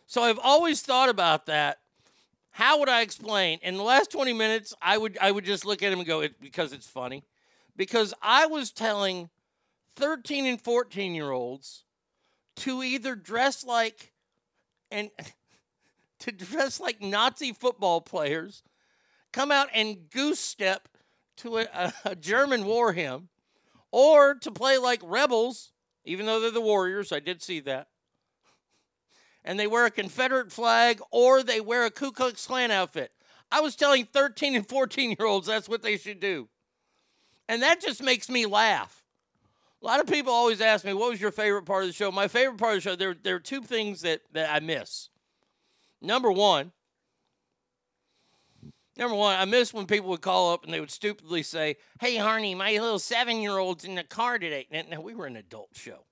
So 0.06 0.22
I've 0.22 0.38
always 0.38 0.82
thought 0.82 1.08
about 1.08 1.46
that. 1.46 1.78
How 2.50 2.78
would 2.80 2.88
I 2.88 3.00
explain? 3.00 3.58
In 3.62 3.76
the 3.76 3.82
last 3.82 4.10
20 4.12 4.32
minutes, 4.34 4.74
I 4.82 4.98
would 4.98 5.16
I 5.20 5.30
would 5.30 5.44
just 5.44 5.64
look 5.64 5.82
at 5.82 5.92
him 5.92 6.00
and 6.00 6.06
go, 6.06 6.20
it, 6.20 6.40
because 6.40 6.72
it's 6.72 6.86
funny. 6.86 7.24
Because 7.76 8.12
I 8.20 8.46
was 8.46 8.70
telling 8.70 9.30
13 9.96 10.44
and 10.44 10.60
14 10.60 11.14
year 11.14 11.30
olds 11.30 11.84
to 12.56 12.82
either 12.82 13.14
dress 13.14 13.64
like 13.64 14.12
and 14.90 15.10
to 16.20 16.30
dress 16.30 16.78
like 16.78 17.00
Nazi 17.00 17.52
football 17.52 18.00
players, 18.00 18.62
come 19.32 19.50
out 19.50 19.68
and 19.74 20.10
goose 20.10 20.38
step 20.38 20.88
to 21.38 21.58
a, 21.58 21.92
a, 22.04 22.16
German 22.16 22.64
war 22.64 22.92
hymn, 22.92 23.28
or 23.90 24.34
to 24.34 24.50
play 24.50 24.78
like 24.78 25.00
rebels, 25.02 25.72
even 26.04 26.26
though 26.26 26.40
they're 26.40 26.50
the 26.50 26.60
Warriors. 26.60 27.12
I 27.12 27.20
did 27.20 27.42
see 27.42 27.60
that. 27.60 27.88
And 29.44 29.58
they 29.58 29.66
wear 29.66 29.86
a 29.86 29.90
Confederate 29.90 30.52
flag 30.52 31.00
or 31.10 31.42
they 31.42 31.60
wear 31.60 31.84
a 31.84 31.90
Ku 31.90 32.12
Klux 32.12 32.46
Klan 32.46 32.70
outfit. 32.70 33.10
I 33.50 33.60
was 33.60 33.76
telling 33.76 34.06
13 34.06 34.54
and 34.54 34.66
14 34.66 35.16
year 35.18 35.26
olds 35.26 35.46
that's 35.46 35.68
what 35.68 35.82
they 35.82 35.96
should 35.96 36.20
do. 36.20 36.48
And 37.48 37.62
that 37.62 37.80
just 37.80 38.02
makes 38.02 38.28
me 38.28 38.46
laugh. 38.46 39.04
A 39.82 39.86
lot 39.86 40.00
of 40.00 40.06
people 40.06 40.32
always 40.32 40.60
ask 40.60 40.84
me, 40.84 40.94
what 40.94 41.10
was 41.10 41.20
your 41.20 41.32
favorite 41.32 41.64
part 41.64 41.82
of 41.82 41.88
the 41.88 41.94
show? 41.94 42.12
My 42.12 42.28
favorite 42.28 42.58
part 42.58 42.76
of 42.76 42.82
the 42.82 42.90
show, 42.90 42.96
there, 42.96 43.14
there 43.20 43.34
are 43.34 43.40
two 43.40 43.62
things 43.62 44.02
that, 44.02 44.20
that 44.32 44.48
I 44.48 44.60
miss. 44.60 45.08
Number 46.00 46.30
one, 46.30 46.72
number 48.96 49.14
one, 49.16 49.38
I 49.38 49.44
miss 49.44 49.72
when 49.72 49.86
people 49.86 50.10
would 50.10 50.20
call 50.20 50.52
up 50.52 50.64
and 50.64 50.72
they 50.72 50.80
would 50.80 50.90
stupidly 50.90 51.42
say, 51.42 51.76
Hey, 52.00 52.16
Harney, 52.16 52.54
my 52.54 52.72
little 52.72 52.98
seven 52.98 53.40
year 53.40 53.58
old's 53.58 53.84
in 53.84 53.94
the 53.94 54.04
car 54.04 54.38
today. 54.38 54.66
Now, 54.70 54.82
now, 54.90 55.00
we 55.00 55.14
were 55.14 55.26
an 55.26 55.36
adult 55.36 55.70
show. 55.74 56.04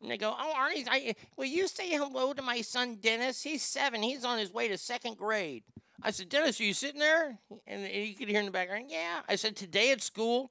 And 0.00 0.10
they 0.10 0.18
go, 0.18 0.34
Oh, 0.36 0.52
Arnie, 0.56 0.86
I, 0.90 1.14
will 1.36 1.46
you 1.46 1.68
say 1.68 1.88
hello 1.90 2.32
to 2.32 2.42
my 2.42 2.60
son 2.60 2.96
Dennis? 3.00 3.42
He's 3.42 3.62
seven. 3.62 4.02
He's 4.02 4.24
on 4.24 4.38
his 4.38 4.52
way 4.52 4.68
to 4.68 4.76
second 4.76 5.16
grade. 5.16 5.62
I 6.02 6.10
said, 6.10 6.28
Dennis, 6.28 6.60
are 6.60 6.64
you 6.64 6.74
sitting 6.74 6.98
there? 6.98 7.38
And 7.66 7.86
you 7.86 8.14
could 8.14 8.28
hear 8.28 8.40
in 8.40 8.46
the 8.46 8.52
background, 8.52 8.86
Yeah. 8.88 9.20
I 9.28 9.36
said, 9.36 9.56
Today 9.56 9.92
at 9.92 10.02
school, 10.02 10.50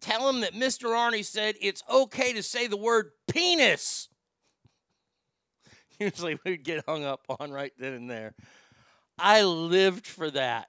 tell 0.00 0.28
him 0.28 0.40
that 0.40 0.54
Mr. 0.54 0.88
Arnie 0.88 1.24
said 1.24 1.56
it's 1.60 1.82
okay 1.92 2.32
to 2.32 2.42
say 2.42 2.66
the 2.66 2.76
word 2.76 3.10
penis. 3.28 4.08
Usually 6.00 6.38
we'd 6.44 6.64
get 6.64 6.84
hung 6.86 7.04
up 7.04 7.24
on 7.40 7.50
right 7.50 7.72
then 7.78 7.94
and 7.94 8.10
there. 8.10 8.34
I 9.18 9.42
lived 9.42 10.06
for 10.06 10.30
that. 10.30 10.68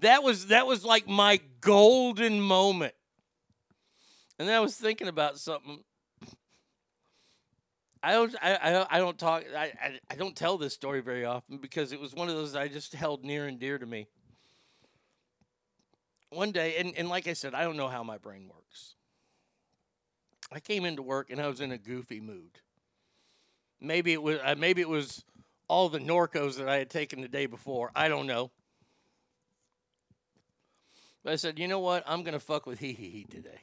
That 0.00 0.22
was 0.22 0.48
that 0.48 0.66
was 0.66 0.84
like 0.84 1.08
my 1.08 1.40
golden 1.60 2.40
moment. 2.40 2.94
And 4.38 4.48
I 4.50 4.60
was 4.60 4.76
thinking 4.76 5.08
about 5.08 5.38
something. 5.38 5.82
I 8.02 8.12
don't 8.12 8.34
I, 8.40 8.54
I, 8.54 8.96
I 8.96 8.98
don't 8.98 9.18
talk 9.18 9.44
I, 9.56 9.72
I 9.82 10.00
I 10.10 10.14
don't 10.14 10.36
tell 10.36 10.58
this 10.58 10.74
story 10.74 11.00
very 11.00 11.24
often 11.24 11.58
because 11.58 11.92
it 11.92 12.00
was 12.00 12.14
one 12.14 12.28
of 12.28 12.34
those 12.34 12.54
I 12.54 12.68
just 12.68 12.94
held 12.94 13.24
near 13.24 13.46
and 13.46 13.58
dear 13.58 13.78
to 13.78 13.86
me. 13.86 14.06
One 16.30 16.52
day, 16.52 16.76
and, 16.76 16.92
and 16.94 17.08
like 17.08 17.26
I 17.26 17.32
said, 17.32 17.54
I 17.54 17.62
don't 17.64 17.78
know 17.78 17.88
how 17.88 18.02
my 18.02 18.18
brain 18.18 18.50
works. 18.54 18.96
I 20.52 20.60
came 20.60 20.84
into 20.84 21.02
work 21.02 21.30
and 21.30 21.40
I 21.40 21.48
was 21.48 21.62
in 21.62 21.72
a 21.72 21.78
goofy 21.78 22.20
mood. 22.20 22.60
Maybe 23.80 24.12
it 24.12 24.22
was 24.22 24.38
uh, 24.42 24.54
maybe 24.58 24.80
it 24.80 24.88
was 24.88 25.24
all 25.68 25.88
the 25.88 25.98
Norcos 25.98 26.56
that 26.56 26.68
I 26.68 26.76
had 26.76 26.90
taken 26.90 27.20
the 27.20 27.28
day 27.28 27.46
before. 27.46 27.90
I 27.94 28.08
don't 28.08 28.26
know. 28.26 28.50
But 31.22 31.32
I 31.32 31.36
said, 31.36 31.58
you 31.58 31.68
know 31.68 31.80
what? 31.80 32.04
I'm 32.06 32.22
gonna 32.22 32.40
fuck 32.40 32.66
with 32.66 32.78
hee 32.78 32.92
hee 32.92 33.10
hee 33.10 33.26
today. 33.28 33.60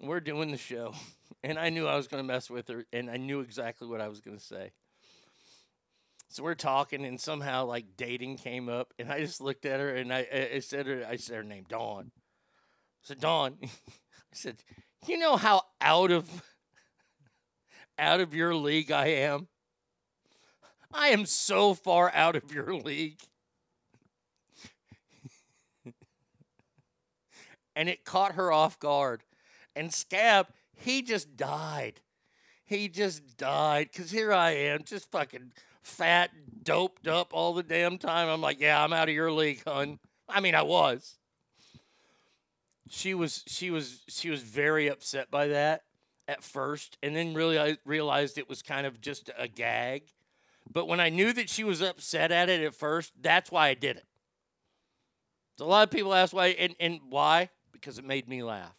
We're 0.00 0.20
doing 0.20 0.50
the 0.50 0.58
show, 0.58 0.94
and 1.42 1.58
I 1.58 1.70
knew 1.70 1.86
I 1.86 1.96
was 1.96 2.06
gonna 2.06 2.22
mess 2.22 2.50
with 2.50 2.68
her, 2.68 2.84
and 2.92 3.10
I 3.10 3.16
knew 3.16 3.40
exactly 3.40 3.88
what 3.88 4.00
I 4.00 4.08
was 4.08 4.20
gonna 4.20 4.38
say. 4.38 4.72
So 6.28 6.42
we're 6.42 6.54
talking, 6.54 7.04
and 7.06 7.18
somehow 7.18 7.64
like 7.64 7.96
dating 7.96 8.36
came 8.36 8.68
up, 8.68 8.92
and 8.98 9.10
I 9.10 9.20
just 9.20 9.40
looked 9.40 9.64
at 9.64 9.80
her, 9.80 9.94
and 9.94 10.12
I, 10.12 10.26
I 10.54 10.58
said 10.60 10.86
her, 10.86 11.06
I 11.08 11.16
said 11.16 11.36
her 11.36 11.42
name, 11.42 11.64
Dawn. 11.68 12.10
I 12.14 13.02
said, 13.02 13.20
Dawn. 13.20 13.56
I 13.62 14.34
said, 14.34 14.56
you 15.06 15.16
know 15.16 15.36
how 15.36 15.62
out 15.80 16.10
of 16.10 16.28
out 17.98 18.20
of 18.20 18.34
your 18.34 18.54
league 18.54 18.90
I 18.90 19.06
am. 19.06 19.48
I 20.92 21.08
am 21.08 21.26
so 21.26 21.74
far 21.74 22.10
out 22.14 22.36
of 22.36 22.52
your 22.52 22.74
league. 22.74 23.20
and 27.76 27.88
it 27.88 28.04
caught 28.04 28.32
her 28.32 28.50
off 28.50 28.78
guard. 28.78 29.22
And 29.76 29.92
Scab, 29.92 30.48
he 30.74 31.02
just 31.02 31.36
died. 31.36 32.00
He 32.64 32.88
just 32.88 33.36
died 33.36 33.88
because 33.92 34.10
here 34.10 34.32
I 34.32 34.50
am, 34.50 34.84
just 34.84 35.10
fucking 35.10 35.52
fat, 35.82 36.30
doped 36.62 37.06
up 37.06 37.30
all 37.32 37.54
the 37.54 37.62
damn 37.62 37.98
time. 37.98 38.28
I'm 38.28 38.40
like, 38.40 38.60
yeah, 38.60 38.82
I'm 38.82 38.92
out 38.92 39.08
of 39.08 39.14
your 39.14 39.32
league, 39.32 39.62
hun. 39.66 39.98
I 40.28 40.40
mean, 40.40 40.54
I 40.54 40.62
was. 40.62 41.16
She 42.90 43.14
was, 43.14 43.42
she 43.46 43.70
was, 43.70 44.02
she 44.08 44.30
was 44.30 44.42
very 44.42 44.88
upset 44.88 45.30
by 45.30 45.48
that 45.48 45.82
at 46.28 46.44
first, 46.44 46.98
and 47.02 47.16
then 47.16 47.34
really 47.34 47.58
I 47.58 47.78
realized 47.84 48.38
it 48.38 48.48
was 48.48 48.62
kind 48.62 48.86
of 48.86 49.00
just 49.00 49.30
a 49.36 49.48
gag. 49.48 50.04
But 50.70 50.86
when 50.86 51.00
I 51.00 51.08
knew 51.08 51.32
that 51.32 51.48
she 51.48 51.64
was 51.64 51.80
upset 51.80 52.30
at 52.30 52.50
it 52.50 52.62
at 52.62 52.74
first, 52.74 53.12
that's 53.20 53.50
why 53.50 53.68
I 53.68 53.74
did 53.74 53.96
it. 53.96 54.04
So 55.56 55.64
a 55.64 55.66
lot 55.66 55.88
of 55.88 55.90
people 55.90 56.14
ask 56.14 56.34
why, 56.34 56.48
and, 56.48 56.76
and 56.78 57.00
why? 57.08 57.48
Because 57.72 57.98
it 57.98 58.04
made 58.04 58.28
me 58.28 58.42
laugh. 58.42 58.76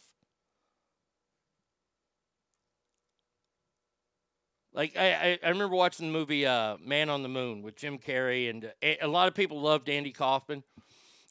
Like 4.72 4.96
I, 4.96 5.38
I, 5.42 5.48
remember 5.48 5.74
watching 5.74 6.06
the 6.06 6.12
movie 6.12 6.46
uh, 6.46 6.76
Man 6.80 7.10
on 7.10 7.24
the 7.24 7.28
Moon 7.28 7.62
with 7.62 7.74
Jim 7.74 7.98
Carrey, 7.98 8.48
and 8.48 8.66
uh, 8.66 8.94
a 9.02 9.08
lot 9.08 9.26
of 9.26 9.34
people 9.34 9.60
loved 9.60 9.88
Andy 9.88 10.12
Kaufman. 10.12 10.62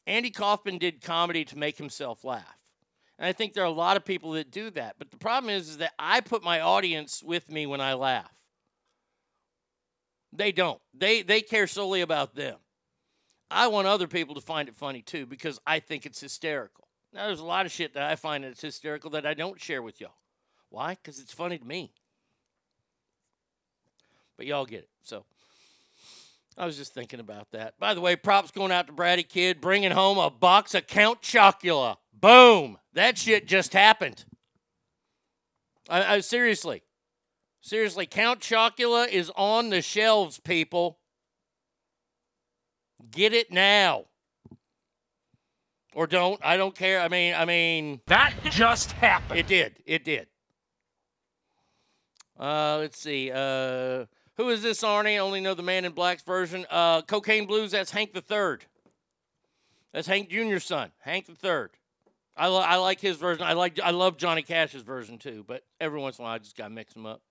Andy 0.06 0.30
Kaufman 0.30 0.78
did 0.78 1.02
comedy 1.02 1.46
to 1.46 1.58
make 1.58 1.78
himself 1.78 2.26
laugh. 2.26 2.59
And 3.20 3.28
I 3.28 3.34
think 3.34 3.54
there 3.54 3.64
are 3.64 3.68
a 3.68 3.72
lot 3.72 3.98
of 3.98 4.06
people 4.06 4.32
that 4.32 4.50
do 4.50 4.72
that. 4.72 4.96
But 4.98 5.12
the 5.12 5.18
problem 5.18 5.54
is, 5.54 5.68
is 5.70 5.78
that 5.78 5.92
I 6.00 6.22
put 6.22 6.42
my 6.42 6.62
audience 6.62 7.22
with 7.22 7.52
me 7.52 7.68
when 7.68 7.82
I 7.82 7.94
laugh. 7.94 8.34
They 10.32 10.54
don't. 10.54 10.80
They 10.94 11.22
they 11.22 11.42
care 11.42 11.68
solely 11.68 12.02
about 12.02 12.36
them. 12.36 12.56
I 13.52 13.68
want 13.68 13.88
other 13.88 14.08
people 14.08 14.36
to 14.36 14.42
find 14.42 14.70
it 14.70 14.76
funny 14.76 15.02
too 15.02 15.26
because 15.26 15.60
I 15.68 15.80
think 15.80 16.06
it's 16.06 16.22
hysterical. 16.22 16.88
Now 17.12 17.28
there's 17.28 17.40
a 17.40 17.46
lot 17.46 17.66
of 17.66 17.72
shit 17.72 17.96
that 17.96 18.04
I 18.04 18.16
find 18.16 18.44
that's 18.44 18.62
hysterical 18.62 19.10
that 19.12 19.26
I 19.26 19.34
don't 19.34 19.60
share 19.60 19.82
with 19.82 20.00
y'all. 20.00 20.14
Why? 20.70 20.92
Because 20.92 21.20
it's 21.20 21.34
funny 21.34 21.58
to 21.58 21.66
me. 21.66 21.92
But 24.38 24.46
y'all 24.46 24.66
get 24.66 24.82
it. 24.82 24.90
So 25.04 25.26
I 26.58 26.66
was 26.66 26.78
just 26.78 26.94
thinking 26.94 27.20
about 27.20 27.52
that. 27.52 27.74
By 27.80 27.96
the 27.96 28.02
way, 28.02 28.16
props 28.16 28.52
going 28.52 28.72
out 28.72 28.88
to 28.88 28.94
Bratty 28.94 29.28
Kid 29.28 29.60
bringing 29.60 29.92
home 29.92 30.20
a 30.20 30.30
box 30.30 30.76
of 30.76 30.86
Count 30.86 31.22
Chocula. 31.22 31.98
Boom! 32.20 32.78
That 32.94 33.18
shit 33.18 33.48
just 33.48 33.74
happened. 33.74 34.26
I, 35.90 36.16
I 36.16 36.20
seriously, 36.20 36.84
seriously, 37.62 38.06
Count 38.06 38.40
Chocula 38.40 39.08
is 39.08 39.32
on 39.36 39.70
the 39.70 39.82
shelves, 39.82 40.40
people. 40.40 41.00
Get 43.12 43.34
it 43.34 43.52
now, 43.52 44.06
or 45.94 46.06
don't. 46.06 46.40
I 46.44 46.58
don't 46.58 46.76
care. 46.76 47.02
I 47.02 47.08
mean, 47.08 47.34
I 47.34 47.46
mean, 47.46 48.02
that 48.08 48.34
just 48.46 48.92
happened. 48.94 49.40
It 49.40 49.48
did. 49.48 49.78
It 49.86 50.04
did. 50.04 50.28
Uh, 52.38 52.78
let's 52.80 53.00
see. 53.00 53.32
Uh, 53.32 54.06
who 54.36 54.50
is 54.50 54.62
this, 54.62 54.82
Arnie? 54.84 55.16
I 55.16 55.18
only 55.18 55.42
know 55.42 55.54
the 55.54 55.64
Man 55.64 55.86
in 55.86 55.92
Black's 55.92 56.24
version. 56.24 56.66
Uh, 56.70 57.02
Cocaine 57.02 57.46
Blues. 57.46 57.72
That's 57.72 57.92
Hank 57.92 58.14
the 58.14 58.22
Third. 58.22 58.66
That's 59.94 60.08
Hank 60.08 60.30
Jr.'s 60.30 60.66
son, 60.66 60.92
Hank 61.00 61.26
the 61.26 61.36
Third. 61.36 61.72
I, 62.40 62.48
I 62.48 62.76
like 62.78 63.02
his 63.02 63.18
version. 63.18 63.44
I 63.44 63.54
like 63.54 63.80
I 63.84 63.92
love 63.92 64.18
Johnny 64.18 64.42
Cash's 64.42 64.82
version 64.82 65.18
too, 65.18 65.44
but 65.46 65.64
every 65.82 66.00
once 66.00 66.18
in 66.18 66.24
a 66.24 66.26
while 66.26 66.36
I 66.36 66.38
just 66.38 66.56
gotta 66.56 66.70
mix 66.70 66.94
them 66.94 67.06
up. 67.06 67.22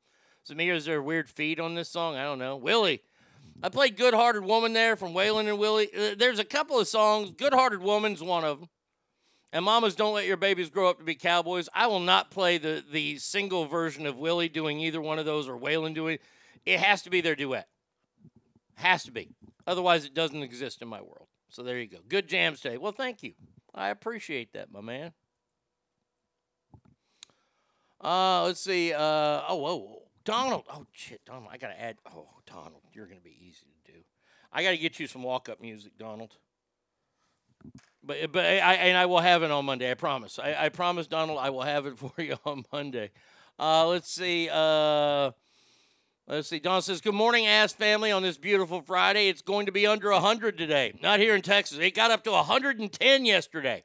So 0.44 0.54
me, 0.54 0.68
is 0.68 0.84
there 0.84 0.98
a 0.98 1.02
weird 1.02 1.30
feed 1.30 1.58
on 1.60 1.74
this 1.74 1.88
song? 1.88 2.16
I 2.16 2.24
don't 2.24 2.38
know. 2.38 2.56
Willie, 2.56 3.00
I 3.62 3.70
played 3.70 3.96
"Good 3.96 4.12
Hearted 4.12 4.44
Woman" 4.44 4.74
there 4.74 4.96
from 4.96 5.14
Waylon 5.14 5.48
and 5.48 5.58
Willie. 5.58 5.88
Uh, 5.96 6.14
there's 6.16 6.38
a 6.38 6.44
couple 6.44 6.78
of 6.78 6.86
songs. 6.86 7.30
"Good 7.30 7.54
Hearted 7.54 7.80
Woman's 7.80 8.22
one 8.22 8.44
of 8.44 8.60
them. 8.60 8.68
And 9.50 9.64
"Mamas 9.64 9.96
Don't 9.96 10.12
Let 10.12 10.26
Your 10.26 10.36
Babies 10.36 10.68
Grow 10.68 10.90
Up 10.90 10.98
to 10.98 11.04
Be 11.04 11.14
Cowboys." 11.14 11.70
I 11.74 11.86
will 11.86 12.00
not 12.00 12.30
play 12.30 12.58
the 12.58 12.84
the 12.92 13.16
single 13.16 13.64
version 13.64 14.04
of 14.04 14.18
Willie 14.18 14.50
doing 14.50 14.78
either 14.78 15.00
one 15.00 15.18
of 15.18 15.24
those 15.24 15.48
or 15.48 15.58
Waylon 15.58 15.94
doing. 15.94 16.18
It 16.66 16.80
has 16.80 17.00
to 17.02 17.10
be 17.10 17.22
their 17.22 17.34
duet. 17.34 17.66
Has 18.74 19.04
to 19.04 19.10
be. 19.10 19.30
Otherwise, 19.66 20.04
it 20.04 20.12
doesn't 20.12 20.42
exist 20.42 20.82
in 20.82 20.88
my 20.88 21.00
world. 21.00 21.28
So 21.48 21.62
there 21.62 21.78
you 21.78 21.86
go. 21.86 21.98
Good 22.06 22.28
jams 22.28 22.60
today. 22.60 22.76
Well, 22.76 22.92
thank 22.92 23.22
you. 23.22 23.32
I 23.74 23.90
appreciate 23.90 24.52
that, 24.54 24.72
my 24.72 24.80
man. 24.80 25.12
Uh, 28.02 28.44
let's 28.44 28.60
see. 28.60 28.92
Uh, 28.92 29.42
oh, 29.48 29.56
whoa, 29.56 30.02
Donald. 30.24 30.64
Oh, 30.72 30.86
shit, 30.92 31.24
Donald. 31.24 31.48
I 31.50 31.58
gotta 31.58 31.80
add. 31.80 31.96
Oh, 32.14 32.28
Donald, 32.46 32.82
you're 32.92 33.06
gonna 33.06 33.20
be 33.20 33.36
easy 33.40 33.66
to 33.84 33.92
do. 33.92 33.98
I 34.52 34.62
gotta 34.62 34.76
get 34.76 35.00
you 35.00 35.06
some 35.06 35.22
walk-up 35.22 35.60
music, 35.60 35.92
Donald. 35.98 36.36
But 38.02 38.32
but 38.32 38.44
I 38.44 38.74
and 38.74 38.96
I 38.96 39.06
will 39.06 39.20
have 39.20 39.42
it 39.42 39.50
on 39.50 39.64
Monday. 39.64 39.90
I 39.90 39.94
promise. 39.94 40.38
I, 40.38 40.54
I 40.54 40.68
promise, 40.68 41.06
Donald. 41.06 41.38
I 41.38 41.50
will 41.50 41.62
have 41.62 41.86
it 41.86 41.98
for 41.98 42.12
you 42.18 42.36
on 42.44 42.64
Monday. 42.72 43.10
Uh, 43.58 43.88
let's 43.88 44.10
see. 44.10 44.48
Uh, 44.50 45.32
let's 46.28 46.48
see. 46.48 46.58
Don 46.58 46.82
says, 46.82 47.00
"Good 47.00 47.14
morning, 47.14 47.46
ass 47.46 47.72
family. 47.72 48.12
On 48.12 48.22
this 48.22 48.38
beautiful 48.38 48.80
Friday, 48.82 49.28
it's 49.28 49.42
going 49.42 49.66
to 49.66 49.72
be 49.72 49.86
under 49.86 50.12
hundred 50.12 50.58
today. 50.58 50.98
Not 51.02 51.20
here 51.20 51.34
in 51.34 51.42
Texas. 51.42 51.78
It 51.78 51.94
got 51.94 52.10
up 52.10 52.24
to 52.24 52.30
110 52.32 53.24
yesterday." 53.24 53.84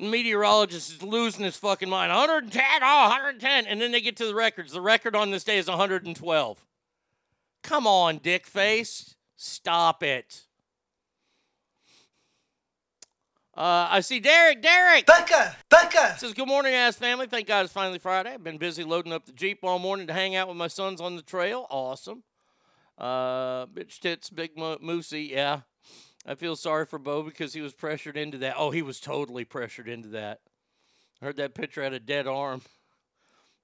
meteorologist 0.00 0.90
is 0.90 1.02
losing 1.02 1.44
his 1.44 1.56
fucking 1.56 1.88
mind. 1.88 2.10
110, 2.10 2.62
oh, 2.82 3.08
110. 3.08 3.66
And 3.66 3.80
then 3.80 3.92
they 3.92 4.00
get 4.00 4.16
to 4.16 4.26
the 4.26 4.34
records. 4.34 4.72
The 4.72 4.80
record 4.80 5.14
on 5.14 5.30
this 5.30 5.44
day 5.44 5.58
is 5.58 5.68
112. 5.68 6.66
Come 7.62 7.86
on, 7.86 8.18
dick 8.18 8.46
face. 8.46 9.16
Stop 9.36 10.02
it. 10.02 10.46
Uh, 13.56 13.88
I 13.90 14.00
see 14.00 14.20
Derek. 14.20 14.62
Derek! 14.62 15.06
Becca! 15.06 15.56
Becca! 15.68 16.16
Says, 16.18 16.34
Good 16.34 16.46
morning, 16.46 16.72
ass 16.72 16.96
family. 16.96 17.26
Thank 17.26 17.48
God 17.48 17.64
it's 17.64 17.72
finally 17.72 17.98
Friday. 17.98 18.32
I've 18.32 18.44
been 18.44 18.58
busy 18.58 18.84
loading 18.84 19.12
up 19.12 19.26
the 19.26 19.32
Jeep 19.32 19.58
all 19.62 19.78
morning 19.78 20.06
to 20.06 20.12
hang 20.12 20.36
out 20.36 20.46
with 20.46 20.56
my 20.56 20.68
sons 20.68 21.00
on 21.00 21.16
the 21.16 21.22
trail. 21.22 21.66
Awesome. 21.68 22.22
Uh, 22.96 23.66
bitch 23.66 23.98
tits, 23.98 24.30
big 24.30 24.56
mo- 24.56 24.78
moosey. 24.78 25.30
Yeah. 25.30 25.62
I 26.26 26.34
feel 26.36 26.54
sorry 26.54 26.86
for 26.86 26.98
Bo 26.98 27.22
because 27.22 27.52
he 27.52 27.60
was 27.60 27.72
pressured 27.72 28.16
into 28.16 28.38
that. 28.38 28.54
Oh, 28.56 28.70
he 28.70 28.82
was 28.82 29.00
totally 29.00 29.44
pressured 29.44 29.88
into 29.88 30.08
that. 30.10 30.40
Heard 31.20 31.36
that 31.36 31.54
picture 31.54 31.82
had 31.82 31.92
a 31.92 32.00
dead 32.00 32.26
arm. 32.26 32.62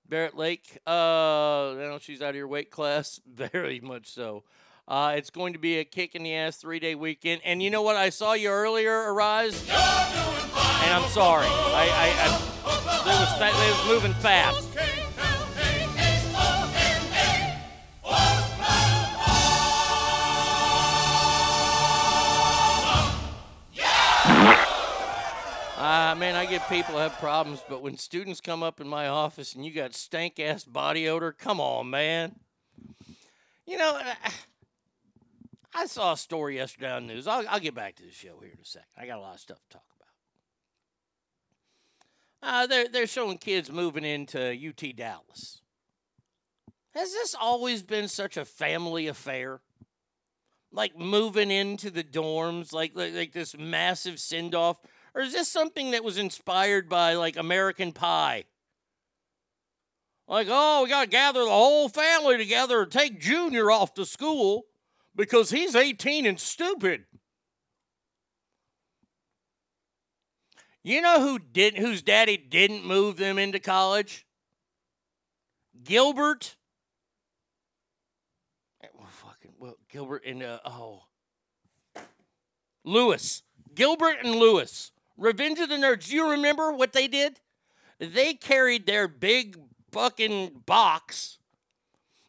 Barrett 0.08 0.36
Lake, 0.36 0.78
uh, 0.86 1.70
you 1.74 1.78
know, 1.80 1.98
she's 2.00 2.22
out 2.22 2.30
of 2.30 2.36
your 2.36 2.48
weight 2.48 2.70
class. 2.70 3.20
Very 3.26 3.80
much 3.80 4.08
so. 4.08 4.44
Uh, 4.88 5.14
it's 5.16 5.30
going 5.30 5.52
to 5.52 5.58
be 5.58 5.78
a 5.78 5.84
kick 5.84 6.14
in 6.14 6.22
the 6.22 6.32
ass 6.32 6.58
three 6.58 6.78
day 6.78 6.94
weekend. 6.94 7.40
And 7.44 7.60
you 7.60 7.70
know 7.70 7.82
what? 7.82 7.96
I 7.96 8.10
saw 8.10 8.34
you 8.34 8.50
earlier, 8.50 9.12
Arise. 9.12 9.60
And 9.68 10.94
I'm 10.94 11.08
sorry. 11.10 11.46
I, 11.48 11.88
I, 11.92 12.14
I 12.24 12.56
was, 13.04 13.78
was 13.78 13.88
moving 13.88 14.14
fast. 14.14 14.68
Uh, 25.78 26.14
man, 26.14 26.34
I 26.36 26.46
get 26.46 26.68
people 26.68 26.96
have 26.98 27.18
problems, 27.18 27.62
but 27.68 27.82
when 27.82 27.96
students 27.96 28.40
come 28.40 28.62
up 28.62 28.80
in 28.80 28.88
my 28.88 29.08
office 29.08 29.54
and 29.54 29.64
you 29.64 29.72
got 29.72 29.94
stank 29.94 30.38
ass 30.38 30.64
body 30.64 31.08
odor, 31.08 31.32
come 31.32 31.60
on, 31.60 31.90
man. 31.90 32.36
You 33.66 33.78
know, 33.78 34.00
I- 35.82 35.86
saw 35.86 36.12
a 36.12 36.16
story 36.16 36.56
yesterday 36.56 36.90
on 36.90 37.06
the 37.06 37.14
news. 37.14 37.26
I'll, 37.26 37.46
I'll 37.48 37.60
get 37.60 37.74
back 37.74 37.96
to 37.96 38.02
the 38.02 38.12
show 38.12 38.38
here 38.40 38.50
in 38.52 38.60
a 38.60 38.64
second. 38.64 38.88
I 38.96 39.06
got 39.06 39.18
a 39.18 39.20
lot 39.20 39.34
of 39.34 39.40
stuff 39.40 39.58
to 39.58 39.76
talk 39.76 39.84
about. 42.42 42.48
Uh, 42.48 42.66
they're, 42.66 42.88
they're 42.88 43.06
showing 43.06 43.38
kids 43.38 43.70
moving 43.70 44.04
into 44.04 44.38
UT 44.40 44.96
Dallas. 44.96 45.60
Has 46.94 47.12
this 47.12 47.34
always 47.38 47.82
been 47.82 48.08
such 48.08 48.36
a 48.36 48.44
family 48.44 49.06
affair? 49.06 49.60
Like 50.72 50.98
moving 50.98 51.50
into 51.50 51.90
the 51.90 52.04
dorms, 52.04 52.72
like 52.72 52.92
like, 52.94 53.14
like 53.14 53.32
this 53.32 53.56
massive 53.56 54.18
send 54.18 54.54
off? 54.54 54.78
Or 55.14 55.22
is 55.22 55.32
this 55.32 55.48
something 55.48 55.92
that 55.92 56.04
was 56.04 56.18
inspired 56.18 56.88
by 56.88 57.14
like 57.14 57.36
American 57.36 57.92
Pie? 57.92 58.44
Like, 60.28 60.48
oh, 60.50 60.82
we 60.82 60.88
got 60.88 61.04
to 61.04 61.08
gather 61.08 61.44
the 61.44 61.50
whole 61.50 61.88
family 61.88 62.36
together 62.36 62.82
and 62.82 62.90
take 62.90 63.20
Junior 63.20 63.70
off 63.70 63.94
to 63.94 64.04
school 64.04 64.64
because 65.16 65.50
he's 65.50 65.74
18 65.74 66.26
and 66.26 66.38
stupid. 66.38 67.04
You 70.82 71.00
know 71.00 71.20
who 71.20 71.40
did 71.40 71.76
whose 71.76 72.02
daddy 72.02 72.36
didn't 72.36 72.86
move 72.86 73.16
them 73.16 73.38
into 73.38 73.58
college? 73.58 74.24
Gilbert. 75.82 76.54
Well, 78.94 79.08
fucking 79.10 79.52
well, 79.58 79.78
Gilbert 79.88 80.22
and 80.24 80.44
uh, 80.44 80.60
oh, 80.64 81.02
Lewis. 82.84 83.42
Gilbert 83.74 84.18
and 84.22 84.36
Lewis. 84.36 84.92
Revenge 85.16 85.58
of 85.58 85.68
the 85.68 85.76
Nerds. 85.76 86.08
Do 86.08 86.14
you 86.14 86.30
remember 86.30 86.70
what 86.72 86.92
they 86.92 87.08
did? 87.08 87.40
They 87.98 88.34
carried 88.34 88.86
their 88.86 89.08
big 89.08 89.58
fucking 89.90 90.62
box. 90.66 91.38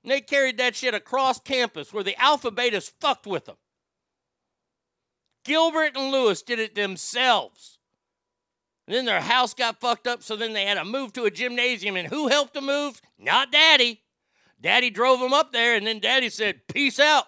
And 0.07 0.13
they 0.13 0.21
carried 0.21 0.57
that 0.59 0.73
shit 0.73 0.93
across 0.93 1.37
campus 1.37 1.91
where 1.91 2.01
the 2.01 2.15
Alpha 2.17 2.49
Betas 2.49 2.89
fucked 3.01 3.27
with 3.27 3.43
them. 3.43 3.57
Gilbert 5.43 5.97
and 5.97 6.13
Lewis 6.13 6.41
did 6.41 6.59
it 6.59 6.75
themselves. 6.75 7.77
And 8.87 8.95
then 8.95 9.03
their 9.03 9.19
house 9.19 9.53
got 9.53 9.81
fucked 9.81 10.07
up, 10.07 10.23
so 10.23 10.37
then 10.37 10.53
they 10.53 10.63
had 10.63 10.75
to 10.75 10.85
move 10.85 11.11
to 11.11 11.25
a 11.25 11.29
gymnasium. 11.29 11.97
And 11.97 12.07
who 12.07 12.29
helped 12.29 12.53
them 12.53 12.67
move? 12.67 13.01
Not 13.19 13.51
Daddy. 13.51 14.01
Daddy 14.61 14.91
drove 14.91 15.19
them 15.19 15.33
up 15.33 15.51
there, 15.51 15.75
and 15.75 15.85
then 15.85 15.99
Daddy 15.99 16.29
said, 16.29 16.61
Peace 16.69 17.01
out. 17.01 17.25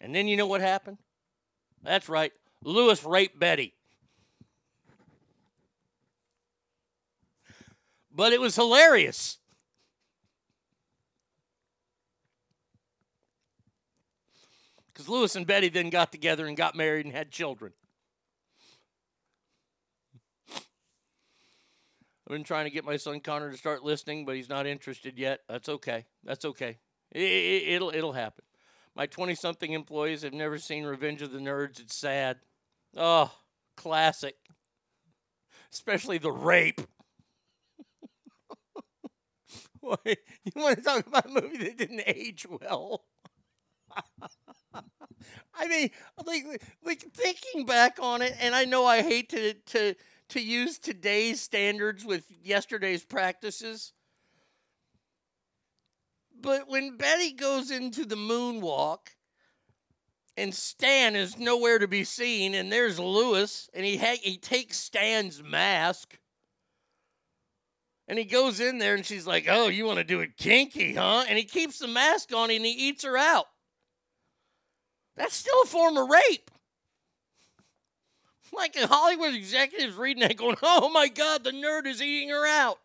And 0.00 0.12
then 0.12 0.26
you 0.26 0.36
know 0.36 0.48
what 0.48 0.62
happened? 0.62 0.98
That's 1.84 2.08
right. 2.08 2.32
Lewis 2.64 3.04
raped 3.04 3.38
Betty. 3.38 3.72
But 8.12 8.32
it 8.32 8.40
was 8.40 8.56
hilarious. 8.56 9.38
Because 14.92 15.08
Lewis 15.08 15.36
and 15.36 15.46
Betty 15.46 15.68
then 15.68 15.90
got 15.90 16.12
together 16.12 16.46
and 16.46 16.56
got 16.56 16.74
married 16.74 17.06
and 17.06 17.14
had 17.14 17.30
children. 17.30 17.72
I've 22.26 22.28
been 22.28 22.44
trying 22.44 22.66
to 22.66 22.70
get 22.70 22.84
my 22.84 22.96
son 22.96 23.20
Connor 23.20 23.50
to 23.50 23.56
start 23.56 23.82
listening, 23.82 24.24
but 24.24 24.36
he's 24.36 24.48
not 24.48 24.66
interested 24.66 25.18
yet. 25.18 25.40
That's 25.48 25.68
okay. 25.68 26.06
That's 26.24 26.44
okay. 26.44 26.78
It, 27.10 27.80
will 27.80 27.90
it'll 27.90 28.12
happen. 28.12 28.44
My 28.94 29.06
20 29.06 29.34
something 29.34 29.72
employees 29.72 30.22
have 30.22 30.34
never 30.34 30.58
seen 30.58 30.84
Revenge 30.84 31.22
of 31.22 31.32
the 31.32 31.38
Nerds. 31.38 31.80
It's 31.80 31.96
sad. 31.96 32.38
Oh, 32.96 33.32
classic. 33.76 34.36
Especially 35.72 36.18
the 36.18 36.30
rape. 36.30 36.80
Why, 39.80 39.96
you 40.06 40.52
want 40.54 40.78
to 40.78 40.84
talk 40.84 41.06
about 41.06 41.26
a 41.26 41.40
movie 41.40 41.58
that 41.58 41.78
didn't 41.78 42.02
age 42.06 42.46
well? 42.48 43.04
I 45.54 45.66
mean, 45.68 45.90
like, 46.24 46.44
like 46.84 47.00
thinking 47.14 47.66
back 47.66 47.98
on 48.00 48.22
it, 48.22 48.34
and 48.40 48.54
I 48.54 48.64
know 48.64 48.86
I 48.86 49.02
hate 49.02 49.28
to 49.30 49.54
to 49.54 49.94
to 50.30 50.40
use 50.40 50.78
today's 50.78 51.40
standards 51.40 52.04
with 52.04 52.24
yesterday's 52.42 53.04
practices. 53.04 53.92
But 56.40 56.68
when 56.68 56.96
Betty 56.96 57.32
goes 57.32 57.70
into 57.70 58.04
the 58.04 58.16
moonwalk 58.16 59.14
and 60.36 60.54
Stan 60.54 61.14
is 61.14 61.38
nowhere 61.38 61.78
to 61.78 61.86
be 61.86 62.04
seen, 62.04 62.54
and 62.54 62.72
there's 62.72 62.98
Lewis, 62.98 63.68
and 63.74 63.84
he 63.84 63.98
ha- 63.98 64.18
he 64.22 64.38
takes 64.38 64.78
Stan's 64.78 65.42
mask, 65.42 66.18
and 68.08 68.18
he 68.18 68.24
goes 68.24 68.58
in 68.58 68.78
there, 68.78 68.94
and 68.94 69.04
she's 69.04 69.26
like, 69.26 69.46
"Oh, 69.48 69.68
you 69.68 69.84
want 69.84 69.98
to 69.98 70.04
do 70.04 70.20
it 70.20 70.36
kinky, 70.36 70.94
huh?" 70.94 71.24
And 71.28 71.38
he 71.38 71.44
keeps 71.44 71.78
the 71.78 71.86
mask 71.86 72.32
on, 72.34 72.50
and 72.50 72.64
he 72.64 72.72
eats 72.72 73.04
her 73.04 73.16
out. 73.16 73.46
That's 75.16 75.34
still 75.36 75.62
a 75.62 75.66
form 75.66 75.96
of 75.96 76.08
rape. 76.08 76.50
Like 78.52 78.76
a 78.76 78.86
Hollywood 78.86 79.34
executives 79.34 79.96
reading 79.96 80.22
that, 80.22 80.36
going, 80.36 80.56
"Oh 80.62 80.90
my 80.90 81.08
God, 81.08 81.42
the 81.42 81.52
nerd 81.52 81.86
is 81.86 82.02
eating 82.02 82.28
her 82.28 82.46
out." 82.46 82.78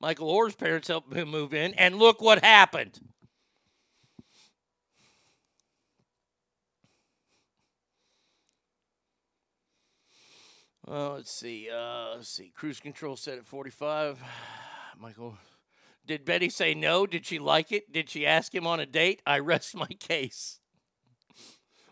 Michael 0.00 0.28
Orr's 0.28 0.56
parents 0.56 0.88
helped 0.88 1.12
him 1.12 1.28
move 1.28 1.54
in, 1.54 1.74
and 1.74 1.96
look 1.96 2.20
what 2.20 2.42
happened. 2.42 2.98
Well, 10.86 11.12
let's 11.12 11.30
see. 11.30 11.70
Uh, 11.70 12.16
let's 12.16 12.28
see. 12.28 12.52
Cruise 12.54 12.80
control 12.80 13.16
set 13.16 13.38
at 13.38 13.46
45. 13.46 14.20
Michael, 15.00 15.38
did 16.06 16.24
Betty 16.24 16.48
say 16.48 16.74
no? 16.74 17.06
Did 17.06 17.26
she 17.26 17.38
like 17.38 17.72
it? 17.72 17.92
Did 17.92 18.10
she 18.10 18.26
ask 18.26 18.54
him 18.54 18.66
on 18.66 18.80
a 18.80 18.86
date? 18.86 19.22
I 19.26 19.38
rest 19.38 19.76
my 19.76 19.86
case. 19.86 20.58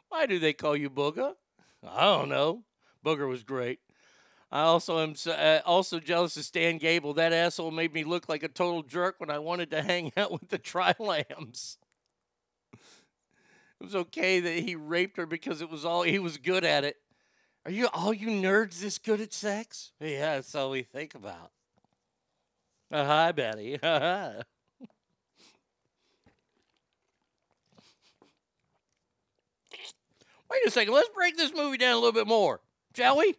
Why 0.09 0.27
do 0.27 0.39
they 0.39 0.53
call 0.53 0.77
you 0.77 0.91
Booger? 0.91 1.35
I 1.87 2.01
don't 2.03 2.29
know. 2.29 2.65
Booger 3.05 3.29
was 3.29 3.45
great. 3.45 3.79
I 4.53 4.63
also 4.63 4.99
am 4.99 5.15
uh, 5.27 5.61
also 5.65 6.01
jealous 6.01 6.37
of 6.37 6.45
Stan 6.45 6.79
Gable. 6.79 7.15
That 7.15 7.33
asshole 7.33 7.71
made 7.71 7.95
me 7.95 8.03
look 8.03 8.29
like 8.29 8.43
a 8.43 8.49
total 8.49 8.83
jerk 8.83 9.15
when 9.19 9.31
I 9.31 9.39
wanted 9.39 9.71
to 9.71 9.83
hang 9.83 10.13
out 10.17 10.33
with 10.33 10.49
the 10.49 10.59
Tri 10.59 10.95
Lambs. 10.99 11.79
It 12.73 13.85
was 13.85 13.95
okay 13.95 14.41
that 14.41 14.59
he 14.65 14.75
raped 14.75 15.17
her 15.17 15.27
because 15.27 15.63
it 15.63 15.71
was 15.71 15.85
all 15.85 16.03
he 16.03 16.19
was 16.19 16.37
good 16.37 16.65
at 16.65 16.85
it. 16.85 16.97
Are 17.65 17.71
you 17.71 17.89
all 17.95 18.13
you 18.13 18.29
nerds 18.29 18.81
this 18.81 18.99
good 18.99 19.21
at 19.21 19.33
sex? 19.33 19.93
Yeah, 20.01 20.35
that's 20.35 20.55
all 20.55 20.71
we 20.71 20.83
think 20.83 21.15
about. 21.15 21.53
Uh, 22.91 23.05
hi, 23.05 23.33
Betty. 23.33 23.79
Wait 30.51 30.67
a 30.67 30.71
second. 30.71 30.93
Let's 30.93 31.09
break 31.11 31.37
this 31.37 31.55
movie 31.55 31.79
down 31.79 31.93
a 31.93 31.97
little 31.97 32.13
bit 32.13 32.27
more, 32.27 32.61
shall 32.97 33.19
we? 33.19 33.35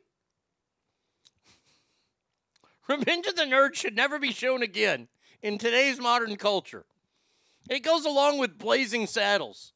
Revenge 2.88 3.28
of 3.28 3.36
the 3.36 3.44
Nerds 3.44 3.76
should 3.76 3.96
never 3.96 4.20
be 4.20 4.32
shown 4.32 4.64
again 4.64 5.10
in 5.42 5.58
today's 5.58 6.00
modern 6.00 6.38
culture. 6.38 6.86
It 7.70 7.82
goes 7.84 8.06
along 8.06 8.38
with 8.38 8.58
Blazing 8.58 9.08
Saddles. 9.08 9.74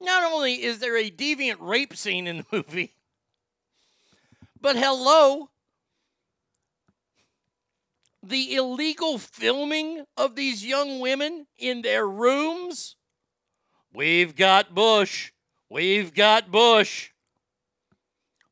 Not 0.00 0.22
only 0.32 0.62
is 0.62 0.78
there 0.78 0.96
a 0.96 1.10
deviant 1.10 1.56
rape 1.60 1.96
scene 1.96 2.28
in 2.28 2.38
the 2.38 2.46
movie, 2.52 2.94
but 4.60 4.76
hello, 4.76 5.50
the 8.22 8.54
illegal 8.54 9.18
filming 9.18 10.04
of 10.16 10.34
these 10.34 10.64
young 10.64 11.00
women 11.00 11.46
in 11.56 11.82
their 11.82 12.06
rooms. 12.06 12.96
We've 13.92 14.34
got 14.34 14.74
Bush. 14.74 15.32
We've 15.70 16.12
got 16.14 16.50
Bush. 16.50 17.10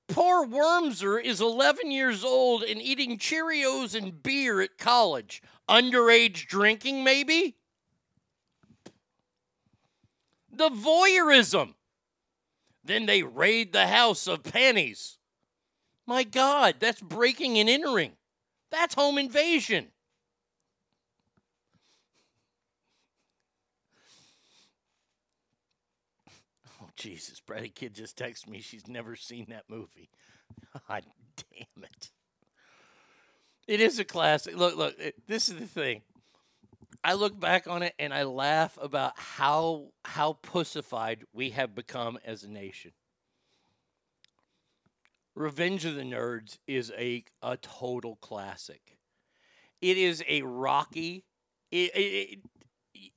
Poor 0.08 0.46
Wormser 0.46 1.22
is 1.22 1.40
11 1.40 1.90
years 1.90 2.24
old 2.24 2.62
and 2.62 2.80
eating 2.80 3.18
Cheerios 3.18 3.94
and 3.94 4.22
beer 4.22 4.60
at 4.60 4.78
college. 4.78 5.42
Underage 5.68 6.46
drinking, 6.46 7.02
maybe? 7.02 7.56
The 10.52 10.68
voyeurism. 10.68 11.74
Then 12.84 13.06
they 13.06 13.24
raid 13.24 13.72
the 13.72 13.88
house 13.88 14.28
of 14.28 14.44
pennies. 14.44 15.18
My 16.06 16.22
God, 16.22 16.76
that's 16.78 17.00
breaking 17.00 17.58
and 17.58 17.68
entering. 17.68 18.12
That's 18.70 18.94
home 18.94 19.18
invasion. 19.18 19.88
Oh, 26.82 26.88
Jesus. 26.96 27.40
Brady 27.40 27.68
Kid 27.70 27.94
just 27.94 28.18
texted 28.18 28.48
me 28.48 28.60
she's 28.60 28.88
never 28.88 29.16
seen 29.16 29.46
that 29.50 29.64
movie. 29.68 30.10
God 30.88 31.04
damn 31.36 31.84
it. 31.84 32.10
It 33.66 33.80
is 33.80 33.98
a 33.98 34.04
classic. 34.04 34.56
Look, 34.56 34.76
look, 34.76 34.94
it- 34.98 35.26
this 35.26 35.48
is 35.48 35.56
the 35.56 35.66
thing. 35.66 36.02
I 37.04 37.14
look 37.14 37.38
back 37.38 37.68
on 37.68 37.82
it 37.82 37.94
and 37.98 38.12
I 38.12 38.24
laugh 38.24 38.78
about 38.80 39.12
how 39.16 39.88
how 40.04 40.34
pussified 40.34 41.24
we 41.32 41.50
have 41.50 41.74
become 41.74 42.18
as 42.24 42.42
a 42.42 42.50
nation. 42.50 42.92
Revenge 45.36 45.84
of 45.84 45.94
the 45.94 46.02
Nerds 46.02 46.58
is 46.66 46.92
a 46.98 47.24
a 47.42 47.56
total 47.58 48.16
classic. 48.16 48.96
It 49.80 49.98
is 49.98 50.24
a 50.28 50.42
rocky. 50.42 51.24
It, 51.70 51.94
it, 51.94 51.98
it- 51.98 52.38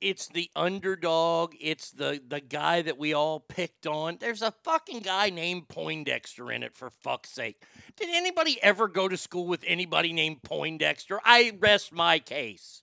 it's 0.00 0.28
the 0.28 0.50
underdog. 0.54 1.54
It's 1.58 1.90
the 1.90 2.20
the 2.28 2.40
guy 2.40 2.82
that 2.82 2.98
we 2.98 3.14
all 3.14 3.40
picked 3.40 3.86
on. 3.86 4.18
There's 4.20 4.42
a 4.42 4.52
fucking 4.62 5.00
guy 5.00 5.30
named 5.30 5.68
Poindexter 5.68 6.52
in 6.52 6.62
it 6.62 6.76
for 6.76 6.90
fuck's 6.90 7.30
sake. 7.30 7.62
Did 7.96 8.10
anybody 8.10 8.62
ever 8.62 8.88
go 8.88 9.08
to 9.08 9.16
school 9.16 9.46
with 9.46 9.64
anybody 9.66 10.12
named 10.12 10.42
Poindexter? 10.42 11.18
I 11.24 11.52
rest 11.58 11.92
my 11.94 12.18
case. 12.18 12.82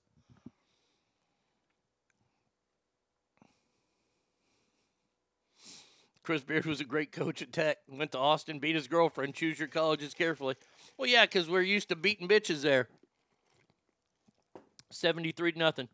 Chris 6.28 6.44
Beard 6.44 6.66
was 6.66 6.82
a 6.82 6.84
great 6.84 7.14
coach 7.14 7.41
at 7.41 7.54
Tech. 7.54 7.78
Went 7.88 8.12
to 8.12 8.18
Austin, 8.18 8.60
beat 8.60 8.76
his 8.76 8.90
girlfriend. 8.90 9.34
Choose 9.34 9.58
your 9.58 9.70
colleges 9.70 10.14
carefully. 10.14 10.56
Well, 10.98 11.10
yeah, 11.10 11.24
because 11.24 11.49
we're 11.49 11.62
used 11.62 11.88
to 11.88 11.95
beating 11.95 12.28
bitches 12.28 12.62
there. 12.62 12.90
73 14.90 15.54
to 15.54 15.58
nothing. 15.58 15.88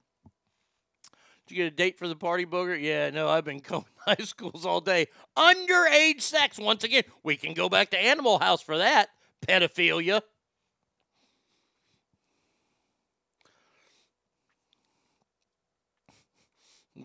Did 1.46 1.56
you 1.56 1.64
get 1.64 1.72
a 1.72 1.76
date 1.76 2.00
for 2.00 2.08
the 2.08 2.16
party, 2.16 2.48
Booger? 2.48 2.82
Yeah, 2.82 3.12
no, 3.12 3.30
I've 3.30 3.46
been 3.46 3.60
combing 3.62 3.92
high 4.08 4.24
schools 4.24 4.66
all 4.66 4.82
day. 4.82 5.06
Underage 5.38 6.22
sex. 6.22 6.58
Once 6.58 6.84
again, 6.84 7.04
we 7.22 7.36
can 7.36 7.54
go 7.54 7.70
back 7.70 7.92
to 7.92 8.04
Animal 8.04 8.40
House 8.40 8.64
for 8.64 8.80
that. 8.80 9.10
Pedophilia. 9.48 10.22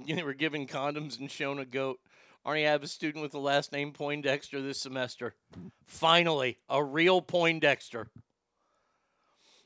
They 0.06 0.22
were 0.22 0.32
giving 0.32 0.66
condoms 0.66 1.18
and 1.18 1.30
shown 1.30 1.58
a 1.58 1.66
goat. 1.66 1.98
Arnie, 2.48 2.66
I 2.66 2.70
have 2.70 2.82
a 2.82 2.88
student 2.88 3.20
with 3.20 3.32
the 3.32 3.38
last 3.38 3.72
name 3.72 3.92
Poindexter 3.92 4.62
this 4.62 4.80
semester. 4.80 5.34
Finally, 5.84 6.56
a 6.70 6.82
real 6.82 7.20
Poindexter. 7.20 8.08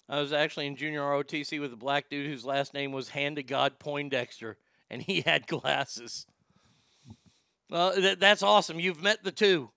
I 0.08 0.18
was 0.20 0.32
actually 0.32 0.66
in 0.66 0.74
junior 0.74 1.02
ROTC 1.02 1.60
with 1.60 1.72
a 1.72 1.76
black 1.76 2.10
dude 2.10 2.26
whose 2.26 2.44
last 2.44 2.74
name 2.74 2.90
was 2.90 3.10
Hand 3.10 3.36
to 3.36 3.44
God 3.44 3.78
Poindexter, 3.78 4.58
and 4.90 5.00
he 5.00 5.20
had 5.26 5.46
glasses. 5.46 6.26
Well, 7.70 7.94
th- 7.94 8.18
that's 8.18 8.42
awesome. 8.42 8.80
You've 8.80 9.00
met 9.00 9.22
the 9.22 9.30
two. 9.30 9.70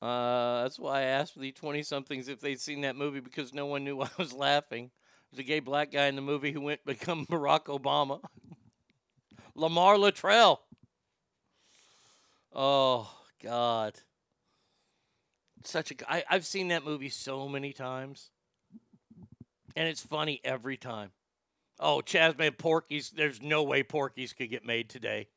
Uh, 0.00 0.62
that's 0.62 0.78
why 0.78 1.00
I 1.00 1.02
asked 1.02 1.36
the 1.36 1.50
20 1.50 1.82
somethings 1.82 2.28
if 2.28 2.40
they'd 2.40 2.60
seen 2.60 2.82
that 2.82 2.94
movie 2.94 3.20
because 3.20 3.52
no 3.52 3.66
one 3.66 3.82
knew 3.82 4.00
I 4.02 4.08
was 4.16 4.32
laughing. 4.32 4.92
There's 5.32 5.40
a 5.40 5.48
gay 5.48 5.58
black 5.58 5.90
guy 5.90 6.06
in 6.06 6.14
the 6.14 6.22
movie 6.22 6.52
who 6.52 6.60
went 6.60 6.84
become 6.86 7.26
Barack 7.30 7.64
Obama. 7.64 8.20
Lamar 9.54 9.96
Latrell. 9.96 10.58
Oh, 12.52 13.10
God. 13.42 13.94
Such 15.64 15.90
a. 15.90 15.94
I, 16.12 16.24
I've 16.28 16.46
seen 16.46 16.68
that 16.68 16.84
movie 16.84 17.08
so 17.08 17.48
many 17.48 17.72
times. 17.72 18.30
And 19.76 19.86
it's 19.86 20.02
funny 20.02 20.40
every 20.44 20.76
time. 20.76 21.10
Oh, 21.78 22.00
Chasman 22.00 22.52
Porky's. 22.54 23.10
There's 23.10 23.40
no 23.40 23.62
way 23.62 23.82
Porky's 23.82 24.32
could 24.32 24.50
get 24.50 24.64
made 24.64 24.88
today. 24.88 25.28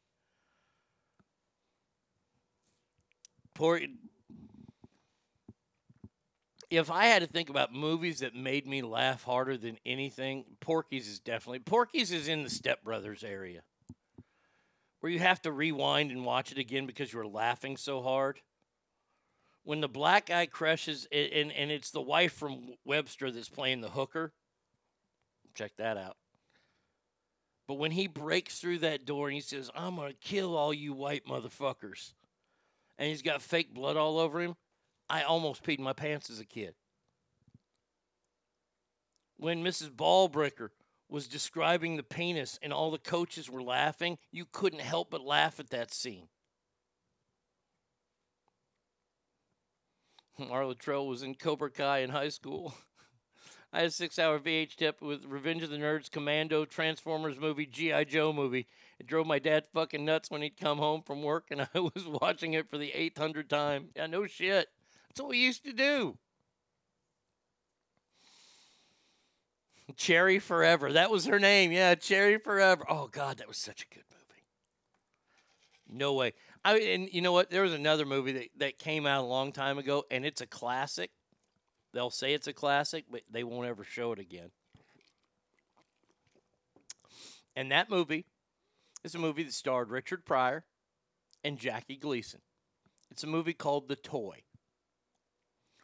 Por- 3.54 3.82
if 6.70 6.90
I 6.90 7.06
had 7.06 7.22
to 7.22 7.28
think 7.28 7.50
about 7.50 7.72
movies 7.72 8.20
that 8.20 8.36
made 8.36 8.66
me 8.66 8.82
laugh 8.82 9.24
harder 9.24 9.58
than 9.58 9.78
anything, 9.86 10.46
Porky's 10.60 11.08
is 11.08 11.20
definitely 11.20 11.60
Porky's 11.60 12.12
is 12.12 12.28
in 12.28 12.44
the 12.44 12.50
Step 12.50 12.84
Brothers 12.84 13.24
area, 13.24 13.62
where 15.04 15.12
you 15.12 15.20
have 15.20 15.42
to 15.42 15.52
rewind 15.52 16.12
and 16.12 16.24
watch 16.24 16.54
it 16.54 16.58
again 16.58 16.86
because 16.86 17.12
you're 17.12 17.28
laughing 17.28 17.76
so 17.76 18.02
hard. 18.02 18.40
When 19.64 19.82
the 19.82 19.90
black 19.90 20.28
guy 20.28 20.46
crushes, 20.46 21.10
a- 21.12 21.42
and 21.42 21.52
and 21.52 21.70
it's 21.70 21.92
the 21.92 22.00
wife 22.00 22.32
from 22.32 22.78
Webster 22.86 23.30
that's 23.30 23.50
playing 23.50 23.82
the 23.82 23.90
hooker. 23.90 24.32
Check 25.56 25.76
that 25.76 25.98
out. 25.98 26.16
But 27.68 27.74
when 27.74 27.92
he 27.92 28.08
breaks 28.08 28.60
through 28.60 28.78
that 28.80 29.04
door 29.04 29.28
and 29.28 29.36
he 29.36 29.42
says, 29.42 29.70
"I'm 29.76 29.98
gonna 29.98 30.14
kill 30.14 30.56
all 30.56 30.74
you 30.74 30.94
white 30.94 31.26
motherfuckers," 31.26 32.14
and 32.98 33.10
he's 33.10 33.22
got 33.22 33.42
fake 33.42 33.74
blood 33.74 33.98
all 33.98 34.18
over 34.20 34.40
him, 34.40 34.56
I 35.10 35.24
almost 35.24 35.64
peed 35.64 35.80
my 35.80 35.92
pants 35.92 36.30
as 36.30 36.40
a 36.40 36.46
kid. 36.46 36.76
When 39.36 39.66
Mrs. 39.66 39.90
Ballbreaker 39.90 40.70
was 41.10 41.28
describing 41.28 41.96
the 41.96 42.04
penis 42.04 42.58
and 42.62 42.74
all 42.74 42.92
the 42.92 42.98
coaches 42.98 43.50
were 43.50 43.62
laughing, 43.62 44.18
you 44.32 44.46
couldn't 44.52 44.82
help 44.82 45.12
but 45.12 45.22
laugh 45.22 45.60
at 45.60 45.70
that 45.70 45.94
scene. 45.94 46.28
Marla 50.40 50.76
Trell 50.76 51.08
was 51.08 51.24
in 51.24 51.36
Cobra 51.36 51.70
Kai 51.70 52.00
in 52.00 52.10
high 52.10 52.30
school. 52.30 52.74
I 53.74 53.80
had 53.80 53.88
a 53.88 53.92
six 53.92 54.20
hour 54.20 54.40
VH 54.40 54.76
tip 54.76 55.02
with 55.02 55.26
Revenge 55.26 55.64
of 55.64 55.72
the 55.72 55.78
Nerds, 55.78 56.12
Commando, 56.12 56.64
Transformers 56.64 57.40
movie, 57.40 57.66
G.I. 57.66 58.04
Joe 58.04 58.32
movie. 58.32 58.68
It 59.00 59.08
drove 59.08 59.26
my 59.26 59.40
dad 59.40 59.66
fucking 59.74 60.06
nuts 60.06 60.30
when 60.30 60.44
he'd 60.44 60.60
come 60.60 60.78
home 60.78 61.02
from 61.02 61.24
work 61.24 61.48
and 61.50 61.62
I 61.74 61.80
was 61.80 62.06
watching 62.08 62.54
it 62.54 62.70
for 62.70 62.78
the 62.78 62.92
800th 62.92 63.48
time. 63.50 63.90
Yeah, 63.96 64.06
no 64.08 64.28
shit. 64.28 64.68
That's 65.10 65.22
what 65.22 65.30
we 65.30 65.40
used 65.40 65.64
to 65.66 65.74
do. 65.74 66.18
Cherry 69.96 70.40
Forever. 70.40 70.94
That 70.94 71.12
was 71.12 71.26
her 71.26 71.40
name. 71.40 71.72
Yeah, 71.72 71.96
Cherry 71.96 72.38
Forever. 72.38 72.86
Oh, 72.90 73.08
God, 73.08 73.38
that 73.38 73.48
was 73.48 73.58
such 73.58 73.84
a 73.84 73.94
good 73.94 74.04
movie. 74.10 76.00
No 76.00 76.14
way. 76.14 76.34
I 76.66 76.80
and 76.80 77.10
you 77.12 77.22
know 77.22 77.34
what? 77.34 77.50
There 77.50 77.64
was 77.64 77.74
another 77.74 78.06
movie 78.06 78.32
that, 78.34 78.48
that 78.58 78.80
came 78.80 79.06
out 79.06 79.24
a 79.24 79.28
long 79.28 79.52
time 79.52 79.78
ago, 79.78 80.06
and 80.10 80.26
it's 80.26 80.42
a 80.42 80.48
classic. 80.48 81.12
They'll 81.94 82.10
say 82.10 82.34
it's 82.34 82.48
a 82.48 82.54
classic, 82.54 83.06
but 83.12 83.22
they 83.30 83.44
won't 83.44 83.68
ever 83.68 83.84
show 83.84 84.14
it 84.14 84.20
again. 84.20 84.50
And 87.56 87.72
that 87.72 87.90
movie 87.90 88.26
is 89.04 89.14
a 89.14 89.20
movie 89.20 89.44
that 89.44 89.54
starred 89.54 89.92
Richard 89.92 90.26
Pryor 90.26 90.64
and 91.44 91.60
Jackie 91.60 91.98
Gleason. 91.98 92.40
It's 93.12 93.24
a 93.24 93.28
movie 93.28 93.54
called 93.54 93.88
The 93.88 93.96
Toy, 93.96 94.42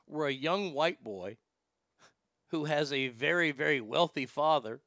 where 0.05 0.27
a 0.27 0.33
young 0.33 0.73
white 0.73 1.03
boy 1.03 1.37
who 2.51 2.65
has 2.65 2.91
a 2.91 3.07
very, 3.09 3.51
very 3.51 3.81
wealthy 3.81 4.25
father 4.25 4.81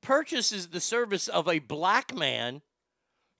purchases 0.00 0.68
the 0.68 0.80
service 0.80 1.28
of 1.28 1.48
a 1.48 1.58
black 1.58 2.14
man 2.14 2.62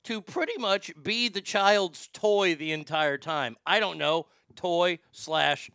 to 0.05 0.21
pretty 0.21 0.57
much 0.59 0.93
be 1.03 1.29
the 1.29 1.41
child's 1.41 2.09
toy 2.09 2.55
the 2.55 2.73
entire 2.73 3.19
time. 3.19 3.57
I 3.67 3.81
don't 3.81 3.99
know, 3.99 4.27
toy 4.57 4.99
slash 5.13 5.71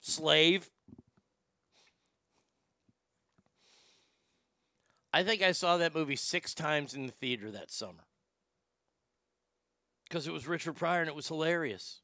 slave. 0.00 0.70
I 5.12 5.22
think 5.22 5.42
I 5.42 5.52
saw 5.52 5.76
that 5.76 5.94
movie 5.94 6.16
six 6.16 6.54
times 6.54 6.94
in 6.94 7.06
the 7.06 7.12
theater 7.12 7.50
that 7.50 7.70
summer 7.70 8.04
because 10.08 10.26
it 10.26 10.32
was 10.32 10.46
Richard 10.46 10.74
Pryor 10.74 11.00
and 11.00 11.08
it 11.08 11.14
was 11.14 11.28
hilarious. 11.28 12.00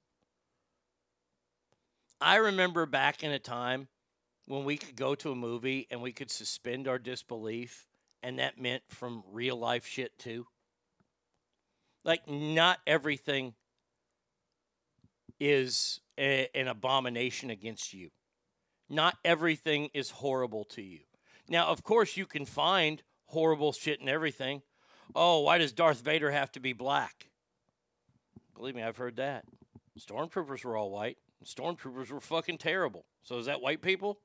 I 2.20 2.36
remember 2.36 2.84
back 2.86 3.22
in 3.22 3.30
a 3.30 3.38
time 3.38 3.88
when 4.48 4.64
we 4.64 4.78
could 4.78 4.96
go 4.96 5.14
to 5.14 5.30
a 5.30 5.34
movie 5.36 5.86
and 5.90 6.00
we 6.00 6.10
could 6.10 6.30
suspend 6.30 6.88
our 6.88 6.98
disbelief, 6.98 7.86
and 8.22 8.38
that 8.38 8.58
meant 8.58 8.82
from 8.88 9.22
real 9.30 9.56
life 9.56 9.86
shit 9.86 10.18
too. 10.18 10.46
Like, 12.02 12.26
not 12.26 12.78
everything 12.86 13.52
is 15.38 16.00
a, 16.18 16.48
an 16.54 16.66
abomination 16.66 17.50
against 17.50 17.92
you. 17.92 18.08
Not 18.88 19.18
everything 19.22 19.90
is 19.92 20.10
horrible 20.10 20.64
to 20.64 20.82
you. 20.82 21.00
Now, 21.46 21.66
of 21.66 21.84
course, 21.84 22.16
you 22.16 22.24
can 22.24 22.46
find 22.46 23.02
horrible 23.26 23.72
shit 23.72 24.00
in 24.00 24.08
everything. 24.08 24.62
Oh, 25.14 25.40
why 25.40 25.58
does 25.58 25.72
Darth 25.72 26.00
Vader 26.00 26.30
have 26.30 26.50
to 26.52 26.60
be 26.60 26.72
black? 26.72 27.28
Believe 28.56 28.74
me, 28.74 28.82
I've 28.82 28.96
heard 28.96 29.16
that. 29.16 29.44
Stormtroopers 30.00 30.64
were 30.64 30.76
all 30.76 30.90
white. 30.90 31.18
Stormtroopers 31.44 32.10
were 32.10 32.20
fucking 32.20 32.58
terrible. 32.58 33.04
So 33.22 33.38
is 33.38 33.46
that 33.46 33.60
white 33.60 33.82
people? 33.82 34.20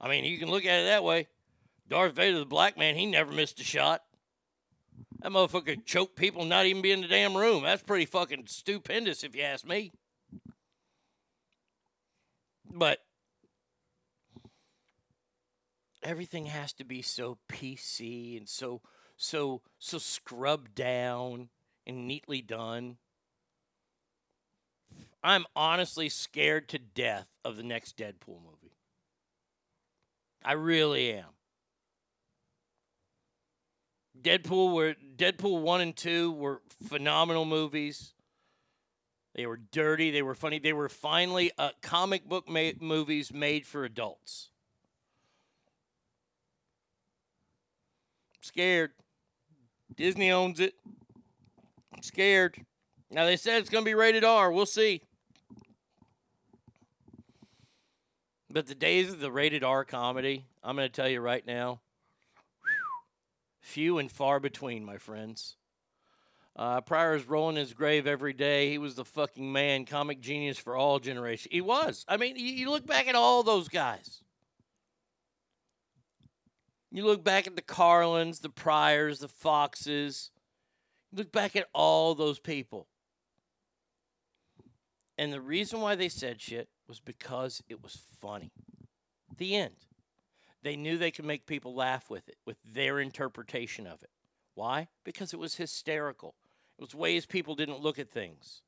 I 0.00 0.08
mean, 0.08 0.24
you 0.24 0.38
can 0.38 0.50
look 0.50 0.64
at 0.64 0.80
it 0.80 0.86
that 0.86 1.04
way. 1.04 1.28
Darth 1.88 2.14
Vader, 2.14 2.38
the 2.38 2.44
black 2.44 2.76
man, 2.76 2.96
he 2.96 3.06
never 3.06 3.32
missed 3.32 3.60
a 3.60 3.64
shot. 3.64 4.02
That 5.20 5.30
motherfucker 5.30 5.84
choked 5.84 6.16
people 6.16 6.44
not 6.44 6.66
even 6.66 6.82
be 6.82 6.90
in 6.90 7.00
the 7.00 7.08
damn 7.08 7.36
room. 7.36 7.62
That's 7.62 7.82
pretty 7.82 8.06
fucking 8.06 8.46
stupendous, 8.46 9.22
if 9.22 9.36
you 9.36 9.42
ask 9.42 9.66
me. 9.66 9.92
But 12.72 12.98
everything 16.02 16.46
has 16.46 16.72
to 16.74 16.84
be 16.84 17.02
so 17.02 17.38
PC 17.50 18.36
and 18.36 18.48
so 18.48 18.80
so 19.16 19.62
so 19.78 19.98
scrubbed 19.98 20.74
down 20.74 21.48
and 21.86 22.08
neatly 22.08 22.42
done. 22.42 22.96
I'm 25.22 25.44
honestly 25.54 26.08
scared 26.08 26.68
to 26.70 26.78
death 26.78 27.28
of 27.44 27.56
the 27.56 27.62
next 27.62 27.96
Deadpool 27.96 28.40
movie. 28.42 28.61
I 30.44 30.52
really 30.52 31.12
am. 31.12 31.24
Deadpool 34.20 34.74
were 34.74 34.94
Deadpool 35.16 35.62
1 35.62 35.80
and 35.80 35.96
2 35.96 36.32
were 36.32 36.62
phenomenal 36.88 37.44
movies. 37.44 38.14
They 39.34 39.46
were 39.46 39.60
dirty, 39.72 40.10
they 40.10 40.22
were 40.22 40.34
funny. 40.34 40.58
They 40.58 40.72
were 40.72 40.88
finally 40.88 41.50
uh, 41.58 41.70
comic 41.80 42.28
book 42.28 42.48
ma- 42.48 42.72
movies 42.80 43.32
made 43.32 43.66
for 43.66 43.84
adults. 43.84 44.50
scared. 48.52 48.90
Disney 49.96 50.30
owns 50.30 50.60
it. 50.60 50.74
Scared. 52.02 52.56
Now 53.10 53.24
they 53.24 53.36
said 53.36 53.60
it's 53.60 53.70
going 53.70 53.84
to 53.84 53.88
be 53.88 53.94
rated 53.94 54.24
R. 54.24 54.52
We'll 54.52 54.66
see. 54.66 55.02
But 58.52 58.66
the 58.66 58.74
days 58.74 59.10
of 59.10 59.18
the 59.18 59.32
rated 59.32 59.64
R 59.64 59.82
comedy, 59.82 60.44
I'm 60.62 60.76
going 60.76 60.86
to 60.86 60.92
tell 60.92 61.08
you 61.08 61.20
right 61.20 61.46
now, 61.46 61.80
few 63.60 63.96
and 63.96 64.12
far 64.12 64.40
between, 64.40 64.84
my 64.84 64.98
friends. 64.98 65.56
Uh, 66.54 66.82
Pryor 66.82 67.14
is 67.14 67.26
rolling 67.26 67.56
his 67.56 67.72
grave 67.72 68.06
every 68.06 68.34
day. 68.34 68.68
He 68.68 68.76
was 68.76 68.94
the 68.94 69.06
fucking 69.06 69.50
man, 69.50 69.86
comic 69.86 70.20
genius 70.20 70.58
for 70.58 70.76
all 70.76 70.98
generations. 70.98 71.50
He 71.50 71.62
was. 71.62 72.04
I 72.06 72.18
mean, 72.18 72.36
you, 72.36 72.44
you 72.44 72.70
look 72.70 72.86
back 72.86 73.08
at 73.08 73.14
all 73.14 73.42
those 73.42 73.68
guys. 73.68 74.22
You 76.90 77.06
look 77.06 77.24
back 77.24 77.46
at 77.46 77.56
the 77.56 77.62
Carlins, 77.62 78.40
the 78.40 78.50
Pryors, 78.50 79.20
the 79.20 79.28
Foxes. 79.28 80.30
You 81.10 81.18
look 81.18 81.32
back 81.32 81.56
at 81.56 81.68
all 81.72 82.14
those 82.14 82.38
people. 82.38 82.86
And 85.16 85.32
the 85.32 85.40
reason 85.40 85.80
why 85.80 85.94
they 85.94 86.10
said 86.10 86.38
shit 86.38 86.68
was 86.88 87.00
because 87.00 87.62
it 87.68 87.82
was 87.82 87.98
funny. 88.20 88.52
The 89.36 89.56
end. 89.56 89.74
They 90.62 90.76
knew 90.76 90.96
they 90.96 91.10
could 91.10 91.24
make 91.24 91.46
people 91.46 91.74
laugh 91.74 92.08
with 92.08 92.28
it, 92.28 92.36
with 92.46 92.56
their 92.64 93.00
interpretation 93.00 93.86
of 93.86 94.02
it. 94.02 94.10
Why? 94.54 94.88
Because 95.04 95.32
it 95.32 95.38
was 95.38 95.56
hysterical. 95.56 96.34
It 96.78 96.82
was 96.82 96.94
ways 96.94 97.26
people 97.26 97.54
didn't 97.54 97.80
look 97.80 97.98
at 97.98 98.10
things. 98.10 98.62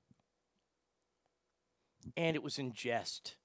And 2.16 2.36
it 2.36 2.42
was 2.42 2.58
in 2.58 2.72
jest. 2.72 3.36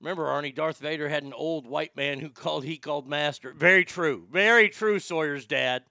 Remember, 0.00 0.24
Arnie, 0.24 0.54
Darth 0.54 0.78
Vader 0.78 1.08
had 1.08 1.22
an 1.22 1.32
old 1.32 1.66
white 1.66 1.96
man 1.96 2.18
who 2.18 2.28
called 2.28 2.64
he 2.64 2.76
called 2.76 3.08
master. 3.08 3.52
Very 3.56 3.84
true. 3.84 4.26
Very 4.30 4.68
true, 4.68 4.98
Sawyer's 4.98 5.46
dad. 5.46 5.84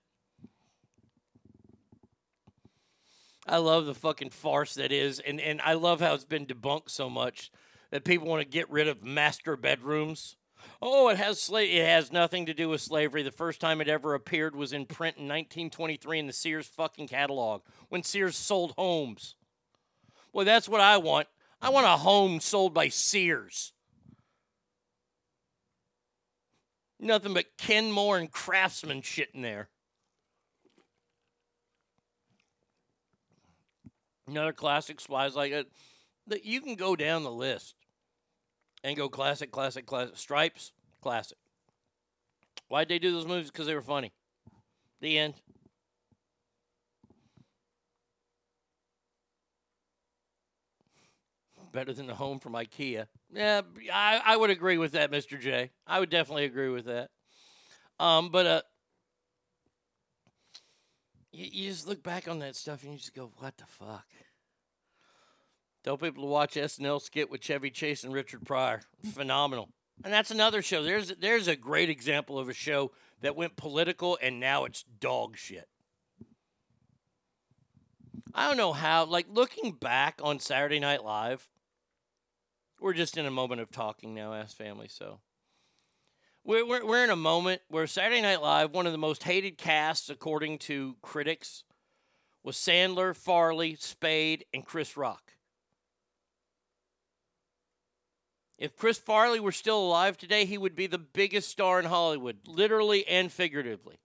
I 3.47 3.57
love 3.57 3.85
the 3.85 3.95
fucking 3.95 4.29
farce 4.29 4.75
that 4.75 4.91
is, 4.91 5.19
and, 5.19 5.39
and 5.41 5.61
I 5.61 5.73
love 5.73 5.99
how 5.99 6.13
it's 6.13 6.25
been 6.25 6.45
debunked 6.45 6.89
so 6.89 7.09
much 7.09 7.51
that 7.89 8.03
people 8.03 8.27
want 8.27 8.41
to 8.41 8.47
get 8.47 8.69
rid 8.69 8.87
of 8.87 9.03
master 9.03 9.57
bedrooms. 9.57 10.35
Oh, 10.81 11.09
it 11.09 11.17
has 11.17 11.37
sla- 11.37 11.71
it 11.71 11.85
has 11.85 12.11
nothing 12.11 12.45
to 12.45 12.53
do 12.53 12.69
with 12.69 12.81
slavery. 12.81 13.23
The 13.23 13.31
first 13.31 13.59
time 13.59 13.81
it 13.81 13.87
ever 13.87 14.13
appeared 14.13 14.55
was 14.55 14.73
in 14.73 14.85
print 14.85 15.17
in 15.17 15.23
1923 15.23 16.19
in 16.19 16.27
the 16.27 16.33
Sears 16.33 16.67
fucking 16.67 17.07
catalog 17.07 17.61
when 17.89 18.03
Sears 18.03 18.37
sold 18.37 18.73
homes. 18.77 19.35
Well, 20.33 20.45
that's 20.45 20.69
what 20.69 20.81
I 20.81 20.97
want. 20.97 21.27
I 21.61 21.69
want 21.69 21.85
a 21.85 21.97
home 21.97 22.39
sold 22.39 22.73
by 22.73 22.89
Sears. 22.89 23.73
Nothing 26.99 27.33
but 27.33 27.57
Kenmore 27.57 28.19
and 28.19 28.31
Craftsman 28.31 29.01
shit 29.01 29.29
in 29.33 29.41
there. 29.41 29.69
Another 34.31 34.53
classic 34.53 35.01
supplies 35.01 35.35
like 35.35 35.51
it. 35.51 35.69
That 36.27 36.45
you 36.45 36.61
can 36.61 36.75
go 36.75 36.95
down 36.95 37.23
the 37.23 37.31
list 37.31 37.75
and 38.83 38.95
go 38.95 39.09
classic, 39.09 39.51
classic, 39.51 39.85
classic. 39.85 40.15
Stripes, 40.15 40.71
classic. 41.01 41.37
Why'd 42.69 42.87
they 42.87 42.99
do 42.99 43.11
those 43.11 43.27
movies? 43.27 43.51
Because 43.51 43.67
they 43.67 43.75
were 43.75 43.81
funny. 43.81 44.13
The 45.01 45.17
end. 45.17 45.33
Better 51.73 51.91
than 51.91 52.07
the 52.07 52.15
home 52.15 52.39
from 52.39 52.53
IKEA. 52.53 53.07
Yeah, 53.33 53.61
I, 53.91 54.21
I 54.25 54.37
would 54.37 54.49
agree 54.49 54.77
with 54.77 54.93
that, 54.93 55.11
Mr. 55.11 55.37
J. 55.37 55.71
I 55.85 55.99
would 55.99 56.09
definitely 56.09 56.45
agree 56.45 56.69
with 56.69 56.85
that. 56.85 57.09
Um, 57.99 58.29
but 58.29 58.45
uh, 58.45 58.61
you, 61.31 61.47
you 61.51 61.69
just 61.69 61.87
look 61.87 62.03
back 62.03 62.27
on 62.27 62.39
that 62.39 62.55
stuff 62.55 62.83
and 62.83 62.93
you 62.93 62.97
just 62.97 63.15
go, 63.15 63.31
what 63.37 63.57
the 63.57 63.65
fuck? 63.65 64.05
Tell 65.83 65.97
people 65.97 66.23
to 66.23 66.29
watch 66.29 66.53
SNL 66.55 67.01
skit 67.01 67.31
with 67.31 67.41
Chevy 67.41 67.71
Chase 67.71 68.03
and 68.03 68.13
Richard 68.13 68.45
Pryor. 68.45 68.81
Phenomenal. 69.13 69.69
And 70.03 70.13
that's 70.13 70.31
another 70.31 70.61
show. 70.61 70.83
There's 70.83 71.09
there's 71.19 71.47
a 71.47 71.55
great 71.55 71.89
example 71.89 72.39
of 72.39 72.49
a 72.49 72.53
show 72.53 72.91
that 73.21 73.35
went 73.35 73.55
political 73.55 74.17
and 74.21 74.39
now 74.39 74.65
it's 74.65 74.83
dog 74.83 75.37
shit. 75.37 75.67
I 78.33 78.47
don't 78.47 78.57
know 78.57 78.73
how, 78.73 79.05
like 79.05 79.27
looking 79.29 79.73
back 79.73 80.19
on 80.23 80.39
Saturday 80.39 80.79
Night 80.79 81.03
Live, 81.03 81.49
we're 82.79 82.93
just 82.93 83.17
in 83.17 83.25
a 83.25 83.31
moment 83.31 83.61
of 83.61 83.71
talking 83.71 84.13
now, 84.13 84.33
as 84.33 84.53
family, 84.53 84.87
so. 84.87 85.19
We're, 86.43 86.65
we're, 86.65 86.85
we're 86.85 87.03
in 87.03 87.11
a 87.11 87.15
moment 87.15 87.61
where 87.67 87.85
Saturday 87.85 88.21
Night 88.21 88.41
Live, 88.41 88.71
one 88.71 88.87
of 88.87 88.91
the 88.91 88.97
most 88.97 89.23
hated 89.23 89.57
casts 89.57 90.09
according 90.09 90.57
to 90.59 90.95
critics, 91.01 91.63
was 92.43 92.55
Sandler, 92.55 93.15
Farley, 93.15 93.75
Spade, 93.75 94.45
and 94.51 94.65
Chris 94.65 94.97
Rock. 94.97 95.33
If 98.57 98.75
Chris 98.75 98.97
Farley 98.97 99.39
were 99.39 99.51
still 99.51 99.79
alive 99.79 100.17
today, 100.17 100.45
he 100.45 100.57
would 100.57 100.75
be 100.75 100.87
the 100.87 100.97
biggest 100.97 101.49
star 101.49 101.79
in 101.79 101.85
Hollywood, 101.85 102.37
literally 102.47 103.07
and 103.07 103.31
figuratively. 103.31 103.97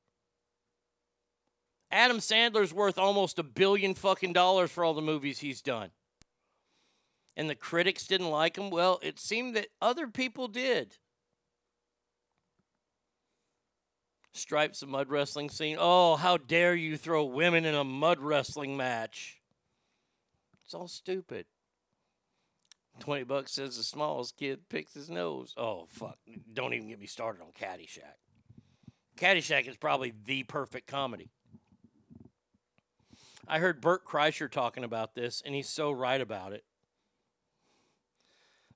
Adam 1.91 2.19
Sandler's 2.19 2.75
worth 2.75 2.99
almost 2.99 3.39
a 3.39 3.43
billion 3.43 3.95
fucking 3.95 4.35
dollars 4.35 4.71
for 4.71 4.85
all 4.85 4.95
the 4.95 5.01
movies 5.01 5.39
he's 5.39 5.63
done. 5.63 5.91
And 7.35 7.49
the 7.49 7.55
critics 7.55 8.07
didn't 8.07 8.31
like 8.31 8.57
him. 8.57 8.71
Well, 8.71 8.99
it 9.03 9.19
seemed 9.19 9.57
that 9.57 9.69
other 9.81 10.07
people 10.07 10.49
did. 10.49 10.97
Stripes 14.37 14.83
of 14.83 14.91
mud 14.91 15.09
wrestling 15.09 15.49
scene. 15.49 15.79
Oh, 15.81 16.17
how 16.17 16.37
dare 16.37 16.75
you 16.75 16.99
throw 16.99 17.25
women 17.25 17.65
in 17.65 17.75
a 17.75 17.85
mud 17.85 18.21
wrestling 18.21 18.77
match? 18.77 19.41
It's 20.65 20.75
all 20.75 20.89
stupid. 20.89 21.47
20 23.01 23.25
bucks 23.25 23.53
says 23.53 23.77
the 23.77 23.83
smallest 23.83 24.37
kid 24.37 24.69
picks 24.69 24.93
his 24.93 25.09
nose. 25.09 25.55
Oh, 25.57 25.87
fuck. 25.89 26.19
Don't 26.53 26.75
even 26.75 26.89
get 26.89 27.01
me 27.01 27.07
started 27.07 27.41
on 27.41 27.49
Caddyshack. 27.53 28.17
Caddyshack 29.17 29.67
is 29.69 29.77
probably 29.77 30.13
the 30.27 30.43
perfect 30.43 30.87
comedy. 30.87 31.31
I 33.49 33.59
heard 33.59 33.81
Bert 33.81 34.05
Kreischer 34.05 34.51
talking 34.51 34.85
about 34.85 35.15
this, 35.15 35.43
and 35.45 35.55
he's 35.55 35.69
so 35.69 35.91
right 35.91 36.21
about 36.21 36.53
it. 36.53 36.65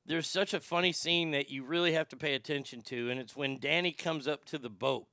There's 0.07 0.27
such 0.27 0.55
a 0.55 0.61
funny 0.61 0.93
scene 0.93 1.33
that 1.33 1.51
you 1.51 1.65
really 1.65 1.93
have 1.93 2.09
to 2.09 2.17
pay 2.17 2.35
attention 2.35 2.81
to, 2.83 3.11
and 3.11 3.21
it's 3.21 3.37
when 3.37 3.59
Danny 3.59 3.93
comes 3.93 4.27
up 4.27 4.45
to 4.47 4.59
the 4.59 4.71
boat. 4.71 5.07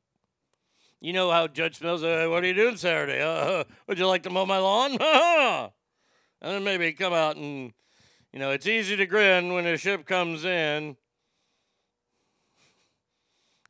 You 1.00 1.14
know 1.14 1.30
how 1.30 1.48
Judge 1.48 1.80
Smails, 1.80 2.04
uh, 2.04 2.30
what 2.30 2.44
are 2.44 2.48
you 2.48 2.56
doing 2.56 2.76
Saturday? 2.76 3.22
Uh, 3.22 3.64
would 3.88 4.00
you 4.00 4.08
like 4.08 4.24
to 4.24 4.32
mow 4.32 4.48
my 4.48 4.58
lawn? 4.58 4.98
and 5.00 5.72
then 6.42 6.64
maybe 6.64 6.92
come 6.94 7.14
out 7.14 7.36
and, 7.36 7.72
you 8.34 8.40
know, 8.40 8.50
it's 8.50 8.66
easy 8.66 8.96
to 8.96 9.06
grin 9.06 9.54
when 9.54 9.68
a 9.68 9.78
ship 9.78 10.08
comes 10.08 10.44
in 10.44 10.98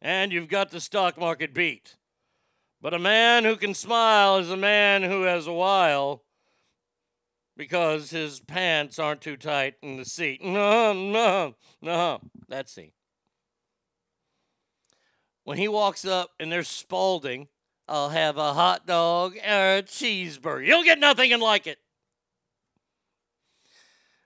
and 0.02 0.32
you've 0.32 0.48
got 0.48 0.72
the 0.72 0.80
stock 0.80 1.18
market 1.18 1.54
beat. 1.54 1.98
But 2.82 2.94
a 2.94 3.00
man 3.00 3.44
who 3.44 3.58
can 3.58 3.74
smile 3.74 4.38
is 4.38 4.50
a 4.50 4.58
man 4.58 5.04
who 5.04 5.24
has 5.24 5.48
a 5.48 5.54
while 5.54 6.24
because 7.58 8.12
his 8.12 8.40
pants 8.40 9.00
aren't 9.00 9.22
too 9.22 9.36
tight 9.36 9.76
in 9.82 9.98
the 9.98 10.06
seat. 10.06 10.42
No, 10.44 10.94
no, 10.94 11.56
no. 11.82 12.22
That 12.48 12.70
scene. 12.70 12.92
When 15.48 15.58
he 15.58 15.70
walks 15.70 16.04
up 16.04 16.32
and 16.42 16.52
there's 16.52 16.68
Spalding, 16.68 17.48
I'll 17.88 18.10
have 18.10 18.36
a 18.36 18.54
hot 18.54 18.86
dog 18.86 19.38
or 19.38 19.78
a 19.78 19.82
cheeseburger. 19.82 20.66
You'll 20.66 20.84
get 20.84 21.00
nothing 21.00 21.32
and 21.32 21.42
like 21.42 21.68
it. 21.68 21.78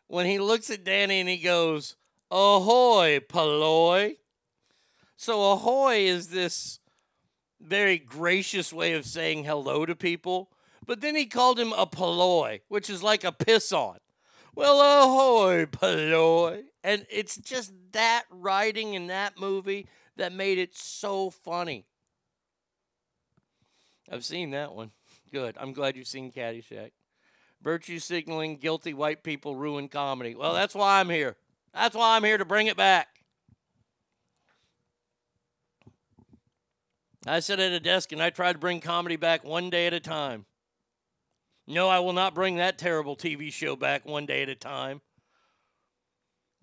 When 0.08 0.26
he 0.26 0.40
looks 0.40 0.72
at 0.72 0.84
Danny 0.84 1.20
and 1.20 1.30
he 1.30 1.38
goes, 1.38 1.96
Ahoy, 2.32 3.20
Polloi. 3.20 4.16
So, 5.16 5.52
ahoy 5.52 5.98
is 5.98 6.30
this 6.30 6.80
very 7.62 8.00
gracious 8.00 8.74
way 8.74 8.94
of 8.94 9.06
saying 9.06 9.44
hello 9.44 9.86
to 9.86 9.96
people. 9.96 10.50
But 10.88 11.02
then 11.02 11.16
he 11.16 11.28
called 11.28 11.60
him 11.60 11.72
a 11.74 11.86
Polloi, 11.86 12.62
which 12.68 12.90
is 12.90 13.04
like 13.04 13.24
a 13.24 13.32
piss 13.32 13.72
on. 13.72 14.00
Well, 14.56 14.82
ahoy, 14.82 15.68
Polloi. 15.68 16.64
And 16.84 17.06
it's 17.12 17.38
just 17.38 17.74
that 17.92 18.24
writing 18.32 18.96
in 18.96 19.06
that 19.06 19.40
movie 19.40 19.86
that 20.18 20.34
made 20.34 20.58
it 20.58 20.76
so 20.76 21.30
funny. 21.30 21.86
I've 24.12 24.26
seen 24.26 24.52
that 24.52 24.74
one. 24.74 24.92
Good. 25.32 25.56
I'm 25.60 25.74
glad 25.74 25.96
you've 25.96 26.08
seen 26.08 26.32
Caddyshack. 26.32 26.92
Virtue 27.62 28.00
signaling, 28.00 28.58
guilty 28.58 28.94
white 28.94 29.24
people 29.24 29.56
ruin 29.56 29.88
comedy. 29.88 30.36
Well, 30.36 30.54
that's 30.54 30.74
why 30.74 31.00
I'm 31.00 31.10
here. 31.10 31.36
That's 31.74 31.96
why 31.96 32.16
I'm 32.16 32.24
here 32.24 32.38
to 32.38 32.46
bring 32.46 32.68
it 32.68 32.76
back. 32.76 33.08
I 37.26 37.40
sit 37.40 37.60
at 37.60 37.72
a 37.72 37.80
desk 37.80 38.12
and 38.12 38.22
I 38.22 38.32
try 38.32 38.52
to 38.52 38.58
bring 38.58 38.80
comedy 38.82 39.16
back 39.16 39.44
one 39.44 39.70
day 39.70 39.86
at 39.86 39.94
a 39.94 40.00
time. 40.00 40.46
No, 41.68 41.88
I 41.88 42.00
will 42.00 42.14
not 42.14 42.34
bring 42.34 42.56
that 42.56 42.80
terrible 42.80 43.16
TV 43.16 43.54
show 43.54 43.76
back 43.76 44.06
one 44.06 44.26
day 44.26 44.42
at 44.42 44.50
a 44.50 44.56
time. 44.56 45.02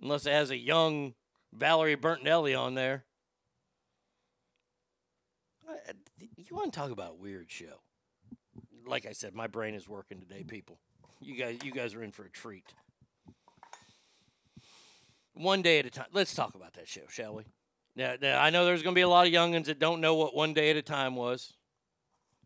Unless 0.02 0.26
it 0.26 0.32
has 0.32 0.50
a 0.50 0.56
young 0.56 1.14
Valerie 1.52 1.96
Bertinelli 1.96 2.58
on 2.58 2.74
there. 2.74 3.04
You 6.36 6.56
want 6.56 6.72
to 6.72 6.78
talk 6.78 6.90
about 6.90 7.18
weird 7.18 7.50
show? 7.50 7.82
Like 8.86 9.06
I 9.06 9.12
said, 9.12 9.34
my 9.34 9.46
brain 9.46 9.74
is 9.74 9.88
working 9.88 10.18
today, 10.20 10.42
people. 10.42 10.78
You 11.20 11.36
guys, 11.36 11.58
you 11.62 11.72
guys 11.72 11.94
are 11.94 12.02
in 12.02 12.12
for 12.12 12.24
a 12.24 12.30
treat. 12.30 12.72
One 15.34 15.62
day 15.62 15.78
at 15.78 15.86
a 15.86 15.90
time. 15.90 16.06
Let's 16.12 16.34
talk 16.34 16.54
about 16.54 16.74
that 16.74 16.88
show, 16.88 17.02
shall 17.08 17.34
we? 17.34 17.44
Now, 17.94 18.14
now 18.20 18.40
I 18.40 18.50
know 18.50 18.64
there's 18.64 18.82
going 18.82 18.94
to 18.94 18.98
be 18.98 19.02
a 19.02 19.08
lot 19.08 19.26
of 19.26 19.32
youngins 19.32 19.66
that 19.66 19.78
don't 19.78 20.00
know 20.00 20.14
what 20.14 20.34
one 20.34 20.54
day 20.54 20.70
at 20.70 20.76
a 20.76 20.82
time 20.82 21.16
was. 21.16 21.52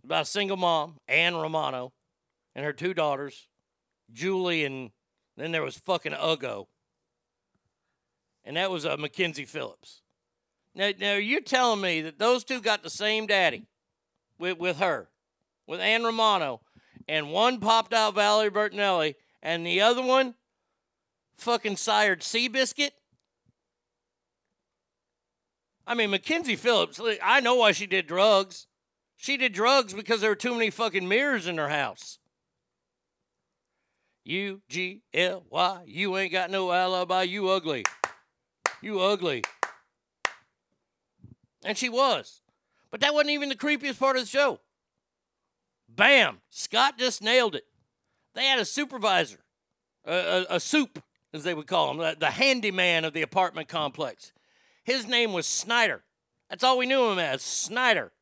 About 0.04 0.22
a 0.22 0.26
single 0.26 0.56
mom, 0.56 0.98
Ann 1.06 1.36
Romano, 1.36 1.92
and 2.54 2.64
her 2.64 2.72
two 2.72 2.92
daughters, 2.92 3.48
Julie, 4.12 4.64
and 4.64 4.90
then 5.36 5.52
there 5.52 5.62
was 5.62 5.76
fucking 5.76 6.12
Ugo. 6.12 6.68
And 8.44 8.56
that 8.56 8.70
was 8.70 8.84
uh, 8.84 8.96
Mackenzie 8.96 9.44
Phillips. 9.44 10.01
Now, 10.74 10.90
now 10.98 11.14
you're 11.14 11.40
telling 11.40 11.80
me 11.80 12.00
that 12.02 12.18
those 12.18 12.44
two 12.44 12.60
got 12.60 12.82
the 12.82 12.90
same 12.90 13.26
daddy 13.26 13.66
with, 14.38 14.58
with 14.58 14.78
her, 14.78 15.08
with 15.66 15.80
Ann 15.80 16.02
Romano, 16.02 16.60
and 17.08 17.30
one 17.30 17.60
popped 17.60 17.92
out 17.92 18.14
Valerie 18.14 18.50
Bertinelli, 18.50 19.14
and 19.42 19.66
the 19.66 19.80
other 19.80 20.02
one 20.02 20.34
fucking 21.36 21.76
sired 21.76 22.20
Seabiscuit? 22.20 22.92
I 25.86 25.94
mean, 25.94 26.10
Mackenzie 26.10 26.56
Phillips, 26.56 27.00
I 27.22 27.40
know 27.40 27.56
why 27.56 27.72
she 27.72 27.86
did 27.86 28.06
drugs. 28.06 28.66
She 29.16 29.36
did 29.36 29.52
drugs 29.52 29.92
because 29.92 30.20
there 30.20 30.30
were 30.30 30.36
too 30.36 30.54
many 30.54 30.70
fucking 30.70 31.06
mirrors 31.06 31.46
in 31.46 31.58
her 31.58 31.68
house. 31.68 32.18
U 34.24 34.62
G 34.68 35.02
L 35.12 35.44
Y, 35.50 35.82
you 35.86 36.16
ain't 36.16 36.32
got 36.32 36.50
no 36.50 36.70
alibi, 36.70 37.24
you 37.24 37.48
ugly. 37.48 37.84
You 38.80 39.00
ugly. 39.00 39.42
And 41.64 41.78
she 41.78 41.88
was. 41.88 42.40
But 42.90 43.00
that 43.00 43.14
wasn't 43.14 43.30
even 43.30 43.48
the 43.48 43.54
creepiest 43.54 43.98
part 43.98 44.16
of 44.16 44.22
the 44.22 44.28
show. 44.28 44.60
Bam! 45.88 46.38
Scott 46.50 46.98
just 46.98 47.22
nailed 47.22 47.54
it. 47.54 47.64
They 48.34 48.46
had 48.46 48.58
a 48.58 48.64
supervisor, 48.64 49.40
a, 50.06 50.14
a, 50.14 50.46
a 50.56 50.60
soup, 50.60 51.02
as 51.32 51.44
they 51.44 51.54
would 51.54 51.66
call 51.66 51.90
him, 51.90 51.98
the, 51.98 52.16
the 52.18 52.30
handyman 52.30 53.04
of 53.04 53.12
the 53.12 53.22
apartment 53.22 53.68
complex. 53.68 54.32
His 54.84 55.06
name 55.06 55.32
was 55.32 55.48
Schneider. 55.48 56.02
That's 56.48 56.64
all 56.64 56.78
we 56.78 56.86
knew 56.86 57.10
him 57.10 57.18
as, 57.18 57.66
Schneider. 57.66 58.12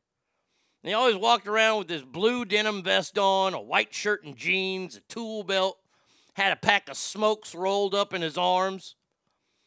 And 0.82 0.88
he 0.88 0.94
always 0.94 1.16
walked 1.16 1.46
around 1.46 1.78
with 1.78 1.88
this 1.88 2.02
blue 2.02 2.44
denim 2.44 2.82
vest 2.82 3.18
on, 3.18 3.54
a 3.54 3.60
white 3.60 3.92
shirt 3.92 4.24
and 4.24 4.36
jeans, 4.36 4.96
a 4.96 5.00
tool 5.00 5.44
belt, 5.44 5.78
had 6.34 6.52
a 6.52 6.56
pack 6.56 6.88
of 6.88 6.96
smokes 6.96 7.54
rolled 7.54 7.94
up 7.94 8.14
in 8.14 8.22
his 8.22 8.38
arms. 8.38 8.96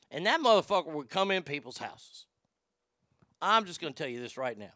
And 0.09 0.25
that 0.25 0.39
motherfucker 0.39 0.91
would 0.91 1.09
come 1.09 1.31
in 1.31 1.43
people's 1.43 1.77
houses. 1.77 2.25
I'm 3.43 3.65
just 3.65 3.81
going 3.81 3.93
to 3.93 3.97
tell 3.97 4.09
you 4.09 4.21
this 4.21 4.37
right 4.37 4.57
now. 4.57 4.71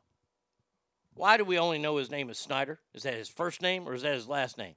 Why 1.16 1.38
do 1.38 1.46
we 1.46 1.58
only 1.58 1.80
know 1.80 1.98
his 1.98 2.12
name 2.12 2.30
is 2.30 2.42
Schneider? 2.42 2.80
Is 2.94 3.04
that 3.04 3.14
his 3.14 3.30
first 3.30 3.62
name 3.62 3.88
or 3.88 3.94
is 3.94 4.02
that 4.02 4.14
his 4.14 4.28
last 4.28 4.58
name? 4.58 4.76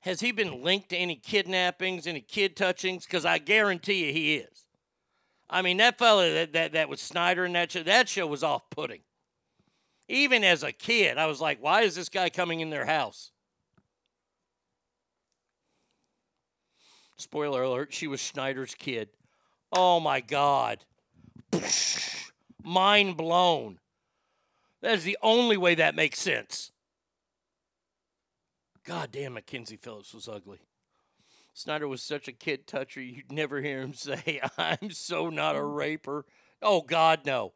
Has 0.00 0.20
he 0.20 0.32
been 0.32 0.64
linked 0.64 0.88
to 0.88 0.96
any 0.96 1.14
kidnappings, 1.14 2.06
any 2.06 2.22
kid 2.22 2.56
touchings? 2.56 3.04
Because 3.04 3.26
I 3.26 3.36
guarantee 3.36 4.06
you 4.06 4.12
he 4.14 4.36
is. 4.36 4.64
I 5.48 5.60
mean, 5.60 5.76
that 5.76 5.98
fella 5.98 6.32
that, 6.32 6.52
that, 6.54 6.72
that 6.72 6.88
was 6.88 7.06
Schneider 7.06 7.44
in 7.44 7.52
that 7.52 7.70
show, 7.70 7.82
that 7.82 8.08
show 8.08 8.26
was 8.26 8.42
off 8.42 8.70
putting. 8.70 9.02
Even 10.08 10.42
as 10.42 10.62
a 10.62 10.72
kid, 10.72 11.18
I 11.18 11.26
was 11.26 11.40
like, 11.40 11.62
why 11.62 11.82
is 11.82 11.94
this 11.94 12.08
guy 12.08 12.30
coming 12.30 12.60
in 12.60 12.70
their 12.70 12.86
house? 12.86 13.30
Spoiler 17.16 17.62
alert, 17.62 17.92
she 17.92 18.06
was 18.06 18.20
Schneider's 18.20 18.74
kid. 18.74 19.10
Oh 19.70 20.00
my 20.00 20.20
God. 20.20 20.78
Mind 22.64 23.16
blown. 23.16 23.78
That 24.82 24.94
is 24.94 25.04
the 25.04 25.18
only 25.22 25.56
way 25.56 25.74
that 25.74 25.94
makes 25.94 26.18
sense. 26.18 26.72
God 28.84 29.10
damn, 29.12 29.34
Mackenzie 29.34 29.76
Phillips 29.76 30.14
was 30.14 30.28
ugly. 30.28 30.58
Schneider 31.54 31.86
was 31.86 32.02
such 32.02 32.28
a 32.28 32.32
kid 32.32 32.66
toucher, 32.66 33.02
you'd 33.02 33.30
never 33.30 33.60
hear 33.60 33.80
him 33.82 33.92
say, 33.94 34.40
I'm 34.56 34.90
so 34.90 35.28
not 35.28 35.56
a 35.56 35.62
raper. 35.62 36.24
Oh 36.62 36.82
God, 36.82 37.20
no. 37.26 37.52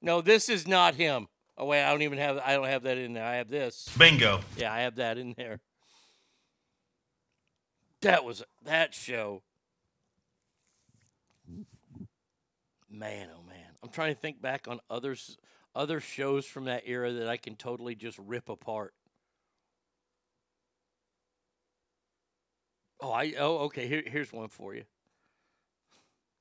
No, 0.00 0.20
this 0.20 0.48
is 0.48 0.66
not 0.66 0.96
him. 0.96 1.28
Oh 1.56 1.66
wait, 1.66 1.84
I 1.84 1.90
don't 1.90 2.02
even 2.02 2.18
have 2.18 2.38
I 2.38 2.54
don't 2.54 2.66
have 2.66 2.82
that 2.82 2.98
in 2.98 3.12
there. 3.12 3.24
I 3.24 3.36
have 3.36 3.48
this. 3.48 3.88
Bingo. 3.96 4.40
Yeah, 4.56 4.72
I 4.72 4.80
have 4.80 4.96
that 4.96 5.18
in 5.18 5.34
there. 5.36 5.60
That 8.00 8.24
was 8.24 8.42
that 8.64 8.92
show. 8.92 9.42
Man, 12.90 13.28
oh 13.34 13.42
man. 13.42 13.43
I'm 13.84 13.90
trying 13.90 14.14
to 14.14 14.20
think 14.20 14.40
back 14.40 14.66
on 14.66 14.80
others 14.88 15.36
other 15.74 16.00
shows 16.00 16.46
from 16.46 16.64
that 16.64 16.84
era 16.86 17.12
that 17.12 17.28
I 17.28 17.36
can 17.36 17.54
totally 17.54 17.94
just 17.94 18.18
rip 18.18 18.48
apart. 18.48 18.94
Oh, 22.98 23.10
I 23.10 23.34
oh 23.38 23.58
okay. 23.66 23.86
Here, 23.86 24.02
here's 24.06 24.32
one 24.32 24.48
for 24.48 24.74
you. 24.74 24.84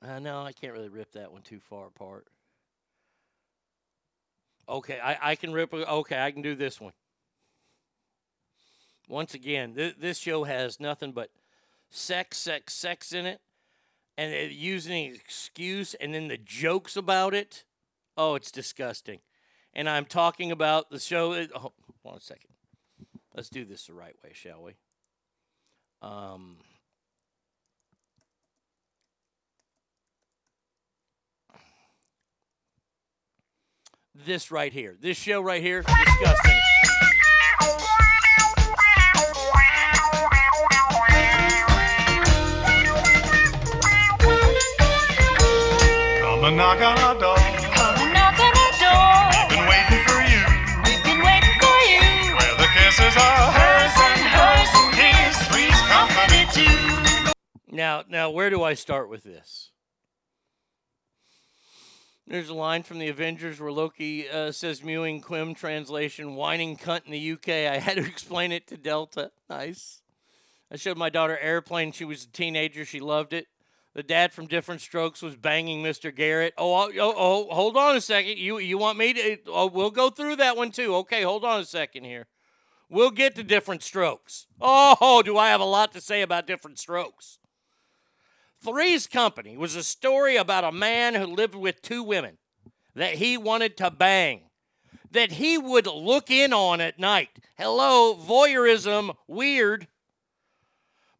Uh, 0.01 0.19
no, 0.19 0.43
I 0.43 0.53
can't 0.53 0.71
really 0.71 0.87
rip 0.87 1.11
that 1.13 1.33
one 1.33 1.41
too 1.41 1.59
far 1.59 1.87
apart. 1.87 2.27
Okay, 4.69 5.01
I, 5.01 5.31
I 5.31 5.35
can 5.35 5.51
rip. 5.51 5.73
Okay, 5.73 6.23
I 6.23 6.31
can 6.31 6.43
do 6.43 6.55
this 6.55 6.79
one. 6.79 6.93
Once 9.09 9.33
again, 9.33 9.73
th- 9.73 9.97
this 9.99 10.17
show 10.17 10.45
has 10.45 10.79
nothing 10.79 11.11
but 11.11 11.29
sex, 11.89 12.37
sex, 12.37 12.73
sex 12.73 13.11
in 13.11 13.25
it, 13.25 13.41
and 14.17 14.51
using 14.51 15.07
an 15.07 15.15
excuse, 15.15 15.93
and 15.95 16.13
then 16.13 16.27
the 16.27 16.37
jokes 16.37 16.95
about 16.95 17.33
it. 17.33 17.63
Oh, 18.15 18.35
it's 18.35 18.51
disgusting. 18.51 19.19
And 19.73 19.89
I'm 19.89 20.05
talking 20.05 20.51
about 20.51 20.89
the 20.91 20.99
show. 20.99 21.33
Oh, 21.33 21.59
hold 21.59 21.73
on 22.05 22.17
a 22.17 22.21
second. 22.21 22.51
Let's 23.35 23.49
do 23.49 23.65
this 23.65 23.87
the 23.87 23.93
right 23.93 24.15
way, 24.23 24.31
shall 24.33 24.61
we? 24.61 24.73
Um, 26.03 26.57
this 34.13 34.51
right 34.51 34.71
here, 34.71 34.95
this 34.99 35.17
show 35.17 35.41
right 35.41 35.61
here, 35.61 35.81
disgusting. 35.81 36.72
Come 46.43 46.49
and 46.49 46.57
knock 46.57 46.81
on 46.81 46.99
our 46.99 47.17
door. 47.21 47.37
Come 47.37 47.95
and 48.01 48.13
knock 48.13 48.37
on 48.37 48.51
our 48.51 48.73
door. 48.83 49.29
We've 49.31 49.49
been 49.55 49.69
waiting 49.69 50.03
for 50.03 50.19
you. 50.27 50.43
We've 50.83 51.03
been 51.05 51.23
waiting 51.23 51.55
for 51.57 51.77
you. 51.87 52.35
Where 52.35 52.55
the 52.57 52.67
kisses 52.75 53.15
are 53.15 53.51
Hers 53.53 53.95
and 54.03 54.19
hers 54.27 54.69
and 54.75 54.93
his. 54.93 55.37
Three's 55.47 55.81
company 55.87 56.43
too. 56.51 57.31
Now, 57.73 58.03
now, 58.09 58.29
where 58.29 58.49
do 58.49 58.61
I 58.61 58.73
start 58.73 59.07
with 59.09 59.23
this? 59.23 59.71
There's 62.27 62.49
a 62.49 62.53
line 62.53 62.83
from 62.83 62.99
the 62.99 63.07
Avengers 63.07 63.61
where 63.61 63.71
Loki 63.71 64.27
uh, 64.27 64.51
says 64.51 64.83
"mewing 64.83 65.21
Quim" 65.21 65.55
translation, 65.55 66.35
"whining 66.35 66.75
cunt" 66.75 67.05
in 67.05 67.13
the 67.13 67.31
UK. 67.31 67.71
I 67.71 67.77
had 67.77 67.95
to 67.95 68.05
explain 68.05 68.51
it 68.51 68.67
to 68.67 68.75
Delta. 68.75 69.31
Nice. 69.49 70.01
I 70.69 70.75
showed 70.75 70.97
my 70.97 71.09
daughter 71.09 71.37
Airplane. 71.37 71.93
She 71.93 72.03
was 72.03 72.25
a 72.25 72.27
teenager. 72.27 72.83
She 72.83 72.99
loved 72.99 73.31
it. 73.31 73.47
The 73.95 74.03
dad 74.03 74.33
from 74.33 74.47
Different 74.47 74.81
Strokes 74.81 75.21
was 75.21 75.35
banging 75.35 75.83
Mr. 75.83 76.13
Garrett. 76.13 76.55
Oh, 76.57 76.73
oh, 76.73 76.91
oh, 76.97 77.13
oh, 77.15 77.53
hold 77.53 77.77
on 77.77 77.95
a 77.95 78.01
second. 78.01 78.37
You 78.37 78.57
you 78.57 78.77
want 78.77 78.97
me 78.97 79.13
to? 79.13 79.37
Oh, 79.47 79.67
we'll 79.67 79.91
go 79.91 80.09
through 80.09 80.37
that 80.37 80.57
one 80.57 80.71
too. 80.71 80.95
Okay, 80.95 81.21
hold 81.21 81.45
on 81.45 81.59
a 81.59 81.65
second 81.65 82.03
here. 82.03 82.25
We'll 82.89 83.11
get 83.11 83.35
to 83.35 83.43
Different 83.43 83.83
Strokes. 83.83 84.47
Oh, 84.59 85.21
do 85.23 85.37
I 85.37 85.49
have 85.49 85.61
a 85.61 85.65
lot 85.65 85.91
to 85.93 86.01
say 86.01 86.21
about 86.21 86.47
Different 86.47 86.79
Strokes? 86.79 87.39
Three's 88.63 89.07
Company 89.07 89.57
was 89.57 89.75
a 89.75 89.83
story 89.83 90.37
about 90.37 90.63
a 90.63 90.71
man 90.71 91.15
who 91.15 91.25
lived 91.25 91.55
with 91.55 91.81
two 91.81 92.01
women 92.01 92.37
that 92.95 93.15
he 93.15 93.37
wanted 93.37 93.77
to 93.77 93.91
bang, 93.91 94.49
that 95.11 95.33
he 95.33 95.57
would 95.57 95.85
look 95.85 96.31
in 96.31 96.53
on 96.53 96.81
at 96.81 96.99
night. 96.99 97.29
Hello, 97.57 98.15
voyeurism, 98.15 99.15
weird. 99.27 99.87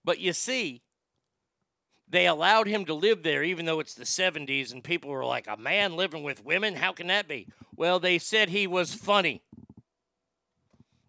But 0.05 0.19
you 0.19 0.33
see, 0.33 0.83
they 2.14 2.27
allowed 2.27 2.68
him 2.68 2.85
to 2.85 2.94
live 2.94 3.23
there 3.23 3.44
even 3.44 3.65
though 3.65 3.80
it's 3.80 3.95
the 3.95 4.03
70s 4.03 4.72
and 4.72 4.84
people 4.84 5.10
were 5.10 5.26
like, 5.26 5.48
a 5.48 5.57
man 5.57 5.95
living 5.95 6.22
with 6.22 6.45
women? 6.45 6.76
How 6.76 6.94
can 6.94 7.07
that 7.07 7.27
be? 7.27 7.48
Well, 7.76 7.99
they 7.99 8.19
said 8.19 8.49
he 8.49 8.68
was 8.68 8.94
funny. 8.94 9.41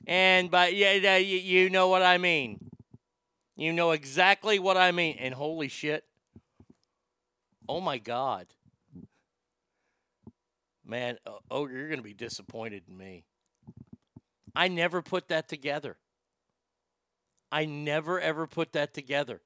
And 0.07 0.51
but 0.51 0.75
yeah, 0.75 1.19
you, 1.19 1.69
know 1.69 1.89
what 1.89 2.03
I 2.03 2.17
mean. 2.17 2.71
You 3.55 3.75
know 3.75 3.91
exactly 3.91 4.59
what 4.59 4.79
I 4.79 4.93
mean. 4.93 5.17
And 5.21 5.35
holy 5.35 5.69
shit. 5.69 6.05
Oh 7.69 7.83
my 7.83 7.99
God. 7.99 8.47
Man, 10.87 11.19
oh 11.51 11.69
you're 11.69 11.89
going 11.89 12.01
to 12.01 12.03
be 12.03 12.15
disappointed 12.15 12.85
in 12.89 12.97
me. 12.97 13.25
I 14.57 14.69
never 14.69 15.03
put 15.03 15.29
that 15.29 15.49
together. 15.49 15.99
I 17.53 17.67
never 17.67 18.19
ever 18.19 18.47
put 18.47 18.73
that 18.73 18.95
together. 18.95 19.43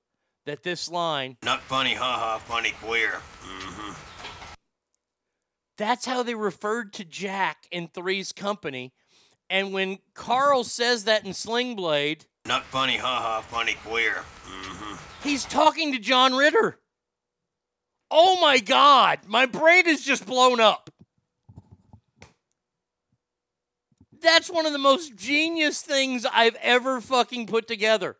That 0.49 0.63
this 0.63 0.91
line, 0.91 1.37
Not 1.43 1.61
funny, 1.61 1.93
haha, 1.93 2.39
funny 2.39 2.73
queer. 2.83 3.21
Mm-hmm. 3.45 3.93
That's 5.77 6.07
how 6.07 6.23
they 6.23 6.35
referred 6.35 6.95
to 6.95 7.05
Jack 7.05 7.67
in 7.71 7.89
Three's 7.89 8.33
Company. 8.33 8.95
And 9.51 9.75
when 9.75 9.99
Carl 10.15 10.65
says 10.65 11.05
that 11.05 11.27
in 11.27 11.35
Sling 11.35 11.77
Blade, 11.77 12.25
Not 12.47 12.65
funny, 12.65 12.97
haha, 12.97 13.43
funny 13.43 13.77
queer. 13.85 14.25
Mm-hmm. 14.47 14.95
he's 15.23 15.45
talking 15.45 15.93
to 15.93 15.99
John 15.99 16.35
Ritter. 16.35 16.79
Oh 18.11 18.41
my 18.41 18.59
God, 18.59 19.19
my 19.27 19.45
brain 19.45 19.87
is 19.87 20.03
just 20.03 20.25
blown 20.25 20.61
up. 20.61 20.89
That's 24.19 24.49
one 24.49 24.65
of 24.65 24.73
the 24.73 24.79
most 24.79 25.15
genius 25.15 25.83
things 25.83 26.25
I've 26.25 26.57
ever 26.63 27.03
fucking 27.03 27.49
put 27.49 27.69
together, 27.69 28.17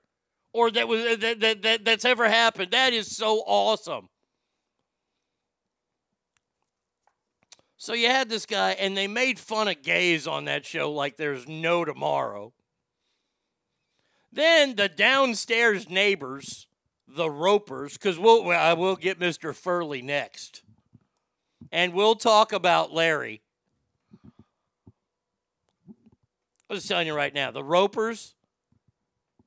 or 0.59 0.73
that 0.73 0.89
was 0.89 1.05
uh, 1.05 1.17
that, 1.21 1.39
that, 1.39 1.63
that 1.63 1.85
that's 1.85 2.05
ever 2.05 2.29
happened. 2.29 2.73
That 2.73 2.93
is 2.93 3.17
so 3.17 3.45
awesome. 3.47 4.09
So 7.77 7.95
you 7.95 8.09
had 8.09 8.29
this 8.29 8.45
guy, 8.45 8.73
and 8.73 8.97
they 8.97 9.07
made 9.07 9.39
fun 9.39 9.69
of 9.69 9.83
gays 9.83 10.27
on 10.27 10.47
that 10.47 10.67
show 10.67 10.91
like 10.91 11.17
there's 11.17 11.47
no 11.47 11.85
tomorrow. 11.85 12.53
Then 14.33 14.75
the 14.75 14.89
downstairs 14.89 15.89
neighbors, 15.89 16.67
the 17.07 17.31
Ropers, 17.31 17.93
because 17.93 18.19
we'll, 18.19 18.51
I 18.51 18.73
will 18.73 18.97
get 18.97 19.21
Mr. 19.21 19.55
Furley 19.55 20.03
next. 20.03 20.63
And 21.71 21.95
we'll 21.95 22.17
talk 22.17 22.53
about 22.53 22.93
Larry. 22.93 23.43
I 26.69 26.75
was 26.75 26.85
telling 26.85 27.07
you 27.07 27.15
right 27.15 27.33
now, 27.33 27.53
the 27.53 27.63
Ropers, 27.63 28.35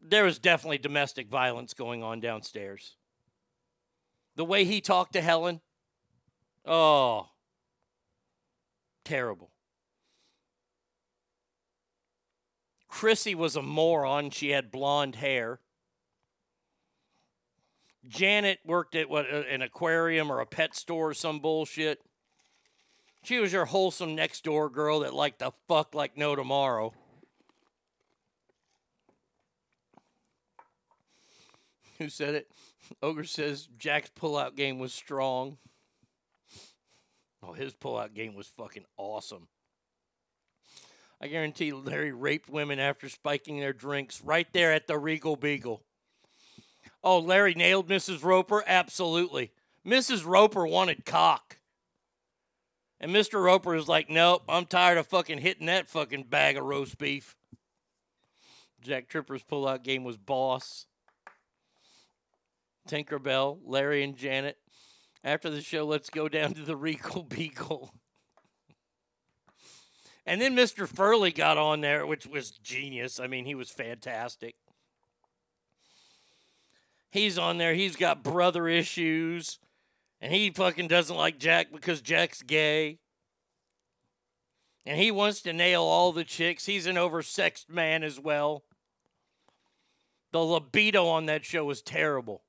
there 0.01 0.23
was 0.23 0.39
definitely 0.39 0.77
domestic 0.77 1.29
violence 1.29 1.73
going 1.73 2.03
on 2.03 2.19
downstairs. 2.19 2.95
The 4.35 4.45
way 4.45 4.63
he 4.63 4.81
talked 4.81 5.13
to 5.13 5.21
Helen, 5.21 5.61
oh, 6.65 7.29
terrible. 9.03 9.51
Chrissy 12.87 13.35
was 13.35 13.55
a 13.55 13.61
moron. 13.61 14.31
She 14.31 14.49
had 14.49 14.71
blonde 14.71 15.15
hair. 15.15 15.59
Janet 18.07 18.59
worked 18.65 18.95
at 18.95 19.09
what 19.09 19.31
uh, 19.31 19.43
an 19.49 19.61
aquarium 19.61 20.31
or 20.31 20.39
a 20.39 20.45
pet 20.45 20.75
store 20.75 21.09
or 21.09 21.13
some 21.13 21.39
bullshit. 21.39 22.01
She 23.23 23.39
was 23.39 23.53
your 23.53 23.65
wholesome 23.65 24.15
next 24.15 24.43
door 24.43 24.69
girl 24.69 25.01
that 25.01 25.13
liked 25.13 25.39
to 25.39 25.53
fuck 25.67 25.93
like 25.93 26.17
no 26.17 26.35
tomorrow. 26.35 26.93
Who 32.01 32.09
said 32.09 32.33
it? 32.33 32.51
Ogre 33.03 33.25
says 33.25 33.69
Jack's 33.77 34.09
pullout 34.09 34.55
game 34.55 34.79
was 34.79 34.91
strong. 34.91 35.59
Oh, 37.43 37.53
his 37.53 37.75
pullout 37.75 38.15
game 38.15 38.33
was 38.33 38.47
fucking 38.47 38.85
awesome. 38.97 39.47
I 41.21 41.27
guarantee 41.27 41.71
Larry 41.73 42.11
raped 42.11 42.49
women 42.49 42.79
after 42.79 43.07
spiking 43.07 43.59
their 43.59 43.71
drinks 43.71 44.19
right 44.23 44.47
there 44.51 44.73
at 44.73 44.87
the 44.87 44.97
Regal 44.97 45.35
Beagle. 45.35 45.83
Oh, 47.03 47.19
Larry 47.19 47.53
nailed 47.53 47.87
Mrs. 47.87 48.23
Roper? 48.23 48.63
Absolutely. 48.65 49.51
Mrs. 49.85 50.25
Roper 50.25 50.65
wanted 50.65 51.05
cock. 51.05 51.57
And 52.99 53.11
Mr. 53.11 53.43
Roper 53.43 53.75
is 53.75 53.87
like, 53.87 54.09
nope, 54.09 54.41
I'm 54.49 54.65
tired 54.65 54.97
of 54.97 55.05
fucking 55.05 55.37
hitting 55.37 55.67
that 55.67 55.87
fucking 55.87 56.23
bag 56.23 56.57
of 56.57 56.63
roast 56.63 56.97
beef. 56.97 57.35
Jack 58.81 59.07
Tripper's 59.07 59.43
pullout 59.43 59.83
game 59.83 60.03
was 60.03 60.17
boss. 60.17 60.87
Tinkerbell, 62.87 63.59
Larry, 63.65 64.03
and 64.03 64.15
Janet. 64.15 64.57
After 65.23 65.49
the 65.49 65.61
show, 65.61 65.85
let's 65.85 66.09
go 66.09 66.27
down 66.27 66.53
to 66.53 66.61
the 66.61 66.75
Regal 66.75 67.23
Beagle. 67.23 67.93
And 70.25 70.39
then 70.39 70.55
Mr. 70.55 70.87
Furley 70.87 71.31
got 71.31 71.57
on 71.57 71.81
there, 71.81 72.05
which 72.05 72.27
was 72.27 72.51
genius. 72.51 73.19
I 73.19 73.27
mean, 73.27 73.45
he 73.45 73.55
was 73.55 73.69
fantastic. 73.69 74.55
He's 77.11 77.37
on 77.37 77.57
there. 77.57 77.73
He's 77.73 77.95
got 77.95 78.23
brother 78.23 78.67
issues. 78.67 79.59
And 80.21 80.31
he 80.31 80.51
fucking 80.51 80.87
doesn't 80.87 81.15
like 81.15 81.39
Jack 81.39 81.71
because 81.71 82.01
Jack's 82.01 82.43
gay. 82.43 82.99
And 84.85 84.99
he 84.99 85.11
wants 85.11 85.41
to 85.41 85.53
nail 85.53 85.83
all 85.83 86.11
the 86.11 86.23
chicks. 86.23 86.65
He's 86.65 86.85
an 86.85 86.95
oversexed 86.95 87.69
man 87.69 88.03
as 88.03 88.19
well. 88.19 88.63
The 90.31 90.39
libido 90.39 91.07
on 91.07 91.25
that 91.25 91.43
show 91.43 91.65
was 91.65 91.81
terrible. 91.81 92.43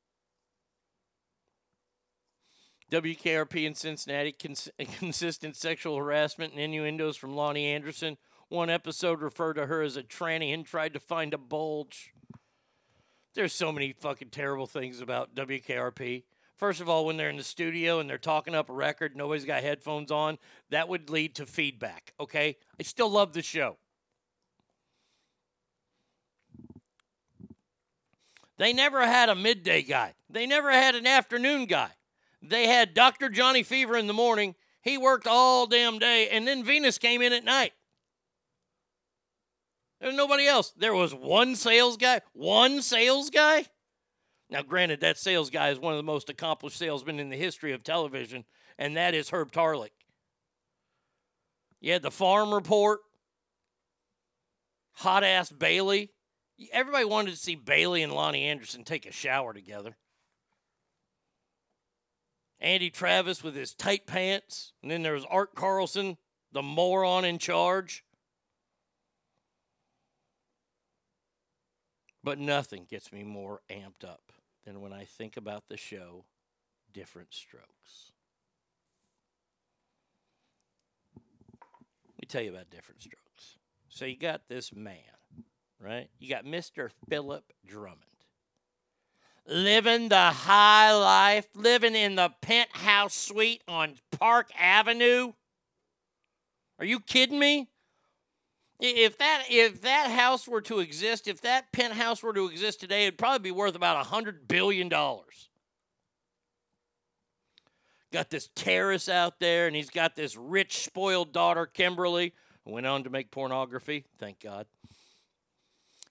WKRP 2.92 3.64
in 3.64 3.74
Cincinnati, 3.74 4.32
cons- 4.32 4.68
consistent 4.98 5.56
sexual 5.56 5.96
harassment 5.96 6.52
and 6.52 6.60
innuendos 6.60 7.16
from 7.16 7.32
Loni 7.32 7.64
Anderson. 7.64 8.18
One 8.50 8.68
episode 8.68 9.22
referred 9.22 9.54
to 9.54 9.64
her 9.64 9.80
as 9.80 9.96
a 9.96 10.02
tranny 10.02 10.52
and 10.52 10.66
tried 10.66 10.92
to 10.92 11.00
find 11.00 11.32
a 11.32 11.38
bulge. 11.38 12.12
There's 13.34 13.54
so 13.54 13.72
many 13.72 13.94
fucking 13.94 14.28
terrible 14.28 14.66
things 14.66 15.00
about 15.00 15.34
WKRP. 15.34 16.24
First 16.58 16.82
of 16.82 16.88
all, 16.90 17.06
when 17.06 17.16
they're 17.16 17.30
in 17.30 17.38
the 17.38 17.42
studio 17.42 17.98
and 17.98 18.10
they're 18.10 18.18
talking 18.18 18.54
up 18.54 18.68
a 18.68 18.74
record, 18.74 19.16
nobody's 19.16 19.46
got 19.46 19.62
headphones 19.62 20.10
on, 20.10 20.36
that 20.68 20.86
would 20.90 21.08
lead 21.08 21.34
to 21.36 21.46
feedback, 21.46 22.12
okay? 22.20 22.58
I 22.78 22.82
still 22.82 23.10
love 23.10 23.32
the 23.32 23.40
show. 23.40 23.78
They 28.58 28.74
never 28.74 29.06
had 29.06 29.30
a 29.30 29.34
midday 29.34 29.80
guy. 29.80 30.12
They 30.28 30.46
never 30.46 30.70
had 30.70 30.94
an 30.94 31.06
afternoon 31.06 31.64
guy. 31.64 31.90
They 32.42 32.66
had 32.66 32.94
Dr. 32.94 33.28
Johnny 33.28 33.62
Fever 33.62 33.96
in 33.96 34.08
the 34.08 34.12
morning. 34.12 34.56
He 34.82 34.98
worked 34.98 35.28
all 35.28 35.66
damn 35.66 35.98
day, 35.98 36.28
and 36.28 36.46
then 36.46 36.64
Venus 36.64 36.98
came 36.98 37.22
in 37.22 37.32
at 37.32 37.44
night. 37.44 37.72
There's 40.00 40.16
nobody 40.16 40.48
else. 40.48 40.72
There 40.76 40.94
was 40.94 41.14
one 41.14 41.54
sales 41.54 41.96
guy. 41.96 42.20
One 42.32 42.82
sales 42.82 43.30
guy. 43.30 43.66
Now, 44.50 44.62
granted, 44.62 45.00
that 45.00 45.16
sales 45.16 45.48
guy 45.48 45.70
is 45.70 45.78
one 45.78 45.92
of 45.92 45.96
the 45.96 46.02
most 46.02 46.28
accomplished 46.28 46.76
salesmen 46.76 47.20
in 47.20 47.30
the 47.30 47.36
history 47.36 47.72
of 47.72 47.84
television, 47.84 48.44
and 48.76 48.96
that 48.96 49.14
is 49.14 49.30
Herb 49.30 49.52
Tarlek. 49.52 49.92
You 51.80 51.92
had 51.92 52.02
the 52.02 52.10
farm 52.10 52.52
report, 52.52 53.00
hot 54.92 55.22
ass 55.22 55.50
Bailey. 55.50 56.10
Everybody 56.72 57.04
wanted 57.04 57.30
to 57.30 57.36
see 57.36 57.54
Bailey 57.54 58.02
and 58.02 58.12
Loni 58.12 58.42
Anderson 58.42 58.84
take 58.84 59.06
a 59.06 59.12
shower 59.12 59.54
together. 59.54 59.96
Andy 62.62 62.90
Travis 62.90 63.42
with 63.42 63.56
his 63.56 63.74
tight 63.74 64.06
pants. 64.06 64.72
And 64.82 64.90
then 64.90 65.02
there 65.02 65.14
was 65.14 65.26
Art 65.28 65.54
Carlson, 65.54 66.16
the 66.52 66.62
moron 66.62 67.24
in 67.24 67.38
charge. 67.38 68.04
But 72.24 72.38
nothing 72.38 72.86
gets 72.88 73.12
me 73.12 73.24
more 73.24 73.60
amped 73.68 74.08
up 74.08 74.32
than 74.64 74.80
when 74.80 74.92
I 74.92 75.04
think 75.04 75.36
about 75.36 75.64
the 75.68 75.76
show 75.76 76.24
Different 76.94 77.34
Strokes. 77.34 78.12
Let 81.16 82.20
me 82.20 82.26
tell 82.28 82.42
you 82.42 82.50
about 82.50 82.70
Different 82.70 83.02
Strokes. 83.02 83.58
So 83.88 84.04
you 84.04 84.16
got 84.16 84.42
this 84.48 84.72
man, 84.72 84.98
right? 85.80 86.08
You 86.20 86.28
got 86.28 86.44
Mr. 86.44 86.90
Philip 87.08 87.52
Drummond 87.66 88.11
living 89.46 90.08
the 90.08 90.30
high 90.30 90.94
life, 90.94 91.46
living 91.54 91.94
in 91.94 92.14
the 92.14 92.32
penthouse 92.40 93.14
suite 93.14 93.62
on 93.66 93.96
Park 94.10 94.50
Avenue. 94.58 95.32
Are 96.78 96.84
you 96.84 97.00
kidding 97.00 97.38
me? 97.38 97.68
If 98.80 99.18
that 99.18 99.44
if 99.48 99.82
that 99.82 100.10
house 100.10 100.48
were 100.48 100.62
to 100.62 100.80
exist, 100.80 101.28
if 101.28 101.40
that 101.42 101.70
penthouse 101.70 102.22
were 102.22 102.32
to 102.32 102.48
exist 102.48 102.80
today, 102.80 103.06
it'd 103.06 103.18
probably 103.18 103.38
be 103.38 103.52
worth 103.52 103.76
about 103.76 104.00
a 104.00 104.08
hundred 104.08 104.48
billion 104.48 104.88
dollars. 104.88 105.50
Got 108.12 108.28
this 108.28 108.50
terrace 108.54 109.08
out 109.08 109.38
there, 109.38 109.68
and 109.68 109.76
he's 109.76 109.88
got 109.88 110.16
this 110.16 110.36
rich, 110.36 110.84
spoiled 110.84 111.32
daughter, 111.32 111.64
Kimberly, 111.64 112.34
who 112.64 112.72
went 112.72 112.86
on 112.86 113.04
to 113.04 113.10
make 113.10 113.30
pornography. 113.30 114.04
Thank 114.18 114.40
God. 114.40 114.66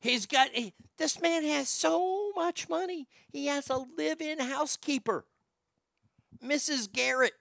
He's 0.02 0.26
got 0.26 0.50
he, 0.52 0.74
this 0.98 1.22
man 1.22 1.44
has 1.44 1.70
so 1.70 2.32
much 2.36 2.68
money. 2.68 3.08
He 3.32 3.46
has 3.46 3.70
a 3.70 3.78
live-in 3.78 4.40
housekeeper, 4.40 5.26
Mrs. 6.44 6.92
Garrett. 6.92 7.34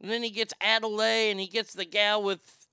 And 0.00 0.10
then 0.10 0.22
he 0.22 0.30
gets 0.30 0.54
Adelaide, 0.60 1.32
and 1.32 1.40
he 1.40 1.48
gets 1.48 1.74
the 1.74 1.84
gal 1.84 2.22
with 2.22 2.68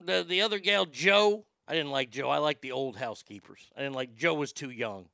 the 0.00 0.24
the 0.28 0.42
other 0.42 0.58
gal, 0.58 0.86
Joe. 0.86 1.44
I 1.68 1.74
didn't 1.74 1.92
like 1.92 2.10
Joe. 2.10 2.30
I 2.30 2.38
like 2.38 2.60
the 2.60 2.72
old 2.72 2.96
housekeepers. 2.96 3.70
I 3.76 3.80
didn't 3.80 3.94
like 3.94 4.16
Joe 4.16 4.34
was 4.34 4.52
too 4.52 4.70
young. 4.70 5.08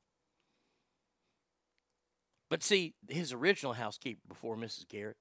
But 2.49 2.63
see, 2.63 2.93
his 3.09 3.31
original 3.31 3.73
housekeeper 3.73 4.21
before 4.27 4.55
Mrs. 4.55 4.87
Garrett 4.87 5.17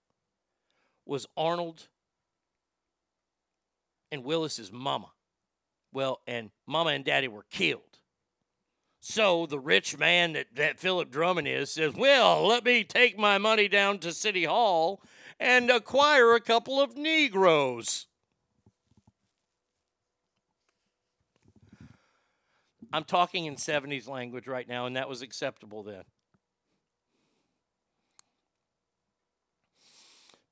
was 1.07 1.27
Arnold 1.37 1.89
and 4.11 4.25
Willis's 4.25 4.71
mama. 4.71 5.12
Well, 5.93 6.21
and 6.27 6.51
mama 6.67 6.91
and 6.91 7.05
daddy 7.05 7.29
were 7.29 7.45
killed. 7.51 7.83
So 9.01 9.47
the 9.47 9.59
rich 9.59 9.99
man 9.99 10.35
that, 10.35 10.47
that 10.55 10.79
Philip 10.79 11.11
Drummond 11.11 11.49
is 11.49 11.71
says, 11.71 11.93
Well, 11.95 12.47
let 12.47 12.65
me 12.65 12.85
take 12.85 13.19
my 13.19 13.37
money 13.37 13.69
down 13.69 13.99
to 13.99 14.13
City 14.13 14.45
Hall 14.45 15.03
and 15.41 15.71
acquire 15.71 16.35
a 16.35 16.41
couple 16.41 16.81
of 16.81 16.97
Negroes. 16.97 18.07
I'm 22.93 23.05
talking 23.05 23.47
in 23.47 23.57
70s 23.57 24.09
language 24.09 24.47
right 24.47 24.69
now, 24.69 24.87
and 24.87 24.97
that 24.97 25.09
was 25.09 25.23
acceptable 25.23 25.83
then. 25.83 26.05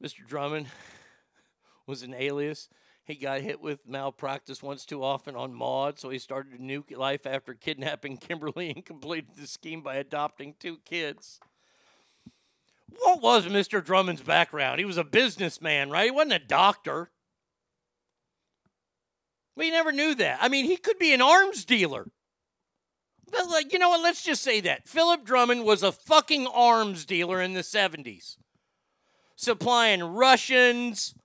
Mr. 0.03 0.27
Drummond 0.27 0.67
was 1.87 2.03
an 2.03 2.15
alias. 2.15 2.69
He 3.11 3.17
got 3.17 3.41
hit 3.41 3.61
with 3.61 3.89
malpractice 3.89 4.63
once 4.63 4.87
too 4.87 5.03
often 5.03 5.35
on 5.35 5.53
Maude, 5.53 5.99
so 5.99 6.11
he 6.11 6.21
started 6.21 6.61
a 6.61 6.63
new 6.63 6.85
life 6.93 7.27
after 7.27 7.55
kidnapping 7.55 8.17
Kimberly 8.19 8.71
and 8.71 8.85
completed 8.85 9.31
the 9.37 9.49
scheme 9.49 9.83
by 9.83 9.97
adopting 9.97 10.55
two 10.61 10.79
kids. 10.85 11.41
What 13.01 13.21
was 13.21 13.47
Mr. 13.47 13.85
Drummond's 13.85 14.23
background? 14.23 14.79
He 14.79 14.85
was 14.85 14.97
a 14.97 15.03
businessman, 15.03 15.91
right? 15.91 16.05
He 16.05 16.13
wasn't 16.13 16.35
a 16.35 16.39
doctor. 16.39 17.11
We 19.57 19.73
never 19.73 19.91
knew 19.91 20.15
that. 20.15 20.39
I 20.41 20.49
mean, 20.49 20.67
he 20.67 20.77
could 20.77 21.01
be 21.01 21.13
an 21.13 21.21
arms 21.21 21.65
dealer. 21.65 22.07
But, 23.29 23.49
like, 23.49 23.73
you 23.73 23.81
know 23.81 23.89
what? 23.89 24.03
Let's 24.03 24.23
just 24.23 24.45
say 24.45 24.61
that. 24.61 24.89
Philip 24.89 25.25
Drummond 25.25 25.65
was 25.65 25.83
a 25.83 25.91
fucking 25.91 26.47
arms 26.47 27.05
dealer 27.05 27.43
in 27.43 27.55
the 27.55 27.63
70s, 27.63 28.37
supplying 29.35 30.01
Russians, 30.01 31.17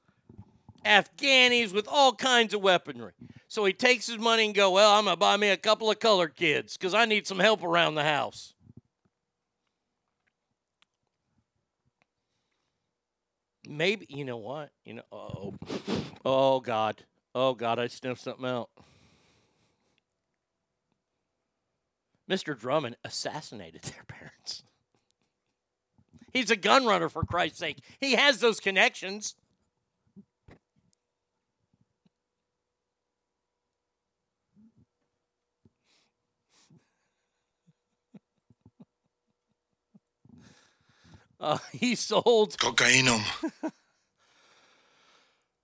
Afghanis 0.85 1.73
with 1.73 1.87
all 1.87 2.13
kinds 2.13 2.53
of 2.53 2.61
weaponry. 2.61 3.13
So 3.47 3.65
he 3.65 3.73
takes 3.73 4.07
his 4.07 4.19
money 4.19 4.45
and 4.45 4.53
go, 4.53 4.71
well, 4.71 4.93
I'm 4.93 5.05
gonna 5.05 5.17
buy 5.17 5.37
me 5.37 5.49
a 5.49 5.57
couple 5.57 5.89
of 5.89 5.99
colored 5.99 6.35
kids 6.35 6.77
because 6.77 6.93
I 6.93 7.05
need 7.05 7.27
some 7.27 7.39
help 7.39 7.63
around 7.63 7.95
the 7.95 8.03
house. 8.03 8.53
Maybe 13.67 14.05
you 14.09 14.25
know 14.25 14.37
what? 14.37 14.71
You 14.83 14.95
know, 14.95 15.03
oh, 15.11 15.53
oh 16.23 16.59
God, 16.59 17.03
oh 17.33 17.55
God, 17.55 17.79
I 17.79 17.87
sniffed 17.87 18.21
something 18.21 18.45
out. 18.45 18.69
Mr. 22.29 22.57
Drummond 22.59 22.97
assassinated 23.03 23.81
their 23.83 24.03
parents. 24.07 24.63
He's 26.33 26.51
a 26.51 26.55
gun 26.57 26.85
runner, 26.85 27.07
for 27.07 27.23
Christ's 27.23 27.59
sake. 27.59 27.77
He 27.99 28.13
has 28.13 28.39
those 28.39 28.59
connections. 28.59 29.35
Uh, 41.39 41.57
he 41.71 41.95
sold 41.95 42.57
Cocainum. 42.57 43.23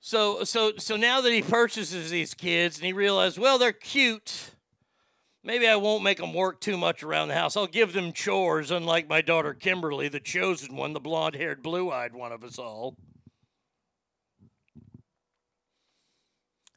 So 0.03 0.43
so 0.43 0.73
so 0.77 0.95
now 0.97 1.21
that 1.21 1.31
he 1.31 1.43
purchases 1.43 2.09
these 2.09 2.33
kids 2.33 2.77
and 2.77 2.85
he 2.85 2.91
realized, 2.91 3.37
well, 3.37 3.59
they're 3.59 3.71
cute. 3.71 4.49
Maybe 5.43 5.67
I 5.67 5.75
won't 5.75 6.03
make 6.03 6.17
them 6.17 6.33
work 6.33 6.59
too 6.59 6.75
much 6.75 7.03
around 7.03 7.27
the 7.27 7.35
house. 7.35 7.55
I'll 7.55 7.67
give 7.67 7.93
them 7.93 8.11
chores, 8.11 8.71
unlike 8.71 9.07
my 9.07 9.21
daughter 9.21 9.53
Kimberly, 9.53 10.07
the 10.07 10.19
chosen 10.19 10.75
one, 10.75 10.93
the 10.93 10.99
blonde 10.99 11.35
haired, 11.35 11.63
blue 11.63 11.91
eyed 11.91 12.13
one 12.13 12.31
of 12.31 12.43
us 12.43 12.57
all. 12.57 12.95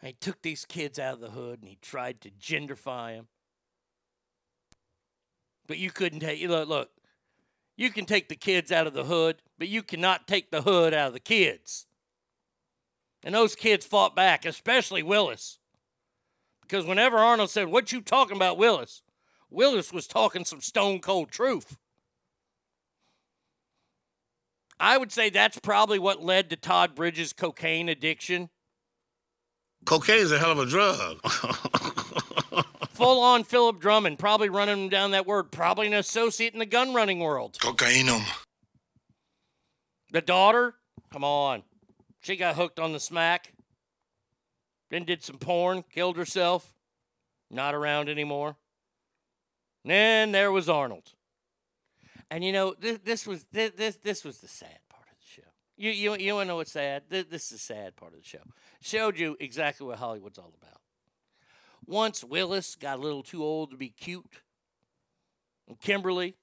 He 0.02 0.12
took 0.12 0.42
these 0.42 0.66
kids 0.66 0.98
out 0.98 1.14
of 1.14 1.20
the 1.20 1.30
hood 1.30 1.60
and 1.60 1.68
he 1.68 1.78
tried 1.80 2.20
to 2.22 2.30
genderfy 2.30 3.16
them. 3.16 3.28
But 5.66 5.78
you 5.78 5.90
couldn't 5.90 6.20
take, 6.20 6.46
look, 6.46 6.68
look, 6.68 6.90
you 7.76 7.90
can 7.90 8.04
take 8.04 8.28
the 8.28 8.36
kids 8.36 8.70
out 8.70 8.86
of 8.86 8.94
the 8.94 9.04
hood, 9.04 9.36
but 9.58 9.68
you 9.68 9.82
cannot 9.82 10.26
take 10.26 10.50
the 10.50 10.62
hood 10.62 10.94
out 10.94 11.08
of 11.08 11.12
the 11.12 11.20
kids. 11.20 11.86
And 13.22 13.34
those 13.34 13.56
kids 13.56 13.86
fought 13.86 14.14
back, 14.14 14.44
especially 14.44 15.02
Willis. 15.02 15.58
Because 16.62 16.86
whenever 16.86 17.16
Arnold 17.16 17.50
said, 17.50 17.68
What 17.68 17.92
you 17.92 18.00
talking 18.00 18.36
about, 18.36 18.58
Willis? 18.58 19.02
Willis 19.50 19.92
was 19.92 20.06
talking 20.06 20.44
some 20.44 20.60
stone 20.60 21.00
cold 21.00 21.30
truth. 21.30 21.76
I 24.80 24.98
would 24.98 25.12
say 25.12 25.30
that's 25.30 25.58
probably 25.58 25.98
what 25.98 26.22
led 26.22 26.50
to 26.50 26.56
Todd 26.56 26.94
Bridges' 26.94 27.32
cocaine 27.32 27.88
addiction. 27.88 28.50
Cocaine 29.84 30.18
is 30.18 30.32
a 30.32 30.38
hell 30.38 30.52
of 30.52 30.58
a 30.58 30.66
drug. 30.66 31.18
Full 33.04 33.20
on 33.20 33.44
Philip 33.44 33.80
Drummond, 33.80 34.18
probably 34.18 34.48
running 34.48 34.84
him 34.84 34.88
down 34.88 35.10
that 35.10 35.26
word, 35.26 35.52
probably 35.52 35.88
an 35.88 35.92
associate 35.92 36.54
in 36.54 36.58
the 36.58 36.64
gun 36.64 36.94
running 36.94 37.18
world. 37.18 37.58
Cocainum. 37.60 38.24
The 40.10 40.22
daughter, 40.22 40.74
come 41.12 41.22
on. 41.22 41.64
She 42.22 42.36
got 42.36 42.56
hooked 42.56 42.78
on 42.78 42.94
the 42.94 43.00
smack. 43.00 43.52
Then 44.90 45.04
did 45.04 45.22
some 45.22 45.36
porn, 45.36 45.84
killed 45.92 46.16
herself. 46.16 46.74
Not 47.50 47.74
around 47.74 48.08
anymore. 48.08 48.56
Then 49.84 50.32
there 50.32 50.50
was 50.50 50.70
Arnold. 50.70 51.12
And 52.30 52.42
you 52.42 52.52
know, 52.52 52.74
this, 52.80 53.00
this 53.04 53.26
was 53.26 53.44
this, 53.52 53.72
this 53.76 53.96
this 53.96 54.24
was 54.24 54.38
the 54.38 54.48
sad 54.48 54.78
part 54.88 55.04
of 55.12 55.18
the 55.18 55.42
show. 55.42 55.50
You 55.76 55.90
you 55.90 56.16
you 56.16 56.34
want 56.36 56.46
to 56.46 56.48
know 56.48 56.56
what's 56.56 56.72
sad? 56.72 57.02
This, 57.10 57.26
this 57.26 57.42
is 57.44 57.50
the 57.50 57.58
sad 57.58 57.96
part 57.96 58.14
of 58.14 58.20
the 58.20 58.26
show. 58.26 58.44
Showed 58.80 59.18
you 59.18 59.36
exactly 59.40 59.86
what 59.86 59.98
Hollywood's 59.98 60.38
all 60.38 60.54
about. 60.58 60.80
Once 61.86 62.24
Willis 62.24 62.76
got 62.76 62.98
a 62.98 63.02
little 63.02 63.22
too 63.22 63.42
old 63.42 63.70
to 63.70 63.76
be 63.76 63.88
cute, 63.88 64.40
and 65.68 65.80
Kimberly 65.80 66.36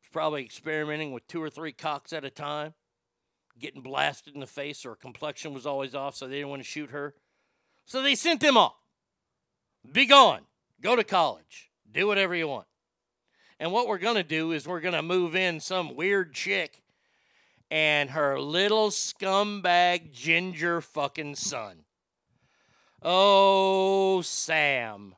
was 0.00 0.08
probably 0.12 0.42
experimenting 0.42 1.12
with 1.12 1.26
two 1.26 1.42
or 1.42 1.50
three 1.50 1.72
cocks 1.72 2.12
at 2.12 2.24
a 2.24 2.30
time, 2.30 2.74
getting 3.58 3.82
blasted 3.82 4.34
in 4.34 4.40
the 4.40 4.46
face, 4.46 4.84
or 4.84 4.90
her 4.90 4.96
complexion 4.96 5.54
was 5.54 5.66
always 5.66 5.94
off, 5.94 6.16
so 6.16 6.26
they 6.26 6.36
didn't 6.36 6.50
want 6.50 6.62
to 6.62 6.68
shoot 6.68 6.90
her. 6.90 7.14
So 7.84 8.02
they 8.02 8.14
sent 8.14 8.40
them 8.40 8.56
off. 8.56 8.76
Be 9.90 10.06
gone. 10.06 10.42
Go 10.80 10.96
to 10.96 11.04
college. 11.04 11.70
Do 11.90 12.06
whatever 12.06 12.34
you 12.34 12.48
want. 12.48 12.66
And 13.60 13.70
what 13.70 13.86
we're 13.86 13.98
going 13.98 14.16
to 14.16 14.24
do 14.24 14.52
is 14.52 14.66
we're 14.66 14.80
going 14.80 14.94
to 14.94 15.02
move 15.02 15.36
in 15.36 15.60
some 15.60 15.94
weird 15.94 16.34
chick 16.34 16.82
and 17.70 18.10
her 18.10 18.40
little 18.40 18.90
scumbag 18.90 20.12
ginger 20.12 20.80
fucking 20.80 21.36
son. 21.36 21.83
Oh, 23.04 24.22
Sam. 24.22 25.14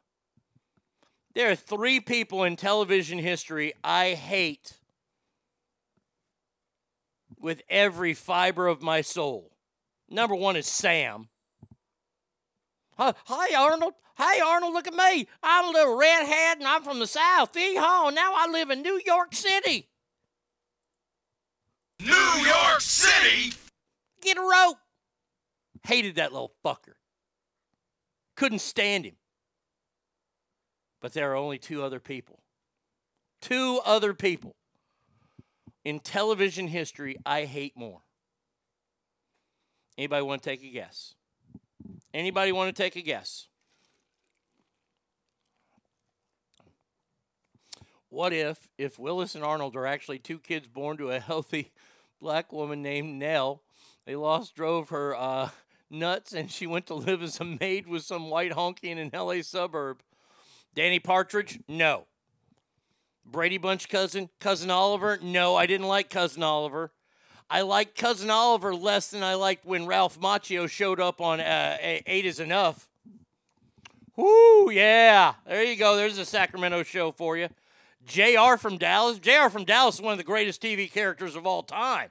There 1.34 1.50
are 1.50 1.56
three 1.56 2.00
people 2.00 2.42
in 2.42 2.56
television 2.56 3.18
history 3.18 3.74
I 3.84 4.14
hate 4.14 4.72
with 7.38 7.62
every 7.68 8.12
fiber 8.12 8.66
of 8.66 8.82
my 8.82 9.02
soul. 9.02 9.52
Number 10.08 10.34
one 10.34 10.56
is 10.56 10.66
Sam. 10.66 11.28
Hi, 12.98 13.54
Arnold. 13.56 13.92
Hey, 14.16 14.40
Arnold, 14.40 14.72
look 14.72 14.88
at 14.88 14.94
me. 14.94 15.28
I'm 15.42 15.66
a 15.66 15.70
little 15.70 15.96
redhead 15.96 16.58
and 16.58 16.66
I'm 16.66 16.82
from 16.82 16.98
the 16.98 17.06
South. 17.06 17.52
Yeehaw, 17.52 18.14
now 18.14 18.32
I 18.34 18.48
live 18.50 18.70
in 18.70 18.82
New 18.82 19.00
York 19.04 19.34
City. 19.34 19.90
New 22.00 22.12
York 22.12 22.80
City? 22.80 23.54
Get 24.22 24.38
a 24.38 24.40
rope. 24.40 24.78
Hated 25.86 26.16
that 26.16 26.32
little 26.32 26.52
fucker. 26.64 26.94
Couldn't 28.36 28.60
stand 28.60 29.04
him. 29.04 29.16
But 31.00 31.12
there 31.12 31.32
are 31.32 31.36
only 31.36 31.58
two 31.58 31.82
other 31.82 32.00
people. 32.00 32.40
Two 33.40 33.80
other 33.84 34.14
people 34.14 34.56
in 35.84 36.00
television 36.00 36.68
history 36.68 37.16
I 37.24 37.44
hate 37.44 37.76
more. 37.76 38.00
Anybody 39.96 40.22
want 40.22 40.42
to 40.42 40.48
take 40.50 40.62
a 40.62 40.70
guess? 40.70 41.14
Anybody 42.12 42.52
want 42.52 42.74
to 42.74 42.82
take 42.82 42.96
a 42.96 43.02
guess? 43.02 43.46
What 48.08 48.32
if 48.32 48.68
if 48.78 48.98
Willis 48.98 49.34
and 49.34 49.44
Arnold 49.44 49.76
are 49.76 49.86
actually 49.86 50.18
two 50.18 50.38
kids 50.38 50.66
born 50.66 50.96
to 50.98 51.10
a 51.10 51.20
healthy 51.20 51.72
black 52.20 52.52
woman 52.52 52.82
named 52.82 53.18
Nell? 53.18 53.62
They 54.06 54.16
lost 54.16 54.54
drove 54.54 54.90
her 54.90 55.14
uh, 55.14 55.50
nuts 55.90 56.32
and 56.32 56.50
she 56.50 56.66
went 56.66 56.86
to 56.86 56.94
live 56.94 57.22
as 57.22 57.40
a 57.40 57.44
maid 57.44 57.86
with 57.86 58.02
some 58.02 58.30
white 58.30 58.52
honky 58.52 58.84
in 58.84 58.98
an 58.98 59.10
LA 59.12 59.42
suburb. 59.42 60.02
Danny 60.74 60.98
Partridge? 60.98 61.60
No. 61.68 62.06
Brady 63.24 63.58
Bunch 63.58 63.88
cousin? 63.88 64.30
Cousin 64.40 64.70
Oliver? 64.70 65.18
No, 65.22 65.56
I 65.56 65.66
didn't 65.66 65.88
like 65.88 66.10
Cousin 66.10 66.42
Oliver. 66.42 66.92
I 67.48 67.62
liked 67.62 67.96
Cousin 67.96 68.30
Oliver 68.30 68.74
less 68.74 69.08
than 69.08 69.22
I 69.22 69.34
liked 69.34 69.64
when 69.64 69.86
Ralph 69.86 70.20
Macchio 70.20 70.68
showed 70.68 71.00
up 71.00 71.20
on 71.20 71.40
uh, 71.40 71.76
Eight 71.80 72.26
is 72.26 72.40
Enough. 72.40 72.88
Whoo, 74.16 74.70
yeah. 74.70 75.34
There 75.46 75.62
you 75.62 75.76
go. 75.76 75.96
There's 75.96 76.18
a 76.18 76.24
Sacramento 76.24 76.82
show 76.82 77.12
for 77.12 77.36
you. 77.36 77.48
JR 78.06 78.56
from 78.56 78.78
Dallas. 78.78 79.18
JR 79.18 79.48
from 79.50 79.64
Dallas 79.64 79.96
is 79.96 80.02
one 80.02 80.12
of 80.12 80.18
the 80.18 80.24
greatest 80.24 80.62
TV 80.62 80.90
characters 80.90 81.36
of 81.36 81.46
all 81.46 81.62
time. 81.62 82.10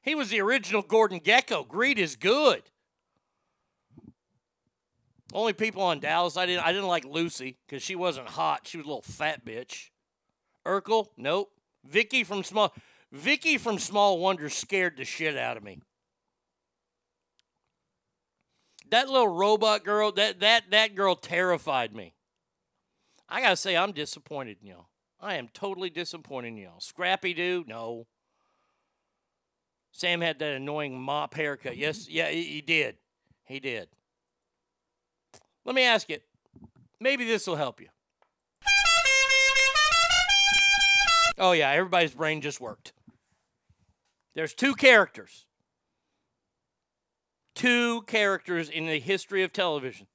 He 0.00 0.14
was 0.14 0.30
the 0.30 0.40
original 0.40 0.82
Gordon 0.82 1.20
Gekko. 1.20 1.66
Greed 1.66 1.98
is 1.98 2.14
good. 2.14 2.62
Only 5.32 5.52
people 5.52 5.82
on 5.82 6.00
Dallas 6.00 6.36
I 6.36 6.46
didn't 6.46 6.64
I 6.64 6.72
didn't 6.72 6.88
like 6.88 7.04
Lucy 7.04 7.56
because 7.66 7.82
she 7.82 7.96
wasn't 7.96 8.28
hot. 8.28 8.66
She 8.66 8.76
was 8.76 8.84
a 8.84 8.88
little 8.88 9.02
fat 9.02 9.44
bitch. 9.44 9.90
Urkel, 10.66 11.08
nope. 11.16 11.50
Vicky 11.84 12.24
from 12.24 12.42
Small 12.42 12.74
Vicky 13.12 13.58
from 13.58 13.78
Small 13.78 14.18
Wonder 14.18 14.48
scared 14.48 14.96
the 14.96 15.04
shit 15.04 15.36
out 15.36 15.56
of 15.56 15.62
me. 15.62 15.80
That 18.90 19.08
little 19.08 19.28
robot 19.28 19.84
girl, 19.84 20.12
that 20.12 20.40
that 20.40 20.70
that 20.70 20.94
girl 20.94 21.16
terrified 21.16 21.94
me. 21.94 22.14
I 23.28 23.40
gotta 23.40 23.56
say, 23.56 23.76
I'm 23.76 23.92
disappointed 23.92 24.58
in 24.60 24.68
y'all. 24.68 24.88
I 25.20 25.36
am 25.36 25.48
totally 25.48 25.90
disappointed 25.90 26.48
in 26.48 26.56
y'all. 26.58 26.80
Scrappy 26.80 27.32
Doo, 27.34 27.64
no. 27.66 28.06
Sam 29.90 30.20
had 30.20 30.38
that 30.40 30.54
annoying 30.54 31.00
mop 31.00 31.34
haircut. 31.34 31.76
Yes, 31.76 32.08
yeah, 32.08 32.28
he, 32.28 32.42
he 32.42 32.60
did. 32.60 32.96
He 33.44 33.60
did. 33.60 33.88
Let 35.64 35.74
me 35.74 35.82
ask 35.82 36.08
you. 36.08 36.18
Maybe 37.00 37.24
this 37.24 37.46
will 37.46 37.56
help 37.56 37.80
you. 37.80 37.88
Oh 41.38 41.52
yeah, 41.52 41.70
everybody's 41.70 42.14
brain 42.14 42.40
just 42.40 42.60
worked. 42.60 42.92
There's 44.34 44.54
two 44.54 44.74
characters. 44.74 45.46
Two 47.54 48.02
characters 48.02 48.68
in 48.68 48.86
the 48.86 48.98
history 48.98 49.42
of 49.42 49.52
television 49.52 50.06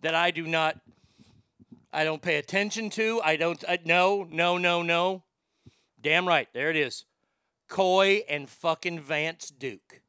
that 0.00 0.14
I 0.14 0.30
do 0.30 0.46
not 0.46 0.80
I 1.92 2.04
don't 2.04 2.20
pay 2.20 2.36
attention 2.36 2.90
to. 2.90 3.20
I 3.24 3.36
don't 3.36 3.64
I, 3.68 3.78
no, 3.84 4.26
no, 4.30 4.58
no, 4.58 4.82
no. 4.82 5.24
Damn 6.00 6.28
right. 6.28 6.48
There 6.52 6.70
it 6.70 6.76
is. 6.76 7.04
Coy 7.68 8.22
and 8.28 8.48
fucking 8.48 9.00
Vance 9.00 9.50
Duke. 9.50 10.02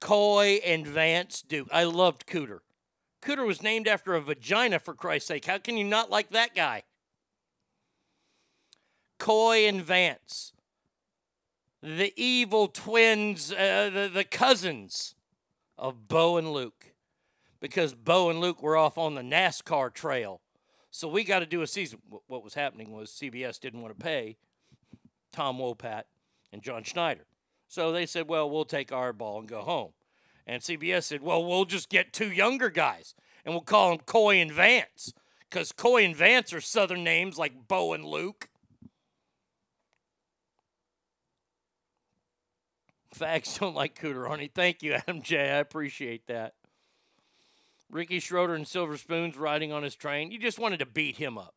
Coy 0.00 0.60
and 0.64 0.86
Vance 0.86 1.42
Duke. 1.42 1.68
I 1.70 1.84
loved 1.84 2.26
Cooter. 2.26 2.60
Cooter 3.22 3.46
was 3.46 3.62
named 3.62 3.86
after 3.86 4.14
a 4.14 4.20
vagina, 4.20 4.78
for 4.78 4.94
Christ's 4.94 5.28
sake. 5.28 5.44
How 5.44 5.58
can 5.58 5.76
you 5.76 5.84
not 5.84 6.10
like 6.10 6.30
that 6.30 6.54
guy? 6.54 6.84
Coy 9.18 9.68
and 9.68 9.82
Vance. 9.82 10.52
The 11.82 12.12
evil 12.16 12.68
twins, 12.68 13.52
uh, 13.52 13.90
the, 13.92 14.10
the 14.12 14.24
cousins 14.24 15.14
of 15.78 16.08
Bo 16.08 16.38
and 16.38 16.52
Luke. 16.52 16.92
Because 17.60 17.94
Bo 17.94 18.30
and 18.30 18.40
Luke 18.40 18.62
were 18.62 18.76
off 18.76 18.96
on 18.96 19.14
the 19.14 19.22
NASCAR 19.22 19.92
trail. 19.92 20.40
So 20.90 21.08
we 21.08 21.24
got 21.24 21.40
to 21.40 21.46
do 21.46 21.62
a 21.62 21.66
season. 21.66 22.00
What 22.26 22.42
was 22.42 22.54
happening 22.54 22.90
was 22.90 23.10
CBS 23.10 23.60
didn't 23.60 23.82
want 23.82 23.96
to 23.96 24.02
pay 24.02 24.38
Tom 25.30 25.58
Wopat 25.58 26.04
and 26.52 26.62
John 26.62 26.82
Schneider. 26.82 27.26
So 27.70 27.92
they 27.92 28.04
said, 28.04 28.28
well, 28.28 28.50
we'll 28.50 28.64
take 28.64 28.90
our 28.90 29.12
ball 29.12 29.38
and 29.38 29.48
go 29.48 29.60
home. 29.60 29.92
And 30.44 30.60
CBS 30.60 31.04
said, 31.04 31.22
well, 31.22 31.44
we'll 31.44 31.64
just 31.64 31.88
get 31.88 32.12
two 32.12 32.32
younger 32.32 32.68
guys 32.68 33.14
and 33.44 33.54
we'll 33.54 33.62
call 33.62 33.90
them 33.90 34.00
Coy 34.04 34.38
and 34.38 34.50
Vance. 34.50 35.14
Because 35.48 35.70
Coy 35.70 36.04
and 36.04 36.16
Vance 36.16 36.52
are 36.52 36.60
Southern 36.60 37.04
names 37.04 37.38
like 37.38 37.68
Bo 37.68 37.92
and 37.92 38.04
Luke. 38.04 38.48
Fags 43.16 43.60
don't 43.60 43.76
like 43.76 43.96
Cooter, 43.96 44.26
honey. 44.26 44.50
Thank 44.52 44.82
you, 44.82 44.94
Adam 44.94 45.22
J. 45.22 45.38
I 45.38 45.58
appreciate 45.58 46.26
that. 46.26 46.54
Ricky 47.88 48.18
Schroder 48.18 48.54
and 48.54 48.66
Silver 48.66 48.96
Spoons 48.96 49.36
riding 49.36 49.72
on 49.72 49.84
his 49.84 49.94
train. 49.94 50.32
You 50.32 50.40
just 50.40 50.58
wanted 50.58 50.80
to 50.80 50.86
beat 50.86 51.18
him 51.18 51.38
up. 51.38 51.54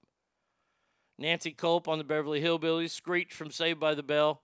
Nancy 1.18 1.52
Kulp 1.52 1.88
on 1.88 1.98
the 1.98 2.04
Beverly 2.04 2.42
Hillbillies, 2.42 2.92
Screech 2.92 3.34
from 3.34 3.50
Saved 3.50 3.80
by 3.80 3.96
the 3.96 4.04
Bell. 4.04 4.44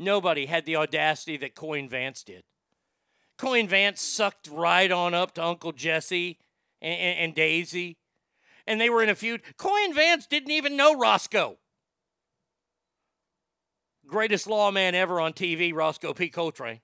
Nobody 0.00 0.46
had 0.46 0.64
the 0.64 0.76
audacity 0.76 1.36
that 1.38 1.56
Coin 1.56 1.88
Vance 1.88 2.22
did. 2.22 2.44
Coin 3.36 3.66
Vance 3.66 4.00
sucked 4.00 4.48
right 4.48 4.90
on 4.90 5.12
up 5.12 5.34
to 5.34 5.44
Uncle 5.44 5.72
Jesse 5.72 6.38
and, 6.80 7.00
and, 7.00 7.18
and 7.18 7.34
Daisy, 7.34 7.98
and 8.64 8.80
they 8.80 8.88
were 8.88 9.02
in 9.02 9.08
a 9.08 9.16
feud. 9.16 9.42
Coin 9.56 9.92
Vance 9.92 10.26
didn't 10.26 10.52
even 10.52 10.76
know 10.76 10.96
Roscoe. 10.96 11.58
Greatest 14.06 14.46
lawman 14.46 14.94
ever 14.94 15.20
on 15.20 15.32
TV, 15.32 15.74
Roscoe 15.74 16.14
P. 16.14 16.28
Coltrane. 16.28 16.80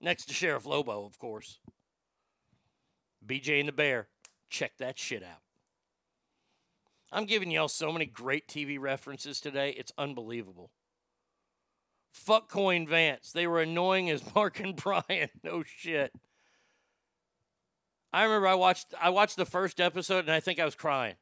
Next 0.00 0.24
to 0.26 0.34
Sheriff 0.34 0.64
Lobo, 0.64 1.04
of 1.04 1.18
course. 1.18 1.58
BJ 3.24 3.60
and 3.60 3.68
the 3.68 3.72
Bear. 3.72 4.08
Check 4.48 4.78
that 4.78 4.98
shit 4.98 5.22
out. 5.22 5.42
I'm 7.12 7.26
giving 7.26 7.50
y'all 7.50 7.68
so 7.68 7.92
many 7.92 8.06
great 8.06 8.48
TV 8.48 8.80
references 8.80 9.38
today. 9.38 9.74
It's 9.78 9.92
unbelievable. 9.98 10.70
Fuck 12.12 12.50
Coin 12.50 12.86
Vance. 12.86 13.32
They 13.32 13.46
were 13.46 13.60
annoying 13.60 14.10
as 14.10 14.22
Mark 14.34 14.60
and 14.60 14.76
Brian. 14.76 15.30
No 15.42 15.62
shit. 15.64 16.12
I 18.12 18.24
remember 18.24 18.46
I 18.46 18.54
watched 18.54 18.94
I 19.00 19.10
watched 19.10 19.36
the 19.36 19.46
first 19.46 19.80
episode 19.80 20.20
and 20.20 20.30
I 20.30 20.40
think 20.40 20.60
I 20.60 20.64
was 20.66 20.74
crying. 20.74 21.14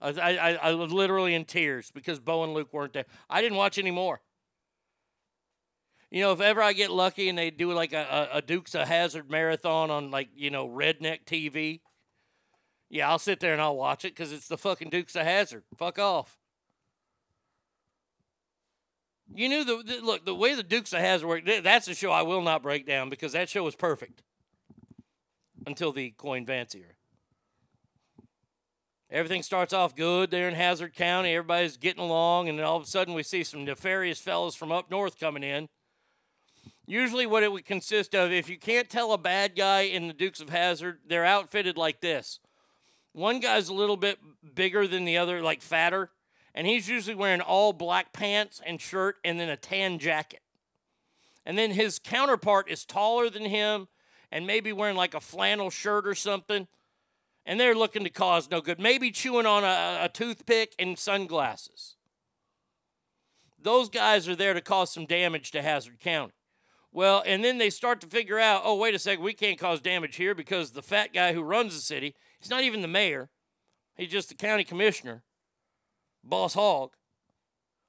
I 0.00 0.10
I, 0.10 0.52
I 0.54 0.74
was 0.74 0.92
literally 0.92 1.34
in 1.34 1.46
tears 1.46 1.90
because 1.90 2.20
Bo 2.20 2.44
and 2.44 2.52
Luke 2.52 2.72
weren't 2.72 2.92
there. 2.92 3.06
I 3.30 3.40
didn't 3.40 3.56
watch 3.56 3.78
any 3.78 3.90
more. 3.90 4.20
You 6.10 6.20
know, 6.20 6.32
if 6.32 6.40
ever 6.40 6.62
I 6.62 6.74
get 6.74 6.92
lucky 6.92 7.28
and 7.28 7.36
they 7.36 7.50
do 7.50 7.72
like 7.72 7.92
a, 7.92 8.28
a, 8.32 8.38
a 8.38 8.42
Dukes 8.42 8.74
of 8.74 8.86
Hazzard 8.86 9.30
marathon 9.30 9.90
on 9.90 10.10
like 10.10 10.28
you 10.36 10.50
know 10.50 10.68
Redneck 10.68 11.24
TV, 11.24 11.80
yeah, 12.90 13.08
I'll 13.08 13.18
sit 13.18 13.40
there 13.40 13.54
and 13.54 13.62
I'll 13.62 13.76
watch 13.76 14.04
it 14.04 14.14
because 14.14 14.30
it's 14.30 14.46
the 14.46 14.58
fucking 14.58 14.90
Dukes 14.90 15.16
of 15.16 15.22
Hazzard. 15.22 15.64
Fuck 15.78 15.98
off. 15.98 16.38
You 19.34 19.48
knew 19.48 19.64
the, 19.64 19.82
the 19.82 20.00
look 20.00 20.24
the 20.24 20.34
way 20.34 20.54
the 20.54 20.62
Dukes 20.62 20.92
of 20.92 21.00
Hazzard 21.00 21.28
worked. 21.28 21.46
That's 21.64 21.88
a 21.88 21.94
show 21.94 22.12
I 22.12 22.22
will 22.22 22.40
not 22.40 22.62
break 22.62 22.86
down 22.86 23.10
because 23.10 23.32
that 23.32 23.48
show 23.48 23.64
was 23.64 23.74
perfect 23.74 24.22
until 25.66 25.92
the 25.92 26.10
Coin 26.12 26.46
Vance 26.46 26.74
era. 26.74 26.92
Everything 29.10 29.42
starts 29.42 29.72
off 29.72 29.94
good 29.94 30.30
there 30.30 30.48
in 30.48 30.54
Hazzard 30.54 30.94
County. 30.94 31.34
Everybody's 31.34 31.76
getting 31.76 32.02
along, 32.02 32.48
and 32.48 32.58
then 32.58 32.66
all 32.66 32.76
of 32.76 32.84
a 32.84 32.86
sudden 32.86 33.14
we 33.14 33.22
see 33.22 33.44
some 33.44 33.64
nefarious 33.64 34.20
fellows 34.20 34.54
from 34.54 34.72
up 34.72 34.90
north 34.90 35.18
coming 35.18 35.42
in. 35.42 35.68
Usually, 36.86 37.26
what 37.26 37.42
it 37.42 37.50
would 37.50 37.64
consist 37.64 38.14
of, 38.14 38.30
if 38.30 38.48
you 38.48 38.58
can't 38.58 38.90
tell 38.90 39.12
a 39.12 39.18
bad 39.18 39.56
guy 39.56 39.82
in 39.82 40.06
the 40.06 40.14
Dukes 40.14 40.40
of 40.40 40.50
Hazzard, 40.50 40.98
they're 41.06 41.24
outfitted 41.24 41.76
like 41.76 42.00
this. 42.00 42.40
One 43.12 43.40
guy's 43.40 43.68
a 43.68 43.74
little 43.74 43.96
bit 43.96 44.18
bigger 44.54 44.86
than 44.86 45.04
the 45.04 45.16
other, 45.16 45.42
like 45.42 45.62
fatter, 45.62 46.10
and 46.54 46.66
he's 46.66 46.88
usually 46.88 47.16
wearing 47.16 47.40
all 47.40 47.72
black 47.72 48.12
pants 48.12 48.60
and 48.64 48.80
shirt 48.80 49.16
and 49.24 49.40
then 49.40 49.48
a 49.48 49.56
tan 49.56 49.98
jacket. 49.98 50.40
And 51.44 51.58
then 51.58 51.72
his 51.72 51.98
counterpart 51.98 52.70
is 52.70 52.84
taller 52.84 53.28
than 53.28 53.44
him 53.44 53.88
and 54.30 54.46
maybe 54.46 54.72
wearing 54.72 54.96
like 54.96 55.14
a 55.14 55.20
flannel 55.20 55.70
shirt 55.70 56.06
or 56.06 56.14
something. 56.14 56.66
And 57.44 57.60
they're 57.60 57.74
looking 57.74 58.04
to 58.04 58.10
cause 58.10 58.50
no 58.50 58.60
good. 58.60 58.80
Maybe 58.80 59.10
chewing 59.10 59.46
on 59.46 59.64
a, 59.64 60.04
a 60.04 60.08
toothpick 60.08 60.74
and 60.78 60.98
sunglasses. 60.98 61.96
Those 63.60 63.88
guys 63.88 64.28
are 64.28 64.36
there 64.36 64.54
to 64.54 64.60
cause 64.60 64.92
some 64.92 65.06
damage 65.06 65.50
to 65.50 65.62
Hazzard 65.62 66.00
County. 66.00 66.32
Well, 66.92 67.22
and 67.26 67.42
then 67.42 67.58
they 67.58 67.70
start 67.70 68.00
to 68.02 68.06
figure 68.06 68.38
out, 68.38 68.62
oh, 68.64 68.76
wait 68.76 68.94
a 68.94 68.98
second, 68.98 69.24
we 69.24 69.34
can't 69.34 69.58
cause 69.58 69.80
damage 69.80 70.16
here 70.16 70.34
because 70.34 70.70
the 70.70 70.82
fat 70.82 71.12
guy 71.12 71.32
who 71.32 71.42
runs 71.42 71.74
the 71.74 71.80
city, 71.80 72.14
he's 72.38 72.50
not 72.50 72.62
even 72.62 72.82
the 72.82 72.88
mayor. 72.88 73.30
He's 73.96 74.10
just 74.10 74.28
the 74.28 74.34
county 74.34 74.64
commissioner, 74.64 75.24
Boss 76.24 76.54
Hogg. 76.54 76.92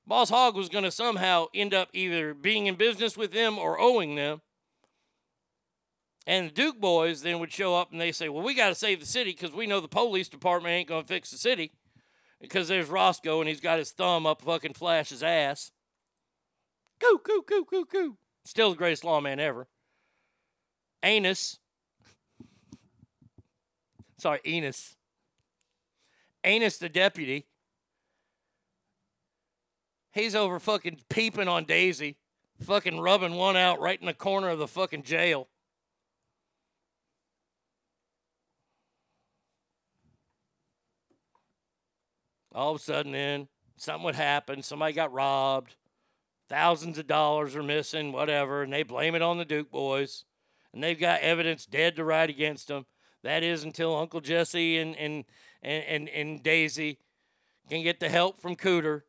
Boss 0.05 0.30
Hogg 0.30 0.55
was 0.55 0.69
going 0.69 0.83
to 0.83 0.91
somehow 0.91 1.47
end 1.53 1.73
up 1.73 1.89
either 1.93 2.33
being 2.33 2.67
in 2.67 2.75
business 2.75 3.17
with 3.17 3.31
them 3.31 3.57
or 3.57 3.80
owing 3.80 4.15
them. 4.15 4.41
And 6.27 6.47
the 6.47 6.53
Duke 6.53 6.80
boys 6.80 7.22
then 7.22 7.39
would 7.39 7.51
show 7.51 7.75
up 7.75 7.91
and 7.91 8.01
they 8.01 8.11
say, 8.11 8.30
well, 8.30 8.43
we 8.43 8.53
got 8.53 8.69
to 8.69 8.75
save 8.75 8.99
the 8.99 9.05
city 9.05 9.31
because 9.31 9.51
we 9.51 9.67
know 9.67 9.80
the 9.80 9.88
police 9.88 10.27
department 10.27 10.73
ain't 10.73 10.89
going 10.89 11.03
to 11.03 11.07
fix 11.07 11.31
the 11.31 11.38
city 11.38 11.72
because 12.41 12.67
there's 12.67 12.89
Roscoe 12.89 13.41
and 13.41 13.49
he's 13.49 13.61
got 13.61 13.80
his 13.80 13.91
thumb 13.91 14.25
up 14.25 14.41
fucking 14.41 14.73
Flash's 14.73 15.23
ass. 15.23 15.72
Coo, 16.99 17.19
coo, 17.19 17.43
coo, 17.43 17.65
coo, 17.65 17.85
coo. 17.85 18.17
Still 18.43 18.72
the 18.72 18.75
greatest 18.75 19.03
lawman 19.03 19.39
ever. 19.39 19.67
Anus. 21.03 21.59
Sorry, 24.17 24.39
Enos. 24.47 24.95
Anus 26.43 26.77
the 26.77 26.89
deputy. 26.89 27.47
He's 30.15 30.33
over 30.33 30.61
fucking 30.61 31.01
peeping 31.09 31.49
on 31.49 31.65
Daisy, 31.65 32.15
fucking 32.61 33.01
rubbing 33.01 33.35
one 33.35 33.57
out 33.57 33.81
right 33.81 33.99
in 33.99 34.05
the 34.05 34.13
corner 34.13 34.47
of 34.47 34.59
the 34.59 34.67
fucking 34.67 35.03
jail. 35.03 35.49
All 42.53 42.71
of 42.71 42.79
a 42.79 42.83
sudden, 42.83 43.11
then 43.11 43.49
something 43.75 44.05
would 44.05 44.15
happen. 44.15 44.63
Somebody 44.63 44.93
got 44.93 45.11
robbed. 45.11 45.75
Thousands 46.47 46.97
of 46.97 47.07
dollars 47.07 47.53
are 47.53 47.63
missing, 47.63 48.13
whatever, 48.13 48.63
and 48.63 48.71
they 48.71 48.83
blame 48.83 49.15
it 49.15 49.21
on 49.21 49.37
the 49.37 49.43
Duke 49.43 49.69
boys. 49.69 50.23
And 50.73 50.81
they've 50.81 50.97
got 50.97 51.19
evidence 51.19 51.65
dead 51.65 51.97
to 51.97 52.05
right 52.05 52.29
against 52.29 52.69
them. 52.69 52.85
That 53.23 53.43
is 53.43 53.65
until 53.65 53.97
Uncle 53.97 54.21
Jesse 54.21 54.77
and 54.77 54.95
and 54.95 55.25
and 55.61 55.83
and, 55.83 56.09
and 56.09 56.41
Daisy 56.41 56.99
can 57.69 57.83
get 57.83 57.99
the 57.99 58.07
help 58.07 58.39
from 58.39 58.55
Cooter. 58.55 59.01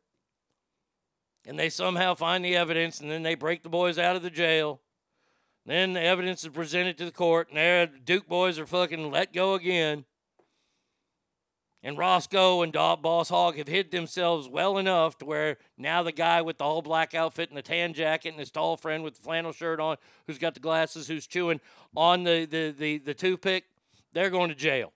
And 1.47 1.57
they 1.57 1.69
somehow 1.69 2.13
find 2.13 2.43
the 2.43 2.57
evidence 2.57 2.99
and 2.99 3.09
then 3.09 3.23
they 3.23 3.33
break 3.33 3.63
the 3.63 3.69
boys 3.69 3.97
out 3.97 4.17
of 4.17 4.21
the 4.21 4.29
jail. 4.29 4.81
Then 5.65 5.93
the 5.93 6.01
evidence 6.01 6.43
is 6.43 6.49
presented 6.49 6.97
to 6.97 7.05
the 7.05 7.11
court, 7.11 7.49
and 7.49 7.57
there 7.57 7.85
the 7.87 7.99
Duke 7.99 8.27
boys 8.27 8.57
are 8.57 8.65
fucking 8.65 9.11
let 9.11 9.33
go 9.33 9.53
again. 9.53 10.05
And 11.83 11.97
Roscoe 11.97 12.63
and 12.63 12.71
Boss 12.73 13.29
Hogg 13.29 13.57
have 13.57 13.67
hid 13.67 13.91
themselves 13.91 14.47
well 14.49 14.77
enough 14.77 15.17
to 15.19 15.25
where 15.25 15.57
now 15.77 16.03
the 16.03 16.11
guy 16.11 16.41
with 16.41 16.57
the 16.57 16.63
whole 16.63 16.81
black 16.81 17.13
outfit 17.13 17.49
and 17.49 17.57
the 17.57 17.61
tan 17.61 17.93
jacket 17.93 18.29
and 18.29 18.39
his 18.39 18.51
tall 18.51 18.77
friend 18.77 19.03
with 19.03 19.15
the 19.15 19.21
flannel 19.21 19.51
shirt 19.51 19.79
on, 19.79 19.97
who's 20.25 20.37
got 20.37 20.53
the 20.53 20.59
glasses, 20.59 21.07
who's 21.07 21.27
chewing 21.27 21.61
on 21.95 22.23
the, 22.23 22.45
the, 22.45 22.73
the, 22.77 22.97
the 22.99 23.13
toothpick, 23.13 23.65
they're 24.13 24.29
going 24.29 24.49
to 24.49 24.55
jail. 24.55 24.91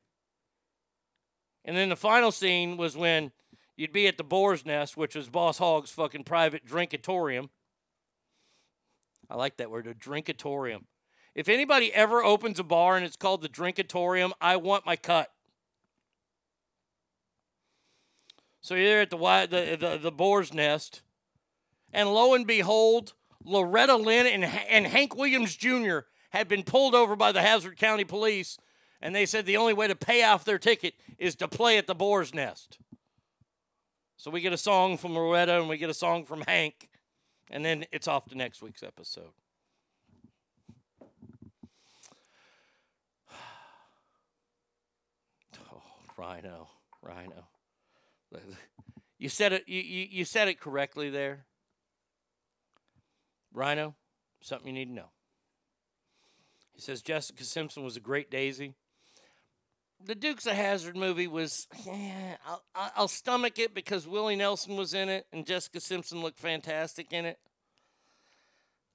And 1.63 1.77
then 1.77 1.89
the 1.89 1.95
final 1.95 2.31
scene 2.31 2.77
was 2.77 2.97
when 2.97 3.31
you'd 3.81 3.91
be 3.91 4.07
at 4.07 4.17
the 4.17 4.23
Boar's 4.23 4.63
Nest, 4.63 4.95
which 4.95 5.15
was 5.15 5.27
Boss 5.27 5.57
Hogg's 5.57 5.89
fucking 5.89 6.23
private 6.23 6.63
drinkatorium. 6.65 7.49
I 9.27 9.35
like 9.35 9.57
that 9.57 9.71
word, 9.71 9.87
a 9.87 9.95
drinkatorium. 9.95 10.83
If 11.33 11.49
anybody 11.49 11.91
ever 11.91 12.23
opens 12.23 12.59
a 12.59 12.63
bar 12.63 12.95
and 12.95 13.03
it's 13.03 13.15
called 13.15 13.41
the 13.41 13.49
drinkatorium, 13.49 14.33
I 14.39 14.57
want 14.57 14.85
my 14.85 14.95
cut. 14.95 15.31
So 18.61 18.75
you're 18.75 19.01
at 19.01 19.09
the 19.09 19.17
the 19.17 19.77
the, 19.79 19.97
the 19.97 20.11
boar's 20.11 20.53
nest, 20.53 21.01
and 21.91 22.13
lo 22.13 22.35
and 22.35 22.45
behold, 22.45 23.13
Loretta 23.43 23.95
Lynn 23.95 24.27
and, 24.27 24.43
and 24.43 24.85
Hank 24.85 25.15
Williams 25.15 25.55
Jr. 25.55 25.99
had 26.29 26.47
been 26.47 26.61
pulled 26.61 26.93
over 26.93 27.15
by 27.15 27.31
the 27.31 27.41
Hazzard 27.41 27.77
County 27.77 28.03
Police, 28.03 28.59
and 29.01 29.15
they 29.15 29.25
said 29.25 29.47
the 29.47 29.57
only 29.57 29.73
way 29.73 29.87
to 29.87 29.95
pay 29.95 30.23
off 30.23 30.45
their 30.45 30.59
ticket 30.59 30.93
is 31.17 31.35
to 31.37 31.47
play 31.47 31.79
at 31.79 31.87
the 31.87 31.95
boar's 31.95 32.35
nest. 32.35 32.77
So 34.21 34.29
we 34.29 34.41
get 34.41 34.53
a 34.53 34.57
song 34.57 34.97
from 34.97 35.15
Loretta 35.15 35.59
and 35.59 35.67
we 35.67 35.77
get 35.77 35.89
a 35.89 35.95
song 35.95 36.25
from 36.25 36.41
Hank, 36.41 36.89
and 37.49 37.65
then 37.65 37.85
it's 37.91 38.07
off 38.07 38.25
to 38.25 38.37
next 38.37 38.61
week's 38.61 38.83
episode. 38.83 39.31
Oh, 45.73 45.81
Rhino, 46.15 46.69
Rhino. 47.01 47.47
You 49.17 49.27
said 49.27 49.53
it. 49.53 49.63
You, 49.67 49.81
you, 49.81 50.07
you 50.11 50.25
said 50.25 50.47
it 50.47 50.59
correctly 50.59 51.09
there. 51.09 51.45
Rhino, 53.51 53.95
something 54.41 54.67
you 54.67 54.73
need 54.73 54.89
to 54.89 54.93
know. 54.93 55.09
He 56.73 56.79
says 56.79 57.01
Jessica 57.01 57.43
Simpson 57.43 57.83
was 57.83 57.97
a 57.97 57.99
great 57.99 58.29
Daisy. 58.29 58.75
The 60.05 60.15
Dukes 60.15 60.47
of 60.47 60.53
Hazzard 60.53 60.97
movie 60.97 61.27
was, 61.27 61.67
yeah, 61.85 62.37
I'll, 62.45 62.63
I'll 62.95 63.07
stomach 63.07 63.59
it 63.59 63.73
because 63.73 64.07
Willie 64.07 64.35
Nelson 64.35 64.75
was 64.75 64.93
in 64.93 65.09
it 65.09 65.27
and 65.31 65.45
Jessica 65.45 65.79
Simpson 65.79 66.21
looked 66.21 66.39
fantastic 66.39 67.13
in 67.13 67.25
it. 67.25 67.39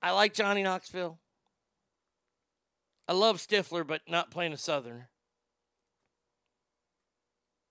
I 0.02 0.12
like 0.12 0.34
Johnny 0.34 0.62
Knoxville. 0.62 1.18
I 3.08 3.12
love 3.12 3.36
Stifler, 3.36 3.86
but 3.86 4.02
not 4.08 4.30
playing 4.30 4.52
a 4.52 4.56
Southerner. 4.56 5.08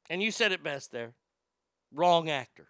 And 0.09 0.23
you 0.23 0.31
said 0.31 0.51
it 0.51 0.63
best 0.63 0.91
there 0.91 1.13
wrong 1.93 2.29
actor. 2.29 2.67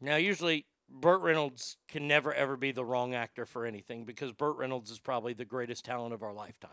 Now, 0.00 0.16
usually 0.16 0.66
Burt 0.88 1.22
Reynolds 1.22 1.76
can 1.88 2.06
never 2.06 2.34
ever 2.34 2.56
be 2.56 2.72
the 2.72 2.84
wrong 2.84 3.14
actor 3.14 3.46
for 3.46 3.64
anything 3.66 4.04
because 4.04 4.32
Burt 4.32 4.56
Reynolds 4.56 4.90
is 4.90 4.98
probably 4.98 5.32
the 5.32 5.44
greatest 5.44 5.84
talent 5.84 6.12
of 6.12 6.22
our 6.22 6.32
lifetime. 6.32 6.70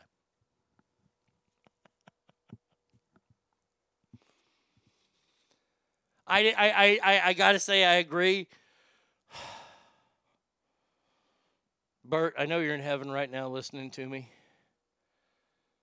I, 6.29 6.53
I, 6.55 6.99
I, 7.03 7.21
I, 7.29 7.33
got 7.33 7.53
to 7.53 7.59
say, 7.59 7.83
I 7.83 7.95
agree. 7.95 8.47
Burt, 12.05 12.35
I 12.37 12.45
know 12.45 12.59
you're 12.59 12.75
in 12.75 12.81
heaven 12.81 13.09
right 13.09 13.29
now 13.29 13.49
listening 13.49 13.89
to 13.91 14.07
me. 14.07 14.29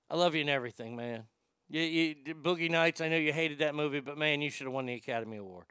I 0.08 0.15
love 0.15 0.36
you 0.36 0.42
and 0.42 0.50
everything, 0.50 0.94
man. 0.94 1.25
You, 1.68 1.81
you, 1.81 2.15
Boogie 2.34 2.70
Nights, 2.70 3.00
I 3.00 3.08
know 3.08 3.16
you 3.16 3.33
hated 3.33 3.58
that 3.58 3.75
movie, 3.75 3.99
but 3.99 4.16
man, 4.16 4.41
you 4.41 4.50
should 4.50 4.66
have 4.66 4.75
won 4.75 4.86
the 4.86 4.94
Academy 4.94 5.39
Award. 5.39 5.66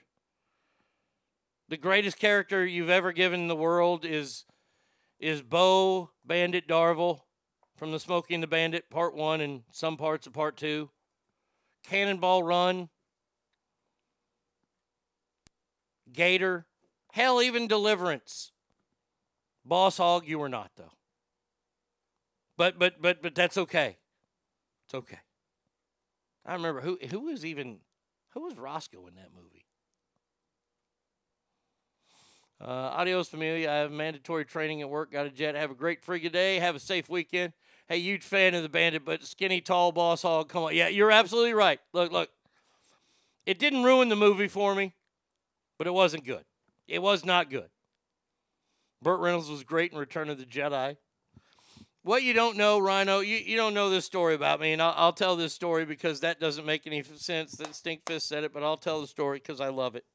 The 1.70 1.78
greatest 1.78 2.20
character 2.20 2.66
you've 2.66 2.90
ever 2.90 3.14
given 3.14 3.48
the 3.48 3.56
world 3.56 4.06
is 4.06 4.45
is 5.18 5.42
Bo 5.42 6.12
Bandit 6.26 6.68
Darville 6.68 7.22
from 7.78 7.92
the 7.92 8.00
Smokey 8.00 8.34
and 8.34 8.44
the 8.44 8.48
Bandit 8.48 8.90
Part 8.90 9.16
One 9.16 9.40
and 9.40 9.64
some 9.72 9.95
parts 9.95 10.28
of 10.28 10.34
Part 10.34 10.58
Two. 10.58 10.90
Cannonball 11.88 12.44
Run. 12.44 12.90
Gator. 16.11 16.66
Hell, 17.11 17.42
even 17.42 17.67
Deliverance. 17.67 18.51
Boss 19.64 19.98
Hogg, 19.98 20.27
you 20.27 20.40
were 20.40 20.50
not 20.50 20.72
though. 20.75 20.92
But 22.58 22.80
but 22.80 23.01
but 23.01 23.22
but 23.22 23.35
that's 23.35 23.58
okay. 23.58 23.98
It's 24.85 24.93
okay. 24.93 25.19
I 26.45 26.53
remember 26.53 26.82
who 26.82 26.98
who 27.09 27.22
was 27.22 27.43
even 27.43 27.80
who 28.30 28.42
was 28.42 28.58
Roscoe 28.58 29.08
in 29.08 29.16
that 29.16 29.32
movie. 29.35 29.66
Uh, 32.61 32.93
adios, 32.93 33.27
familia. 33.27 33.69
I 33.69 33.75
have 33.75 33.92
mandatory 33.92 34.45
training 34.45 34.82
at 34.82 34.90
work. 34.90 35.11
Got 35.11 35.25
a 35.25 35.30
jet. 35.30 35.56
Have 35.56 35.72
a 35.72 35.75
great 35.75 36.06
freaking 36.06 36.32
day. 36.32 36.59
Have 36.59 36.75
a 36.75 36.80
safe 36.80 37.09
weekend. 37.09 37.53
Hey, 37.88 38.00
huge 38.00 38.24
fan 38.24 38.56
of 38.56 38.64
the 38.64 38.69
bandit, 38.69 39.03
but 39.06 39.24
skinny, 39.24 39.61
tall 39.61 39.92
boss 39.92 40.22
hogg. 40.22 40.50
Come 40.50 40.64
on. 40.64 40.75
Yeah, 40.75 40.88
you're 40.88 41.11
absolutely 41.11 41.53
right. 41.53 41.80
Look, 41.93 42.11
look. 42.11 42.30
It 43.45 43.59
didn't 43.59 43.84
ruin 43.84 44.09
the 44.09 44.16
movie 44.16 44.48
for 44.48 44.74
me, 44.74 44.95
but 45.78 45.88
it 45.88 45.94
wasn't 45.94 46.26
good. 46.26 46.44
It 46.88 47.02
was 47.02 47.26
not 47.26 47.50
good. 47.50 47.70
Burt 49.02 49.20
Reynolds 49.20 49.50
was 49.50 49.64
great 49.64 49.92
in 49.92 49.98
Return 49.98 50.30
of 50.30 50.38
the 50.38 50.45
Jedi. 50.45 50.98
What 52.04 52.22
you 52.22 52.34
don't 52.34 52.56
know, 52.56 52.78
Rhino, 52.78 53.20
you, 53.20 53.38
you 53.38 53.58
don't 53.58 53.74
know 53.74 53.90
this 53.90 54.06
story 54.06 54.36
about 54.36 54.60
me, 54.60 54.74
and 54.74 54.82
I'll, 54.82 54.94
I'll 54.95 55.14
tell 55.14 55.36
this 55.36 55.54
story 55.54 55.86
because 55.86 56.20
that 56.20 56.40
doesn't 56.40 56.66
make 56.66 56.86
any 56.86 57.02
sense 57.02 57.54
that 57.54 57.70
Stinkfist 57.70 58.22
said 58.22 58.44
it, 58.44 58.54
but 58.54 58.64
I'll 58.64 58.78
tell 58.78 59.02
the 59.02 59.08
story 59.08 59.40
because 59.40 59.60
I 59.60 59.70
love 59.70 59.95
it. 59.95 60.06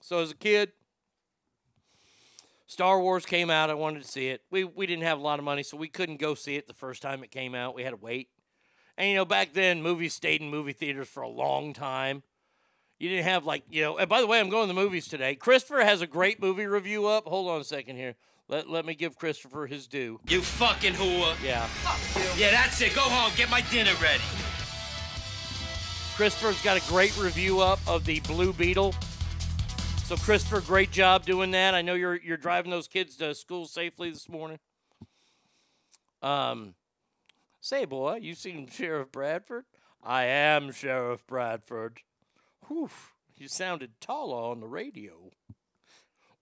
So 0.00 0.20
as 0.20 0.30
a 0.30 0.34
kid, 0.34 0.72
Star 2.66 3.00
Wars 3.00 3.26
came 3.26 3.50
out. 3.50 3.70
I 3.70 3.74
wanted 3.74 4.02
to 4.02 4.08
see 4.08 4.28
it. 4.28 4.42
We 4.50 4.64
we 4.64 4.86
didn't 4.86 5.04
have 5.04 5.18
a 5.18 5.22
lot 5.22 5.38
of 5.38 5.44
money, 5.44 5.62
so 5.62 5.76
we 5.76 5.88
couldn't 5.88 6.16
go 6.16 6.34
see 6.34 6.56
it 6.56 6.66
the 6.66 6.74
first 6.74 7.02
time 7.02 7.22
it 7.22 7.30
came 7.30 7.54
out. 7.54 7.74
We 7.74 7.82
had 7.82 7.90
to 7.90 7.96
wait. 7.96 8.28
And 8.96 9.08
you 9.08 9.14
know, 9.14 9.24
back 9.24 9.52
then 9.52 9.82
movies 9.82 10.14
stayed 10.14 10.40
in 10.40 10.50
movie 10.50 10.72
theaters 10.72 11.08
for 11.08 11.22
a 11.22 11.28
long 11.28 11.72
time. 11.72 12.22
You 13.04 13.10
didn't 13.10 13.26
have 13.26 13.44
like, 13.44 13.64
you 13.70 13.82
know, 13.82 13.98
and 13.98 14.08
by 14.08 14.22
the 14.22 14.26
way, 14.26 14.40
I'm 14.40 14.48
going 14.48 14.66
to 14.66 14.74
the 14.74 14.80
movies 14.80 15.06
today. 15.06 15.34
Christopher 15.34 15.84
has 15.84 16.00
a 16.00 16.06
great 16.06 16.40
movie 16.40 16.64
review 16.64 17.04
up. 17.06 17.26
Hold 17.26 17.50
on 17.50 17.60
a 17.60 17.64
second 17.64 17.96
here. 17.96 18.14
Let, 18.48 18.70
let 18.70 18.86
me 18.86 18.94
give 18.94 19.14
Christopher 19.14 19.66
his 19.66 19.86
due. 19.86 20.20
You 20.26 20.40
fucking 20.40 20.94
whore. 20.94 21.36
Yeah. 21.44 21.68
Yeah, 22.34 22.50
that's 22.50 22.80
it. 22.80 22.94
Go 22.94 23.02
home. 23.02 23.30
Get 23.36 23.50
my 23.50 23.60
dinner 23.70 23.90
ready. 24.00 24.22
Christopher's 26.16 26.62
got 26.62 26.78
a 26.78 26.88
great 26.88 27.14
review 27.18 27.60
up 27.60 27.78
of 27.86 28.06
the 28.06 28.20
Blue 28.20 28.54
Beetle. 28.54 28.94
So 30.06 30.16
Christopher, 30.16 30.62
great 30.62 30.90
job 30.90 31.26
doing 31.26 31.50
that. 31.50 31.74
I 31.74 31.82
know 31.82 31.92
you're 31.92 32.16
you're 32.16 32.38
driving 32.38 32.70
those 32.70 32.88
kids 32.88 33.18
to 33.18 33.34
school 33.34 33.66
safely 33.66 34.08
this 34.08 34.30
morning. 34.30 34.60
Um, 36.22 36.74
say 37.60 37.84
boy, 37.84 38.20
you 38.22 38.34
seen 38.34 38.66
Sheriff 38.66 39.12
Bradford? 39.12 39.66
I 40.02 40.24
am 40.24 40.72
Sheriff 40.72 41.26
Bradford. 41.26 42.00
Whew, 42.68 42.90
you 43.36 43.48
sounded 43.48 44.00
taller 44.00 44.50
on 44.50 44.60
the 44.60 44.66
radio. 44.66 45.30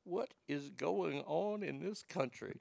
What 0.04 0.34
is 0.48 0.70
going 0.70 1.22
on 1.26 1.62
in 1.62 1.80
this 1.80 2.02
country? 2.02 2.60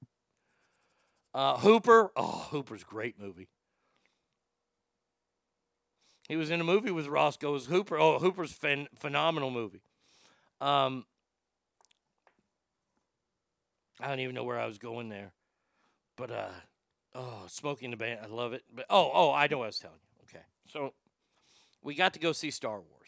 Uh, 1.33 1.57
Hooper. 1.57 2.11
Oh, 2.15 2.47
Hooper's 2.51 2.83
great 2.83 3.19
movie. 3.19 3.47
He 6.27 6.35
was 6.35 6.49
in 6.49 6.61
a 6.61 6.63
movie 6.63 6.91
with 6.91 7.07
Roscoe 7.07 7.55
as 7.55 7.65
Hooper. 7.65 7.97
Oh, 7.97 8.19
Hooper's 8.19 8.57
phen- 8.57 8.87
phenomenal 8.95 9.51
movie. 9.51 9.81
Um, 10.61 11.05
I 13.99 14.07
don't 14.07 14.19
even 14.19 14.35
know 14.35 14.43
where 14.43 14.59
I 14.59 14.65
was 14.65 14.77
going 14.77 15.09
there, 15.09 15.33
but 16.15 16.31
uh, 16.31 16.51
oh, 17.15 17.43
smoking 17.47 17.91
the 17.91 17.97
band, 17.97 18.19
I 18.23 18.27
love 18.27 18.53
it. 18.53 18.63
But 18.73 18.85
oh, 18.89 19.11
oh, 19.13 19.33
I 19.33 19.47
know 19.47 19.59
what 19.59 19.65
I 19.65 19.67
was 19.67 19.79
telling 19.79 19.97
you. 20.01 20.23
Okay, 20.29 20.45
so 20.67 20.93
we 21.81 21.95
got 21.95 22.13
to 22.13 22.19
go 22.19 22.31
see 22.31 22.51
Star 22.51 22.79
Wars, 22.79 23.00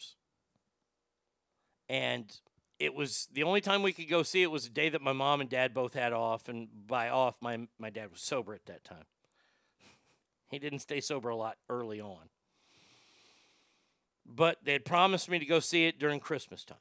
and 1.89 2.33
it 2.79 2.93
was 2.93 3.27
the 3.33 3.43
only 3.43 3.61
time 3.61 3.83
we 3.83 3.93
could 3.93 4.09
go 4.09 4.23
see 4.23 4.41
it 4.41 4.51
was 4.51 4.65
the 4.65 4.69
day 4.69 4.89
that 4.89 5.01
my 5.01 5.13
mom 5.13 5.41
and 5.41 5.49
dad 5.49 5.73
both 5.73 5.93
had 5.93 6.13
off, 6.13 6.49
and 6.49 6.67
by 6.87 7.09
off, 7.09 7.35
my 7.41 7.67
my 7.79 7.89
dad 7.89 8.11
was 8.11 8.21
sober 8.21 8.53
at 8.53 8.65
that 8.65 8.83
time. 8.83 9.05
He 10.49 10.59
didn't 10.59 10.79
stay 10.79 10.99
sober 10.99 11.29
a 11.29 11.35
lot 11.35 11.57
early 11.69 11.99
on. 11.99 12.29
But 14.25 14.59
they 14.63 14.73
had 14.73 14.85
promised 14.85 15.29
me 15.29 15.39
to 15.39 15.45
go 15.45 15.59
see 15.59 15.85
it 15.85 15.99
during 15.99 16.19
Christmas 16.19 16.63
time. 16.63 16.77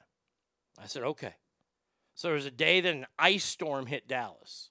I 0.81 0.87
said, 0.87 1.03
okay. 1.03 1.35
So 2.15 2.29
there 2.29 2.35
was 2.35 2.47
a 2.47 2.51
day 2.51 2.81
that 2.81 2.95
an 2.95 3.07
ice 3.19 3.45
storm 3.45 3.87
hit 3.87 4.07
Dallas. 4.07 4.71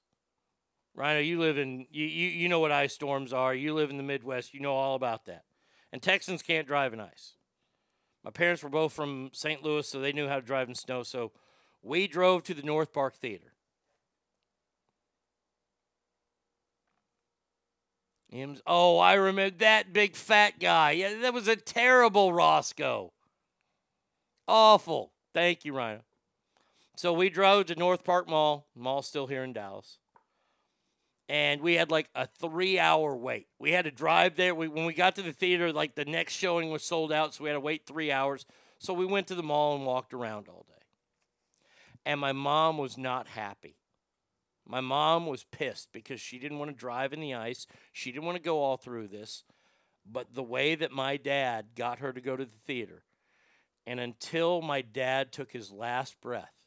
Rhino, 0.93 1.19
you 1.19 1.39
live 1.39 1.57
in 1.57 1.87
you, 1.89 2.05
you 2.05 2.27
you 2.27 2.49
know 2.49 2.59
what 2.59 2.71
ice 2.71 2.93
storms 2.93 3.33
are. 3.33 3.53
You 3.53 3.73
live 3.73 3.89
in 3.89 3.97
the 3.97 4.03
Midwest, 4.03 4.53
you 4.53 4.59
know 4.59 4.73
all 4.73 4.95
about 4.95 5.25
that. 5.25 5.45
And 5.91 6.01
Texans 6.01 6.41
can't 6.41 6.67
drive 6.67 6.93
in 6.93 6.99
ice. 6.99 7.35
My 8.23 8.31
parents 8.31 8.63
were 8.63 8.69
both 8.69 8.93
from 8.93 9.31
St. 9.33 9.63
Louis, 9.63 9.87
so 9.87 9.99
they 9.99 10.13
knew 10.13 10.27
how 10.27 10.35
to 10.35 10.41
drive 10.41 10.69
in 10.69 10.75
snow. 10.75 11.03
So 11.03 11.31
we 11.81 12.07
drove 12.07 12.43
to 12.43 12.53
the 12.53 12.61
North 12.61 12.93
Park 12.93 13.15
Theater. 13.15 13.53
Oh, 18.65 18.97
I 18.97 19.15
remember 19.15 19.57
that 19.57 19.91
big 19.91 20.15
fat 20.15 20.59
guy. 20.59 20.91
Yeah, 20.91 21.15
that 21.21 21.33
was 21.33 21.47
a 21.47 21.55
terrible 21.55 22.31
Roscoe. 22.31 23.11
Awful. 24.47 25.11
Thank 25.33 25.65
you, 25.65 25.73
Rhino. 25.73 26.01
So 26.95 27.11
we 27.11 27.29
drove 27.29 27.65
to 27.65 27.75
North 27.75 28.03
Park 28.03 28.29
Mall. 28.29 28.67
Mall's 28.75 29.07
still 29.07 29.27
here 29.27 29.43
in 29.43 29.53
Dallas. 29.53 29.97
And 31.31 31.61
we 31.61 31.75
had 31.75 31.91
like 31.91 32.09
a 32.13 32.27
three 32.27 32.77
hour 32.77 33.15
wait. 33.15 33.47
We 33.57 33.71
had 33.71 33.85
to 33.85 33.91
drive 33.91 34.35
there. 34.35 34.53
We, 34.53 34.67
when 34.67 34.83
we 34.83 34.93
got 34.93 35.15
to 35.15 35.21
the 35.21 35.31
theater, 35.31 35.71
like 35.71 35.95
the 35.95 36.03
next 36.03 36.33
showing 36.33 36.71
was 36.71 36.83
sold 36.83 37.09
out, 37.13 37.33
so 37.33 37.45
we 37.45 37.49
had 37.49 37.53
to 37.53 37.61
wait 37.61 37.85
three 37.85 38.11
hours. 38.11 38.45
So 38.79 38.93
we 38.93 39.05
went 39.05 39.27
to 39.27 39.35
the 39.35 39.41
mall 39.41 39.77
and 39.77 39.85
walked 39.85 40.13
around 40.13 40.49
all 40.49 40.65
day. 40.67 40.83
And 42.05 42.19
my 42.19 42.33
mom 42.33 42.77
was 42.77 42.97
not 42.97 43.29
happy. 43.29 43.77
My 44.67 44.81
mom 44.81 45.25
was 45.25 45.45
pissed 45.45 45.93
because 45.93 46.19
she 46.19 46.37
didn't 46.37 46.59
want 46.59 46.69
to 46.69 46.75
drive 46.75 47.13
in 47.13 47.21
the 47.21 47.33
ice. 47.33 47.65
She 47.93 48.11
didn't 48.11 48.25
want 48.25 48.35
to 48.35 48.43
go 48.43 48.61
all 48.61 48.75
through 48.75 49.07
this. 49.07 49.45
But 50.05 50.33
the 50.33 50.43
way 50.43 50.75
that 50.75 50.91
my 50.91 51.15
dad 51.15 51.67
got 51.77 51.99
her 51.99 52.11
to 52.11 52.19
go 52.19 52.35
to 52.35 52.43
the 52.43 52.59
theater, 52.67 53.03
and 53.87 54.01
until 54.01 54.61
my 54.61 54.81
dad 54.81 55.31
took 55.31 55.53
his 55.53 55.71
last 55.71 56.19
breath, 56.19 56.60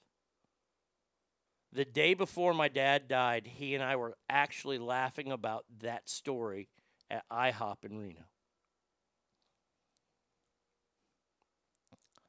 the 1.75 1.85
day 1.85 2.15
before 2.15 2.55
my 2.55 2.69
dad 2.69 3.09
died, 3.09 3.47
he 3.47 3.75
and 3.75 3.83
I 3.83 3.97
were 3.97 4.17
actually 4.31 4.79
laughing 4.79 5.33
about 5.33 5.65
that 5.81 6.09
story 6.09 6.69
at 7.11 7.29
IHOP 7.29 7.85
in 7.85 7.99
Reno. 7.99 8.25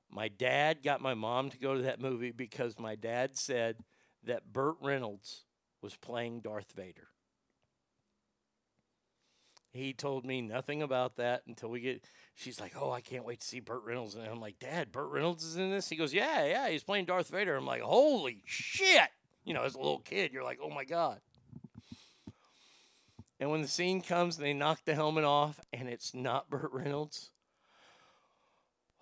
My 0.09 0.30
dad 0.30 0.82
got 0.83 1.01
my 1.01 1.14
mom 1.14 1.51
to 1.51 1.59
go 1.59 1.75
to 1.75 1.83
that 1.83 2.01
movie 2.01 2.32
because 2.32 2.80
my 2.80 2.95
dad 2.95 3.38
said 3.38 3.77
that 4.24 4.51
Burt 4.51 4.77
Reynolds 4.82 5.43
was 5.82 5.95
playing 5.95 6.40
Darth 6.40 6.72
Vader. 6.75 7.09
He 9.72 9.91
told 9.91 10.25
me 10.25 10.41
nothing 10.41 10.82
about 10.82 11.17
that 11.17 11.43
until 11.48 11.69
we 11.69 11.82
get. 11.82 12.06
She's 12.33 12.61
like, 12.61 12.74
"Oh, 12.80 12.91
I 12.91 13.01
can't 13.01 13.25
wait 13.25 13.41
to 13.41 13.48
see 13.48 13.59
Burt 13.59 13.83
Reynolds," 13.83 14.15
and 14.15 14.25
I'm 14.25 14.40
like, 14.40 14.57
"Dad, 14.57 14.93
Burt 14.93 15.11
Reynolds 15.11 15.43
is 15.43 15.57
in 15.57 15.69
this?" 15.69 15.90
He 15.90 15.98
goes, 15.98 16.14
"Yeah, 16.14 16.45
yeah, 16.45 16.69
he's 16.69 16.83
playing 16.83 17.06
Darth 17.06 17.27
Vader." 17.27 17.57
I'm 17.57 17.65
like, 17.65 17.82
"Holy 17.82 18.41
shit!" 18.45 19.09
You 19.45 19.53
know, 19.53 19.64
as 19.64 19.75
a 19.75 19.77
little 19.77 19.99
kid, 19.99 20.33
you're 20.33 20.43
like, 20.43 20.59
"Oh 20.61 20.69
my 20.69 20.83
god." 20.83 21.22
And 23.40 23.51
when 23.51 23.61
the 23.61 23.67
scene 23.67 24.01
comes, 24.01 24.38
and 24.38 24.45
they 24.45 24.53
knock 24.53 24.85
the 24.85 24.95
helmet 24.95 25.24
off, 25.24 25.59
and 25.72 25.88
it's 25.88 26.14
not 26.14 26.49
Burt 26.49 26.72
Reynolds. 26.72 27.32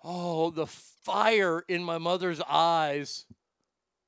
Oh, 0.02 0.50
the 0.50 0.66
fire 0.66 1.64
in 1.66 1.82
my 1.82 1.98
mother's 1.98 2.40
eyes. 2.42 3.24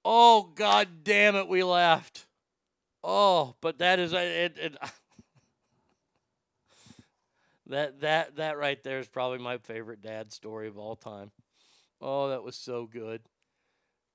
Oh, 0.05 0.53
god 0.55 1.05
damn 1.05 1.37
it, 1.37 1.49
we 1.49 1.63
laughed. 1.63 2.27
Oh, 3.03 3.55
but 3.61 3.79
that 3.79 3.99
is 3.99 4.13
it, 4.13 4.59
it 4.59 4.77
that 7.67 8.01
that 8.01 8.37
that 8.37 8.59
right 8.59 8.83
there 8.83 8.99
is 8.99 9.09
probably 9.09 9.39
my 9.39 9.59
favorite 9.59 10.03
dad 10.03 10.33
story 10.33 10.69
of 10.69 10.77
all 10.77 10.97
time. 10.97 11.31
Oh, 12.01 12.29
that 12.29 12.43
was 12.43 12.57
so 12.57 12.87
good. 12.87 13.23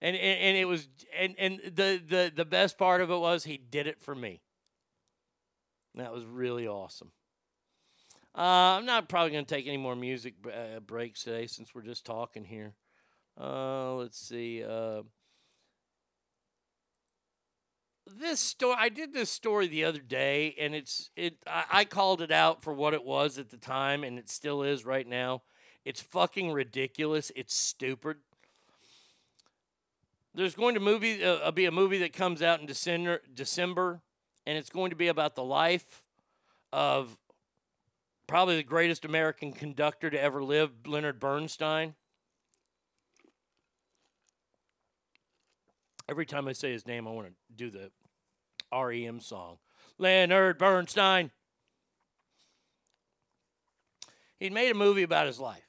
And 0.02 0.16
and, 0.16 0.40
and 0.40 0.58
it 0.58 0.66
was 0.66 0.88
and 1.18 1.36
and 1.38 1.60
the, 1.64 2.02
the 2.08 2.32
the 2.36 2.46
best 2.46 2.78
part 2.78 3.02
of 3.02 3.12
it 3.12 3.18
was 3.18 3.44
he 3.44 3.58
did 3.58 3.88
it 3.88 4.02
for 4.02 4.16
me. 4.16 4.42
That 5.96 6.14
was 6.14 6.26
really 6.26 6.68
awesome. 6.68 7.12
Uh, 8.34 8.78
I'm 8.78 8.86
not 8.86 9.10
probably 9.10 9.32
going 9.32 9.46
to 9.46 9.56
take 9.56 9.68
any 9.68 9.78
more 9.78 9.96
music 9.96 10.36
uh, 10.48 10.80
breaks 10.80 11.24
today 11.24 11.48
since 11.48 11.76
we're 11.76 11.82
just 11.82 12.06
talking 12.06 12.46
here. 12.46 12.74
Uh, 13.40 13.96
let's 13.96 14.18
see. 14.18 14.64
Uh, 14.64 15.02
this 18.08 18.40
story, 18.40 18.76
I 18.80 18.88
did 18.90 19.14
this 19.14 19.30
story 19.30 19.68
the 19.68 19.84
other 19.84 20.00
day, 20.00 20.56
and 20.60 20.74
it's 20.74 21.10
it. 21.16 21.38
I, 21.46 21.66
I 21.72 21.86
called 21.86 22.22
it 22.22 22.32
out 22.32 22.64
for 22.64 22.74
what 22.74 22.94
it 22.94 23.04
was 23.04 23.38
at 23.38 23.50
the 23.50 23.58
time, 23.58 24.04
and 24.04 24.18
it 24.18 24.30
still 24.30 24.64
is 24.64 24.86
right 24.86 25.08
now. 25.08 25.44
It's 25.84 26.02
fucking 26.02 26.52
ridiculous. 26.52 27.32
It's 27.36 27.56
stupid. 27.56 28.18
There's 30.34 30.56
going 30.56 30.76
to 30.76 30.80
movie 30.80 31.24
uh, 31.24 31.52
be 31.52 31.66
a 31.66 31.72
movie 31.72 31.98
that 32.00 32.14
comes 32.14 32.42
out 32.42 32.62
in 32.62 32.66
December, 32.66 33.22
December, 33.34 34.02
and 34.46 34.58
it's 34.58 34.70
going 34.70 34.90
to 34.92 34.96
be 34.96 35.10
about 35.10 35.36
the 35.36 35.44
life 35.44 36.04
of 36.72 37.18
probably 38.28 38.56
the 38.56 38.64
greatest 38.64 39.04
American 39.04 39.52
conductor 39.52 40.10
to 40.10 40.22
ever 40.22 40.42
live, 40.42 40.72
Leonard 40.86 41.20
Bernstein. 41.20 41.96
Every 46.08 46.26
time 46.26 46.48
I 46.48 46.54
say 46.54 46.72
his 46.72 46.88
name, 46.88 47.08
I 47.08 47.12
want 47.12 47.28
to 47.28 47.34
do 47.56 47.70
the 47.70 47.92
REM 48.74 49.20
song. 49.20 49.58
Leonard 49.98 50.58
Bernstein. 50.58 51.32
He'd 54.40 54.54
made 54.54 54.72
a 54.72 54.76
movie 54.76 55.04
about 55.04 55.28
his 55.28 55.40
life. 55.40 55.68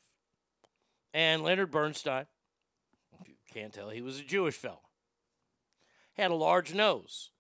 And 1.12 1.42
Leonard 1.42 1.70
Bernstein, 1.70 2.26
can't 3.52 3.72
tell, 3.72 3.90
he 3.90 4.02
was 4.02 4.18
a 4.18 4.24
Jewish 4.24 4.54
fellow. 4.54 4.80
Had 6.14 6.30
a 6.30 6.34
large 6.34 6.74
nose. 6.74 7.30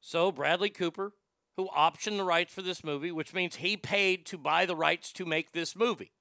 So 0.00 0.30
Bradley 0.30 0.70
Cooper, 0.70 1.12
who 1.56 1.68
optioned 1.68 2.18
the 2.18 2.24
rights 2.24 2.52
for 2.52 2.62
this 2.62 2.84
movie, 2.84 3.10
which 3.10 3.34
means 3.34 3.56
he 3.56 3.76
paid 3.76 4.26
to 4.26 4.38
buy 4.38 4.66
the 4.66 4.76
rights 4.76 5.12
to 5.12 5.24
make 5.24 5.52
this 5.52 5.74
movie. 5.74 6.12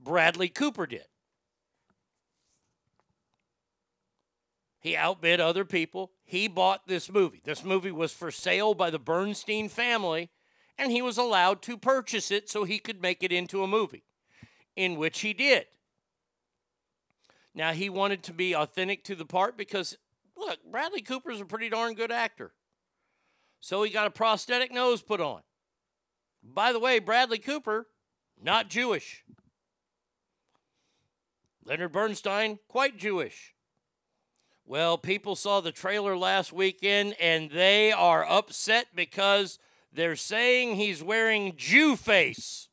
Bradley 0.00 0.48
Cooper 0.48 0.86
did. 0.86 1.06
He 4.80 4.96
outbid 4.96 5.40
other 5.40 5.64
people. 5.64 6.12
He 6.24 6.46
bought 6.46 6.86
this 6.86 7.10
movie. 7.10 7.40
This 7.42 7.64
movie 7.64 7.90
was 7.90 8.12
for 8.12 8.30
sale 8.30 8.74
by 8.74 8.90
the 8.90 8.98
Bernstein 8.98 9.70
family, 9.70 10.28
and 10.76 10.92
he 10.92 11.00
was 11.00 11.16
allowed 11.16 11.62
to 11.62 11.78
purchase 11.78 12.30
it 12.30 12.50
so 12.50 12.64
he 12.64 12.78
could 12.78 13.00
make 13.00 13.22
it 13.22 13.32
into 13.32 13.62
a 13.62 13.66
movie, 13.66 14.04
in 14.76 14.96
which 14.96 15.20
he 15.20 15.32
did. 15.32 15.66
Now, 17.54 17.72
he 17.72 17.88
wanted 17.88 18.22
to 18.24 18.32
be 18.32 18.54
authentic 18.54 19.04
to 19.04 19.14
the 19.14 19.24
part 19.24 19.56
because, 19.56 19.96
look, 20.36 20.58
Bradley 20.70 21.02
Cooper's 21.02 21.40
a 21.40 21.44
pretty 21.44 21.68
darn 21.68 21.94
good 21.94 22.10
actor. 22.10 22.52
So 23.60 23.82
he 23.82 23.90
got 23.90 24.06
a 24.06 24.10
prosthetic 24.10 24.72
nose 24.72 25.02
put 25.02 25.20
on. 25.20 25.40
By 26.42 26.72
the 26.72 26.78
way, 26.78 26.98
Bradley 26.98 27.38
Cooper, 27.38 27.86
not 28.42 28.68
Jewish. 28.68 29.24
Leonard 31.64 31.92
Bernstein, 31.92 32.58
quite 32.68 32.98
Jewish. 32.98 33.54
Well, 34.66 34.98
people 34.98 35.36
saw 35.36 35.60
the 35.60 35.72
trailer 35.72 36.16
last 36.16 36.52
weekend 36.52 37.16
and 37.20 37.50
they 37.50 37.92
are 37.92 38.24
upset 38.24 38.88
because 38.94 39.58
they're 39.92 40.16
saying 40.16 40.76
he's 40.76 41.02
wearing 41.02 41.54
Jew 41.56 41.96
face. 41.96 42.68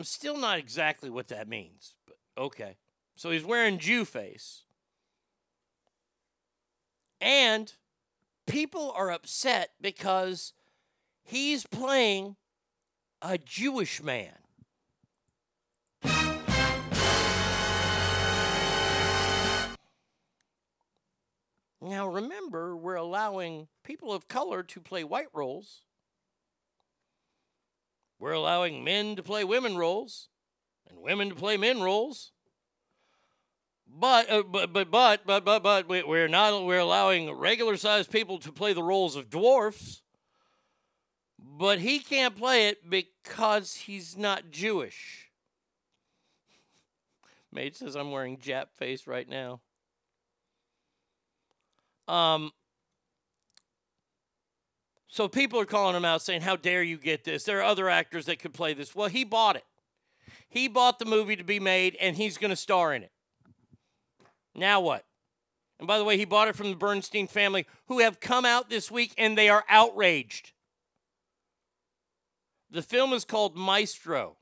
I'm 0.00 0.04
still 0.04 0.38
not 0.38 0.56
exactly 0.56 1.10
what 1.10 1.28
that 1.28 1.46
means, 1.46 1.94
but 2.06 2.16
okay. 2.38 2.78
So 3.16 3.32
he's 3.32 3.44
wearing 3.44 3.76
Jew 3.78 4.06
face. 4.06 4.64
And 7.20 7.70
people 8.46 8.94
are 8.96 9.10
upset 9.10 9.72
because 9.78 10.54
he's 11.22 11.66
playing 11.66 12.36
a 13.20 13.36
Jewish 13.36 14.02
man. 14.02 14.32
Now, 21.82 22.08
remember, 22.08 22.74
we're 22.74 22.94
allowing 22.94 23.68
people 23.84 24.14
of 24.14 24.28
color 24.28 24.62
to 24.62 24.80
play 24.80 25.04
white 25.04 25.28
roles. 25.34 25.82
We're 28.20 28.32
allowing 28.32 28.84
men 28.84 29.16
to 29.16 29.22
play 29.22 29.44
women 29.44 29.76
roles 29.76 30.28
and 30.88 31.00
women 31.00 31.30
to 31.30 31.34
play 31.34 31.56
men 31.56 31.80
roles. 31.80 32.32
But, 33.88 34.30
uh, 34.30 34.42
but, 34.42 34.72
but, 34.74 34.90
but, 34.90 35.26
but, 35.26 35.44
but, 35.44 35.62
but, 35.62 35.88
we- 35.88 36.02
we're 36.04 36.28
not, 36.28 36.64
we're 36.64 36.78
allowing 36.78 37.32
regular 37.32 37.76
sized 37.78 38.12
people 38.12 38.38
to 38.40 38.52
play 38.52 38.74
the 38.74 38.82
roles 38.82 39.16
of 39.16 39.30
dwarfs. 39.30 40.02
But 41.38 41.80
he 41.80 41.98
can't 41.98 42.36
play 42.36 42.68
it 42.68 42.88
because 42.88 43.74
he's 43.74 44.16
not 44.16 44.50
Jewish. 44.50 45.30
Mate 47.50 47.74
says 47.74 47.96
I'm 47.96 48.10
wearing 48.12 48.36
Jap 48.36 48.66
face 48.76 49.06
right 49.06 49.28
now. 49.28 49.60
Um, 52.06 52.52
so 55.10 55.26
people 55.26 55.58
are 55.58 55.66
calling 55.66 55.96
him 55.96 56.04
out 56.04 56.22
saying, 56.22 56.42
How 56.42 56.54
dare 56.54 56.84
you 56.84 56.96
get 56.96 57.24
this? 57.24 57.42
There 57.42 57.58
are 57.58 57.64
other 57.64 57.88
actors 57.88 58.26
that 58.26 58.38
could 58.38 58.54
play 58.54 58.74
this. 58.74 58.94
Well, 58.94 59.08
he 59.08 59.24
bought 59.24 59.56
it. 59.56 59.64
He 60.48 60.68
bought 60.68 61.00
the 61.00 61.04
movie 61.04 61.36
to 61.36 61.44
be 61.44 61.60
made, 61.60 61.96
and 62.00 62.16
he's 62.16 62.38
going 62.38 62.50
to 62.50 62.56
star 62.56 62.94
in 62.94 63.02
it. 63.02 63.12
Now 64.54 64.80
what? 64.80 65.04
And 65.80 65.88
by 65.88 65.98
the 65.98 66.04
way, 66.04 66.16
he 66.16 66.24
bought 66.24 66.48
it 66.48 66.56
from 66.56 66.70
the 66.70 66.76
Bernstein 66.76 67.26
family, 67.26 67.66
who 67.88 67.98
have 67.98 68.20
come 68.20 68.44
out 68.44 68.70
this 68.70 68.90
week 68.90 69.12
and 69.18 69.36
they 69.36 69.48
are 69.48 69.64
outraged. 69.68 70.52
The 72.70 72.82
film 72.82 73.12
is 73.12 73.24
called 73.24 73.56
Maestro. 73.56 74.36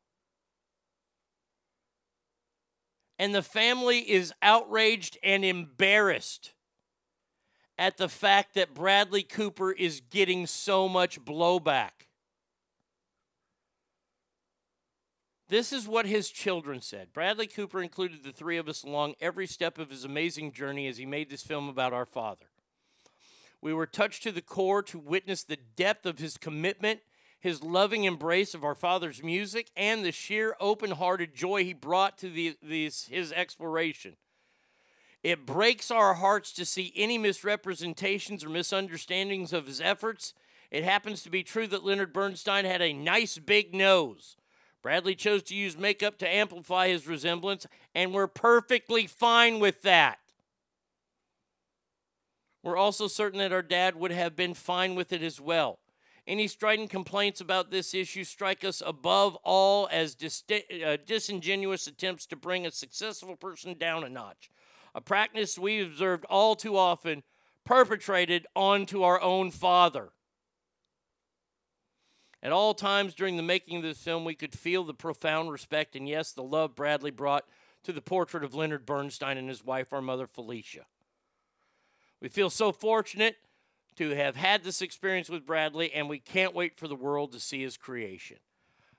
And 3.19 3.35
the 3.35 3.43
family 3.43 3.99
is 3.99 4.33
outraged 4.43 5.17
and 5.23 5.45
embarrassed 5.45 6.53
at 7.79 7.97
the 7.97 8.09
fact 8.09 8.55
that 8.55 8.75
Bradley 8.75 9.23
Cooper 9.23 9.71
is 9.71 10.03
getting 10.11 10.47
so 10.47 10.89
much 10.89 11.25
blowback. 11.25 11.91
This 15.49 15.73
is 15.73 15.89
what 15.89 16.05
his 16.05 16.29
children 16.29 16.83
said. 16.83 17.13
Bradley 17.15 17.47
Cooper 17.47 17.81
included 17.81 18.23
the 18.23 18.33
three 18.33 18.59
of 18.59 18.69
us 18.69 18.83
along 18.83 19.15
every 19.21 19.47
step 19.47 19.79
of 19.79 19.89
his 19.89 20.05
amazing 20.05 20.53
journey 20.53 20.89
as 20.89 20.99
he 20.99 21.07
made 21.07 21.31
this 21.31 21.43
film 21.43 21.69
about 21.69 21.95
our 21.95 22.05
father. 22.05 22.47
We 23.63 23.73
were 23.73 23.87
touched 23.87 24.25
to 24.25 24.33
the 24.33 24.43
core 24.43 24.83
to 24.83 24.99
witness 24.99 25.43
the 25.43 25.57
depth 25.57 26.05
of 26.05 26.19
his 26.19 26.37
commitment, 26.37 27.01
his 27.41 27.63
loving 27.63 28.05
embrace 28.05 28.55
of 28.55 28.63
our 28.63 28.75
father's 28.75 29.23
music, 29.23 29.71
and 29.77 30.05
the 30.05 30.13
sheer 30.13 30.55
open 30.61 30.91
hearted 30.91 31.35
joy 31.35 31.65
he 31.65 31.73
brought 31.73 32.19
to 32.19 32.29
the, 32.29 32.57
these, 32.63 33.07
his 33.11 33.33
exploration. 33.33 34.17
It 35.23 35.47
breaks 35.47 35.91
our 35.91 36.15
hearts 36.15 36.53
to 36.53 36.65
see 36.65 36.93
any 36.95 37.19
misrepresentations 37.19 38.45
or 38.45 38.49
misunderstandings 38.49 39.53
of 39.53 39.67
his 39.67 39.81
efforts. 39.81 40.33
It 40.71 40.85
happens 40.85 41.23
to 41.23 41.31
be 41.31 41.43
true 41.43 41.67
that 41.69 41.85
Leonard 41.85 42.13
Bernstein 42.13 42.65
had 42.65 42.83
a 42.83 42.93
nice 42.93 43.39
big 43.39 43.75
nose. 43.75 44.37
Bradley 44.83 45.17
chose 45.17 45.43
to 45.45 45.57
use 45.57 45.77
makeup 45.77 46.19
to 46.19 46.29
amplify 46.29 46.89
his 46.89 47.07
resemblance, 47.07 47.67
and 47.95 48.15
we're 48.15 48.29
perfectly 48.29 49.07
fine 49.07 49.59
with 49.59 49.83
that. 49.83 50.19
We're 52.63 52.77
also 52.77 53.09
certain 53.09 53.39
that 53.41 53.53
our 53.53 53.63
dad 53.63 53.97
would 53.97 54.13
have 54.13 54.37
been 54.37 54.55
fine 54.55 54.95
with 54.95 55.13
it 55.13 55.23
as 55.23 55.41
well. 55.41 55.79
Any 56.27 56.47
strident 56.47 56.91
complaints 56.91 57.41
about 57.41 57.71
this 57.71 57.95
issue 57.95 58.23
strike 58.23 58.63
us 58.63 58.83
above 58.85 59.37
all 59.43 59.89
as 59.91 60.15
disti- 60.15 60.85
uh, 60.87 60.99
disingenuous 61.07 61.87
attempts 61.87 62.27
to 62.27 62.37
bring 62.37 62.67
a 62.67 62.71
successful 62.71 63.35
person 63.35 63.79
down 63.79 64.05
a 64.05 64.09
notch. 64.09 64.51
A 64.99 65.01
practice 65.01 65.57
we 65.57 65.81
observed 65.81 66.25
all 66.25 66.57
too 66.57 66.77
often, 66.77 67.23
perpetrated 67.65 68.49
onto 68.57 69.05
our 69.05 69.23
own 69.23 69.53
father. 69.53 70.09
At 72.43 72.51
all 72.51 72.75
times 72.75 73.15
during 73.15 73.37
the 73.37 73.45
making 73.45 73.77
of 73.77 73.85
this 73.85 74.03
film, 74.03 74.25
we 74.25 74.35
could 74.35 74.59
feel 74.59 74.83
the 74.83 74.93
profound 74.93 75.53
respect 75.53 75.95
and, 75.95 76.09
yes, 76.09 76.33
the 76.33 76.43
love 76.43 76.75
Bradley 76.75 77.13
brought 77.13 77.45
to 77.85 77.93
the 77.93 78.03
portrait 78.03 78.43
of 78.43 78.57
Leonard 78.57 78.85
Bernstein 78.85 79.39
and 79.39 79.49
his 79.49 79.65
wife, 79.65 79.93
our 79.93 80.03
mother 80.03 80.27
Felicia. 80.27 80.87
We 82.21 82.29
feel 82.29 82.51
so 82.51 82.73
fortunate 82.73 83.37
to 83.99 84.17
have 84.17 84.35
had 84.35 84.65
this 84.65 84.83
experience 84.83 85.29
with 85.29 85.47
Bradley, 85.47 85.93
and 85.93 86.09
we 86.09 86.19
can't 86.19 86.57
wait 86.57 86.77
for 86.77 86.89
the 86.89 86.97
world 86.97 87.31
to 87.35 87.39
see 87.39 87.63
his 87.63 87.77
creation. 87.77 88.39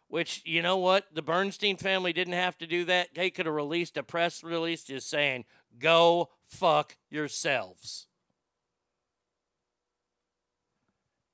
Which, 0.07 0.41
you 0.43 0.63
know 0.63 0.77
what? 0.77 1.05
The 1.13 1.21
Bernstein 1.21 1.77
family 1.77 2.13
didn't 2.13 2.33
have 2.33 2.57
to 2.59 2.65
do 2.65 2.83
that. 2.85 3.13
They 3.13 3.29
could 3.29 3.45
have 3.45 3.53
released 3.53 3.95
a 3.95 4.01
press 4.01 4.43
release 4.43 4.83
just 4.85 5.07
saying, 5.07 5.45
go 5.77 6.30
fuck 6.48 6.98
yourselves. 7.09 8.07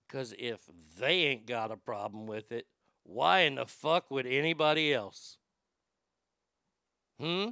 Because 0.08 0.34
if 0.38 0.60
they 1.00 1.24
ain't 1.24 1.46
got 1.46 1.72
a 1.72 1.78
problem 1.78 2.28
with 2.28 2.52
it, 2.52 2.68
why 3.04 3.42
in 3.42 3.56
the 3.56 3.66
fuck 3.66 4.10
would 4.12 4.26
anybody 4.26 4.94
else? 4.94 5.38
Hmm? 7.20 7.50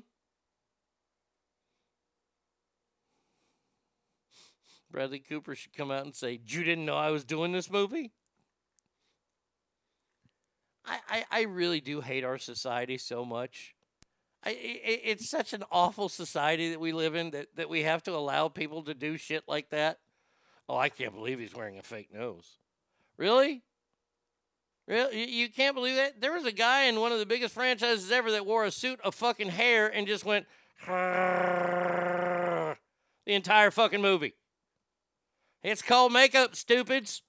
Bradley 4.92 5.20
Cooper 5.20 5.56
should 5.56 5.74
come 5.74 5.90
out 5.90 6.06
and 6.06 6.16
say, 6.16 6.40
You 6.46 6.64
didn't 6.64 6.86
know 6.86 6.96
I 6.96 7.10
was 7.10 7.24
doing 7.24 7.52
this 7.52 7.70
movie? 7.70 8.12
I, 10.86 11.00
I, 11.10 11.26
I 11.32 11.42
really 11.44 11.82
do 11.82 12.02
hate 12.02 12.24
our 12.24 12.38
society 12.38 12.98
so 12.98 13.26
much. 13.26 13.76
I, 14.46 14.50
it, 14.52 15.02
it's 15.06 15.30
such 15.30 15.54
an 15.54 15.64
awful 15.72 16.10
society 16.10 16.72
that 16.72 16.80
we 16.80 16.92
live 16.92 17.16
in 17.16 17.32
that, 17.32 17.56
that 17.56 17.70
we 17.70 17.84
have 17.84 18.04
to 18.04 18.12
allow 18.12 18.50
people 18.50 18.84
to 18.84 18.94
do 18.94 19.18
shit 19.18 19.44
like 19.48 19.70
that. 19.70 20.00
Oh, 20.68 20.76
I 20.78 20.90
can't 20.90 21.14
believe 21.14 21.40
he's 21.40 21.56
wearing 21.56 21.78
a 21.78 21.84
fake 21.84 22.14
nose. 22.14 22.58
Really? 23.18 23.64
Really? 24.88 25.22
You- 25.22 25.44
You 25.44 25.50
can't 25.50 25.76
believe 25.76 25.96
that? 25.96 26.20
There 26.20 26.34
was 26.34 26.46
a 26.46 26.52
guy 26.52 26.84
in 26.86 27.00
one 27.00 27.12
of 27.12 27.20
the 27.20 27.26
biggest 27.26 27.54
franchises 27.54 28.12
ever 28.12 28.32
that 28.32 28.46
wore 28.46 28.66
a 28.66 28.72
suit 28.72 29.00
of 29.02 29.16
fucking 29.16 29.50
hair 29.50 29.88
and 29.88 30.08
just 30.08 30.26
went 30.26 30.46
the 30.88 32.76
entire 33.28 33.72
fucking 33.72 34.02
movie. 34.02 34.34
It's 35.64 35.82
called 35.82 36.12
makeup, 36.12 36.56
stupids. 36.58 37.22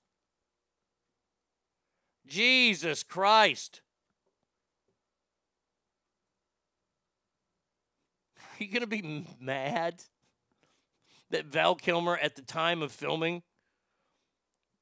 Jesus 2.27 3.03
Christ. 3.05 3.83
you 8.59 8.69
going 8.69 8.81
to 8.81 8.87
be 8.87 9.27
mad 9.41 10.03
that 11.31 11.47
Val 11.47 11.75
Kilmer 11.75 12.17
at 12.17 12.37
the 12.37 12.43
time 12.43 12.83
of 12.83 12.93
filming 12.93 13.43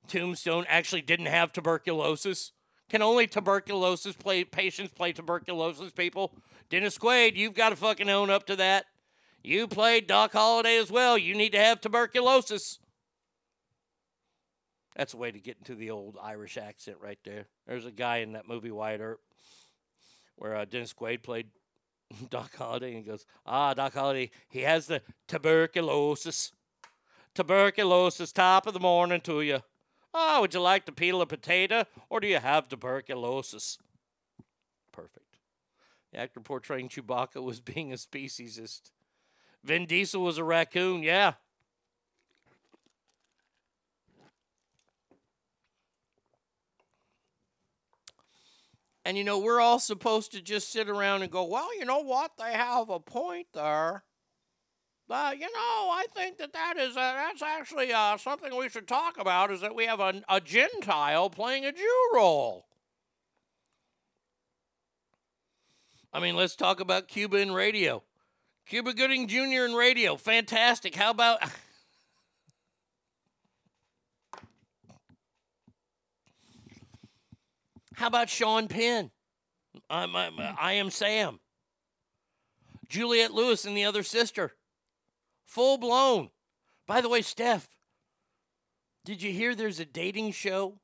Tombstone 0.08 0.64
actually 0.68 1.02
didn't 1.02 1.26
have 1.26 1.52
tuberculosis? 1.52 2.52
Can 2.88 3.02
only 3.02 3.26
tuberculosis 3.26 4.14
play 4.16 4.44
patients 4.44 4.92
play 4.92 5.12
tuberculosis 5.12 5.92
people? 5.92 6.34
Dennis 6.68 6.98
Quaid, 6.98 7.36
you've 7.36 7.54
got 7.54 7.70
to 7.70 7.76
fucking 7.76 8.10
own 8.10 8.28
up 8.28 8.46
to 8.46 8.56
that. 8.56 8.86
You 9.42 9.66
played 9.66 10.06
Doc 10.06 10.32
Holliday 10.32 10.76
as 10.76 10.90
well. 10.90 11.16
You 11.16 11.34
need 11.34 11.52
to 11.52 11.58
have 11.58 11.80
tuberculosis. 11.80 12.78
That's 14.94 15.14
a 15.14 15.16
way 15.16 15.30
to 15.30 15.40
get 15.40 15.56
into 15.58 15.74
the 15.74 15.90
old 15.90 16.18
Irish 16.22 16.58
accent 16.58 16.98
right 17.00 17.18
there. 17.24 17.46
There's 17.66 17.86
a 17.86 17.90
guy 17.90 18.18
in 18.18 18.32
that 18.32 18.46
movie 18.46 18.70
Wyatt 18.70 19.00
Earp 19.00 19.20
where 20.36 20.56
uh, 20.56 20.64
Dennis 20.66 20.92
Quaid 20.92 21.22
played 21.22 21.46
Doc 22.30 22.54
Holliday 22.56 22.96
and 22.96 23.06
goes, 23.06 23.24
Ah, 23.46 23.74
Doc 23.74 23.94
Holliday, 23.94 24.30
he 24.48 24.60
has 24.60 24.86
the 24.86 25.02
tuberculosis. 25.28 26.52
Tuberculosis, 27.34 28.32
top 28.32 28.66
of 28.66 28.74
the 28.74 28.80
morning 28.80 29.20
to 29.22 29.40
you. 29.40 29.60
Oh, 30.12 30.42
would 30.42 30.52
you 30.52 30.60
like 30.60 30.84
to 30.86 30.92
peel 30.92 31.22
a 31.22 31.26
potato 31.26 31.84
or 32.10 32.20
do 32.20 32.26
you 32.26 32.38
have 32.38 32.68
tuberculosis? 32.68 33.78
Perfect. 34.92 35.38
The 36.12 36.18
actor 36.18 36.40
portraying 36.40 36.90
Chewbacca 36.90 37.42
was 37.42 37.60
being 37.60 37.92
a 37.92 37.96
speciesist. 37.96 38.90
Vin 39.64 39.86
Diesel 39.86 40.22
was 40.22 40.38
a 40.38 40.44
raccoon, 40.44 41.02
yeah. 41.02 41.34
And 49.04 49.18
you 49.18 49.24
know, 49.24 49.38
we're 49.38 49.60
all 49.60 49.78
supposed 49.78 50.32
to 50.32 50.40
just 50.40 50.70
sit 50.70 50.88
around 50.88 51.22
and 51.22 51.30
go, 51.30 51.44
well, 51.44 51.76
you 51.76 51.84
know 51.84 52.00
what? 52.00 52.32
They 52.38 52.52
have 52.52 52.88
a 52.88 53.00
point 53.00 53.48
there. 53.52 54.04
But 55.08 55.38
you 55.38 55.46
know, 55.46 55.50
I 55.90 56.06
think 56.14 56.38
that 56.38 56.52
that 56.52 56.76
is 56.78 56.96
uh, 56.96 57.14
that's 57.14 57.42
actually 57.42 57.92
uh, 57.92 58.16
something 58.16 58.56
we 58.56 58.68
should 58.68 58.88
talk 58.88 59.18
about. 59.18 59.50
Is 59.50 59.60
that 59.60 59.74
we 59.74 59.86
have 59.86 60.00
a, 60.00 60.22
a 60.28 60.40
Gentile 60.40 61.28
playing 61.28 61.64
a 61.64 61.72
Jew 61.72 62.10
role? 62.14 62.66
I 66.12 66.20
mean, 66.20 66.36
let's 66.36 66.56
talk 66.56 66.80
about 66.80 67.08
Cuba 67.08 67.38
in 67.38 67.52
radio. 67.52 68.02
Cuba 68.66 68.92
Gooding 68.92 69.28
Jr. 69.28 69.64
in 69.64 69.74
radio, 69.74 70.16
fantastic. 70.16 70.94
How 70.94 71.10
about 71.10 71.40
How 78.02 78.08
about 78.08 78.30
Sean 78.30 78.66
Penn? 78.66 79.12
I'm, 79.88 80.16
I'm, 80.16 80.34
I 80.40 80.72
am 80.72 80.90
Sam. 80.90 81.38
Juliette 82.88 83.32
Lewis 83.32 83.64
and 83.64 83.76
the 83.76 83.84
other 83.84 84.02
sister. 84.02 84.54
Full 85.46 85.78
blown. 85.78 86.30
By 86.88 87.00
the 87.00 87.08
way, 87.08 87.22
Steph, 87.22 87.68
did 89.04 89.22
you 89.22 89.30
hear 89.30 89.54
there's 89.54 89.78
a 89.78 89.84
dating 89.84 90.32
show 90.32 90.80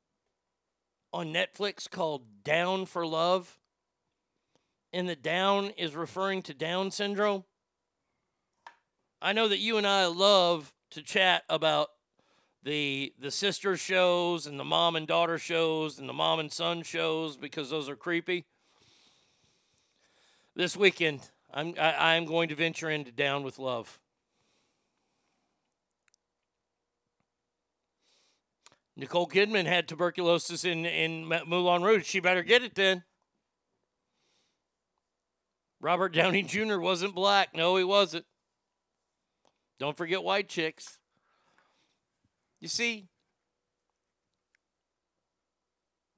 on 1.12 1.34
Netflix 1.34 1.90
called 1.90 2.44
Down 2.44 2.86
for 2.86 3.04
Love? 3.04 3.58
And 4.92 5.08
the 5.08 5.16
down 5.16 5.70
is 5.70 5.96
referring 5.96 6.42
to 6.42 6.54
Down 6.54 6.92
syndrome. 6.92 7.42
I 9.20 9.32
know 9.32 9.48
that 9.48 9.58
you 9.58 9.76
and 9.76 9.88
I 9.88 10.06
love 10.06 10.72
to 10.92 11.02
chat 11.02 11.42
about 11.48 11.88
the 12.68 13.14
the 13.18 13.30
sister 13.30 13.78
shows 13.78 14.46
and 14.46 14.60
the 14.60 14.64
mom 14.64 14.94
and 14.94 15.06
daughter 15.06 15.38
shows 15.38 15.98
and 15.98 16.06
the 16.06 16.12
mom 16.12 16.38
and 16.38 16.52
son 16.52 16.82
shows 16.82 17.38
because 17.38 17.70
those 17.70 17.88
are 17.88 17.96
creepy. 17.96 18.44
This 20.54 20.76
weekend, 20.76 21.30
I'm 21.52 21.74
I, 21.80 22.14
I'm 22.14 22.26
going 22.26 22.50
to 22.50 22.54
venture 22.54 22.90
into 22.90 23.10
Down 23.10 23.42
with 23.42 23.58
Love. 23.58 23.98
Nicole 28.96 29.28
Kidman 29.28 29.64
had 29.64 29.88
tuberculosis 29.88 30.66
in 30.66 30.84
in 30.84 31.24
Moulin 31.46 31.82
Rouge. 31.82 32.04
She 32.04 32.20
better 32.20 32.42
get 32.42 32.62
it 32.62 32.74
then. 32.74 33.02
Robert 35.80 36.12
Downey 36.12 36.42
Jr. 36.42 36.78
wasn't 36.78 37.14
black. 37.14 37.54
No, 37.54 37.76
he 37.76 37.84
wasn't. 37.84 38.26
Don't 39.78 39.96
forget 39.96 40.22
white 40.22 40.50
chicks. 40.50 40.97
You 42.60 42.68
see, 42.68 43.08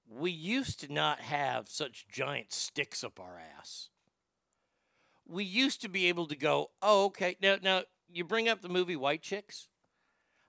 we 0.09 0.31
used 0.31 0.81
to 0.81 0.93
not 0.93 1.21
have 1.21 1.69
such 1.69 2.09
giant 2.09 2.53
sticks 2.53 3.05
up 3.05 3.21
our 3.21 3.41
ass. 3.59 3.91
We 5.27 5.45
used 5.45 5.83
to 5.83 5.89
be 5.89 6.09
able 6.09 6.27
to 6.27 6.37
go, 6.37 6.71
oh, 6.83 7.07
okay. 7.07 7.37
Now, 7.41 7.57
now 7.63 7.83
you 8.11 8.25
bring 8.25 8.49
up 8.49 8.63
the 8.63 8.69
movie 8.69 8.97
White 8.97 9.23
Chicks. 9.23 9.69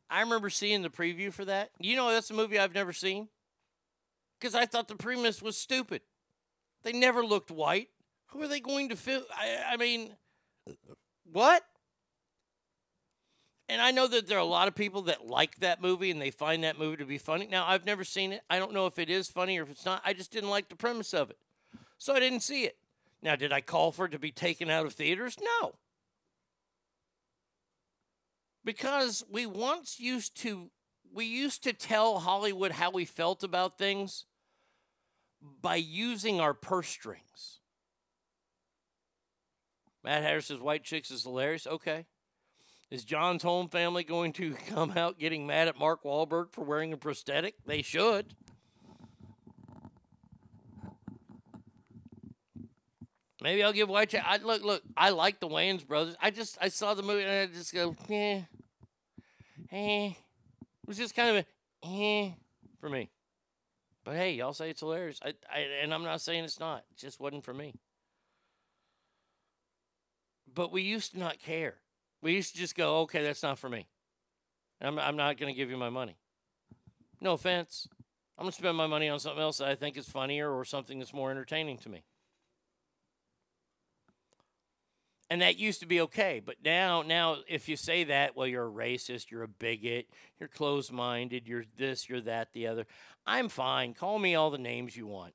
I 0.10 0.22
remember 0.22 0.50
seeing 0.50 0.82
the 0.82 0.90
preview 0.90 1.32
for 1.32 1.46
that. 1.46 1.70
You 1.80 1.96
know, 1.96 2.10
that's 2.10 2.32
a 2.32 2.34
movie 2.34 2.58
I've 2.58 2.74
never 2.74 2.92
seen 2.92 3.30
because 4.40 4.56
I 4.56 4.66
thought 4.66 4.88
the 4.88 4.96
premise 4.96 5.42
was 5.42 5.56
stupid. 5.56 6.02
They 6.84 6.94
never 6.94 7.24
looked 7.24 7.52
white. 7.52 7.90
Who 8.28 8.42
are 8.42 8.48
they 8.48 8.60
going 8.60 8.90
to 8.90 8.96
film? 8.96 9.24
I, 9.34 9.74
I 9.74 9.78
mean, 9.78 10.16
what? 11.32 11.64
And 13.72 13.82
I 13.82 13.92
know 13.92 14.06
that 14.06 14.28
there 14.28 14.38
are 14.38 14.42
a 14.42 14.44
lot 14.44 14.68
of 14.68 14.76
people 14.76 15.04
that 15.04 15.28
like 15.28 15.62
that 15.62 15.82
movie 15.82 16.12
and 16.12 16.22
they 16.22 16.30
find 16.30 16.66
that 16.66 16.78
movie 16.78 16.98
to 16.98 17.06
be 17.06 17.18
funny. 17.18 17.48
Now, 17.50 17.66
I've 17.66 17.86
never 17.86 18.04
seen 18.04 18.34
it. 18.34 18.42
I 18.50 18.60
don't 18.60 18.74
know 18.74 18.86
if 18.86 19.00
it 19.00 19.10
is 19.10 19.30
funny 19.30 19.58
or 19.58 19.64
if 19.64 19.72
it's 19.72 19.86
not. 19.86 20.02
I 20.04 20.12
just 20.12 20.30
didn't 20.30 20.50
like 20.50 20.68
the 20.68 20.76
premise 20.76 21.14
of 21.14 21.30
it. 21.30 21.38
So 21.98 22.14
I 22.14 22.20
didn't 22.20 22.42
see 22.42 22.66
it. 22.66 22.76
Now, 23.24 23.38
did 23.38 23.54
I 23.54 23.62
call 23.62 23.94
for 23.94 24.08
it 24.08 24.12
to 24.12 24.20
be 24.20 24.30
taken 24.30 24.70
out 24.70 24.86
of 24.86 24.92
theaters? 24.92 25.38
No. 25.42 25.76
Because 28.66 29.24
we 29.32 29.46
once 29.46 30.02
used 30.02 30.36
to 30.42 30.70
we 31.14 31.24
used 31.24 31.64
to 31.64 31.72
tell 31.72 32.20
Hollywood 32.20 32.74
how 32.74 32.92
we 32.92 33.06
felt 33.06 33.42
about 33.42 33.78
things 33.78 34.26
by 35.62 35.78
using 35.78 36.42
our 36.42 36.54
purse 36.54 36.90
strings. 36.90 37.60
Matt 40.04 40.24
Harris 40.24 40.48
says 40.48 40.60
White 40.60 40.84
Chicks 40.84 41.10
is 41.10 41.24
hilarious. 41.24 41.66
Okay. 41.66 42.06
Is 42.92 43.06
John's 43.06 43.42
home 43.42 43.70
family 43.70 44.04
going 44.04 44.34
to 44.34 44.54
come 44.68 44.92
out 44.92 45.18
getting 45.18 45.48
mad 45.48 45.70
at 45.70 45.80
Mark 45.80 46.04
Wahlberg 46.04 46.52
for 46.52 46.64
wearing 46.66 46.92
a 46.92 46.98
prosthetic? 46.98 47.56
They 47.66 47.82
should. 47.82 48.36
Maybe 53.42 53.64
I'll 53.64 53.74
give 53.74 53.90
White 53.90 54.14
I 54.14 54.38
look, 54.38 54.62
look. 54.64 54.84
I 54.96 55.10
like 55.10 55.40
the 55.40 55.48
Wayans 55.48 55.88
brothers. 55.88 56.16
I 56.22 56.30
just, 56.30 56.58
I 56.62 56.68
saw 56.68 56.94
the 56.94 57.02
movie 57.02 57.24
and 57.24 57.32
I 57.32 57.46
just 57.48 57.74
go, 57.74 57.96
eh, 58.10 58.42
eh. 59.72 60.08
It 60.10 60.16
was 60.86 60.98
just 60.98 61.16
kind 61.16 61.38
of 61.38 61.46
a, 61.84 61.88
eh, 61.88 62.32
for 62.80 62.90
me. 62.90 63.10
But 64.04 64.16
hey, 64.16 64.34
y'all 64.34 64.54
say 64.54 64.70
it's 64.70 64.82
hilarious. 64.82 65.20
I, 65.24 65.34
I, 65.52 65.60
and 65.82 65.92
I'm 65.92 66.04
not 66.04 66.22
saying 66.22 66.44
it's 66.44 66.60
not. 66.60 66.84
It 66.92 66.98
just 66.98 67.20
wasn't 67.20 67.44
for 67.44 67.54
me. 67.54 67.74
But 70.54 70.72
we 70.72 70.82
used 70.82 71.14
to 71.14 71.20
not 71.20 71.40
care. 71.40 71.78
We 72.22 72.34
used 72.34 72.54
to 72.54 72.60
just 72.60 72.76
go, 72.76 73.00
okay, 73.02 73.24
that's 73.24 73.44
not 73.44 73.58
for 73.58 73.70
me. 73.70 73.88
I'm, 74.80 74.98
I'm 75.00 75.16
not 75.16 75.38
going 75.38 75.54
to 75.54 75.58
give 75.58 75.70
you 75.70 75.78
my 75.78 75.90
money. 75.90 76.18
No 77.20 77.34
offense. 77.34 77.88
I'm 78.38 78.44
going 78.44 78.52
to 78.52 78.58
spend 78.58 78.78
my 78.78 78.88
money 78.88 79.10
on 79.10 79.20
something 79.20 79.42
else 79.42 79.60
that 79.60 79.68
I 79.68 79.76
think 79.76 79.98
is 79.98 80.08
funnier 80.08 80.52
or 80.52 80.66
something 80.66 81.00
that's 81.00 81.14
more 81.14 81.30
entertaining 81.30 81.78
to 81.80 81.90
me. 81.90 82.04
And 85.30 85.42
that 85.42 85.58
used 85.58 85.80
to 85.80 85.86
be 85.86 86.02
okay, 86.02 86.42
but 86.46 86.58
now, 86.66 87.04
now, 87.04 87.38
if 87.48 87.70
you 87.70 87.78
say 87.78 88.04
that, 88.04 88.36
well, 88.36 88.48
you're 88.48 88.68
a 88.68 88.70
racist, 88.70 89.32
you're 89.32 89.44
a 89.44 89.48
bigot, 89.48 90.08
you're 90.38 90.50
closed-minded, 90.50 91.48
you're 91.48 91.64
this, 91.78 92.10
you're 92.10 92.20
that, 92.22 92.52
the 92.52 92.68
other. 92.68 92.86
I'm 93.26 93.48
fine. 93.48 93.94
Call 93.94 94.20
me 94.20 94.36
all 94.36 94.50
the 94.50 94.58
names 94.58 94.98
you 94.98 95.08
want. 95.08 95.34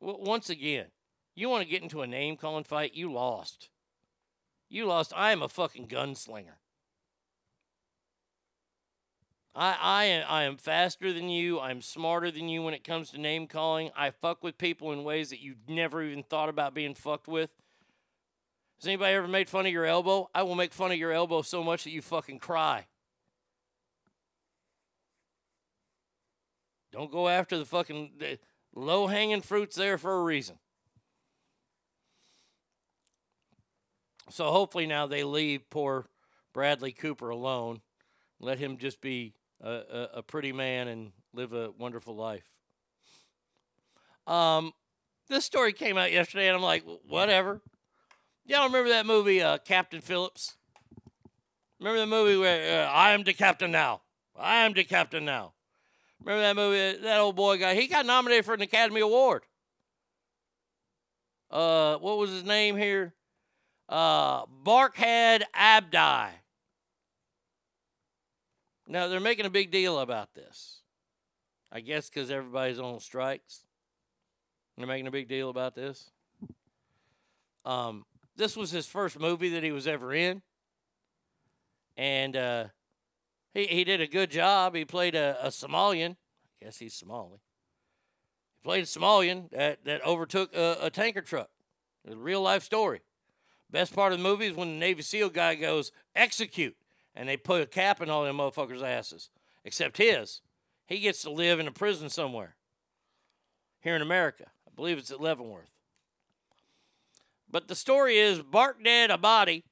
W- 0.00 0.18
once 0.24 0.50
again, 0.50 0.86
you 1.36 1.48
want 1.48 1.62
to 1.62 1.70
get 1.70 1.84
into 1.84 2.02
a 2.02 2.06
name-calling 2.08 2.64
fight, 2.64 2.94
you 2.94 3.12
lost. 3.12 3.68
You 4.68 4.86
lost. 4.86 5.12
I 5.14 5.32
am 5.32 5.42
a 5.42 5.48
fucking 5.48 5.88
gunslinger. 5.88 6.58
I, 9.54 9.76
I, 9.80 10.04
am, 10.04 10.24
I 10.28 10.42
am 10.42 10.56
faster 10.58 11.12
than 11.12 11.30
you. 11.30 11.58
I'm 11.58 11.80
smarter 11.80 12.30
than 12.30 12.48
you 12.48 12.62
when 12.62 12.74
it 12.74 12.84
comes 12.84 13.10
to 13.10 13.18
name 13.18 13.46
calling. 13.46 13.90
I 13.96 14.10
fuck 14.10 14.44
with 14.44 14.58
people 14.58 14.92
in 14.92 15.02
ways 15.02 15.30
that 15.30 15.40
you've 15.40 15.68
never 15.68 16.02
even 16.02 16.22
thought 16.22 16.50
about 16.50 16.74
being 16.74 16.94
fucked 16.94 17.26
with. 17.26 17.50
Has 18.78 18.86
anybody 18.86 19.14
ever 19.14 19.26
made 19.26 19.48
fun 19.48 19.64
of 19.64 19.72
your 19.72 19.86
elbow? 19.86 20.28
I 20.34 20.42
will 20.42 20.54
make 20.54 20.74
fun 20.74 20.92
of 20.92 20.98
your 20.98 21.12
elbow 21.12 21.40
so 21.40 21.64
much 21.64 21.84
that 21.84 21.90
you 21.90 22.02
fucking 22.02 22.38
cry. 22.38 22.84
Don't 26.92 27.10
go 27.10 27.28
after 27.28 27.56
the 27.56 27.64
fucking 27.64 28.10
low 28.74 29.06
hanging 29.06 29.40
fruits 29.40 29.76
there 29.76 29.96
for 29.96 30.20
a 30.20 30.22
reason. 30.22 30.58
So 34.30 34.50
hopefully 34.50 34.86
now 34.86 35.06
they 35.06 35.24
leave 35.24 35.68
poor 35.70 36.08
Bradley 36.52 36.92
Cooper 36.92 37.30
alone. 37.30 37.80
Let 38.40 38.58
him 38.58 38.78
just 38.78 39.00
be 39.00 39.34
a, 39.62 39.70
a, 39.70 40.08
a 40.14 40.22
pretty 40.22 40.52
man 40.52 40.88
and 40.88 41.12
live 41.32 41.52
a 41.52 41.70
wonderful 41.70 42.16
life. 42.16 42.44
Um, 44.26 44.72
this 45.28 45.44
story 45.44 45.72
came 45.72 45.96
out 45.96 46.12
yesterday, 46.12 46.48
and 46.48 46.56
I'm 46.56 46.62
like, 46.62 46.84
whatever. 47.08 47.60
Y'all 48.44 48.66
remember 48.66 48.90
that 48.90 49.06
movie, 49.06 49.42
uh, 49.42 49.58
Captain 49.58 50.00
Phillips? 50.00 50.56
Remember 51.78 52.00
the 52.00 52.06
movie 52.06 52.36
where 52.36 52.86
uh, 52.86 52.90
I 52.90 53.12
am 53.12 53.22
the 53.22 53.32
captain 53.32 53.70
now? 53.70 54.02
I 54.38 54.64
am 54.64 54.72
the 54.72 54.84
captain 54.84 55.24
now. 55.24 55.52
Remember 56.20 56.42
that 56.42 56.56
movie? 56.56 57.02
That 57.02 57.20
old 57.20 57.36
boy 57.36 57.58
guy. 57.58 57.74
He 57.74 57.86
got 57.86 58.06
nominated 58.06 58.44
for 58.44 58.54
an 58.54 58.62
Academy 58.62 59.00
Award. 59.00 59.42
Uh, 61.50 61.96
what 61.96 62.18
was 62.18 62.30
his 62.30 62.44
name 62.44 62.76
here? 62.76 63.14
Uh, 63.88 64.46
Barkhad 64.64 65.42
Abdi. 65.54 66.34
Now 68.88 69.08
they're 69.08 69.20
making 69.20 69.46
a 69.46 69.50
big 69.50 69.70
deal 69.70 69.98
about 69.98 70.34
this. 70.34 70.80
I 71.72 71.80
guess 71.80 72.08
because 72.08 72.30
everybody's 72.30 72.78
on 72.78 73.00
strikes. 73.00 73.64
They're 74.76 74.86
making 74.86 75.06
a 75.06 75.10
big 75.10 75.28
deal 75.28 75.50
about 75.50 75.74
this. 75.74 76.10
Um, 77.64 78.04
this 78.36 78.56
was 78.56 78.70
his 78.70 78.86
first 78.86 79.18
movie 79.18 79.50
that 79.50 79.62
he 79.62 79.72
was 79.72 79.86
ever 79.86 80.12
in. 80.14 80.42
And 81.96 82.36
uh, 82.36 82.64
he, 83.54 83.66
he 83.66 83.84
did 83.84 84.00
a 84.00 84.06
good 84.06 84.30
job. 84.30 84.74
He 84.74 84.84
played 84.84 85.14
a, 85.14 85.36
a 85.42 85.48
Somalian. 85.48 86.12
I 86.12 86.64
guess 86.64 86.78
he's 86.78 86.94
Somali. 86.94 87.40
He 88.54 88.64
played 88.64 88.84
a 88.84 88.86
Somalian 88.86 89.50
that, 89.50 89.84
that 89.84 90.06
overtook 90.06 90.54
a, 90.54 90.76
a 90.82 90.90
tanker 90.90 91.22
truck. 91.22 91.50
It's 92.04 92.14
a 92.14 92.18
real 92.18 92.42
life 92.42 92.62
story. 92.62 93.00
Best 93.70 93.94
part 93.94 94.12
of 94.12 94.18
the 94.18 94.22
movie 94.22 94.46
is 94.46 94.56
when 94.56 94.68
the 94.68 94.78
Navy 94.78 95.02
SEAL 95.02 95.30
guy 95.30 95.54
goes, 95.54 95.92
execute. 96.14 96.76
And 97.14 97.28
they 97.28 97.36
put 97.36 97.62
a 97.62 97.66
cap 97.66 98.00
in 98.00 98.10
all 98.10 98.24
them 98.24 98.36
motherfuckers' 98.36 98.82
asses. 98.82 99.30
Except 99.64 99.96
his. 99.96 100.42
He 100.86 101.00
gets 101.00 101.22
to 101.22 101.30
live 101.30 101.58
in 101.58 101.66
a 101.66 101.72
prison 101.72 102.08
somewhere. 102.08 102.56
Here 103.80 103.96
in 103.96 104.02
America. 104.02 104.46
I 104.66 104.70
believe 104.74 104.98
it's 104.98 105.10
at 105.10 105.20
Leavenworth. 105.20 105.70
But 107.50 107.68
the 107.68 107.74
story 107.74 108.18
is 108.18 108.40
Barkhad 108.40 109.10
Abdi 109.10 109.64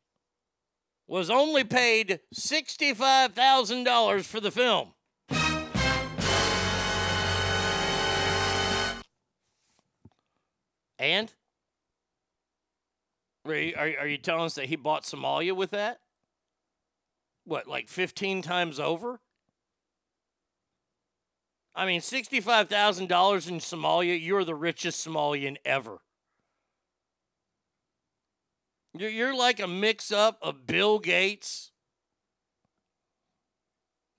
was 1.07 1.29
only 1.29 1.65
paid 1.65 2.21
$65,000 2.35 4.25
for 4.25 4.41
the 4.41 4.51
film. 4.51 4.95
And? 10.99 11.33
Are 13.45 13.55
you, 13.55 13.75
are, 13.77 13.93
are 14.01 14.07
you 14.07 14.19
telling 14.19 14.47
us 14.47 14.55
that 14.55 14.67
he 14.67 14.77
bought 14.77 15.05
Somalia 15.05 15.55
with 15.55 15.71
that? 15.71 16.01
What, 17.45 17.69
like 17.69 17.89
15 17.89 18.43
times 18.43 18.81
over? 18.81 19.21
I 21.75 21.87
mean, 21.87 22.01
$65,000 22.01 23.01
in 23.49 23.59
Somalia, 23.59 24.19
you're 24.21 24.45
the 24.45 24.55
richest 24.55 25.07
Somalian 25.07 25.57
ever. 25.65 25.99
You're, 28.97 29.11
you're 29.11 29.37
like 29.37 29.61
a 29.61 29.67
mix 29.67 30.13
up 30.13 30.39
of 30.41 30.67
Bill 30.67 31.01
Gates, 31.01 31.73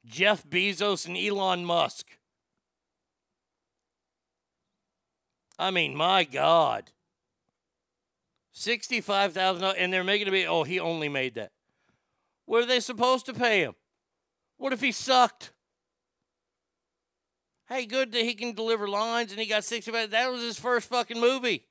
Jeff 0.06 0.48
Bezos, 0.48 1.08
and 1.08 1.18
Elon 1.18 1.66
Musk. 1.66 2.06
I 5.58 5.72
mean, 5.72 5.96
my 5.96 6.26
God. 6.26 6.92
$65,000 8.56 9.76
and 9.78 9.92
they're 9.92 10.04
making 10.04 10.28
it 10.28 10.32
be, 10.32 10.48
oh, 10.48 10.64
he 10.64 10.80
only 10.80 11.10
made 11.10 11.36
that. 11.36 11.52
What 12.46 12.64
are 12.64 12.68
they 12.68 12.80
supposed 12.80 13.26
to 13.26 13.34
pay 13.34 13.62
him? 13.62 13.74
What 14.58 14.74
if 14.74 14.82
he 14.82 14.92
sucked? 14.92 15.52
Hey, 17.68 17.86
good 17.86 18.12
that 18.12 18.22
he 18.22 18.36
can 18.36 18.54
deliver 18.54 18.88
lines 18.88 19.32
and 19.32 19.40
he 19.40 19.48
got 19.48 19.64
65. 19.64 20.12
That 20.12 20.32
was 20.32 20.42
his 20.42 20.60
first 20.60 20.88
fucking 20.88 21.20
movie. 21.20 21.66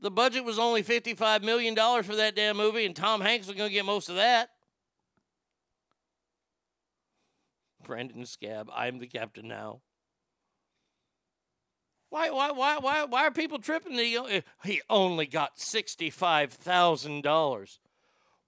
The 0.00 0.10
budget 0.10 0.44
was 0.44 0.58
only 0.58 0.82
$55 0.82 1.42
million 1.42 1.74
for 2.02 2.16
that 2.16 2.34
damn 2.34 2.56
movie, 2.56 2.84
and 2.84 2.94
Tom 2.94 3.20
Hanks 3.20 3.46
was 3.46 3.56
going 3.56 3.70
to 3.70 3.74
get 3.74 3.84
most 3.84 4.08
of 4.08 4.16
that. 4.16 4.50
Brandon 7.84 8.26
Scab, 8.26 8.68
I'm 8.74 8.98
the 8.98 9.06
captain 9.06 9.46
now. 9.46 9.80
Why, 12.12 12.28
why, 12.28 12.50
why, 12.50 12.76
why, 12.76 13.04
why 13.04 13.26
are 13.26 13.30
people 13.30 13.58
tripping? 13.58 13.94
He, 13.94 14.18
uh, 14.18 14.42
he 14.64 14.82
only 14.90 15.24
got 15.24 15.56
$65,000. 15.56 17.78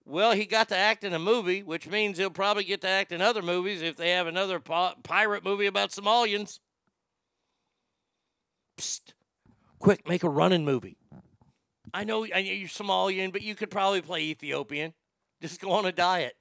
Well, 0.04 0.32
he 0.32 0.44
got 0.44 0.68
to 0.68 0.76
act 0.76 1.02
in 1.02 1.14
a 1.14 1.18
movie, 1.18 1.62
which 1.62 1.88
means 1.88 2.18
he'll 2.18 2.28
probably 2.28 2.64
get 2.64 2.82
to 2.82 2.88
act 2.88 3.10
in 3.10 3.22
other 3.22 3.40
movies 3.40 3.80
if 3.80 3.96
they 3.96 4.10
have 4.10 4.26
another 4.26 4.60
pirate 4.60 5.44
movie 5.44 5.64
about 5.64 5.92
Somalians. 5.92 6.58
Psst. 8.76 9.14
Quick, 9.78 10.06
make 10.06 10.24
a 10.24 10.28
running 10.28 10.66
movie. 10.66 10.98
I 11.94 12.04
know, 12.04 12.26
I 12.26 12.42
know 12.42 12.52
you're 12.52 12.68
Somalian, 12.68 13.32
but 13.32 13.40
you 13.40 13.54
could 13.54 13.70
probably 13.70 14.02
play 14.02 14.24
Ethiopian. 14.24 14.92
Just 15.40 15.58
go 15.58 15.72
on 15.72 15.86
a 15.86 15.92
diet. 15.92 16.34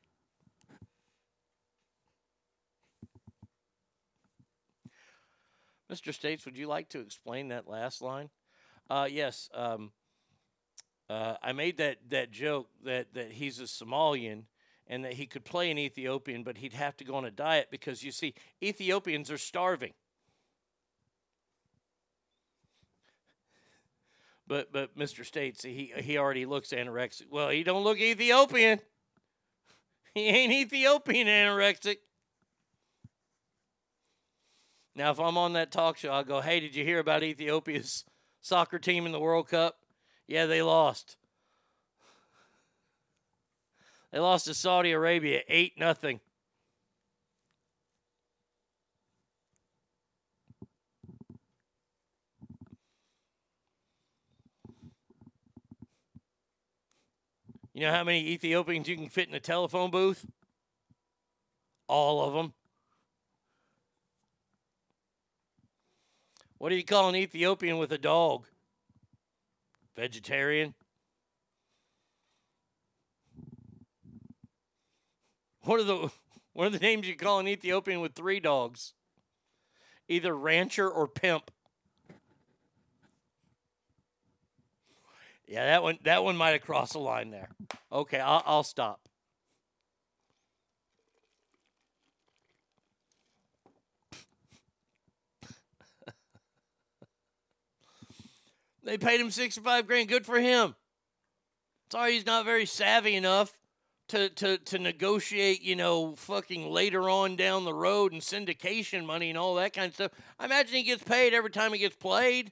Mr. 5.93 6.11
States, 6.11 6.43
would 6.45 6.57
you 6.57 6.67
like 6.67 6.89
to 6.89 6.99
explain 6.99 7.49
that 7.49 7.67
last 7.67 8.01
line? 8.01 8.29
Uh, 8.89 9.07
yes. 9.09 9.47
Um, 9.53 9.91
uh, 11.07 11.35
I 11.43 11.51
made 11.51 11.77
that, 11.77 11.97
that 12.09 12.31
joke 12.31 12.67
that, 12.83 13.13
that 13.13 13.31
he's 13.31 13.59
a 13.59 13.63
Somalian 13.63 14.45
and 14.87 15.05
that 15.05 15.13
he 15.13 15.27
could 15.27 15.45
play 15.45 15.69
an 15.69 15.77
Ethiopian, 15.77 16.43
but 16.43 16.57
he'd 16.57 16.73
have 16.73 16.97
to 16.97 17.03
go 17.03 17.13
on 17.15 17.25
a 17.25 17.31
diet 17.31 17.67
because 17.69 18.03
you 18.03 18.11
see, 18.11 18.33
Ethiopians 18.63 19.29
are 19.29 19.37
starving. 19.37 19.93
But 24.45 24.73
but 24.73 24.97
Mr. 24.97 25.25
States, 25.25 25.63
he 25.63 25.93
he 25.97 26.17
already 26.17 26.45
looks 26.45 26.69
anorexic. 26.71 27.27
Well, 27.31 27.49
he 27.49 27.63
don't 27.63 27.83
look 27.83 27.97
Ethiopian. 27.99 28.79
He 30.15 30.27
ain't 30.27 30.53
Ethiopian 30.53 31.25
anorexic. 31.25 31.97
Now, 34.95 35.11
if 35.11 35.19
I'm 35.19 35.37
on 35.37 35.53
that 35.53 35.71
talk 35.71 35.97
show, 35.97 36.11
I'll 36.11 36.23
go, 36.23 36.41
"Hey, 36.41 36.59
did 36.59 36.75
you 36.75 36.83
hear 36.83 36.99
about 36.99 37.23
Ethiopia's 37.23 38.05
soccer 38.41 38.79
team 38.79 39.05
in 39.05 39.11
the 39.11 39.19
World 39.19 39.47
Cup? 39.47 39.79
Yeah, 40.27 40.45
they 40.45 40.61
lost. 40.61 41.17
They 44.11 44.19
lost 44.19 44.45
to 44.45 44.53
Saudi 44.53 44.91
Arabia 44.91 45.41
eight 45.47 45.79
nothing. 45.79 46.19
You 57.73 57.81
know 57.81 57.91
how 57.91 58.03
many 58.03 58.27
Ethiopians 58.27 58.87
you 58.87 58.95
can 58.95 59.09
fit 59.09 59.27
in 59.27 59.33
a 59.33 59.39
telephone 59.39 59.89
booth? 59.89 60.27
All 61.87 62.21
of 62.21 62.33
them. 62.35 62.53
What 66.63 66.69
do 66.69 66.75
you 66.77 66.85
call 66.85 67.09
an 67.09 67.15
Ethiopian 67.17 67.77
with 67.77 67.91
a 67.91 67.97
dog? 67.97 68.45
Vegetarian? 69.97 70.73
What 75.63 75.81
are 75.81 75.83
the 75.83 76.09
what 76.53 76.67
are 76.67 76.69
the 76.69 76.79
names 76.79 77.05
you 77.05 77.17
call 77.17 77.39
an 77.39 77.49
Ethiopian 77.49 77.99
with 77.99 78.13
three 78.13 78.39
dogs? 78.39 78.93
Either 80.07 80.33
rancher 80.33 80.89
or 80.89 81.05
pimp. 81.05 81.51
Yeah, 85.45 85.65
that 85.65 85.83
one 85.83 85.99
that 86.05 86.23
one 86.23 86.37
might 86.37 86.51
have 86.51 86.61
crossed 86.61 86.95
a 86.95 86.99
line 86.99 87.29
there. 87.29 87.49
Okay, 87.91 88.21
I'll, 88.21 88.41
I'll 88.45 88.63
stop. 88.63 89.01
They 98.83 98.97
paid 98.97 99.19
him 99.19 99.31
sixty-five 99.31 99.87
grand. 99.87 100.09
Good 100.09 100.25
for 100.25 100.39
him. 100.39 100.75
Sorry, 101.91 102.13
he's 102.13 102.25
not 102.25 102.45
very 102.45 102.65
savvy 102.65 103.15
enough 103.15 103.57
to, 104.07 104.29
to, 104.29 104.57
to 104.57 104.79
negotiate, 104.79 105.61
you 105.61 105.75
know, 105.75 106.15
fucking 106.15 106.69
later 106.69 107.09
on 107.09 107.35
down 107.35 107.65
the 107.65 107.73
road 107.73 108.11
and 108.11 108.21
syndication 108.21 109.05
money 109.05 109.29
and 109.29 109.37
all 109.37 109.55
that 109.55 109.73
kind 109.73 109.87
of 109.89 109.93
stuff. 109.93 110.11
I 110.39 110.45
imagine 110.45 110.75
he 110.75 110.83
gets 110.83 111.03
paid 111.03 111.33
every 111.33 111.51
time 111.51 111.71
he 111.71 111.79
gets 111.79 111.95
played. 111.95 112.51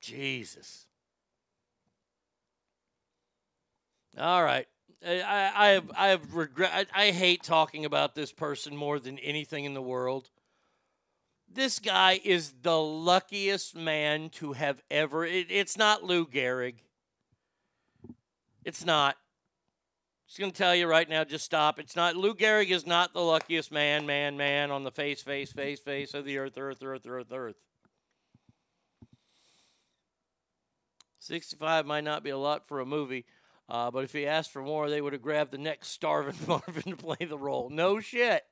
Jesus. 0.00 0.86
All 4.18 4.42
right. 4.42 4.66
I, 5.04 5.80
I 5.96 6.12
I 6.12 6.18
regret 6.30 6.88
I, 6.94 7.08
I 7.08 7.10
hate 7.10 7.42
talking 7.42 7.84
about 7.84 8.14
this 8.14 8.32
person 8.32 8.76
more 8.76 9.00
than 9.00 9.18
anything 9.18 9.64
in 9.64 9.74
the 9.74 9.82
world. 9.82 10.30
This 11.54 11.78
guy 11.78 12.18
is 12.24 12.54
the 12.62 12.78
luckiest 12.80 13.76
man 13.76 14.30
to 14.30 14.52
have 14.54 14.82
ever 14.90 15.26
it, 15.26 15.48
it's 15.50 15.76
not 15.76 16.02
Lou 16.02 16.26
Gehrig. 16.26 16.76
It's 18.64 18.86
not. 18.86 19.16
Just 20.26 20.40
gonna 20.40 20.52
tell 20.52 20.74
you 20.74 20.86
right 20.86 21.06
now, 21.06 21.24
just 21.24 21.44
stop. 21.44 21.78
It's 21.78 21.94
not 21.94 22.16
Lou 22.16 22.34
Gehrig 22.34 22.70
is 22.70 22.86
not 22.86 23.12
the 23.12 23.20
luckiest 23.20 23.70
man, 23.70 24.06
man, 24.06 24.38
man 24.38 24.70
on 24.70 24.82
the 24.82 24.90
face, 24.90 25.20
face, 25.20 25.52
face, 25.52 25.78
face 25.78 26.14
of 26.14 26.24
the 26.24 26.38
earth, 26.38 26.56
earth, 26.56 26.82
earth, 26.82 27.06
earth, 27.06 27.32
earth. 27.32 27.56
65 31.18 31.84
might 31.84 32.04
not 32.04 32.24
be 32.24 32.30
a 32.30 32.38
lot 32.38 32.66
for 32.66 32.80
a 32.80 32.86
movie, 32.86 33.26
uh, 33.68 33.90
but 33.90 34.04
if 34.04 34.12
he 34.12 34.26
asked 34.26 34.52
for 34.52 34.62
more, 34.62 34.88
they 34.88 35.02
would 35.02 35.12
have 35.12 35.22
grabbed 35.22 35.52
the 35.52 35.58
next 35.58 35.88
starving 35.88 36.34
Marvin 36.48 36.82
to 36.82 36.96
play 36.96 37.26
the 37.26 37.38
role. 37.38 37.68
No 37.68 38.00
shit. 38.00 38.42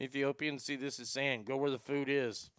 Ethiopians 0.00 0.64
see 0.64 0.76
this 0.76 0.98
as 0.98 1.08
saying, 1.08 1.44
go 1.44 1.56
where 1.56 1.70
the 1.70 1.78
food 1.78 2.08
is. 2.08 2.50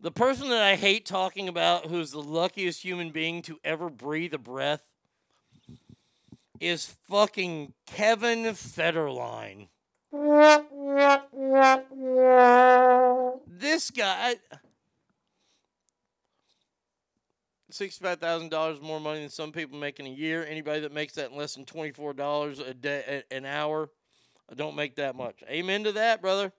The 0.00 0.12
person 0.12 0.50
that 0.50 0.62
I 0.62 0.76
hate 0.76 1.06
talking 1.06 1.48
about, 1.48 1.86
who's 1.86 2.10
the 2.10 2.20
luckiest 2.20 2.82
human 2.82 3.10
being 3.10 3.42
to 3.42 3.58
ever 3.64 3.88
breathe 3.90 4.34
a 4.34 4.38
breath, 4.38 4.86
is 6.60 6.94
fucking 7.08 7.72
Kevin 7.86 8.44
Federline. 8.44 9.68
This 13.46 13.90
guy. 13.90 14.36
Sixty-five 17.68 18.20
thousand 18.20 18.50
dollars 18.50 18.80
more 18.80 19.00
money 19.00 19.20
than 19.20 19.28
some 19.28 19.52
people 19.52 19.78
make 19.78 20.00
in 20.00 20.06
a 20.06 20.10
year. 20.10 20.46
Anybody 20.46 20.80
that 20.80 20.92
makes 20.94 21.14
that 21.14 21.30
in 21.30 21.36
less 21.36 21.54
than 21.54 21.66
twenty-four 21.66 22.14
dollars 22.14 22.58
a 22.58 22.72
day, 22.72 23.22
an 23.30 23.44
hour, 23.44 23.90
don't 24.54 24.76
make 24.76 24.96
that 24.96 25.16
much. 25.16 25.42
Amen 25.48 25.84
to 25.84 25.92
that, 25.92 26.22
brother. 26.22 26.52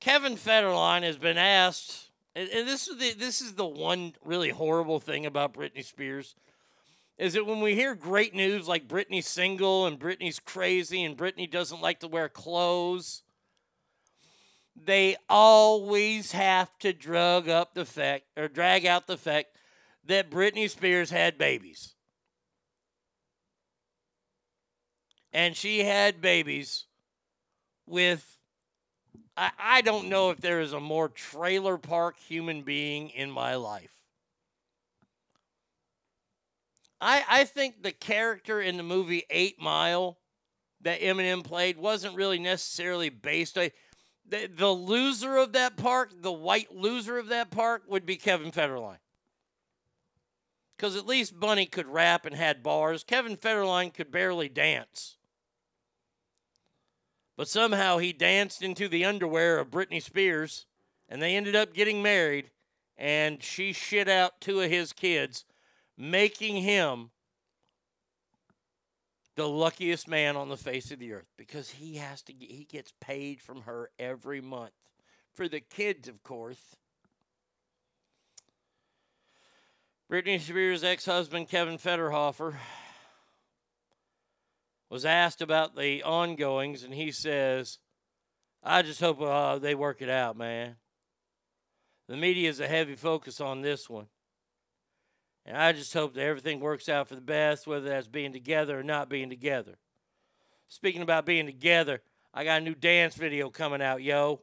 Kevin 0.00 0.36
Federline 0.36 1.02
has 1.02 1.18
been 1.18 1.38
asked, 1.38 2.10
and, 2.34 2.48
and 2.48 2.66
this 2.66 2.88
is 2.88 2.98
the 2.98 3.12
this 3.12 3.40
is 3.40 3.54
the 3.54 3.66
one 3.66 4.14
really 4.24 4.48
horrible 4.48 4.98
thing 4.98 5.26
about 5.26 5.54
Britney 5.54 5.84
Spears, 5.84 6.34
is 7.18 7.34
that 7.34 7.46
when 7.46 7.60
we 7.60 7.74
hear 7.74 7.94
great 7.94 8.34
news 8.34 8.66
like 8.66 8.88
Britney's 8.88 9.28
single 9.28 9.86
and 9.86 10.00
Britney's 10.00 10.38
crazy 10.38 11.04
and 11.04 11.18
Britney 11.18 11.50
doesn't 11.50 11.82
like 11.82 12.00
to 12.00 12.08
wear 12.08 12.30
clothes, 12.30 13.22
they 14.74 15.16
always 15.28 16.32
have 16.32 16.70
to 16.78 16.94
drug 16.94 17.48
up 17.48 17.74
the 17.74 17.84
fact 17.84 18.24
or 18.38 18.48
drag 18.48 18.86
out 18.86 19.06
the 19.06 19.18
fact 19.18 19.48
that 20.06 20.30
Britney 20.30 20.68
Spears 20.70 21.10
had 21.10 21.36
babies. 21.36 21.94
And 25.32 25.56
she 25.56 25.84
had 25.84 26.20
babies 26.20 26.86
with 27.86 28.36
I, 29.36 29.50
I 29.58 29.80
don't 29.80 30.08
know 30.08 30.30
if 30.30 30.40
there 30.40 30.60
is 30.60 30.72
a 30.72 30.80
more 30.80 31.08
trailer 31.08 31.78
park 31.78 32.16
human 32.18 32.62
being 32.62 33.10
in 33.10 33.30
my 33.30 33.54
life. 33.54 33.92
I 37.00 37.24
I 37.28 37.44
think 37.44 37.82
the 37.82 37.92
character 37.92 38.60
in 38.60 38.76
the 38.76 38.82
movie 38.82 39.24
Eight 39.30 39.60
Mile 39.60 40.18
that 40.82 41.00
Eminem 41.00 41.44
played 41.44 41.76
wasn't 41.76 42.16
really 42.16 42.38
necessarily 42.38 43.08
based 43.08 43.56
on 43.58 43.70
the, 44.28 44.46
the 44.46 44.68
loser 44.70 45.36
of 45.36 45.52
that 45.52 45.76
park, 45.76 46.12
the 46.20 46.32
white 46.32 46.74
loser 46.74 47.18
of 47.18 47.28
that 47.28 47.50
park 47.50 47.82
would 47.88 48.06
be 48.06 48.16
Kevin 48.16 48.52
Federline. 48.52 48.98
Because 50.76 50.96
at 50.96 51.06
least 51.06 51.38
Bunny 51.38 51.66
could 51.66 51.86
rap 51.86 52.24
and 52.24 52.34
had 52.34 52.62
bars. 52.62 53.04
Kevin 53.04 53.36
Federline 53.36 53.92
could 53.92 54.10
barely 54.10 54.48
dance. 54.48 55.16
But 57.40 57.48
somehow 57.48 57.96
he 57.96 58.12
danced 58.12 58.62
into 58.62 58.86
the 58.86 59.06
underwear 59.06 59.58
of 59.58 59.70
Britney 59.70 60.02
Spears, 60.02 60.66
and 61.08 61.22
they 61.22 61.34
ended 61.34 61.56
up 61.56 61.72
getting 61.72 62.02
married, 62.02 62.50
and 62.98 63.42
she 63.42 63.72
shit 63.72 64.10
out 64.10 64.42
two 64.42 64.60
of 64.60 64.70
his 64.70 64.92
kids, 64.92 65.46
making 65.96 66.56
him 66.56 67.12
the 69.36 69.48
luckiest 69.48 70.06
man 70.06 70.36
on 70.36 70.50
the 70.50 70.56
face 70.58 70.90
of 70.90 70.98
the 70.98 71.14
earth 71.14 71.32
because 71.38 71.70
he 71.70 71.96
has 71.96 72.20
to 72.24 72.34
he 72.34 72.66
gets 72.70 72.92
paid 73.00 73.40
from 73.40 73.62
her 73.62 73.88
every 73.98 74.42
month. 74.42 74.74
For 75.32 75.48
the 75.48 75.60
kids 75.60 76.08
of 76.08 76.22
course. 76.22 76.76
Britney 80.12 80.38
Spears' 80.38 80.84
ex-husband 80.84 81.48
Kevin 81.48 81.78
Federhofer 81.78 82.56
was 84.90 85.04
asked 85.04 85.40
about 85.40 85.76
the 85.76 86.02
ongoings 86.02 86.82
and 86.82 86.92
he 86.92 87.10
says 87.10 87.78
I 88.62 88.82
just 88.82 89.00
hope 89.00 89.22
uh, 89.22 89.58
they 89.58 89.74
work 89.74 90.02
it 90.02 90.10
out 90.10 90.36
man 90.36 90.76
the 92.08 92.16
media 92.16 92.50
is 92.50 92.60
a 92.60 92.68
heavy 92.68 92.96
focus 92.96 93.40
on 93.40 93.62
this 93.62 93.88
one 93.88 94.06
and 95.46 95.56
I 95.56 95.72
just 95.72 95.92
hope 95.92 96.14
that 96.14 96.22
everything 96.22 96.60
works 96.60 96.88
out 96.88 97.08
for 97.08 97.14
the 97.14 97.20
best, 97.20 97.66
whether 97.66 97.88
that's 97.88 98.06
being 98.06 98.32
together 98.32 98.78
or 98.78 98.82
not 98.82 99.08
being 99.08 99.30
together. 99.30 99.78
Speaking 100.68 101.02
about 101.02 101.26
being 101.26 101.46
together, 101.46 102.02
I 102.32 102.44
got 102.44 102.60
a 102.60 102.64
new 102.64 102.74
dance 102.74 103.14
video 103.14 103.50
coming 103.50 103.82
out, 103.82 104.02
yo. 104.02 104.42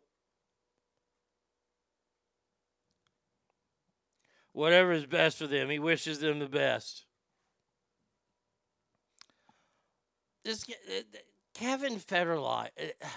Whatever 4.51 4.91
is 4.91 5.05
best 5.05 5.37
for 5.37 5.47
them, 5.47 5.69
he 5.69 5.79
wishes 5.79 6.19
them 6.19 6.39
the 6.39 6.49
best. 6.49 7.05
G- 10.55 10.73
uh, 10.73 11.01
Kevin 11.53 11.99
Federline. 11.99 12.69
uh, 12.79 13.07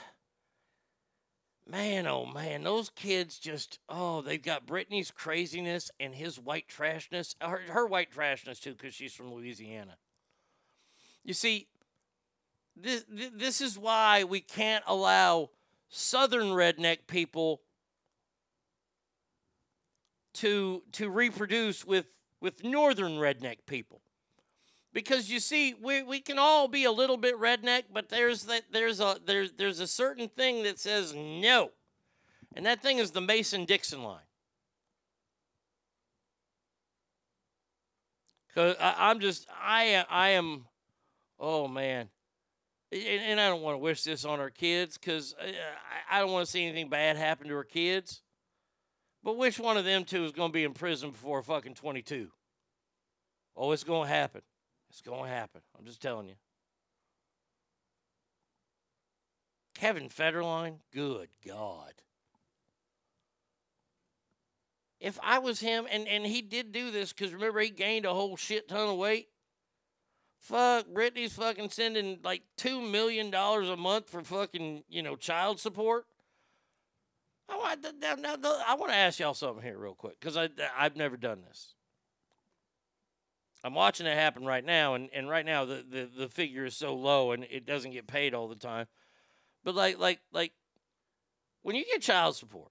Man, 1.70 2.08
oh 2.08 2.26
man, 2.26 2.64
those 2.64 2.90
kids 2.90 3.38
just 3.38 3.78
oh, 3.88 4.22
they've 4.22 4.42
got 4.42 4.66
Britney's 4.66 5.12
craziness 5.12 5.88
and 6.00 6.12
his 6.12 6.40
white 6.40 6.66
trashness. 6.68 7.36
Her, 7.40 7.60
her 7.68 7.86
white 7.86 8.12
trashness 8.12 8.60
too, 8.60 8.72
because 8.72 8.92
she's 8.92 9.14
from 9.14 9.32
Louisiana. 9.32 9.96
You 11.22 11.32
see, 11.32 11.68
this 12.74 13.04
this 13.08 13.60
is 13.60 13.78
why 13.78 14.24
we 14.24 14.40
can't 14.40 14.82
allow 14.86 15.50
southern 15.88 16.48
redneck 16.48 17.06
people 17.06 17.60
to 20.34 20.82
to 20.92 21.08
reproduce 21.08 21.84
with 21.84 22.06
with 22.40 22.64
northern 22.64 23.12
redneck 23.12 23.58
people 23.66 24.00
because 24.92 25.30
you 25.30 25.38
see 25.38 25.74
we, 25.80 26.02
we 26.02 26.20
can 26.20 26.38
all 26.38 26.68
be 26.68 26.84
a 26.84 26.92
little 26.92 27.16
bit 27.16 27.38
redneck 27.38 27.84
but 27.92 28.08
there's 28.08 28.44
that 28.44 28.62
there's 28.72 29.00
a 29.00 29.16
there's 29.24 29.52
there's 29.52 29.80
a 29.80 29.86
certain 29.86 30.28
thing 30.28 30.62
that 30.64 30.78
says 30.78 31.14
no. 31.14 31.70
And 32.56 32.66
that 32.66 32.82
thing 32.82 32.98
is 32.98 33.12
the 33.12 33.20
mason 33.20 33.64
dixon 33.64 34.02
line. 34.02 34.18
Because 38.48 38.76
i'm 38.80 39.20
just 39.20 39.46
i 39.62 40.04
i 40.10 40.30
am 40.30 40.64
oh 41.38 41.68
man. 41.68 42.08
And, 42.92 43.02
and 43.02 43.40
i 43.40 43.48
don't 43.48 43.62
want 43.62 43.74
to 43.74 43.78
wish 43.78 44.02
this 44.02 44.24
on 44.24 44.40
our 44.40 44.50
kids 44.50 44.98
because 44.98 45.34
uh, 45.40 45.46
I, 45.46 46.18
I 46.18 46.20
don't 46.20 46.32
want 46.32 46.46
to 46.46 46.50
see 46.50 46.64
anything 46.64 46.88
bad 46.88 47.16
happen 47.16 47.48
to 47.48 47.54
our 47.54 47.64
kids. 47.64 48.22
But 49.22 49.36
which 49.36 49.60
one 49.60 49.76
of 49.76 49.84
them 49.84 50.04
two 50.04 50.24
is 50.24 50.32
going 50.32 50.48
to 50.48 50.52
be 50.52 50.64
in 50.64 50.72
prison 50.72 51.10
before 51.10 51.42
fucking 51.42 51.74
22 51.74 52.28
oh 53.56 53.72
it's 53.72 53.84
going 53.84 54.08
to 54.08 54.14
happen 54.14 54.42
it's 54.90 55.00
going 55.00 55.24
to 55.24 55.36
happen. 55.36 55.62
I'm 55.78 55.86
just 55.86 56.02
telling 56.02 56.28
you. 56.28 56.34
Kevin 59.74 60.08
Federline, 60.08 60.80
good 60.92 61.28
God. 61.46 61.94
If 65.00 65.18
I 65.22 65.38
was 65.38 65.60
him, 65.60 65.86
and, 65.90 66.06
and 66.06 66.26
he 66.26 66.42
did 66.42 66.72
do 66.72 66.90
this 66.90 67.12
because 67.12 67.32
remember, 67.32 67.60
he 67.60 67.70
gained 67.70 68.04
a 68.04 68.12
whole 68.12 68.36
shit 68.36 68.68
ton 68.68 68.90
of 68.90 68.98
weight. 68.98 69.28
Fuck, 70.38 70.88
Britney's 70.88 71.32
fucking 71.32 71.70
sending 71.70 72.18
like 72.22 72.42
$2 72.58 72.90
million 72.90 73.32
a 73.32 73.76
month 73.76 74.10
for 74.10 74.22
fucking, 74.22 74.84
you 74.88 75.02
know, 75.02 75.16
child 75.16 75.60
support. 75.60 76.04
I 77.48 77.56
want, 77.56 77.84
I 77.84 78.74
want 78.74 78.92
to 78.92 78.96
ask 78.96 79.18
y'all 79.18 79.34
something 79.34 79.62
here, 79.62 79.78
real 79.78 79.94
quick, 79.94 80.20
because 80.20 80.36
I've 80.36 80.96
never 80.96 81.16
done 81.16 81.40
this. 81.46 81.74
I'm 83.62 83.74
watching 83.74 84.06
it 84.06 84.16
happen 84.16 84.44
right 84.46 84.64
now, 84.64 84.94
and, 84.94 85.10
and 85.12 85.28
right 85.28 85.44
now 85.44 85.64
the, 85.64 85.84
the, 85.88 86.08
the 86.16 86.28
figure 86.28 86.64
is 86.64 86.76
so 86.76 86.94
low 86.94 87.32
and 87.32 87.44
it 87.44 87.66
doesn't 87.66 87.90
get 87.90 88.06
paid 88.06 88.34
all 88.34 88.48
the 88.48 88.54
time. 88.54 88.86
But 89.64 89.74
like 89.74 89.98
like 89.98 90.20
like 90.32 90.52
when 91.62 91.76
you 91.76 91.84
get 91.84 92.00
child 92.00 92.36
support, 92.36 92.70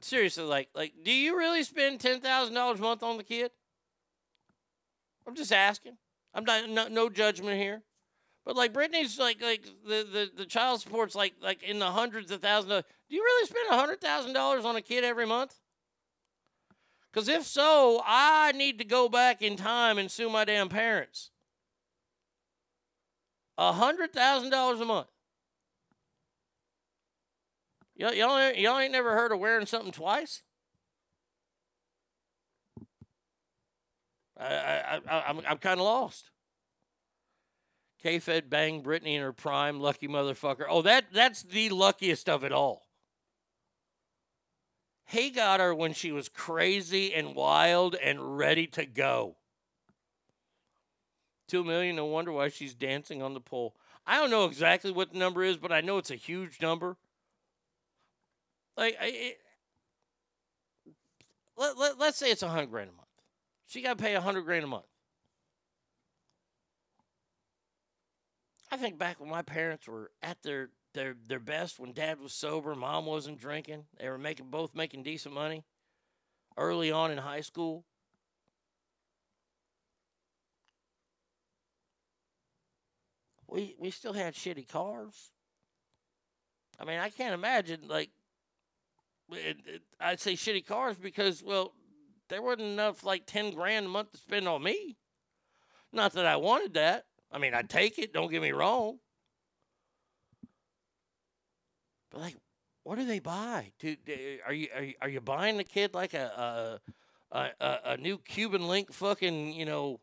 seriously, 0.00 0.44
like 0.44 0.68
like 0.74 0.92
do 1.02 1.12
you 1.12 1.36
really 1.36 1.64
spend 1.64 1.98
ten 1.98 2.20
thousand 2.20 2.54
dollars 2.54 2.78
a 2.78 2.82
month 2.82 3.02
on 3.02 3.16
the 3.16 3.24
kid? 3.24 3.50
I'm 5.26 5.34
just 5.34 5.52
asking. 5.52 5.96
I'm 6.34 6.44
not 6.44 6.68
no, 6.68 6.88
no 6.88 7.08
judgment 7.08 7.58
here. 7.58 7.82
But 8.44 8.56
like 8.56 8.72
Britney's 8.72 9.18
like 9.18 9.42
like 9.42 9.64
the, 9.86 10.06
the, 10.10 10.30
the 10.36 10.46
child 10.46 10.80
support's 10.80 11.14
like 11.14 11.34
like 11.40 11.62
in 11.62 11.78
the 11.78 11.90
hundreds 11.90 12.30
of 12.30 12.40
thousands 12.40 12.72
of 12.72 12.84
do 13.08 13.16
you 13.16 13.22
really 13.22 13.46
spend 13.46 13.68
a 13.70 13.76
hundred 13.76 14.00
thousand 14.00 14.32
dollars 14.32 14.64
on 14.64 14.76
a 14.76 14.82
kid 14.82 15.04
every 15.04 15.26
month? 15.26 15.58
Because 17.12 17.28
if 17.28 17.44
so, 17.44 18.02
I 18.06 18.52
need 18.52 18.78
to 18.78 18.84
go 18.84 19.08
back 19.08 19.42
in 19.42 19.56
time 19.56 19.98
and 19.98 20.10
sue 20.10 20.30
my 20.30 20.44
damn 20.44 20.68
parents. 20.68 21.30
A 23.58 23.72
hundred 23.72 24.12
thousand 24.12 24.50
dollars 24.50 24.80
a 24.80 24.86
month. 24.86 25.08
Y'all, 27.94 28.14
y'all, 28.14 28.38
ain't- 28.38 28.58
y'all 28.58 28.78
ain't 28.78 28.92
never 28.92 29.12
heard 29.12 29.30
of 29.30 29.38
wearing 29.38 29.66
something 29.66 29.92
twice? 29.92 30.42
I, 34.38 34.46
I, 34.46 35.00
I, 35.08 35.22
I'm, 35.28 35.40
I'm 35.46 35.58
kind 35.58 35.78
of 35.78 35.84
lost. 35.84 36.30
K-Fed 38.02 38.50
banged 38.50 38.84
Britney 38.84 39.14
in 39.14 39.22
her 39.22 39.32
prime, 39.32 39.78
lucky 39.78 40.08
motherfucker. 40.08 40.64
Oh, 40.68 40.82
that 40.82 41.12
that's 41.12 41.42
the 41.42 41.68
luckiest 41.68 42.28
of 42.28 42.42
it 42.42 42.50
all. 42.50 42.82
He 45.04 45.30
got 45.30 45.60
her 45.60 45.74
when 45.74 45.92
she 45.92 46.12
was 46.12 46.28
crazy 46.28 47.14
and 47.14 47.34
wild 47.34 47.94
and 47.94 48.38
ready 48.38 48.66
to 48.68 48.86
go. 48.86 49.36
Two 51.48 51.64
million. 51.64 51.96
No 51.96 52.06
wonder 52.06 52.32
why 52.32 52.48
she's 52.48 52.74
dancing 52.74 53.22
on 53.22 53.34
the 53.34 53.40
pole. 53.40 53.74
I 54.06 54.18
don't 54.18 54.30
know 54.30 54.46
exactly 54.46 54.90
what 54.90 55.12
the 55.12 55.18
number 55.18 55.42
is, 55.42 55.58
but 55.58 55.70
I 55.70 55.80
know 55.80 55.98
it's 55.98 56.10
a 56.10 56.16
huge 56.16 56.60
number. 56.60 56.96
Like, 58.76 58.96
I, 59.00 59.06
it, 59.06 59.38
let, 61.56 61.78
let, 61.78 61.98
let's 61.98 62.16
say 62.16 62.30
it's 62.30 62.42
a 62.42 62.48
hundred 62.48 62.70
grand 62.70 62.90
a 62.90 62.92
month. 62.92 63.08
She 63.66 63.82
got 63.82 63.98
to 63.98 64.02
pay 64.02 64.14
a 64.14 64.20
hundred 64.20 64.42
grand 64.42 64.64
a 64.64 64.68
month. 64.68 64.86
I 68.70 68.78
think 68.78 68.98
back 68.98 69.20
when 69.20 69.28
my 69.28 69.42
parents 69.42 69.86
were 69.86 70.10
at 70.22 70.42
their 70.42 70.70
their 70.94 71.14
their 71.28 71.40
best 71.40 71.78
when 71.78 71.92
dad 71.92 72.20
was 72.20 72.32
sober, 72.32 72.74
mom 72.74 73.06
wasn't 73.06 73.40
drinking. 73.40 73.84
They 73.98 74.08
were 74.08 74.18
making 74.18 74.50
both 74.50 74.74
making 74.74 75.02
decent 75.02 75.34
money 75.34 75.64
early 76.56 76.90
on 76.90 77.10
in 77.10 77.18
high 77.18 77.40
school. 77.40 77.84
We 83.46 83.74
we 83.78 83.90
still 83.90 84.12
had 84.12 84.34
shitty 84.34 84.68
cars. 84.68 85.32
I 86.80 86.84
mean, 86.84 86.98
I 86.98 87.10
can't 87.10 87.34
imagine 87.34 87.82
like 87.88 88.10
I'd 90.00 90.20
say 90.20 90.34
shitty 90.34 90.66
cars 90.66 90.96
because 90.96 91.42
well, 91.42 91.72
there 92.28 92.42
wasn't 92.42 92.68
enough 92.68 93.04
like 93.04 93.26
10 93.26 93.52
grand 93.52 93.86
a 93.86 93.88
month 93.88 94.12
to 94.12 94.18
spend 94.18 94.48
on 94.48 94.62
me. 94.62 94.96
Not 95.92 96.12
that 96.14 96.26
I 96.26 96.36
wanted 96.36 96.74
that. 96.74 97.04
I 97.30 97.38
mean, 97.38 97.54
I'd 97.54 97.70
take 97.70 97.98
it, 97.98 98.12
don't 98.12 98.30
get 98.30 98.42
me 98.42 98.52
wrong. 98.52 98.98
But 102.12 102.20
like, 102.20 102.36
what 102.84 102.98
do 102.98 103.06
they 103.06 103.18
buy? 103.18 103.72
Do, 103.78 103.96
do- 103.96 104.38
are 104.46 104.52
you 104.52 104.68
are 104.74 104.82
you, 104.82 104.94
are 105.00 105.08
you 105.08 105.20
buying 105.20 105.56
the 105.56 105.64
kid 105.64 105.94
like 105.94 106.14
a 106.14 106.78
a, 107.32 107.50
a 107.60 107.78
a 107.86 107.96
new 107.96 108.18
Cuban 108.18 108.68
link 108.68 108.92
fucking 108.92 109.54
you 109.54 109.64
know 109.64 109.98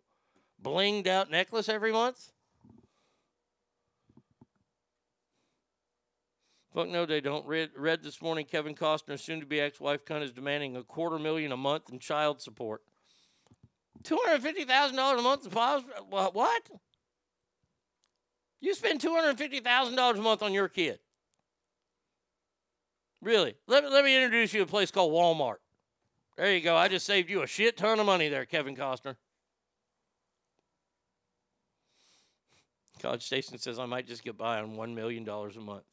blinged 0.61 1.07
out 1.07 1.29
necklace 1.29 1.69
every 1.69 1.91
month? 1.91 2.31
Fuck 6.73 6.89
no, 6.89 7.05
they 7.05 7.19
don't. 7.19 7.45
Read, 7.47 7.71
read 7.75 8.03
this 8.03 8.21
morning 8.21 8.45
Kevin 8.45 8.75
Costner's 8.75 9.23
soon 9.23 9.39
to 9.39 9.45
be 9.45 9.59
ex 9.59 9.79
wife 9.79 10.05
cunt 10.05 10.21
is 10.23 10.31
demanding 10.31 10.75
a 10.75 10.83
quarter 10.83 11.19
million 11.19 11.51
a 11.51 11.57
month 11.57 11.89
in 11.91 11.99
child 11.99 12.41
support. 12.41 12.81
Two 14.03 14.17
hundred 14.23 14.41
fifty 14.41 14.65
thousand 14.65 14.97
dollars 14.97 15.19
a 15.19 15.23
month 15.23 15.45
in 15.45 15.51
child 15.51 15.83
What? 16.09 16.33
What? 16.33 16.69
You 18.61 18.73
spend 18.73 19.01
two 19.01 19.13
hundred 19.13 19.37
fifty 19.37 19.59
thousand 19.59 19.95
dollars 19.95 20.19
a 20.19 20.21
month 20.21 20.41
on 20.41 20.53
your 20.53 20.67
kid. 20.67 20.99
Really? 23.21 23.55
Let, 23.67 23.83
me- 23.83 23.89
let 23.89 24.05
me 24.05 24.15
introduce 24.15 24.53
you 24.53 24.59
to 24.59 24.63
a 24.63 24.67
place 24.67 24.91
called 24.91 25.11
Walmart. 25.13 25.57
There 26.37 26.53
you 26.53 26.61
go. 26.61 26.75
I 26.75 26.87
just 26.87 27.05
saved 27.05 27.29
you 27.29 27.41
a 27.41 27.47
shit 27.47 27.75
ton 27.75 27.99
of 27.99 28.05
money 28.05 28.29
there, 28.29 28.45
Kevin 28.45 28.75
Costner. 28.75 29.15
College 33.01 33.23
Station 33.23 33.57
says 33.57 33.79
I 33.79 33.85
might 33.85 34.07
just 34.07 34.23
get 34.23 34.37
by 34.37 34.59
on 34.59 34.75
$1 34.75 34.93
million 34.93 35.27
a 35.27 35.59
month. 35.59 35.83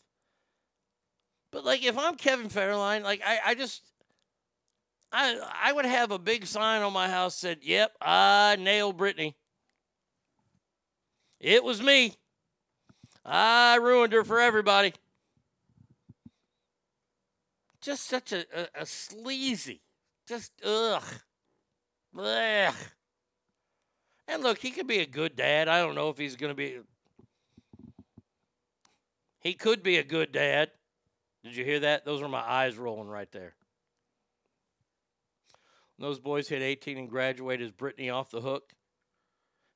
But, 1.52 1.64
like, 1.64 1.84
if 1.84 1.96
I'm 1.96 2.16
Kevin 2.16 2.48
Federline, 2.48 3.02
like, 3.02 3.22
I, 3.24 3.38
I 3.46 3.54
just. 3.54 3.82
I, 5.12 5.38
I 5.62 5.72
would 5.72 5.84
have 5.86 6.10
a 6.10 6.18
big 6.18 6.46
sign 6.46 6.82
on 6.82 6.92
my 6.92 7.08
house 7.08 7.36
said, 7.36 7.58
"Yep, 7.62 7.92
I 8.02 8.56
nailed 8.58 8.98
Britney. 8.98 9.34
It 11.38 11.62
was 11.62 11.80
me. 11.80 12.12
I 13.24 13.76
ruined 13.76 14.12
her 14.12 14.24
for 14.24 14.40
everybody." 14.40 14.92
Just 17.86 18.08
such 18.08 18.32
a, 18.32 18.44
a, 18.52 18.82
a 18.82 18.84
sleazy, 18.84 19.80
just 20.26 20.50
ugh, 20.64 21.04
ugh. 22.18 22.74
And 24.26 24.42
look, 24.42 24.58
he 24.58 24.72
could 24.72 24.88
be 24.88 24.98
a 24.98 25.06
good 25.06 25.36
dad. 25.36 25.68
I 25.68 25.78
don't 25.78 25.94
know 25.94 26.08
if 26.08 26.18
he's 26.18 26.34
going 26.34 26.50
to 26.50 26.56
be. 26.56 26.80
He 29.38 29.54
could 29.54 29.84
be 29.84 29.98
a 29.98 30.02
good 30.02 30.32
dad. 30.32 30.72
Did 31.44 31.54
you 31.54 31.64
hear 31.64 31.78
that? 31.78 32.04
Those 32.04 32.22
are 32.22 32.28
my 32.28 32.40
eyes 32.40 32.76
rolling 32.76 33.06
right 33.06 33.30
there. 33.30 33.54
When 35.96 36.08
those 36.08 36.18
boys 36.18 36.48
hit 36.48 36.62
18 36.62 36.98
and 36.98 37.08
graduate, 37.08 37.62
is 37.62 37.70
Britney 37.70 38.12
off 38.12 38.32
the 38.32 38.40
hook? 38.40 38.72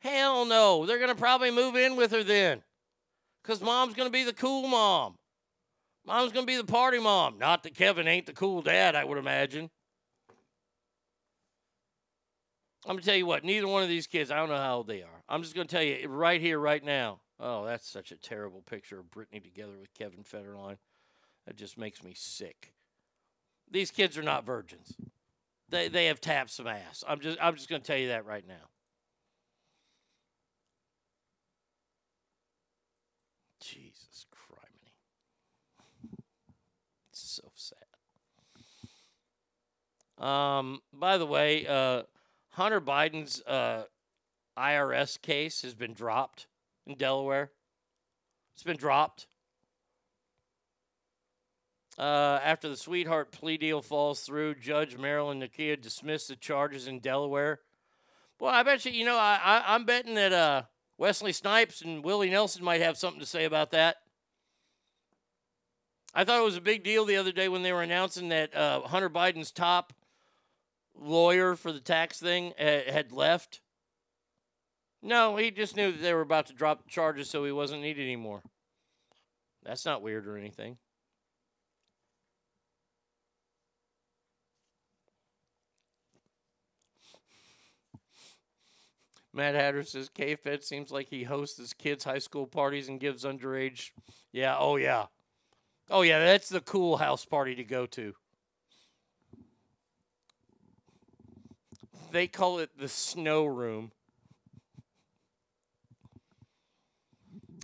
Hell 0.01 0.47
no. 0.47 0.85
They're 0.85 0.99
going 0.99 1.11
to 1.11 1.15
probably 1.15 1.53
move 1.53 1.77
in 1.77 1.95
with 1.95 2.11
her 2.11 2.25
then. 2.25 2.65
Because 3.41 3.61
mom's 3.61 3.95
going 3.95 4.09
to 4.09 4.13
be 4.13 4.25
the 4.25 4.33
cool 4.33 4.67
mom. 4.67 5.15
Mom's 6.11 6.33
going 6.33 6.45
to 6.45 6.51
be 6.51 6.57
the 6.57 6.65
party 6.65 6.99
mom. 6.99 7.39
Not 7.39 7.63
that 7.63 7.75
Kevin 7.75 8.09
ain't 8.09 8.27
the 8.27 8.33
cool 8.33 8.63
dad, 8.63 8.97
I 8.97 9.05
would 9.05 9.17
imagine. 9.17 9.71
I'm 12.85 12.95
going 12.95 12.99
to 13.01 13.07
tell 13.07 13.17
you 13.17 13.27
what, 13.27 13.45
neither 13.45 13.69
one 13.69 13.85
of 13.85 13.89
these 13.89 14.07
kids, 14.07 14.31
I 14.31 14.37
don't 14.37 14.49
know 14.49 14.57
how 14.57 14.79
old 14.79 14.89
they 14.89 15.03
are. 15.03 15.23
I'm 15.29 15.43
just 15.43 15.55
going 15.55 15.69
to 15.69 15.73
tell 15.73 15.85
you 15.85 16.09
right 16.09 16.41
here, 16.41 16.59
right 16.59 16.83
now. 16.83 17.21
Oh, 17.39 17.65
that's 17.65 17.89
such 17.89 18.11
a 18.11 18.17
terrible 18.17 18.63
picture 18.63 18.99
of 18.99 19.07
Britney 19.07 19.43
together 19.43 19.75
with 19.81 19.95
Kevin 19.95 20.25
Federline. 20.25 20.79
That 21.47 21.57
just 21.57 21.79
makes 21.79 22.03
me 22.03 22.13
sick. 22.15 22.73
These 23.71 23.93
kids 23.93 24.19
are 24.19 24.23
not 24.23 24.45
virgins. 24.45 24.97
They 25.69 25.89
they 25.89 26.07
have 26.07 26.21
tapped 26.21 26.51
some 26.51 26.67
ass. 26.67 27.05
I'm 27.07 27.21
just 27.21 27.39
I'm 27.41 27.55
just 27.55 27.69
going 27.69 27.81
to 27.81 27.87
tell 27.87 27.97
you 27.97 28.09
that 28.09 28.27
right 28.27 28.47
now. 28.47 28.69
Jesus 33.61 34.27
criminy. 34.35 34.91
It's 37.11 37.21
so 37.31 37.51
sad. 37.55 37.79
Um, 40.21 40.83
by 40.93 41.17
the 41.17 41.27
way, 41.27 41.67
uh, 41.67 42.03
Hunter 42.51 42.81
Biden's 42.81 43.43
uh, 43.43 43.85
IRS 44.57 45.21
case 45.21 45.63
has 45.63 45.75
been 45.75 45.95
dropped 45.95 46.47
in 46.87 46.97
Delaware. 46.97 47.51
It's 48.55 48.63
been 48.63 48.77
dropped. 48.77 49.27
Uh, 51.99 52.39
after 52.45 52.69
the 52.69 52.77
sweetheart 52.77 53.33
plea 53.33 53.57
deal 53.57 53.81
falls 53.81 54.21
through, 54.21 54.57
Judge 54.57 54.97
Marilyn 54.97 55.41
Nakia 55.41 55.81
dismissed 55.81 56.29
the 56.29 56.37
charges 56.37 56.87
in 56.87 57.01
Delaware. 57.01 57.61
Well, 58.39 58.53
I 58.53 58.63
bet 58.63 58.85
you, 58.85 58.93
you 58.93 59.05
know, 59.05 59.17
I, 59.17 59.39
I, 59.43 59.75
I'm 59.75 59.85
betting 59.85 60.15
that 60.15 60.33
uh, 60.33 60.63
Wesley 60.99 61.33
Snipes 61.33 61.83
and 61.83 62.05
Willie 62.05 62.31
Nelson 62.31 62.65
might 62.65 62.81
have 62.81 62.97
something 62.97 63.21
to 63.21 63.27
say 63.27 63.45
about 63.45 63.71
that. 63.71 63.97
I 66.15 66.25
thought 66.25 66.41
it 66.41 66.45
was 66.45 66.57
a 66.57 66.63
big 66.63 66.83
deal 66.83 67.05
the 67.05 67.17
other 67.17 67.33
day 67.33 67.49
when 67.49 67.63
they 67.63 67.73
were 67.73 67.83
announcing 67.83 68.31
that 68.31 68.55
uh, 68.55 68.81
Hunter 68.81 69.11
Biden's 69.11 69.53
top 69.53 69.93
lawyer 71.01 71.57
for 71.57 71.73
the 71.73 71.81
tax 71.81 72.21
thing 72.21 72.53
had 72.59 73.11
left. 73.11 73.61
No, 75.03 75.37
he 75.37 75.51
just 75.51 75.77
knew 75.77 75.93
that 75.93 76.03
they 76.03 76.13
were 76.13 76.21
about 76.21 76.47
to 76.47 76.53
drop 76.53 76.85
the 76.85 76.91
charges, 76.91 77.31
so 77.31 77.45
he 77.45 77.53
wasn't 77.53 77.81
needed 77.81 78.03
anymore. 78.03 78.43
That's 79.65 79.87
not 79.87 80.03
weird 80.03 80.27
or 80.27 80.37
anything. 80.37 80.77
Matt 89.33 89.55
Hatter 89.55 89.85
says 89.85 90.09
K 90.09 90.35
Fed 90.35 90.65
seems 90.65 90.91
like 90.91 91.09
he 91.09 91.23
hosts 91.23 91.57
his 91.57 91.73
kids' 91.73 92.05
high 92.05 92.19
school 92.19 92.47
parties 92.47 92.89
and 92.89 92.99
gives 92.99 93.25
underage. 93.25 93.93
Yeah, 94.33 94.57
oh 94.59 94.77
yeah. 94.77 95.07
Oh 95.89 96.03
yeah, 96.03 96.19
that's 96.19 96.49
the 96.49 96.61
cool 96.61 96.97
house 96.97 97.25
party 97.25 97.55
to 97.55 97.65
go 97.65 97.87
to. 97.87 98.15
They 102.11 102.27
call 102.27 102.59
it 102.59 102.71
the 102.77 102.89
snow 102.89 103.45
room. 103.45 103.93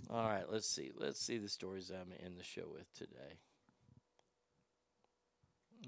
All 0.09 0.25
right, 0.27 0.45
let's 0.49 0.69
see. 0.69 0.91
Let's 0.95 1.19
see 1.19 1.37
the 1.37 1.49
stories 1.49 1.91
I'm 1.91 2.13
in 2.25 2.37
the 2.37 2.43
show 2.43 2.63
with 2.71 2.91
today. 2.93 3.39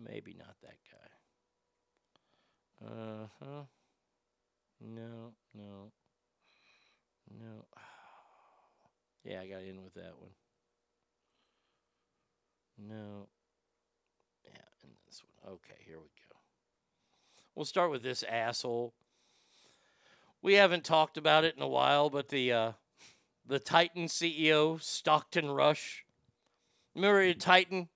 Maybe 0.06 0.36
not 0.38 0.56
that 0.62 0.78
guy. 0.92 2.88
Uh 2.88 3.28
huh. 3.40 3.64
No, 4.82 5.34
no, 5.56 5.92
no. 7.40 7.66
Yeah, 9.26 9.42
I 9.42 9.48
got 9.48 9.64
in 9.64 9.84
with 9.84 9.94
that 9.96 10.14
one. 10.18 10.32
No. 12.78 13.28
Yeah, 14.46 14.62
and 14.82 14.94
this 15.06 15.22
one. 15.22 15.54
Okay, 15.56 15.76
here 15.86 15.98
we 15.98 16.08
go. 16.28 16.29
We'll 17.60 17.66
start 17.66 17.92
with 17.92 18.04
this 18.04 18.24
asshole. 18.24 18.94
We 20.42 20.54
haven't 20.54 20.86
talked 20.86 21.18
about 21.18 21.44
it 21.44 21.58
in 21.58 21.62
a 21.62 21.68
while, 21.68 22.10
but 22.10 22.30
the 22.30 22.54
uh, 22.54 22.72
the 23.46 23.60
Titan 23.60 24.06
CEO 24.06 24.82
Stockton 24.82 25.52
Rush. 25.52 26.06
Remember 26.96 27.34
Titan? 27.34 27.90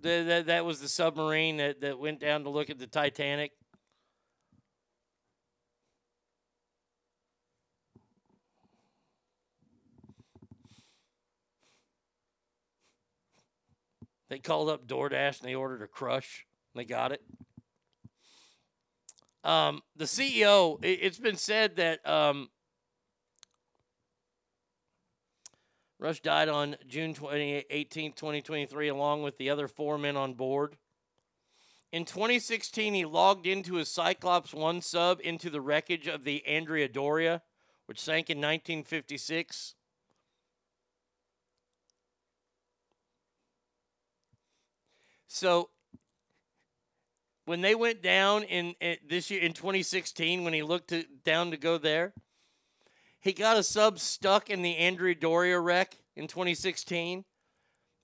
The, 0.00 0.24
that 0.26 0.46
that 0.46 0.64
was 0.64 0.80
the 0.80 0.88
submarine 0.88 1.58
that, 1.58 1.82
that 1.82 1.98
went 1.98 2.20
down 2.20 2.44
to 2.44 2.48
look 2.48 2.70
at 2.70 2.78
the 2.78 2.86
Titanic. 2.86 3.52
They 14.30 14.38
called 14.38 14.70
up 14.70 14.86
DoorDash 14.86 15.40
and 15.40 15.50
they 15.50 15.54
ordered 15.54 15.82
a 15.82 15.86
crush. 15.86 16.46
And 16.72 16.80
they 16.80 16.86
got 16.86 17.12
it. 17.12 17.20
Um, 19.44 19.82
the 19.96 20.04
CEO, 20.04 20.82
it, 20.84 21.02
has 21.02 21.18
been 21.18 21.36
said 21.36 21.76
that 21.76 22.06
um, 22.08 22.48
Rush 25.98 26.20
died 26.20 26.48
on 26.48 26.76
June 26.86 27.14
20, 27.14 27.64
18, 27.68 28.12
2023, 28.12 28.88
along 28.88 29.22
with 29.22 29.38
the 29.38 29.50
other 29.50 29.68
four 29.68 29.98
men 29.98 30.16
on 30.16 30.34
board. 30.34 30.76
In 31.92 32.04
2016, 32.04 32.94
he 32.94 33.04
logged 33.04 33.46
into 33.46 33.74
his 33.74 33.90
Cyclops 33.90 34.54
1 34.54 34.80
sub 34.80 35.20
into 35.22 35.50
the 35.50 35.60
wreckage 35.60 36.06
of 36.06 36.24
the 36.24 36.44
Andrea 36.46 36.88
Doria, 36.88 37.42
which 37.86 38.00
sank 38.00 38.30
in 38.30 38.38
1956. 38.38 39.74
So 45.28 45.70
when 47.44 47.60
they 47.60 47.74
went 47.74 48.02
down 48.02 48.44
in, 48.44 48.74
in 48.80 48.96
this 49.08 49.30
year 49.30 49.40
in 49.40 49.52
2016, 49.52 50.44
when 50.44 50.54
he 50.54 50.62
looked 50.62 50.88
to, 50.88 51.04
down 51.24 51.50
to 51.50 51.56
go 51.56 51.78
there, 51.78 52.12
he 53.20 53.32
got 53.32 53.56
a 53.56 53.62
sub 53.62 53.98
stuck 53.98 54.50
in 54.50 54.62
the 54.62 54.76
Andrea 54.76 55.14
Doria 55.14 55.58
wreck 55.58 55.96
in 56.16 56.26
2016. 56.26 57.24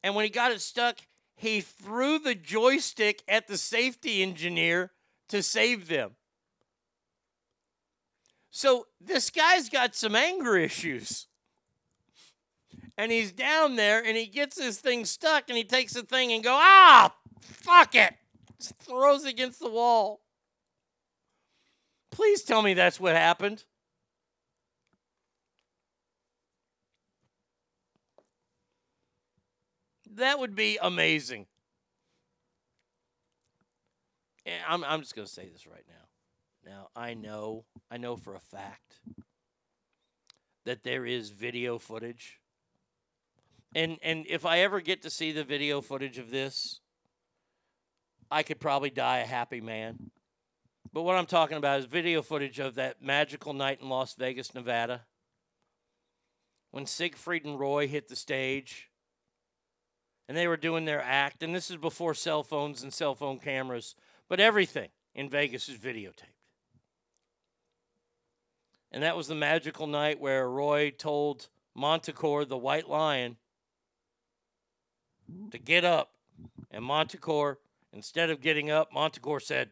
And 0.03 0.15
when 0.15 0.25
he 0.25 0.31
got 0.31 0.53
it 0.53 0.61
stuck, 0.61 0.99
he 1.35 1.61
threw 1.61 2.19
the 2.19 2.35
joystick 2.35 3.23
at 3.29 3.47
the 3.47 3.57
safety 3.57 4.23
engineer 4.23 4.93
to 5.29 5.43
save 5.43 5.89
them. 5.89 6.13
So 8.51 8.87
this 9.01 9.31
guy's 9.31 9.69
got 9.69 9.95
some 9.95 10.17
anger 10.17 10.57
issues. 10.57 11.27
And 12.97 13.13
he's 13.13 13.31
down 13.31 13.77
there 13.77 14.05
and 14.05 14.17
he 14.17 14.27
gets 14.27 14.57
this 14.57 14.81
thing 14.81 15.05
stuck 15.05 15.45
and 15.49 15.57
he 15.57 15.63
takes 15.63 15.93
the 15.93 16.03
thing 16.03 16.33
and 16.33 16.43
go, 16.43 16.57
ah, 16.61 17.15
fuck 17.41 17.95
it. 17.95 18.15
Throws 18.61 19.25
against 19.25 19.61
the 19.61 19.71
wall. 19.71 20.21
Please 22.11 22.43
tell 22.43 22.63
me 22.63 22.75
that's 22.75 22.99
what 22.99 23.15
happened. 23.15 23.65
That 30.15 30.41
would 30.41 30.57
be 30.57 30.79
amazing. 30.83 31.47
And 34.45 34.61
I'm, 34.67 34.83
I'm 34.83 35.01
just 35.01 35.15
going 35.15 35.27
to 35.27 35.33
say 35.33 35.49
this 35.49 35.67
right 35.67 35.85
now. 35.87 36.71
Now, 36.71 36.89
I 36.97 37.15
know, 37.15 37.65
I 37.91 37.99
know 37.99 38.17
for 38.17 38.35
a 38.35 38.41
fact 38.41 39.01
that 40.65 40.83
there 40.83 41.07
is 41.07 41.31
video 41.31 41.79
footage. 41.79 42.41
And 43.75 43.99
and 44.03 44.27
if 44.29 44.45
I 44.45 44.61
ever 44.61 44.81
get 44.81 45.03
to 45.03 45.11
see 45.11 45.31
the 45.31 45.45
video 45.45 45.81
footage 45.81 46.19
of 46.19 46.31
this, 46.31 46.81
I 48.31 48.43
could 48.43 48.61
probably 48.61 48.91
die 48.91 49.19
a 49.19 49.27
happy 49.27 49.61
man. 49.61 50.11
But 50.93 51.03
what 51.03 51.17
I'm 51.17 51.27
talking 51.27 51.57
about 51.57 51.81
is 51.81 51.87
video 51.87 52.23
footage 52.23 52.59
of 52.59 52.77
that 52.77 53.03
magical 53.03 53.53
night 53.53 53.81
in 53.83 53.89
Las 53.89 54.15
Vegas, 54.15 54.55
Nevada, 54.55 55.03
when 56.71 56.87
Siegfried 56.87 57.45
and 57.45 57.59
Roy 57.59 57.89
hit 57.89 58.09
the 58.09 58.17
stage 58.17 58.89
and 60.29 60.37
they 60.37 60.47
were 60.47 60.57
doing 60.57 60.85
their 60.85 61.03
act. 61.03 61.43
And 61.43 61.55
this 61.55 61.71
is 61.71 61.77
before 61.77 62.15
cell 62.15 62.43
phones 62.43 62.83
and 62.83 62.93
cell 62.93 63.15
phone 63.15 63.39
cameras, 63.39 63.95
but 64.29 64.41
everything 64.41 64.89
in 65.15 65.31
Vegas 65.31 65.69
is 65.69 65.79
videotaped. 65.79 66.35
And 68.93 69.03
that 69.03 69.17
was 69.17 69.29
the 69.29 69.35
magical 69.35 69.87
night 69.87 70.21
where 70.21 70.49
Roy 70.49 70.91
told 70.91 71.49
Montecore, 71.77 72.49
the 72.49 72.57
white 72.57 72.89
lion, 72.89 73.37
to 75.51 75.59
get 75.59 75.85
up. 75.85 76.13
And 76.71 76.85
Montecore, 76.85 77.57
instead 77.93 78.31
of 78.31 78.41
getting 78.41 78.71
up, 78.71 78.93
Montecore 78.93 79.43
said, 79.43 79.71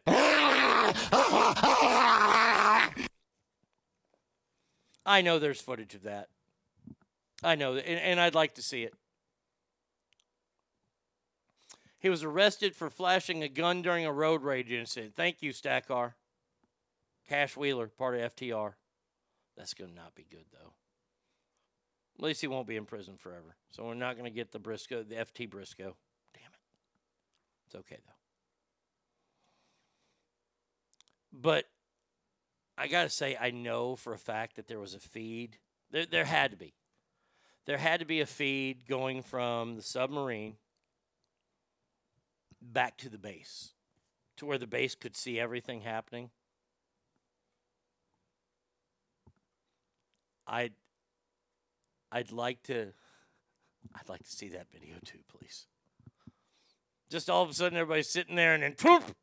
I 5.05 5.21
know 5.21 5.39
there's 5.39 5.61
footage 5.61 5.95
of 5.95 6.03
that. 6.03 6.27
I 7.43 7.55
know, 7.55 7.75
and, 7.75 7.99
and 7.99 8.19
I'd 8.19 8.35
like 8.35 8.55
to 8.55 8.61
see 8.61 8.83
it. 8.83 8.93
He 11.99 12.09
was 12.09 12.23
arrested 12.23 12.75
for 12.75 12.89
flashing 12.89 13.43
a 13.43 13.49
gun 13.49 13.81
during 13.81 14.05
a 14.05 14.11
road 14.11 14.43
rage 14.43 14.71
incident. 14.71 15.15
Thank 15.15 15.41
you, 15.41 15.51
Stackar. 15.51 16.13
Cash 17.27 17.57
Wheeler, 17.57 17.87
part 17.87 18.15
of 18.15 18.35
FTR. 18.35 18.73
That's 19.57 19.73
going 19.73 19.89
to 19.89 19.95
not 19.95 20.15
be 20.15 20.25
good, 20.29 20.45
though. 20.51 20.73
At 22.17 22.23
least 22.23 22.41
he 22.41 22.47
won't 22.47 22.67
be 22.67 22.77
in 22.77 22.85
prison 22.85 23.15
forever. 23.17 23.55
So 23.71 23.83
we're 23.83 23.93
not 23.93 24.17
going 24.17 24.29
to 24.29 24.35
get 24.35 24.51
the 24.51 24.59
Briscoe, 24.59 25.03
the 25.03 25.15
FT 25.15 25.49
Briscoe. 25.49 25.95
It's 27.67 27.75
okay, 27.75 27.97
though. 28.05 28.13
But 31.33 31.65
I 32.77 32.87
gotta 32.87 33.09
say, 33.09 33.37
I 33.39 33.51
know 33.51 33.95
for 33.95 34.13
a 34.13 34.17
fact 34.17 34.55
that 34.55 34.67
there 34.67 34.79
was 34.79 34.93
a 34.93 34.99
feed. 34.99 35.57
There, 35.91 36.05
there 36.05 36.25
had 36.25 36.51
to 36.51 36.57
be. 36.57 36.73
There 37.65 37.77
had 37.77 37.99
to 37.99 38.05
be 38.05 38.21
a 38.21 38.25
feed 38.25 38.87
going 38.87 39.21
from 39.21 39.75
the 39.75 39.81
submarine 39.81 40.55
back 42.61 42.97
to 42.97 43.09
the 43.09 43.17
base, 43.17 43.73
to 44.37 44.45
where 44.45 44.57
the 44.57 44.67
base 44.67 44.95
could 44.95 45.17
see 45.17 45.39
everything 45.39 45.81
happening. 45.81 46.29
I'd, 50.47 50.73
I'd 52.09 52.31
like 52.31 52.63
to, 52.63 52.93
I'd 53.93 54.07
like 54.07 54.23
to 54.23 54.31
see 54.31 54.47
that 54.49 54.71
video 54.71 54.95
too, 55.03 55.19
please. 55.27 55.67
Just 57.09 57.29
all 57.29 57.43
of 57.43 57.49
a 57.49 57.53
sudden, 57.53 57.77
everybody's 57.77 58.09
sitting 58.09 58.35
there, 58.35 58.53
and 58.53 58.63
then 58.63 58.73
poof. 58.73 59.13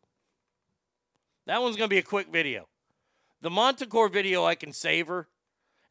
That 1.46 1.60
one's 1.60 1.76
gonna 1.76 1.88
be 1.88 1.98
a 1.98 2.02
quick 2.02 2.28
video. 2.28 2.68
The 3.42 3.50
Montecore 3.50 4.10
video 4.10 4.44
I 4.44 4.54
can 4.54 4.72
savor, 4.72 5.28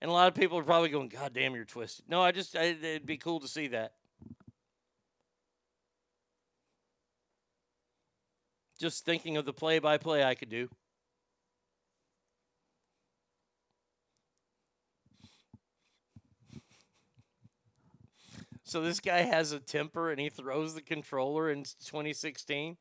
and 0.02 0.10
a 0.10 0.14
lot 0.14 0.28
of 0.28 0.34
people 0.34 0.58
are 0.58 0.64
probably 0.64 0.90
going, 0.90 1.10
"God 1.10 1.34
damn, 1.34 1.54
you're 1.54 1.66
twisted." 1.66 2.06
No, 2.10 2.22
I 2.22 2.32
just 2.32 2.56
I, 2.56 2.64
it'd 2.64 3.06
be 3.06 3.18
cool 3.18 3.40
to 3.40 3.48
see 3.48 3.68
that. 3.68 3.94
Just 8.80 9.06
thinking 9.06 9.38
of 9.38 9.46
the 9.46 9.54
play-by-play 9.54 10.24
I 10.24 10.34
could 10.36 10.50
do. 10.50 10.70
So 18.74 18.82
this 18.82 19.00
guy 19.00 19.20
has 19.20 19.52
a 19.52 19.60
temper 19.60 20.10
and 20.10 20.20
he 20.20 20.30
throws 20.30 20.74
the 20.74 20.82
controller 20.82 21.52
in 21.52 21.60
2016. 21.60 22.76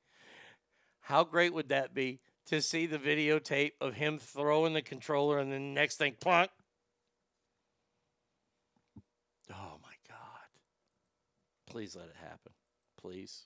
How 1.03 1.23
great 1.23 1.53
would 1.53 1.69
that 1.69 1.93
be 1.93 2.21
to 2.47 2.63
see 2.63 2.87
the 2.87 2.99
videotape 2.99 3.73
of 3.79 3.93
him 3.93 4.19
throwing 4.19 4.73
the 4.73 4.81
controller 4.81 5.39
and 5.39 5.53
the 5.53 5.59
next 5.59 5.99
thing, 5.99 6.15
plunk? 6.19 6.51
Oh 9.51 9.77
my 9.83 9.93
God. 10.09 10.49
Please 11.69 11.95
let 11.95 12.07
it 12.07 12.17
happen. 12.19 12.53
Please. 12.99 13.43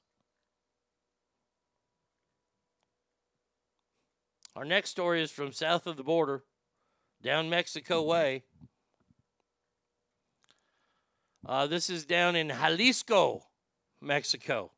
Our 4.54 4.64
next 4.64 4.90
story 4.90 5.20
is 5.20 5.32
from 5.32 5.50
south 5.50 5.88
of 5.88 5.96
the 5.96 6.04
border, 6.04 6.44
down 7.24 7.50
Mexico 7.50 8.04
way. 8.04 8.44
Uh, 11.48 11.64
this 11.64 11.88
is 11.88 12.04
down 12.04 12.34
in 12.34 12.48
Jalisco, 12.48 13.46
Mexico, 14.00 14.72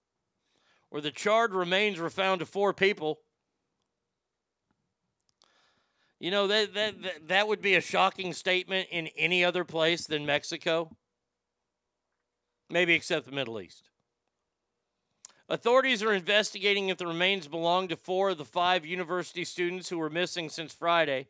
where 0.91 1.01
the 1.01 1.11
charred 1.11 1.55
remains 1.55 1.99
were 1.99 2.11
found 2.11 2.43
of 2.43 2.49
four 2.49 2.75
people. 2.75 3.21
You 6.21 6.31
know 6.31 6.47
that, 6.47 6.75
that 6.75 7.03
that 7.03 7.29
that 7.29 7.49
would 7.49 7.63
be 7.63 7.77
a 7.77 7.81
shocking 7.81 8.35
statement 8.35 8.89
in 8.91 9.07
any 9.17 9.45
other 9.45 9.65
place 9.65 10.07
than 10.07 10.27
Mexico. 10.27 10.95
Maybe 12.69 12.93
except 12.93 13.25
the 13.25 13.33
Middle 13.33 13.61
East. 13.61 13.89
Authorities 15.49 16.03
are 16.03 16.13
investigating 16.13 16.91
if 16.91 16.99
the 16.99 17.07
remains 17.07 17.49
belong 17.49 17.89
to 17.89 17.97
four 17.97 18.31
of 18.31 18.39
the 18.39 18.45
five 18.45 18.85
university 18.85 19.45
students 19.45 19.89
who 19.89 19.97
were 19.97 20.11
missing 20.11 20.51
since 20.51 20.75
Friday. 20.75 21.29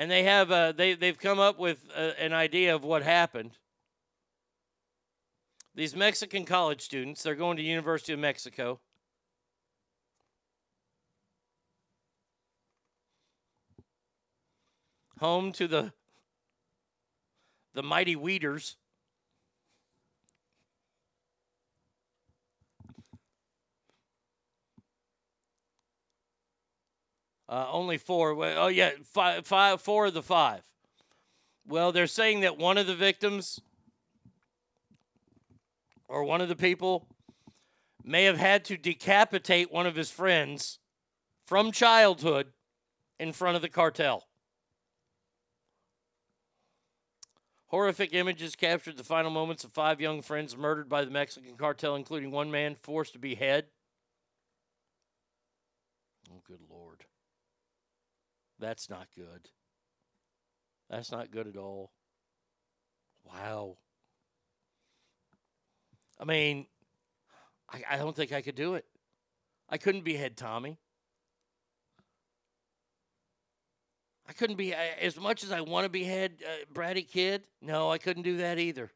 And 0.00 0.10
they 0.10 0.22
have 0.22 0.48
they 0.78 0.94
they've 0.94 1.18
come 1.18 1.38
up 1.38 1.58
with 1.58 1.84
an 1.94 2.32
idea 2.32 2.74
of 2.74 2.82
what 2.82 3.02
happened. 3.02 3.58
These 5.74 5.94
Mexican 5.94 6.46
college 6.46 6.80
students, 6.80 7.22
they're 7.22 7.34
going 7.34 7.58
to 7.58 7.62
University 7.62 8.14
of 8.14 8.18
Mexico. 8.18 8.80
Home 15.18 15.52
to 15.52 15.68
the 15.68 15.92
the 17.74 17.82
mighty 17.82 18.16
Weeders. 18.16 18.78
Uh, 27.50 27.66
only 27.72 27.98
four. 27.98 28.30
Oh 28.56 28.68
yeah, 28.68 28.92
five, 29.02 29.44
five, 29.44 29.82
four 29.82 30.06
of 30.06 30.14
the 30.14 30.22
five. 30.22 30.62
Well, 31.66 31.90
they're 31.90 32.06
saying 32.06 32.40
that 32.40 32.56
one 32.56 32.78
of 32.78 32.86
the 32.86 32.94
victims 32.94 33.60
or 36.06 36.22
one 36.22 36.40
of 36.40 36.48
the 36.48 36.54
people 36.54 37.08
may 38.04 38.24
have 38.24 38.38
had 38.38 38.64
to 38.66 38.76
decapitate 38.76 39.72
one 39.72 39.86
of 39.86 39.96
his 39.96 40.10
friends 40.12 40.78
from 41.44 41.72
childhood 41.72 42.52
in 43.18 43.32
front 43.32 43.56
of 43.56 43.62
the 43.62 43.68
cartel. 43.68 44.28
Horrific 47.66 48.14
images 48.14 48.54
captured 48.54 48.96
the 48.96 49.04
final 49.04 49.30
moments 49.30 49.64
of 49.64 49.72
five 49.72 50.00
young 50.00 50.22
friends 50.22 50.56
murdered 50.56 50.88
by 50.88 51.04
the 51.04 51.10
Mexican 51.10 51.56
cartel, 51.56 51.96
including 51.96 52.30
one 52.30 52.50
man 52.50 52.76
forced 52.80 53.12
to 53.14 53.18
behead. 53.18 53.66
Oh, 56.32 56.42
good 56.46 56.60
Lord. 56.68 57.04
That's 58.60 58.90
not 58.90 59.06
good. 59.16 59.48
That's 60.90 61.10
not 61.10 61.30
good 61.30 61.46
at 61.46 61.56
all. 61.56 61.92
Wow. 63.24 63.78
I 66.18 66.24
mean, 66.24 66.66
I, 67.72 67.82
I 67.92 67.96
don't 67.96 68.14
think 68.14 68.32
I 68.32 68.42
could 68.42 68.54
do 68.54 68.74
it. 68.74 68.84
I 69.68 69.78
couldn't 69.78 70.04
behead 70.04 70.36
Tommy. 70.36 70.78
I 74.28 74.32
couldn't 74.32 74.56
be 74.56 74.74
as 74.74 75.18
much 75.18 75.42
as 75.42 75.50
I 75.50 75.60
want 75.62 75.86
to 75.86 75.88
behead 75.88 76.42
uh, 76.44 76.64
Bratty 76.72 77.08
Kid. 77.08 77.44
No, 77.62 77.90
I 77.90 77.98
couldn't 77.98 78.22
do 78.22 78.36
that 78.38 78.58
either. 78.58 78.90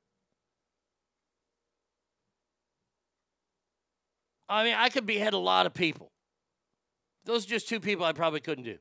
I 4.49 4.63
mean, 4.63 4.75
I 4.77 4.91
could 4.91 5.07
behead 5.07 5.33
a 5.33 5.39
lot 5.39 5.65
of 5.65 5.73
people. 5.73 6.13
Those 7.25 7.47
are 7.47 7.49
just 7.49 7.69
two 7.69 7.81
people 7.81 8.05
I 8.05 8.13
probably 8.13 8.41
couldn't 8.41 8.65
do. 8.65 8.79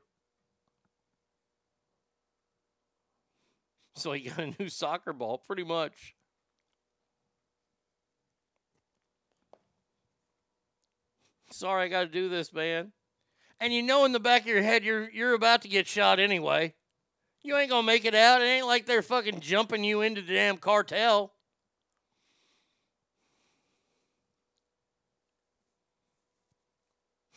So 3.96 4.12
he 4.12 4.28
got 4.28 4.38
a 4.38 4.54
new 4.58 4.68
soccer 4.68 5.12
ball, 5.12 5.38
pretty 5.38 5.64
much. 5.64 6.14
Sorry, 11.50 11.84
I 11.84 11.88
got 11.88 12.00
to 12.00 12.08
do 12.08 12.28
this, 12.28 12.52
man. 12.52 12.92
And 13.60 13.72
you 13.72 13.82
know 13.82 14.04
in 14.04 14.12
the 14.12 14.20
back 14.20 14.42
of 14.42 14.48
your 14.48 14.62
head 14.62 14.84
you're 14.84 15.08
you're 15.10 15.34
about 15.34 15.62
to 15.62 15.68
get 15.68 15.86
shot 15.86 16.18
anyway. 16.18 16.74
You 17.42 17.56
ain't 17.56 17.70
gonna 17.70 17.86
make 17.86 18.04
it 18.04 18.14
out. 18.14 18.42
It 18.42 18.46
ain't 18.46 18.66
like 18.66 18.86
they're 18.86 19.02
fucking 19.02 19.40
jumping 19.40 19.84
you 19.84 20.00
into 20.00 20.20
the 20.22 20.34
damn 20.34 20.56
cartel. 20.56 21.32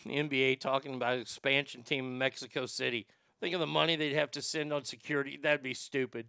The 0.06 0.12
NBA 0.12 0.60
talking 0.60 0.96
about 0.96 1.20
expansion 1.20 1.84
team 1.84 2.06
in 2.06 2.18
Mexico 2.18 2.66
City. 2.66 3.06
Think 3.40 3.54
of 3.54 3.60
the 3.60 3.68
money 3.68 3.96
they'd 3.96 4.14
have 4.14 4.32
to 4.32 4.42
send 4.42 4.74
on 4.74 4.86
security. 4.86 5.38
That'd 5.42 5.62
be 5.62 5.74
stupid. 5.74 6.28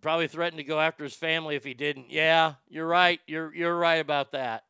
Probably 0.00 0.28
threatened 0.28 0.58
to 0.58 0.64
go 0.64 0.78
after 0.78 1.04
his 1.04 1.14
family 1.14 1.56
if 1.56 1.64
he 1.64 1.74
didn't. 1.74 2.10
Yeah, 2.10 2.54
you're 2.68 2.86
right. 2.86 3.20
You're 3.26 3.52
you're 3.54 3.76
right 3.76 3.96
about 3.96 4.32
that. 4.32 4.64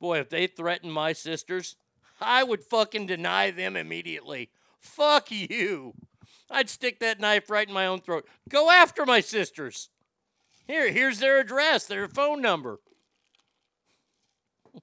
Boy, 0.00 0.18
if 0.18 0.30
they 0.30 0.46
threatened 0.46 0.94
my 0.94 1.12
sisters, 1.12 1.76
I 2.20 2.42
would 2.42 2.64
fucking 2.64 3.06
deny 3.06 3.50
them 3.50 3.76
immediately. 3.76 4.50
Fuck 4.78 5.30
you. 5.30 5.92
I'd 6.50 6.70
stick 6.70 7.00
that 7.00 7.20
knife 7.20 7.50
right 7.50 7.68
in 7.68 7.74
my 7.74 7.86
own 7.86 8.00
throat. 8.00 8.26
Go 8.48 8.70
after 8.70 9.04
my 9.04 9.20
sisters. 9.20 9.90
Here, 10.66 10.90
here's 10.90 11.18
their 11.18 11.38
address, 11.38 11.84
their 11.86 12.08
phone 12.08 12.40
number. 12.40 12.80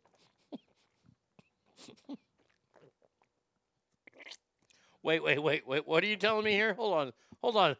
wait, 5.03 5.23
wait, 5.23 5.41
wait, 5.41 5.67
wait. 5.67 5.87
What 5.87 6.03
are 6.03 6.07
you 6.07 6.15
telling 6.15 6.45
me 6.45 6.51
here? 6.51 6.75
Hold 6.75 6.93
on. 6.93 7.11
Hold 7.41 7.57
on. 7.57 7.75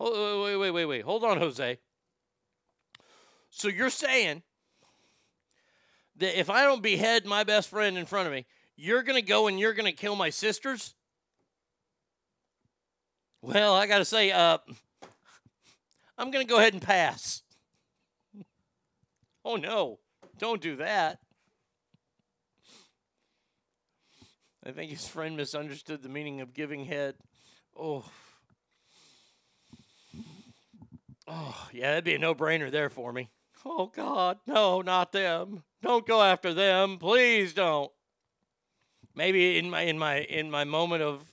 Wait, 0.00 0.56
wait, 0.56 0.70
wait, 0.70 0.84
wait. 0.86 1.04
Hold 1.04 1.24
on, 1.24 1.38
Jose. 1.38 1.78
So 3.50 3.68
you're 3.68 3.90
saying 3.90 4.42
that 6.16 6.38
if 6.38 6.50
I 6.50 6.64
don't 6.64 6.82
behead 6.82 7.26
my 7.26 7.44
best 7.44 7.68
friend 7.68 7.96
in 7.96 8.06
front 8.06 8.26
of 8.26 8.32
me, 8.32 8.46
you're 8.76 9.02
going 9.02 9.20
to 9.20 9.26
go 9.26 9.46
and 9.46 9.58
you're 9.58 9.74
going 9.74 9.86
to 9.86 9.92
kill 9.92 10.16
my 10.16 10.30
sisters? 10.30 10.94
Well, 13.40 13.74
I 13.74 13.86
got 13.86 13.98
to 13.98 14.04
say, 14.04 14.32
uh, 14.32 14.58
I'm 16.18 16.30
going 16.30 16.44
to 16.44 16.50
go 16.50 16.58
ahead 16.58 16.72
and 16.72 16.82
pass. 16.82 17.42
oh, 19.44 19.56
no. 19.56 19.98
Don't 20.38 20.60
do 20.60 20.76
that. 20.76 21.20
I 24.66 24.72
think 24.72 24.90
his 24.90 25.06
friend 25.06 25.36
misunderstood 25.36 26.02
the 26.02 26.08
meaning 26.08 26.40
of 26.40 26.54
giving 26.54 26.86
head. 26.86 27.16
Oh. 27.78 28.04
Oh, 31.26 31.68
yeah, 31.72 31.90
that'd 31.90 32.04
be 32.04 32.14
a 32.14 32.18
no 32.18 32.34
brainer 32.34 32.70
there 32.70 32.90
for 32.90 33.12
me. 33.12 33.30
Oh, 33.64 33.86
God. 33.94 34.38
No, 34.46 34.82
not 34.82 35.12
them. 35.12 35.62
Don't 35.82 36.06
go 36.06 36.22
after 36.22 36.52
them. 36.52 36.98
Please 36.98 37.54
don't. 37.54 37.90
Maybe 39.14 39.58
in 39.58 39.70
my 39.70 39.82
in 39.82 39.98
my 39.98 40.20
in 40.20 40.50
my 40.50 40.64
moment 40.64 41.02
of 41.02 41.30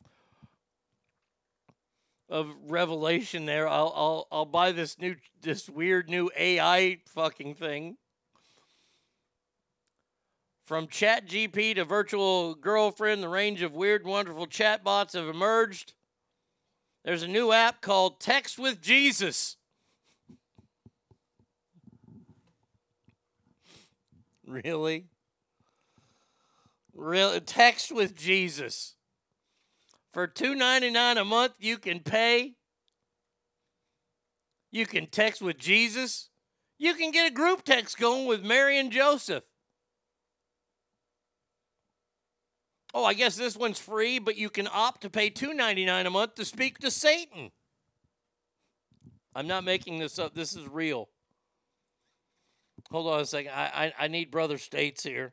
of 2.30 2.48
revelation 2.68 3.46
there, 3.46 3.68
I'll 3.68 3.92
I'll 3.96 4.28
I'll 4.32 4.46
buy 4.46 4.72
this 4.72 5.00
new 5.00 5.16
this 5.42 5.68
weird 5.68 6.10
new 6.10 6.30
AI 6.38 7.00
fucking 7.08 7.56
thing. 7.56 7.98
From 10.66 10.88
Chat 10.88 11.28
GP 11.28 11.76
to 11.76 11.86
virtual 11.86 12.56
girlfriend, 12.56 13.22
the 13.22 13.30
range 13.30 13.62
of 13.62 13.74
weird, 13.74 14.06
wonderful 14.06 14.48
chatbots 14.48 15.14
have 15.14 15.28
emerged. 15.28 15.94
There's 17.04 17.24
a 17.24 17.28
new 17.28 17.52
app 17.52 17.82
called 17.82 18.20
Text 18.20 18.60
with 18.60 18.80
Jesus. 18.80 19.58
Really? 24.52 25.06
Real 26.94 27.40
text 27.40 27.90
with 27.90 28.18
Jesus. 28.18 28.96
For 30.12 30.28
$2.99 30.28 31.22
a 31.22 31.24
month, 31.24 31.54
you 31.60 31.78
can 31.78 32.02
pay. 32.02 32.56
You 34.70 34.86
can 34.86 35.08
text 35.08 35.42
with 35.42 35.58
Jesus. 35.58 36.30
You 36.78 36.96
can 36.96 37.12
get 37.12 37.32
a 37.32 37.34
group 37.34 37.64
text 37.64 37.98
going 37.98 38.28
with 38.28 38.44
Mary 38.44 38.78
and 38.78 38.92
Joseph. 38.92 39.46
Oh, 42.94 43.06
I 43.06 43.14
guess 43.14 43.38
this 43.38 43.56
one's 43.56 43.80
free, 43.80 44.20
but 44.20 44.36
you 44.36 44.50
can 44.50 44.68
opt 44.70 45.00
to 45.04 45.10
pay 45.10 45.30
$2.99 45.30 46.08
a 46.08 46.10
month 46.10 46.36
to 46.36 46.44
speak 46.44 46.80
to 46.80 46.92
Satan. 46.92 47.52
I'm 49.34 49.48
not 49.48 49.64
making 49.64 50.00
this 50.00 50.20
up. 50.20 50.36
This 50.36 50.58
is 50.58 50.68
real. 50.68 51.08
Hold 52.92 53.08
on 53.08 53.22
a 53.22 53.26
second. 53.26 53.52
I, 53.52 53.94
I, 54.00 54.06
I 54.06 54.08
need 54.10 54.32
Brother 54.32 54.58
States 54.58 55.04
here. 55.04 55.32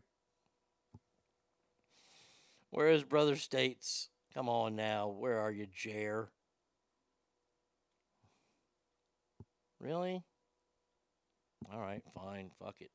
Where 2.70 2.88
is 2.88 3.02
Brother 3.02 3.34
States? 3.34 4.10
Come 4.32 4.48
on 4.48 4.76
now. 4.76 5.08
Where 5.08 5.40
are 5.40 5.50
you, 5.50 5.66
Jer? 5.74 6.28
Really? 9.80 10.22
All 11.72 11.80
right, 11.80 12.02
fine. 12.14 12.50
Fuck 12.62 12.76
it. 12.80 12.90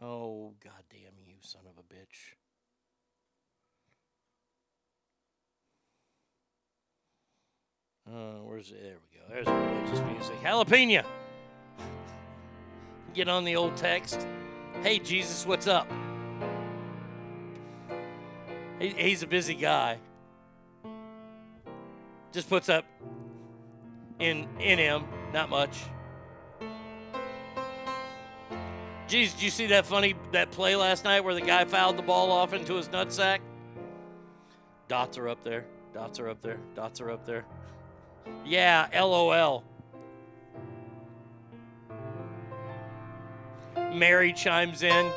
Oh, 0.00 0.54
goddamn 0.64 1.12
you, 1.18 1.34
son 1.40 1.62
of 1.66 1.78
a 1.78 1.94
bitch. 1.94 2.36
Uh, 8.10 8.40
where's 8.42 8.70
it? 8.70 8.82
There 8.82 8.96
we 8.96 9.18
go. 9.18 9.24
There's 9.28 9.46
religious 9.46 10.00
music. 10.10 10.40
Jalapeno. 10.42 11.04
Get 13.14 13.28
on 13.28 13.44
the 13.44 13.56
old 13.56 13.76
text. 13.76 14.26
Hey, 14.82 14.98
Jesus, 14.98 15.46
what's 15.46 15.66
up? 15.66 15.86
He, 18.78 18.88
he's 18.88 19.22
a 19.22 19.26
busy 19.26 19.54
guy. 19.54 19.98
Just 22.32 22.48
puts 22.48 22.68
up 22.68 22.86
in 24.18 24.48
in 24.58 24.78
him, 24.78 25.04
not 25.32 25.50
much. 25.50 25.78
Geez, 29.08 29.34
did 29.34 29.42
you 29.42 29.50
see 29.50 29.66
that 29.66 29.84
funny 29.84 30.14
that 30.32 30.50
play 30.50 30.74
last 30.74 31.04
night 31.04 31.20
where 31.20 31.34
the 31.34 31.42
guy 31.42 31.66
fouled 31.66 31.98
the 31.98 32.02
ball 32.02 32.32
off 32.32 32.54
into 32.54 32.74
his 32.76 32.88
nutsack? 32.88 33.40
Dots 34.88 35.18
are 35.18 35.28
up 35.28 35.44
there. 35.44 35.66
Dots 35.92 36.18
are 36.18 36.30
up 36.30 36.40
there. 36.40 36.58
Dots 36.74 37.00
are 37.02 37.10
up 37.10 37.26
there. 37.26 37.44
Yeah, 38.46 38.88
LOL. 38.94 39.64
Mary 43.94 44.32
chimes 44.32 44.82
in. 44.82 45.10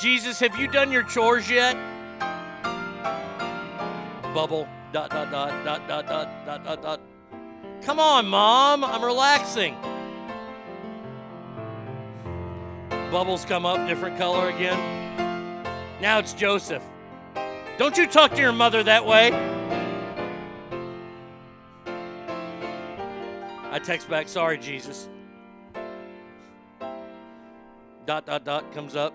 Jesus, 0.00 0.38
have 0.40 0.58
you 0.58 0.68
done 0.68 0.92
your 0.92 1.02
chores 1.02 1.50
yet? 1.50 1.76
Bubble. 4.34 4.68
Dot 4.90 5.10
dot 5.10 5.30
dot 5.30 5.64
dot 5.64 5.86
dot 5.86 6.06
dot 6.06 6.46
dot 6.46 6.64
dot 6.64 6.82
dot. 6.82 7.00
Come 7.82 8.00
on, 8.00 8.26
mom. 8.26 8.82
I'm 8.82 9.04
relaxing. 9.04 9.76
Bubbles 13.10 13.44
come 13.44 13.66
up, 13.66 13.86
different 13.86 14.16
color 14.16 14.48
again. 14.48 14.78
Now 16.00 16.18
it's 16.18 16.32
Joseph. 16.32 16.82
Don't 17.76 17.98
you 17.98 18.06
talk 18.06 18.32
to 18.32 18.40
your 18.40 18.52
mother 18.52 18.82
that 18.82 19.04
way. 19.04 19.30
I 23.70 23.78
text 23.78 24.08
back, 24.08 24.28
sorry, 24.28 24.56
Jesus. 24.58 25.08
Dot, 28.08 28.24
dot, 28.24 28.42
dot 28.42 28.72
comes 28.72 28.96
up. 28.96 29.12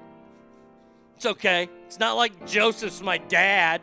It's 1.15 1.25
okay. 1.25 1.67
It's 1.88 1.97
not 1.97 2.15
like 2.15 2.45
Joseph's 2.45 3.01
my 3.01 3.17
dad. 3.17 3.81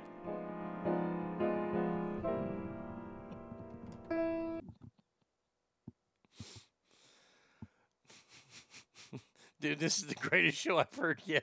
Dude, 9.61 9.81
this 9.81 9.99
is 9.99 10.07
the 10.07 10.15
greatest 10.15 10.59
show 10.59 10.79
I've 10.79 10.95
heard 10.95 11.21
yet. 11.25 11.43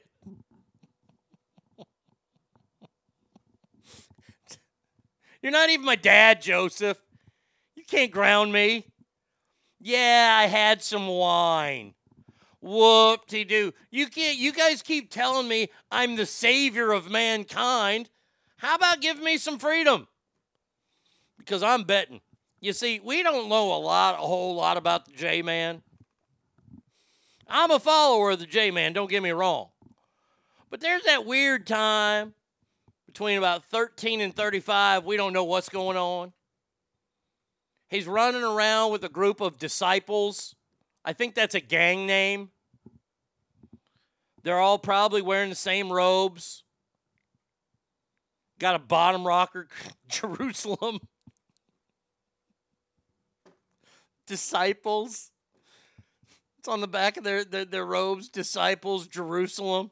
You're 5.42 5.52
not 5.52 5.70
even 5.70 5.86
my 5.86 5.98
dad, 5.98 6.42
Joseph. 6.42 6.98
You 7.76 7.84
can't 7.84 8.12
ground 8.12 8.54
me. 8.54 8.86
Yeah, 9.82 10.38
I 10.40 10.48
had 10.48 10.82
some 10.82 11.08
wine. 11.08 11.96
Whoop 12.62 13.28
de 13.28 13.44
doo. 13.44 13.74
You 13.92 14.08
can't 14.08 14.38
you 14.38 14.52
guys 14.52 14.82
keep 14.82 15.12
telling 15.12 15.48
me 15.48 15.70
I'm 15.92 16.16
the 16.16 16.26
savior 16.26 16.92
of 16.92 17.10
mankind. 17.10 18.10
How 18.58 18.76
about 18.76 19.02
give 19.02 19.22
me 19.22 19.38
some 19.38 19.60
freedom? 19.60 20.08
Because 21.38 21.62
I'm 21.62 21.84
betting. 21.84 22.22
You 22.60 22.74
see, 22.74 23.00
we 23.00 23.22
don't 23.22 23.50
know 23.50 23.74
a 23.74 23.78
lot, 23.78 24.16
a 24.16 24.18
whole 24.18 24.56
lot 24.56 24.78
about 24.78 25.06
the 25.06 25.12
J 25.12 25.42
Man. 25.42 25.84
I'm 27.48 27.72
a 27.72 27.80
follower 27.80 28.32
of 28.32 28.40
the 28.40 28.48
J 28.48 28.72
Man, 28.72 28.94
don't 28.94 29.10
get 29.10 29.22
me 29.22 29.32
wrong. 29.32 29.70
But 30.70 30.82
there's 30.82 31.04
that 31.04 31.26
weird 31.26 31.66
time 31.66 32.34
between 33.06 33.38
about 33.38 33.64
13 33.66 34.20
and 34.20 34.36
35. 34.36 35.06
We 35.06 35.16
don't 35.16 35.34
know 35.34 35.46
what's 35.46 35.70
going 35.70 35.98
on. 35.98 36.34
He's 37.90 38.06
running 38.06 38.44
around 38.44 38.92
with 38.92 39.04
a 39.06 39.10
group 39.10 39.40
of 39.40 39.58
disciples. 39.58 40.56
I 41.08 41.14
think 41.14 41.36
that's 41.36 41.56
a 41.56 41.62
gang 41.62 42.06
name. 42.06 42.50
They're 44.44 44.60
all 44.60 44.78
probably 44.78 45.22
wearing 45.22 45.50
the 45.50 45.56
same 45.56 45.90
robes. 45.90 46.64
Got 48.60 48.76
a 48.76 48.80
bottom 48.80 49.26
rocker, 49.26 49.70
Jerusalem. 50.10 51.00
Disciples. 54.26 55.32
It's 56.60 56.68
on 56.68 56.82
the 56.82 56.90
back 56.90 57.16
of 57.16 57.24
their, 57.24 57.46
their, 57.46 57.64
their 57.64 57.86
robes, 57.86 58.28
disciples, 58.28 59.08
Jerusalem. 59.08 59.92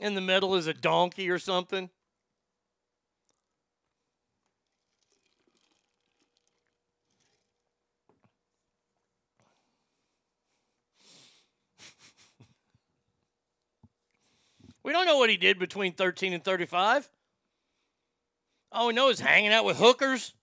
In 0.00 0.16
the 0.16 0.20
middle 0.20 0.56
is 0.56 0.66
a 0.66 0.74
donkey 0.74 1.30
or 1.30 1.38
something. 1.38 1.90
We 14.84 14.92
don't 14.92 15.06
know 15.06 15.16
what 15.16 15.30
he 15.30 15.38
did 15.38 15.58
between 15.58 15.94
13 15.94 16.34
and 16.34 16.44
35. 16.44 17.10
All 18.70 18.86
we 18.86 18.92
know 18.92 19.08
is 19.08 19.18
hanging 19.18 19.52
out 19.52 19.64
with 19.64 19.78
hookers. 19.78 20.34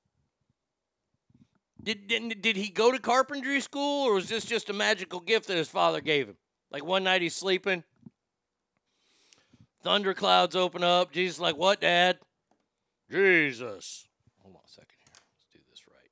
Did, 1.83 2.07
did, 2.07 2.41
did 2.41 2.55
he 2.57 2.69
go 2.69 2.91
to 2.91 2.99
carpentry 2.99 3.61
school 3.61 4.07
or 4.07 4.15
was 4.15 4.29
this 4.29 4.45
just 4.45 4.69
a 4.69 4.73
magical 4.73 5.19
gift 5.19 5.47
that 5.47 5.57
his 5.57 5.69
father 5.69 6.01
gave 6.01 6.27
him? 6.27 6.37
Like 6.71 6.83
one 6.83 7.03
night 7.03 7.21
he's 7.21 7.35
sleeping, 7.35 7.83
thunderclouds 9.83 10.55
open 10.55 10.83
up. 10.83 11.11
Jesus, 11.11 11.39
like, 11.39 11.57
what, 11.57 11.81
Dad? 11.81 12.19
Jesus. 13.09 14.07
Hold 14.41 14.55
on 14.55 14.61
a 14.65 14.69
second 14.69 14.95
here. 14.97 15.13
Let's 15.37 15.53
do 15.53 15.59
this 15.69 15.83
right. 15.87 16.11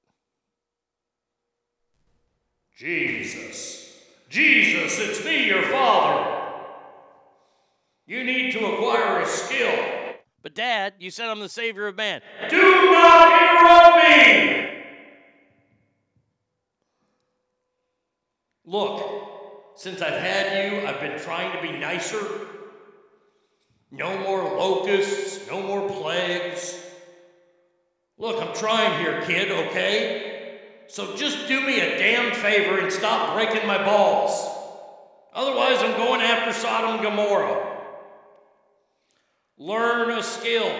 Jesus. 2.77 3.93
Jesus, 4.29 4.99
it's 4.99 5.25
me, 5.25 5.47
your 5.47 5.63
father. 5.63 6.48
You 8.09 8.23
need 8.23 8.53
to 8.53 8.65
acquire 8.65 9.21
a 9.21 9.27
skill. 9.27 9.71
But, 10.41 10.55
Dad, 10.55 10.95
you 10.97 11.11
said 11.11 11.29
I'm 11.29 11.39
the 11.39 11.47
savior 11.47 11.85
of 11.85 11.95
man. 11.95 12.21
Do 12.49 12.57
not 12.57 13.39
interrupt 13.39 13.97
me! 14.03 14.83
Look, 18.65 19.75
since 19.75 20.01
I've 20.01 20.19
had 20.19 20.73
you, 20.73 20.87
I've 20.87 20.99
been 20.99 21.19
trying 21.19 21.55
to 21.55 21.61
be 21.61 21.77
nicer. 21.77 22.47
No 23.91 24.17
more 24.17 24.41
locusts, 24.57 25.47
no 25.47 25.61
more 25.61 25.87
plagues. 25.87 26.83
Look, 28.17 28.41
I'm 28.41 28.55
trying 28.55 28.99
here, 29.01 29.21
kid, 29.27 29.51
okay? 29.51 30.61
So 30.87 31.15
just 31.15 31.47
do 31.47 31.61
me 31.61 31.79
a 31.79 31.99
damn 31.99 32.33
favor 32.33 32.79
and 32.79 32.91
stop 32.91 33.35
breaking 33.35 33.67
my 33.67 33.77
balls. 33.85 34.49
Otherwise, 35.31 35.77
I'm 35.83 35.95
going 35.95 36.21
after 36.21 36.59
Sodom 36.59 36.95
and 36.95 37.03
Gomorrah. 37.03 37.68
Learn 39.59 40.17
a 40.17 40.23
skill. 40.23 40.73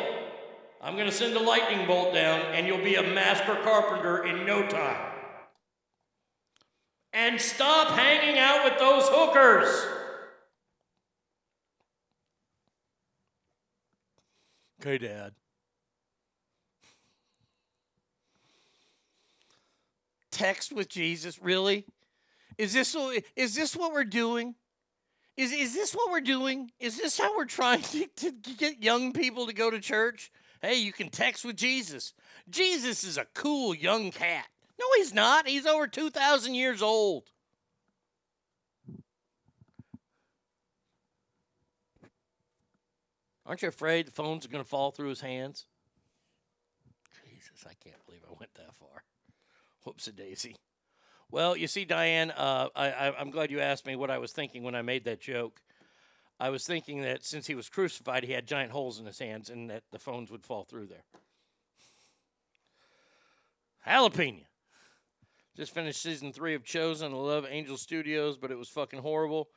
I'm 0.82 0.95
going 0.95 1.09
to 1.09 1.16
send 1.16 1.35
a 1.35 1.40
lightning 1.40 1.85
bolt 1.85 2.14
down, 2.14 2.40
and 2.53 2.66
you'll 2.66 2.83
be 2.83 2.95
a 2.95 3.03
master 3.03 3.56
carpenter 3.61 4.24
in 4.25 4.45
no 4.45 4.66
time. 4.66 5.06
And 7.11 7.41
stop 7.41 7.90
hanging 7.90 8.40
out 8.40 8.64
with 8.64 8.80
those 8.80 9.03
hookers. 9.08 9.67
Okay, 14.80 14.98
Dad. 14.98 15.33
Text 20.32 20.72
with 20.72 20.88
Jesus, 20.88 21.41
really? 21.41 21.85
Is 22.58 22.72
this 22.72 22.95
is 23.35 23.56
this 23.56 23.75
what 23.75 23.91
we're 23.91 24.06
doing? 24.06 24.56
Is 25.40 25.53
is 25.53 25.74
this 25.74 25.93
what 25.93 26.11
we're 26.11 26.19
doing? 26.19 26.69
Is 26.82 26.98
this 26.98 27.18
how 27.18 27.38
we're 27.38 27.45
trying 27.45 27.82
to, 27.82 28.08
to 28.08 28.32
get 28.58 28.84
young 28.84 29.14
people 29.14 29.48
to 29.48 29.53
go 29.53 29.72
to 29.72 29.80
church? 29.80 30.34
Hey, 30.61 30.76
you 30.76 30.92
can 30.92 31.08
text 31.08 31.45
with 31.45 31.56
Jesus. 31.56 32.14
Jesus 32.50 33.06
is 33.06 33.18
a 33.18 33.26
cool 33.34 33.74
young 33.74 34.11
cat. 34.11 34.48
No, 34.77 34.85
he's 34.98 35.14
not. 35.14 35.48
He's 35.48 35.66
over 35.66 35.88
2,000 35.88 36.56
years 36.56 36.82
old. 36.82 37.32
Aren't 43.45 43.61
you 43.61 43.69
afraid 43.69 44.08
the 44.08 44.11
phones 44.11 44.45
going 44.45 44.61
to 44.61 44.69
fall 44.69 44.92
through 44.92 45.08
his 45.08 45.22
hands? 45.22 45.68
Jesus, 47.24 47.66
I 47.66 47.74
can't 47.82 48.06
believe 48.06 48.24
I 48.30 48.35
went 48.38 48.53
that 48.56 48.76
far. 48.77 49.03
Whoops 49.85 50.08
a 50.08 50.11
daisy. 50.11 50.58
Well, 51.32 51.56
you 51.56 51.67
see, 51.67 51.85
Diane, 51.85 52.32
uh, 52.32 52.69
I, 52.75 53.14
I'm 53.17 53.30
glad 53.30 53.51
you 53.51 53.59
asked 53.59 53.85
me 53.85 53.95
what 53.95 54.09
I 54.09 54.17
was 54.17 54.32
thinking 54.32 54.64
when 54.64 54.74
I 54.74 54.82
made 54.82 55.06
that 55.06 55.22
joke. 55.22 55.61
I 56.40 56.49
was 56.49 56.66
thinking 56.66 57.01
that 57.01 57.24
since 57.24 57.45
he 57.45 57.53
was 57.53 57.69
crucified, 57.69 58.24
he 58.24 58.32
had 58.32 58.48
giant 58.48 58.72
holes 58.72 58.99
in 58.99 59.06
his 59.06 59.19
hands 59.19 59.49
and 59.49 59.69
that 59.69 59.83
the 59.91 59.99
phones 59.99 60.32
would 60.32 60.43
fall 60.43 60.64
through 60.64 60.88
there. 60.88 61.03
Jalapeno. 63.85 64.45
Just 65.56 65.74
finished 65.74 66.01
season 66.01 66.32
three 66.32 66.56
of 66.56 66.64
Chosen. 66.64 67.11
I 67.11 67.17
love 67.17 67.45
Angel 67.49 67.77
Studios, 67.77 68.38
but 68.38 68.49
it 68.49 68.58
was 68.58 68.69
fucking 68.69 68.99
horrible. 68.99 69.49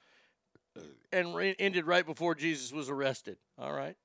And 1.13 1.35
re- 1.35 1.55
ended 1.59 1.87
right 1.87 2.05
before 2.05 2.35
Jesus 2.35 2.73
was 2.73 2.91
arrested. 2.91 3.37
All 3.59 3.73
right. 3.73 3.97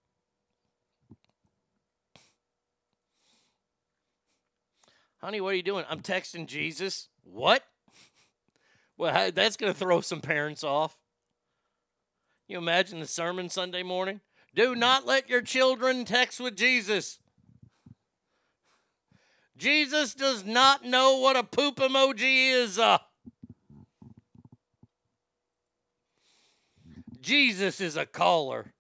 Honey, 5.20 5.42
what 5.42 5.50
are 5.50 5.56
you 5.56 5.64
doing? 5.64 5.86
I'm 5.90 6.02
texting 6.02 6.46
Jesus. 6.46 7.10
What? 7.32 7.64
Well, 8.98 9.32
that's 9.32 9.58
going 9.58 9.72
to 9.72 9.78
throw 9.78 10.02
some 10.02 10.22
parents 10.22 10.64
off. 10.64 10.98
You 12.48 12.58
imagine 12.58 13.00
the 13.00 13.08
sermon 13.08 13.50
Sunday 13.50 13.84
morning? 13.84 14.22
Do 14.56 14.76
not 14.76 15.06
let 15.06 15.30
your 15.30 15.42
children 15.42 16.06
text 16.06 16.40
with 16.40 16.56
Jesus. 16.56 17.20
Jesus 19.58 20.14
does 20.14 20.46
not 20.46 20.86
know 20.86 21.18
what 21.18 21.36
a 21.36 21.44
poop 21.44 21.78
emoji 21.78 22.52
is. 22.52 22.80
Uh, 22.80 23.00
Jesus 27.20 27.82
is 27.82 27.98
a 27.98 28.06
caller. 28.06 28.74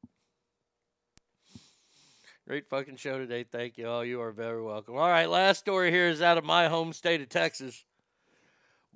Great 2.47 2.69
fucking 2.69 2.95
show 2.95 3.17
today. 3.17 3.43
Thank 3.43 3.77
you 3.77 3.89
all. 3.89 4.05
You 4.05 4.21
are 4.21 4.31
very 4.31 4.63
welcome. 4.63 4.95
All 4.95 5.09
right, 5.09 5.29
last 5.29 5.59
story 5.59 5.91
here 5.91 6.07
is 6.07 6.21
out 6.21 6.37
of 6.37 6.45
my 6.45 6.69
home 6.69 6.93
state 6.93 7.21
of 7.21 7.27
Texas. 7.27 7.83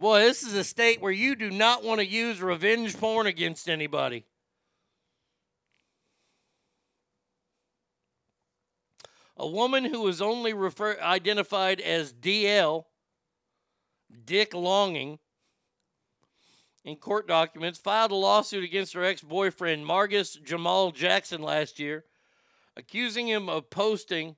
Boy, 0.01 0.21
this 0.21 0.41
is 0.41 0.55
a 0.55 0.63
state 0.63 0.99
where 0.99 1.11
you 1.11 1.35
do 1.35 1.51
not 1.51 1.83
want 1.83 1.99
to 1.99 2.05
use 2.07 2.41
revenge 2.41 2.97
porn 2.97 3.27
against 3.27 3.69
anybody. 3.69 4.25
A 9.38 9.45
woman 9.45 9.85
who 9.85 10.01
was 10.01 10.19
only 10.19 10.53
refer- 10.53 10.99
identified 10.99 11.80
as 11.80 12.11
DL, 12.13 12.85
Dick 14.25 14.55
Longing, 14.55 15.19
in 16.83 16.95
court 16.95 17.27
documents, 17.27 17.77
filed 17.77 18.09
a 18.09 18.15
lawsuit 18.15 18.63
against 18.63 18.95
her 18.95 19.03
ex 19.03 19.21
boyfriend, 19.21 19.85
Marques 19.85 20.33
Jamal 20.33 20.89
Jackson, 20.89 21.43
last 21.43 21.77
year, 21.77 22.05
accusing 22.75 23.27
him 23.27 23.47
of 23.49 23.69
posting 23.69 24.35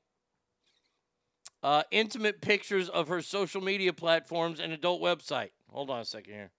uh, 1.63 1.83
intimate 1.91 2.41
pictures 2.41 2.89
of 2.89 3.07
her 3.07 3.21
social 3.21 3.61
media 3.61 3.93
platforms 3.93 4.59
and 4.59 4.73
adult 4.73 5.01
website. 5.01 5.51
Hold 5.71 5.89
on 5.89 6.01
a 6.01 6.05
second 6.05 6.33
here. 6.33 6.51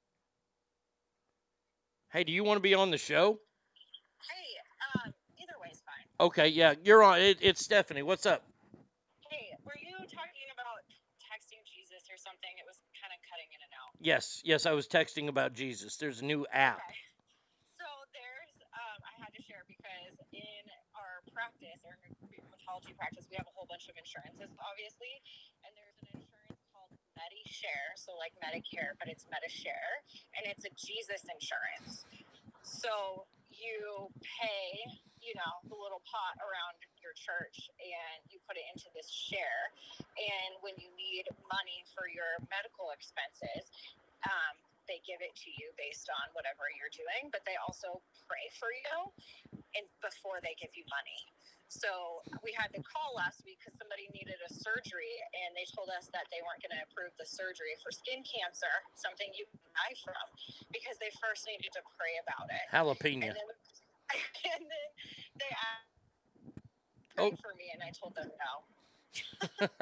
Hey, 2.10 2.24
do 2.24 2.33
you 2.33 2.42
want 2.42 2.57
to 2.57 2.62
be 2.62 2.74
on 2.74 2.91
the 2.91 2.99
show? 2.99 3.39
Hey, 4.31 4.49
um, 5.05 5.12
either 5.36 5.52
way's 5.60 5.83
fine. 5.84 6.07
Okay, 6.26 6.49
yeah, 6.49 6.74
you're 6.83 7.02
on. 7.02 7.20
It, 7.20 7.39
it's 7.42 7.62
Stephanie. 7.62 8.02
What's 8.02 8.24
up? 8.24 8.42
Hey, 9.28 9.52
were 9.66 9.76
you 9.76 9.99
talking 10.08 10.49
about 10.55 10.81
texting 11.20 11.60
Jesus 11.68 12.08
or 12.08 12.16
something? 12.16 12.50
It 12.57 12.65
was 12.66 12.81
kind 12.97 13.12
of 13.12 13.20
cutting 13.28 13.50
in 13.52 13.60
and 13.60 13.73
out. 13.76 13.92
Yes, 14.00 14.41
yes, 14.44 14.65
I 14.65 14.73
was 14.73 14.89
texting 14.89 15.28
about 15.28 15.52
Jesus. 15.52 15.97
There's 15.97 16.23
a 16.23 16.24
new 16.24 16.47
app. 16.52 16.81
So 17.76 17.84
there's, 18.15 18.57
um, 18.73 18.99
I 19.05 19.12
had 19.20 19.34
to 19.34 19.42
share 19.42 19.66
because 19.68 20.16
in 20.33 20.65
our 20.94 21.20
practice, 21.34 21.83
our 21.84 21.99
rheumatology 22.65 22.97
practice, 22.97 23.28
we 23.28 23.36
have 23.36 23.44
a 23.44 23.52
whole 23.52 23.68
bunch 23.68 23.93
of 23.93 23.94
insurances, 24.01 24.49
obviously, 24.57 25.20
and 25.65 25.70
there's 25.76 26.01
an 26.01 26.25
insurance 26.25 26.65
called 26.73 26.93
MediShare, 27.12 27.93
so 28.01 28.17
like 28.17 28.33
Medicare, 28.41 28.97
but 28.97 29.12
it's 29.12 29.28
MediShare, 29.28 30.01
and 30.41 30.49
it's 30.49 30.65
a 30.65 30.73
Jesus 30.73 31.20
insurance. 31.28 32.09
So 32.65 33.28
you 33.52 34.09
pay, 34.41 34.81
you 35.20 35.36
know, 35.36 35.52
the 35.68 35.76
little 35.76 36.01
pot 36.09 36.41
around 36.41 36.81
your 37.05 37.12
church, 37.12 37.68
and 37.76 38.25
you 38.33 38.41
put 38.49 38.57
it 38.57 38.65
into 38.73 38.89
this 38.97 39.12
share, 39.12 39.68
and 40.17 40.57
when 40.65 40.73
you 40.81 40.89
need 40.97 41.28
money 41.52 41.84
for 41.93 42.09
your 42.09 42.41
medical 42.49 42.89
expenses, 42.97 43.68
um, 44.25 44.57
they 44.89 45.05
give 45.05 45.20
it 45.20 45.33
to 45.36 45.49
you 45.52 45.68
based 45.76 46.09
on 46.12 46.33
whatever 46.33 46.68
you're 46.76 46.93
doing, 46.93 47.28
but 47.28 47.44
they 47.44 47.57
also 47.60 48.01
pray 48.28 48.49
for 48.57 48.68
you 48.73 49.64
and 49.77 49.86
before 50.03 50.39
they 50.43 50.55
give 50.59 50.73
you 50.78 50.85
money. 50.91 51.20
So 51.69 52.23
we 52.47 52.55
had 52.55 52.70
to 52.77 52.81
call 52.86 53.17
last 53.19 53.43
week 53.43 53.59
because 53.59 53.75
somebody 53.81 54.07
needed 54.15 54.39
a 54.47 54.51
surgery, 54.53 55.17
and 55.44 55.57
they 55.59 55.67
told 55.75 55.91
us 55.91 56.07
that 56.15 56.31
they 56.31 56.39
weren't 56.47 56.62
going 56.62 56.77
to 56.78 56.83
approve 56.86 57.11
the 57.19 57.27
surgery 57.27 57.75
for 57.83 57.91
skin 57.91 58.23
cancer, 58.23 58.70
something 58.94 59.27
you 59.35 59.43
die 59.75 59.97
from, 60.07 60.23
because 60.70 60.94
they 61.03 61.11
first 61.19 61.43
needed 61.51 61.73
to 61.75 61.83
pray 61.99 62.15
about 62.23 62.47
it. 62.53 62.62
Jalapeno. 62.70 63.27
And 63.27 63.35
then, 63.35 63.51
and 64.55 64.62
then 64.70 64.89
they 65.41 65.51
asked 65.51 65.91
Oh. 67.17 67.31
for 67.43 67.55
me, 67.55 67.70
and 67.70 67.78
I 67.83 67.91
told 67.94 68.15
them 68.19 68.27
no. 68.39 68.53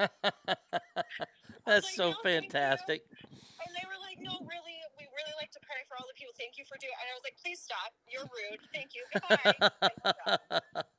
That's 1.65 1.89
so 1.97 2.13
fantastic. 2.21 3.01
And 3.25 3.71
they 3.73 3.85
were 3.89 3.97
like, 4.05 4.21
"No, 4.21 4.37
really, 4.45 4.77
we 4.97 5.09
really 5.09 5.33
like 5.41 5.49
to 5.57 5.61
pray 5.65 5.81
for 5.89 5.97
all 5.97 6.05
the. 6.05 6.12
Thank 6.43 6.57
you 6.57 6.65
for 6.65 6.77
doing." 6.77 6.93
And 6.99 7.07
I 7.07 7.15
was 7.15 7.23
like, 7.23 7.37
"Please 7.41 7.61
stop. 7.61 7.93
You're 8.11 8.27
rude. 8.27 8.59
Thank 8.73 8.91
you. 8.93 9.03
Goodbye." 9.13 10.39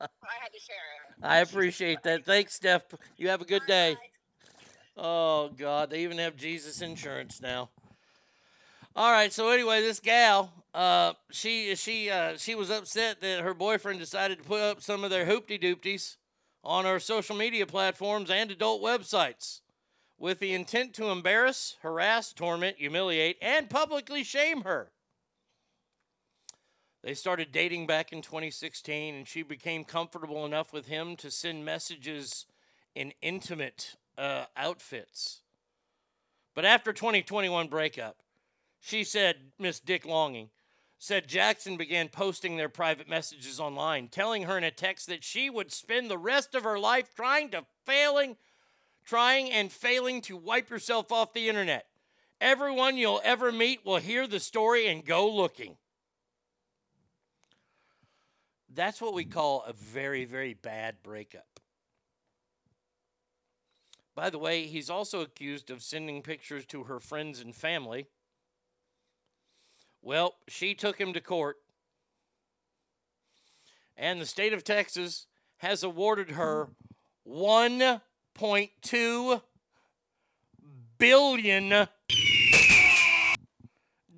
I 0.00 0.36
had 0.40 0.52
to 0.52 0.60
share 0.60 0.76
it. 0.76 1.22
I 1.22 1.38
appreciate 1.40 2.02
that. 2.04 2.24
Thanks, 2.24 2.54
Steph. 2.54 2.82
You 3.18 3.28
have 3.28 3.42
a 3.42 3.44
good 3.44 3.66
day. 3.66 3.96
Oh 4.96 5.50
God, 5.50 5.90
they 5.90 6.02
even 6.02 6.18
have 6.18 6.36
Jesus 6.36 6.80
insurance 6.80 7.42
now. 7.42 7.68
All 8.96 9.10
right. 9.10 9.32
So 9.32 9.50
anyway, 9.50 9.80
this 9.80 10.00
gal, 10.00 10.52
uh, 10.72 11.12
she 11.30 11.74
she 11.74 12.10
uh, 12.10 12.36
she 12.38 12.54
was 12.54 12.70
upset 12.70 13.20
that 13.20 13.40
her 13.40 13.52
boyfriend 13.52 13.98
decided 13.98 14.38
to 14.38 14.44
put 14.44 14.60
up 14.60 14.80
some 14.80 15.04
of 15.04 15.10
their 15.10 15.26
hoopty 15.26 15.60
doopties 15.60 16.16
on 16.62 16.84
her 16.84 16.98
social 16.98 17.36
media 17.36 17.66
platforms 17.66 18.30
and 18.30 18.50
adult 18.50 18.82
websites 18.82 19.60
with 20.16 20.38
the 20.38 20.54
intent 20.54 20.94
to 20.94 21.10
embarrass, 21.10 21.76
harass, 21.82 22.32
torment, 22.32 22.78
humiliate, 22.78 23.36
and 23.42 23.68
publicly 23.68 24.24
shame 24.24 24.62
her. 24.62 24.90
They 27.04 27.12
started 27.12 27.52
dating 27.52 27.86
back 27.86 28.14
in 28.14 28.22
2016, 28.22 29.14
and 29.14 29.28
she 29.28 29.42
became 29.42 29.84
comfortable 29.84 30.46
enough 30.46 30.72
with 30.72 30.86
him 30.86 31.16
to 31.16 31.30
send 31.30 31.62
messages 31.62 32.46
in 32.94 33.12
intimate 33.20 33.96
uh, 34.16 34.46
outfits. 34.56 35.42
But 36.54 36.64
after 36.64 36.94
2021 36.94 37.68
breakup, 37.68 38.16
she 38.80 39.04
said, 39.04 39.36
Miss 39.58 39.80
Dick 39.80 40.06
Longing, 40.06 40.48
said 40.98 41.28
Jackson 41.28 41.76
began 41.76 42.08
posting 42.08 42.56
their 42.56 42.70
private 42.70 43.08
messages 43.08 43.60
online, 43.60 44.08
telling 44.08 44.44
her 44.44 44.56
in 44.56 44.64
a 44.64 44.70
text 44.70 45.06
that 45.08 45.22
she 45.22 45.50
would 45.50 45.72
spend 45.72 46.10
the 46.10 46.16
rest 46.16 46.54
of 46.54 46.64
her 46.64 46.78
life 46.78 47.14
trying 47.14 47.50
to 47.50 47.66
failing, 47.84 48.38
trying 49.04 49.50
and 49.52 49.70
failing 49.70 50.22
to 50.22 50.38
wipe 50.38 50.70
yourself 50.70 51.12
off 51.12 51.34
the 51.34 51.50
internet. 51.50 51.84
Everyone 52.40 52.96
you'll 52.96 53.20
ever 53.24 53.52
meet 53.52 53.84
will 53.84 53.98
hear 53.98 54.26
the 54.26 54.40
story 54.40 54.86
and 54.86 55.04
go 55.04 55.30
looking. 55.30 55.76
That's 58.74 59.00
what 59.00 59.14
we 59.14 59.24
mm. 59.24 59.30
call 59.30 59.62
a 59.66 59.72
very, 59.72 60.24
very 60.24 60.54
bad 60.54 60.96
breakup. 61.02 61.60
By 64.14 64.30
the 64.30 64.38
way, 64.38 64.66
he's 64.66 64.90
also 64.90 65.22
accused 65.22 65.70
of 65.70 65.82
sending 65.82 66.22
pictures 66.22 66.64
to 66.66 66.84
her 66.84 67.00
friends 67.00 67.40
and 67.40 67.52
family. 67.54 68.06
Well, 70.02 70.36
she 70.48 70.74
took 70.74 71.00
him 71.00 71.12
to 71.14 71.20
court, 71.20 71.56
and 73.96 74.20
the 74.20 74.26
state 74.26 74.52
of 74.52 74.62
Texas 74.62 75.26
has 75.58 75.82
awarded 75.82 76.30
her 76.32 76.68
1.2 77.28 79.42
billion 80.98 81.88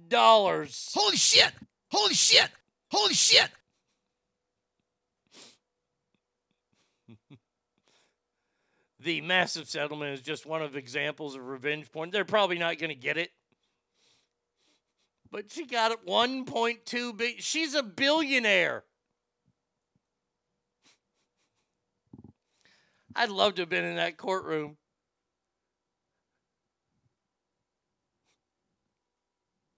dollars. 0.09 0.91
Holy 0.95 1.17
shit! 1.17 1.53
Holy 1.91 2.15
shit! 2.15 2.49
Holy 2.91 3.15
shit! 3.15 3.49
The 9.07 9.21
massive 9.21 9.69
settlement 9.69 10.13
is 10.13 10.21
just 10.21 10.47
one 10.47 10.63
of 10.63 10.77
examples 10.77 11.37
of 11.37 11.47
revenge 11.47 11.91
porn. 11.93 12.11
They're 12.11 12.25
probably 12.25 12.59
not 12.59 12.79
going 12.79 12.91
to 12.91 12.97
get 12.97 13.17
it. 13.17 13.31
But 15.31 15.51
she 15.53 15.65
got 15.65 15.93
it 15.93 16.05
1.2 16.05 17.17
billion. 17.17 17.39
She's 17.39 17.75
a 17.75 17.85
billionaire. 17.85 18.83
I'd 23.15 23.31
love 23.31 23.55
to 23.55 23.63
have 23.63 23.69
been 23.69 23.85
in 23.85 23.97
that 23.97 24.17
courtroom. 24.17 24.77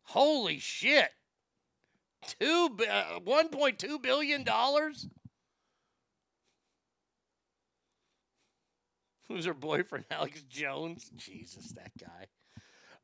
Holy 0.04 0.58
shit. 0.58 1.10
Two, 2.40 2.70
uh, 2.90 3.20
$1.2 3.20 4.02
billion? 4.02 4.44
Who's 9.28 9.44
her 9.44 9.54
boyfriend, 9.54 10.06
Alex 10.10 10.42
Jones? 10.42 11.10
Jesus, 11.16 11.72
that 11.72 11.92
guy. 11.98 12.26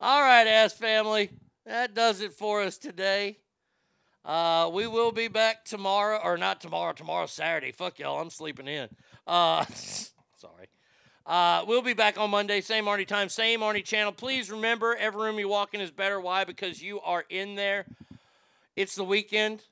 All 0.00 0.22
right, 0.22 0.46
ass 0.46 0.72
family. 0.72 1.30
That 1.66 1.94
does 1.94 2.20
it 2.20 2.32
for 2.32 2.62
us 2.62 2.78
today. 2.78 3.38
Uh, 4.24 4.70
we 4.72 4.86
will 4.86 5.12
be 5.12 5.28
back 5.28 5.64
tomorrow, 5.64 6.18
or 6.22 6.38
not 6.38 6.60
tomorrow, 6.60 6.92
tomorrow 6.92 7.26
Saturday. 7.26 7.72
Fuck 7.72 7.98
y'all, 7.98 8.20
I'm 8.20 8.30
sleeping 8.30 8.68
in. 8.68 8.88
Uh, 9.26 9.64
sorry. 10.36 10.68
Uh, 11.26 11.64
we'll 11.66 11.82
be 11.82 11.92
back 11.92 12.18
on 12.18 12.30
Monday, 12.30 12.60
same 12.60 12.84
Arnie 12.84 13.06
time, 13.06 13.28
same 13.28 13.60
Arnie 13.60 13.84
channel. 13.84 14.12
Please 14.12 14.50
remember, 14.50 14.96
every 14.96 15.22
room 15.22 15.38
you 15.38 15.48
walk 15.48 15.74
in 15.74 15.80
is 15.80 15.90
better. 15.90 16.20
Why? 16.20 16.44
Because 16.44 16.82
you 16.82 17.00
are 17.00 17.24
in 17.28 17.54
there. 17.54 17.86
It's 18.76 18.94
the 18.94 19.04
weekend. 19.04 19.62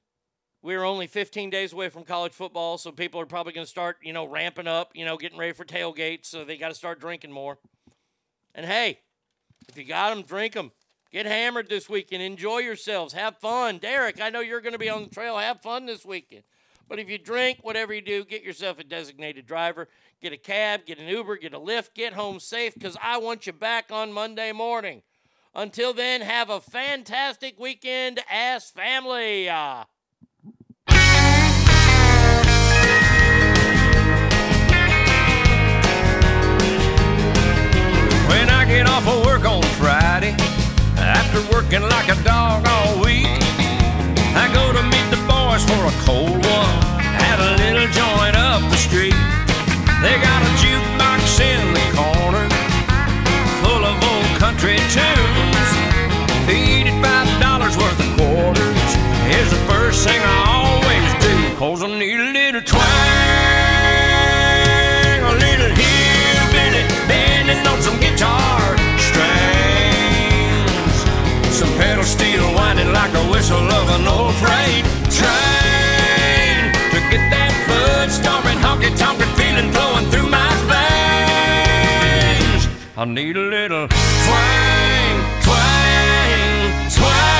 We're 0.62 0.84
only 0.84 1.08
15 1.08 1.50
days 1.50 1.72
away 1.72 1.88
from 1.88 2.04
college 2.04 2.32
football, 2.32 2.78
so 2.78 2.92
people 2.92 3.20
are 3.20 3.26
probably 3.26 3.52
going 3.52 3.64
to 3.64 3.70
start, 3.70 3.96
you 4.00 4.12
know, 4.12 4.28
ramping 4.28 4.68
up, 4.68 4.92
you 4.94 5.04
know, 5.04 5.16
getting 5.16 5.36
ready 5.36 5.52
for 5.52 5.64
tailgates, 5.64 6.26
so 6.26 6.44
they 6.44 6.56
got 6.56 6.68
to 6.68 6.74
start 6.74 7.00
drinking 7.00 7.32
more. 7.32 7.58
And 8.54 8.64
hey, 8.64 9.00
if 9.68 9.76
you 9.76 9.84
got 9.84 10.14
them, 10.14 10.22
drink 10.22 10.54
them. 10.54 10.70
Get 11.10 11.26
hammered 11.26 11.68
this 11.68 11.88
weekend. 11.88 12.22
Enjoy 12.22 12.58
yourselves. 12.58 13.12
Have 13.12 13.38
fun. 13.38 13.78
Derek, 13.78 14.20
I 14.20 14.30
know 14.30 14.38
you're 14.38 14.60
going 14.60 14.72
to 14.72 14.78
be 14.78 14.88
on 14.88 15.02
the 15.02 15.10
trail. 15.10 15.36
Have 15.36 15.62
fun 15.62 15.84
this 15.84 16.06
weekend. 16.06 16.44
But 16.88 17.00
if 17.00 17.10
you 17.10 17.18
drink, 17.18 17.58
whatever 17.62 17.92
you 17.92 18.00
do, 18.00 18.24
get 18.24 18.44
yourself 18.44 18.78
a 18.78 18.84
designated 18.84 19.46
driver. 19.46 19.88
Get 20.20 20.32
a 20.32 20.36
cab, 20.36 20.86
get 20.86 20.98
an 20.98 21.08
Uber, 21.08 21.38
get 21.38 21.54
a 21.54 21.58
Lyft, 21.58 21.94
get 21.94 22.12
home 22.12 22.38
safe 22.38 22.74
because 22.74 22.96
I 23.02 23.18
want 23.18 23.46
you 23.46 23.52
back 23.52 23.86
on 23.90 24.12
Monday 24.12 24.52
morning. 24.52 25.02
Until 25.54 25.92
then, 25.92 26.20
have 26.20 26.50
a 26.50 26.60
fantastic 26.60 27.58
weekend, 27.58 28.20
ass 28.30 28.70
family. 28.70 29.48
Ah. 29.50 29.86
After 41.32 41.54
working 41.54 41.80
like 41.88 42.08
a 42.08 42.22
dog 42.24 42.66
all 42.66 43.00
week, 43.00 43.40
I 44.36 44.50
go 44.52 44.68
to 44.72 44.82
meet 44.84 45.08
the 45.08 45.20
boys 45.24 45.64
for 45.64 45.80
a 45.88 45.94
cold 46.04 46.44
one 46.44 46.76
at 47.16 47.38
a 47.40 47.56
little 47.56 47.88
joint 47.88 48.36
up 48.36 48.60
the 48.70 48.76
street. 48.76 49.16
They 50.04 50.14
got 50.20 50.40
a 50.44 50.50
jukebox 50.60 51.40
in 51.40 51.72
the 51.72 51.86
corner 51.96 52.46
full 53.64 53.80
of 53.80 53.96
old 54.12 54.32
country 54.36 54.76
tunes. 54.92 55.68
Feed 56.44 56.92
it 56.92 56.98
five 57.00 57.28
dollars 57.40 57.76
worth 57.78 58.00
of 58.00 58.10
quarters 58.18 58.90
is 59.32 59.48
the 59.48 59.62
first 59.72 60.04
thing 60.06 60.20
I 60.20 60.36
always 60.60 61.08
do. 61.24 61.56
Cause 61.56 61.82
I 61.82 61.88
need 61.98 62.20
I 83.02 83.04
need 83.04 83.36
a 83.36 83.40
little 83.40 83.88
twang, 83.88 85.16
twang, 85.42 86.88
twang. 86.88 87.32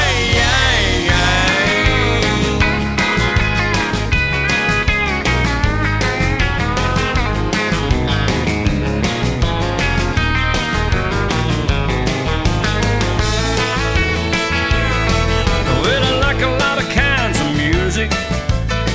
Well, 15.80 16.02
I 16.02 16.18
like 16.18 16.42
a 16.42 16.48
lot 16.48 16.82
of 16.82 16.88
kinds 16.90 17.38
of 17.40 17.56
music. 17.56 18.10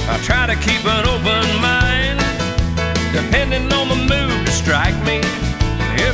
I 0.09 0.19
try 0.21 0.45
to 0.47 0.55
keep 0.55 0.83
an 0.85 1.05
open 1.07 1.36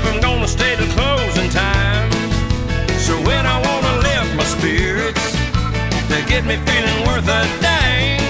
I'm 0.06 0.20
gonna 0.22 0.48
stay 0.48 0.76
till 0.76 0.88
closing 0.98 1.50
time. 1.50 2.12
So 3.06 3.14
when 3.28 3.46
I 3.46 3.58
wanna 3.68 3.94
lift 4.08 4.36
my 4.36 4.44
spirits 4.44 5.26
to 6.10 6.18
get 6.32 6.46
me 6.46 6.56
feeling 6.68 7.00
worth 7.08 7.28
a 7.28 7.42
dang, 7.62 8.22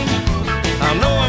I 0.82 0.92
know 1.02 1.23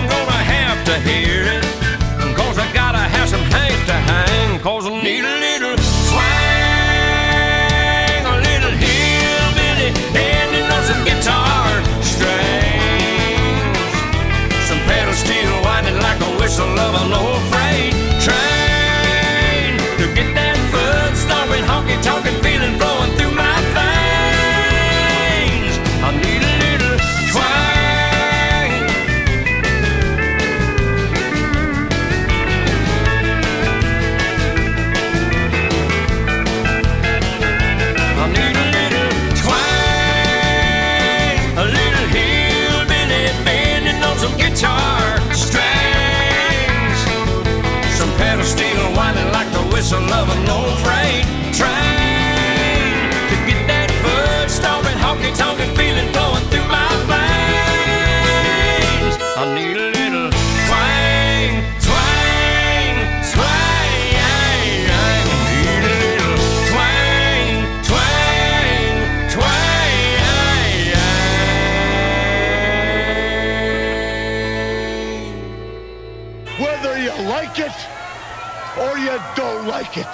like 79.84 79.98
it. 79.98 80.06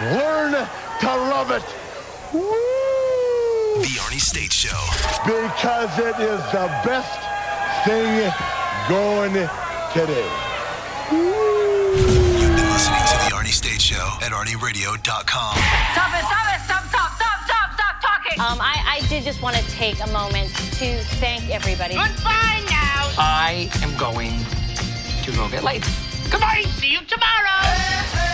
Learn 0.00 0.52
to 0.52 1.06
love 1.06 1.50
it. 1.50 1.62
Woo! 2.32 2.40
The 3.82 3.94
Arnie 4.00 4.20
State 4.20 4.52
Show. 4.52 4.80
Because 5.24 5.98
it 5.98 6.16
is 6.20 6.40
the 6.52 6.66
best 6.84 7.18
thing 7.84 8.32
going 8.88 9.34
today. 9.92 10.28
Woo! 11.12 11.20
You've 12.40 12.56
been 12.56 12.70
listening 12.72 13.04
to 13.12 13.16
The 13.24 13.32
Arnie 13.34 13.52
State 13.52 13.80
Show 13.80 14.18
at 14.22 14.32
ArnieRadio.com. 14.32 15.56
Stop 15.92 16.14
it, 16.14 16.24
stop 16.24 16.46
it, 16.54 16.60
stop, 16.64 16.84
stop, 16.88 17.12
stop, 17.16 17.38
stop, 17.44 17.72
stop 17.74 18.00
talking. 18.00 18.40
Um, 18.40 18.60
I, 18.60 19.00
I 19.02 19.06
did 19.08 19.22
just 19.24 19.42
want 19.42 19.56
to 19.56 19.62
take 19.72 20.02
a 20.02 20.08
moment 20.08 20.48
to 20.78 20.98
thank 21.20 21.50
everybody. 21.50 21.94
Goodbye 21.94 22.64
now. 22.70 23.12
I 23.18 23.70
am 23.82 23.96
going 23.98 24.32
to 25.24 25.32
go 25.32 25.48
get 25.50 25.62
lights. 25.62 25.88
Goodbye. 26.30 26.64
See 26.78 26.90
you 26.90 27.00
tomorrow. 27.04 28.33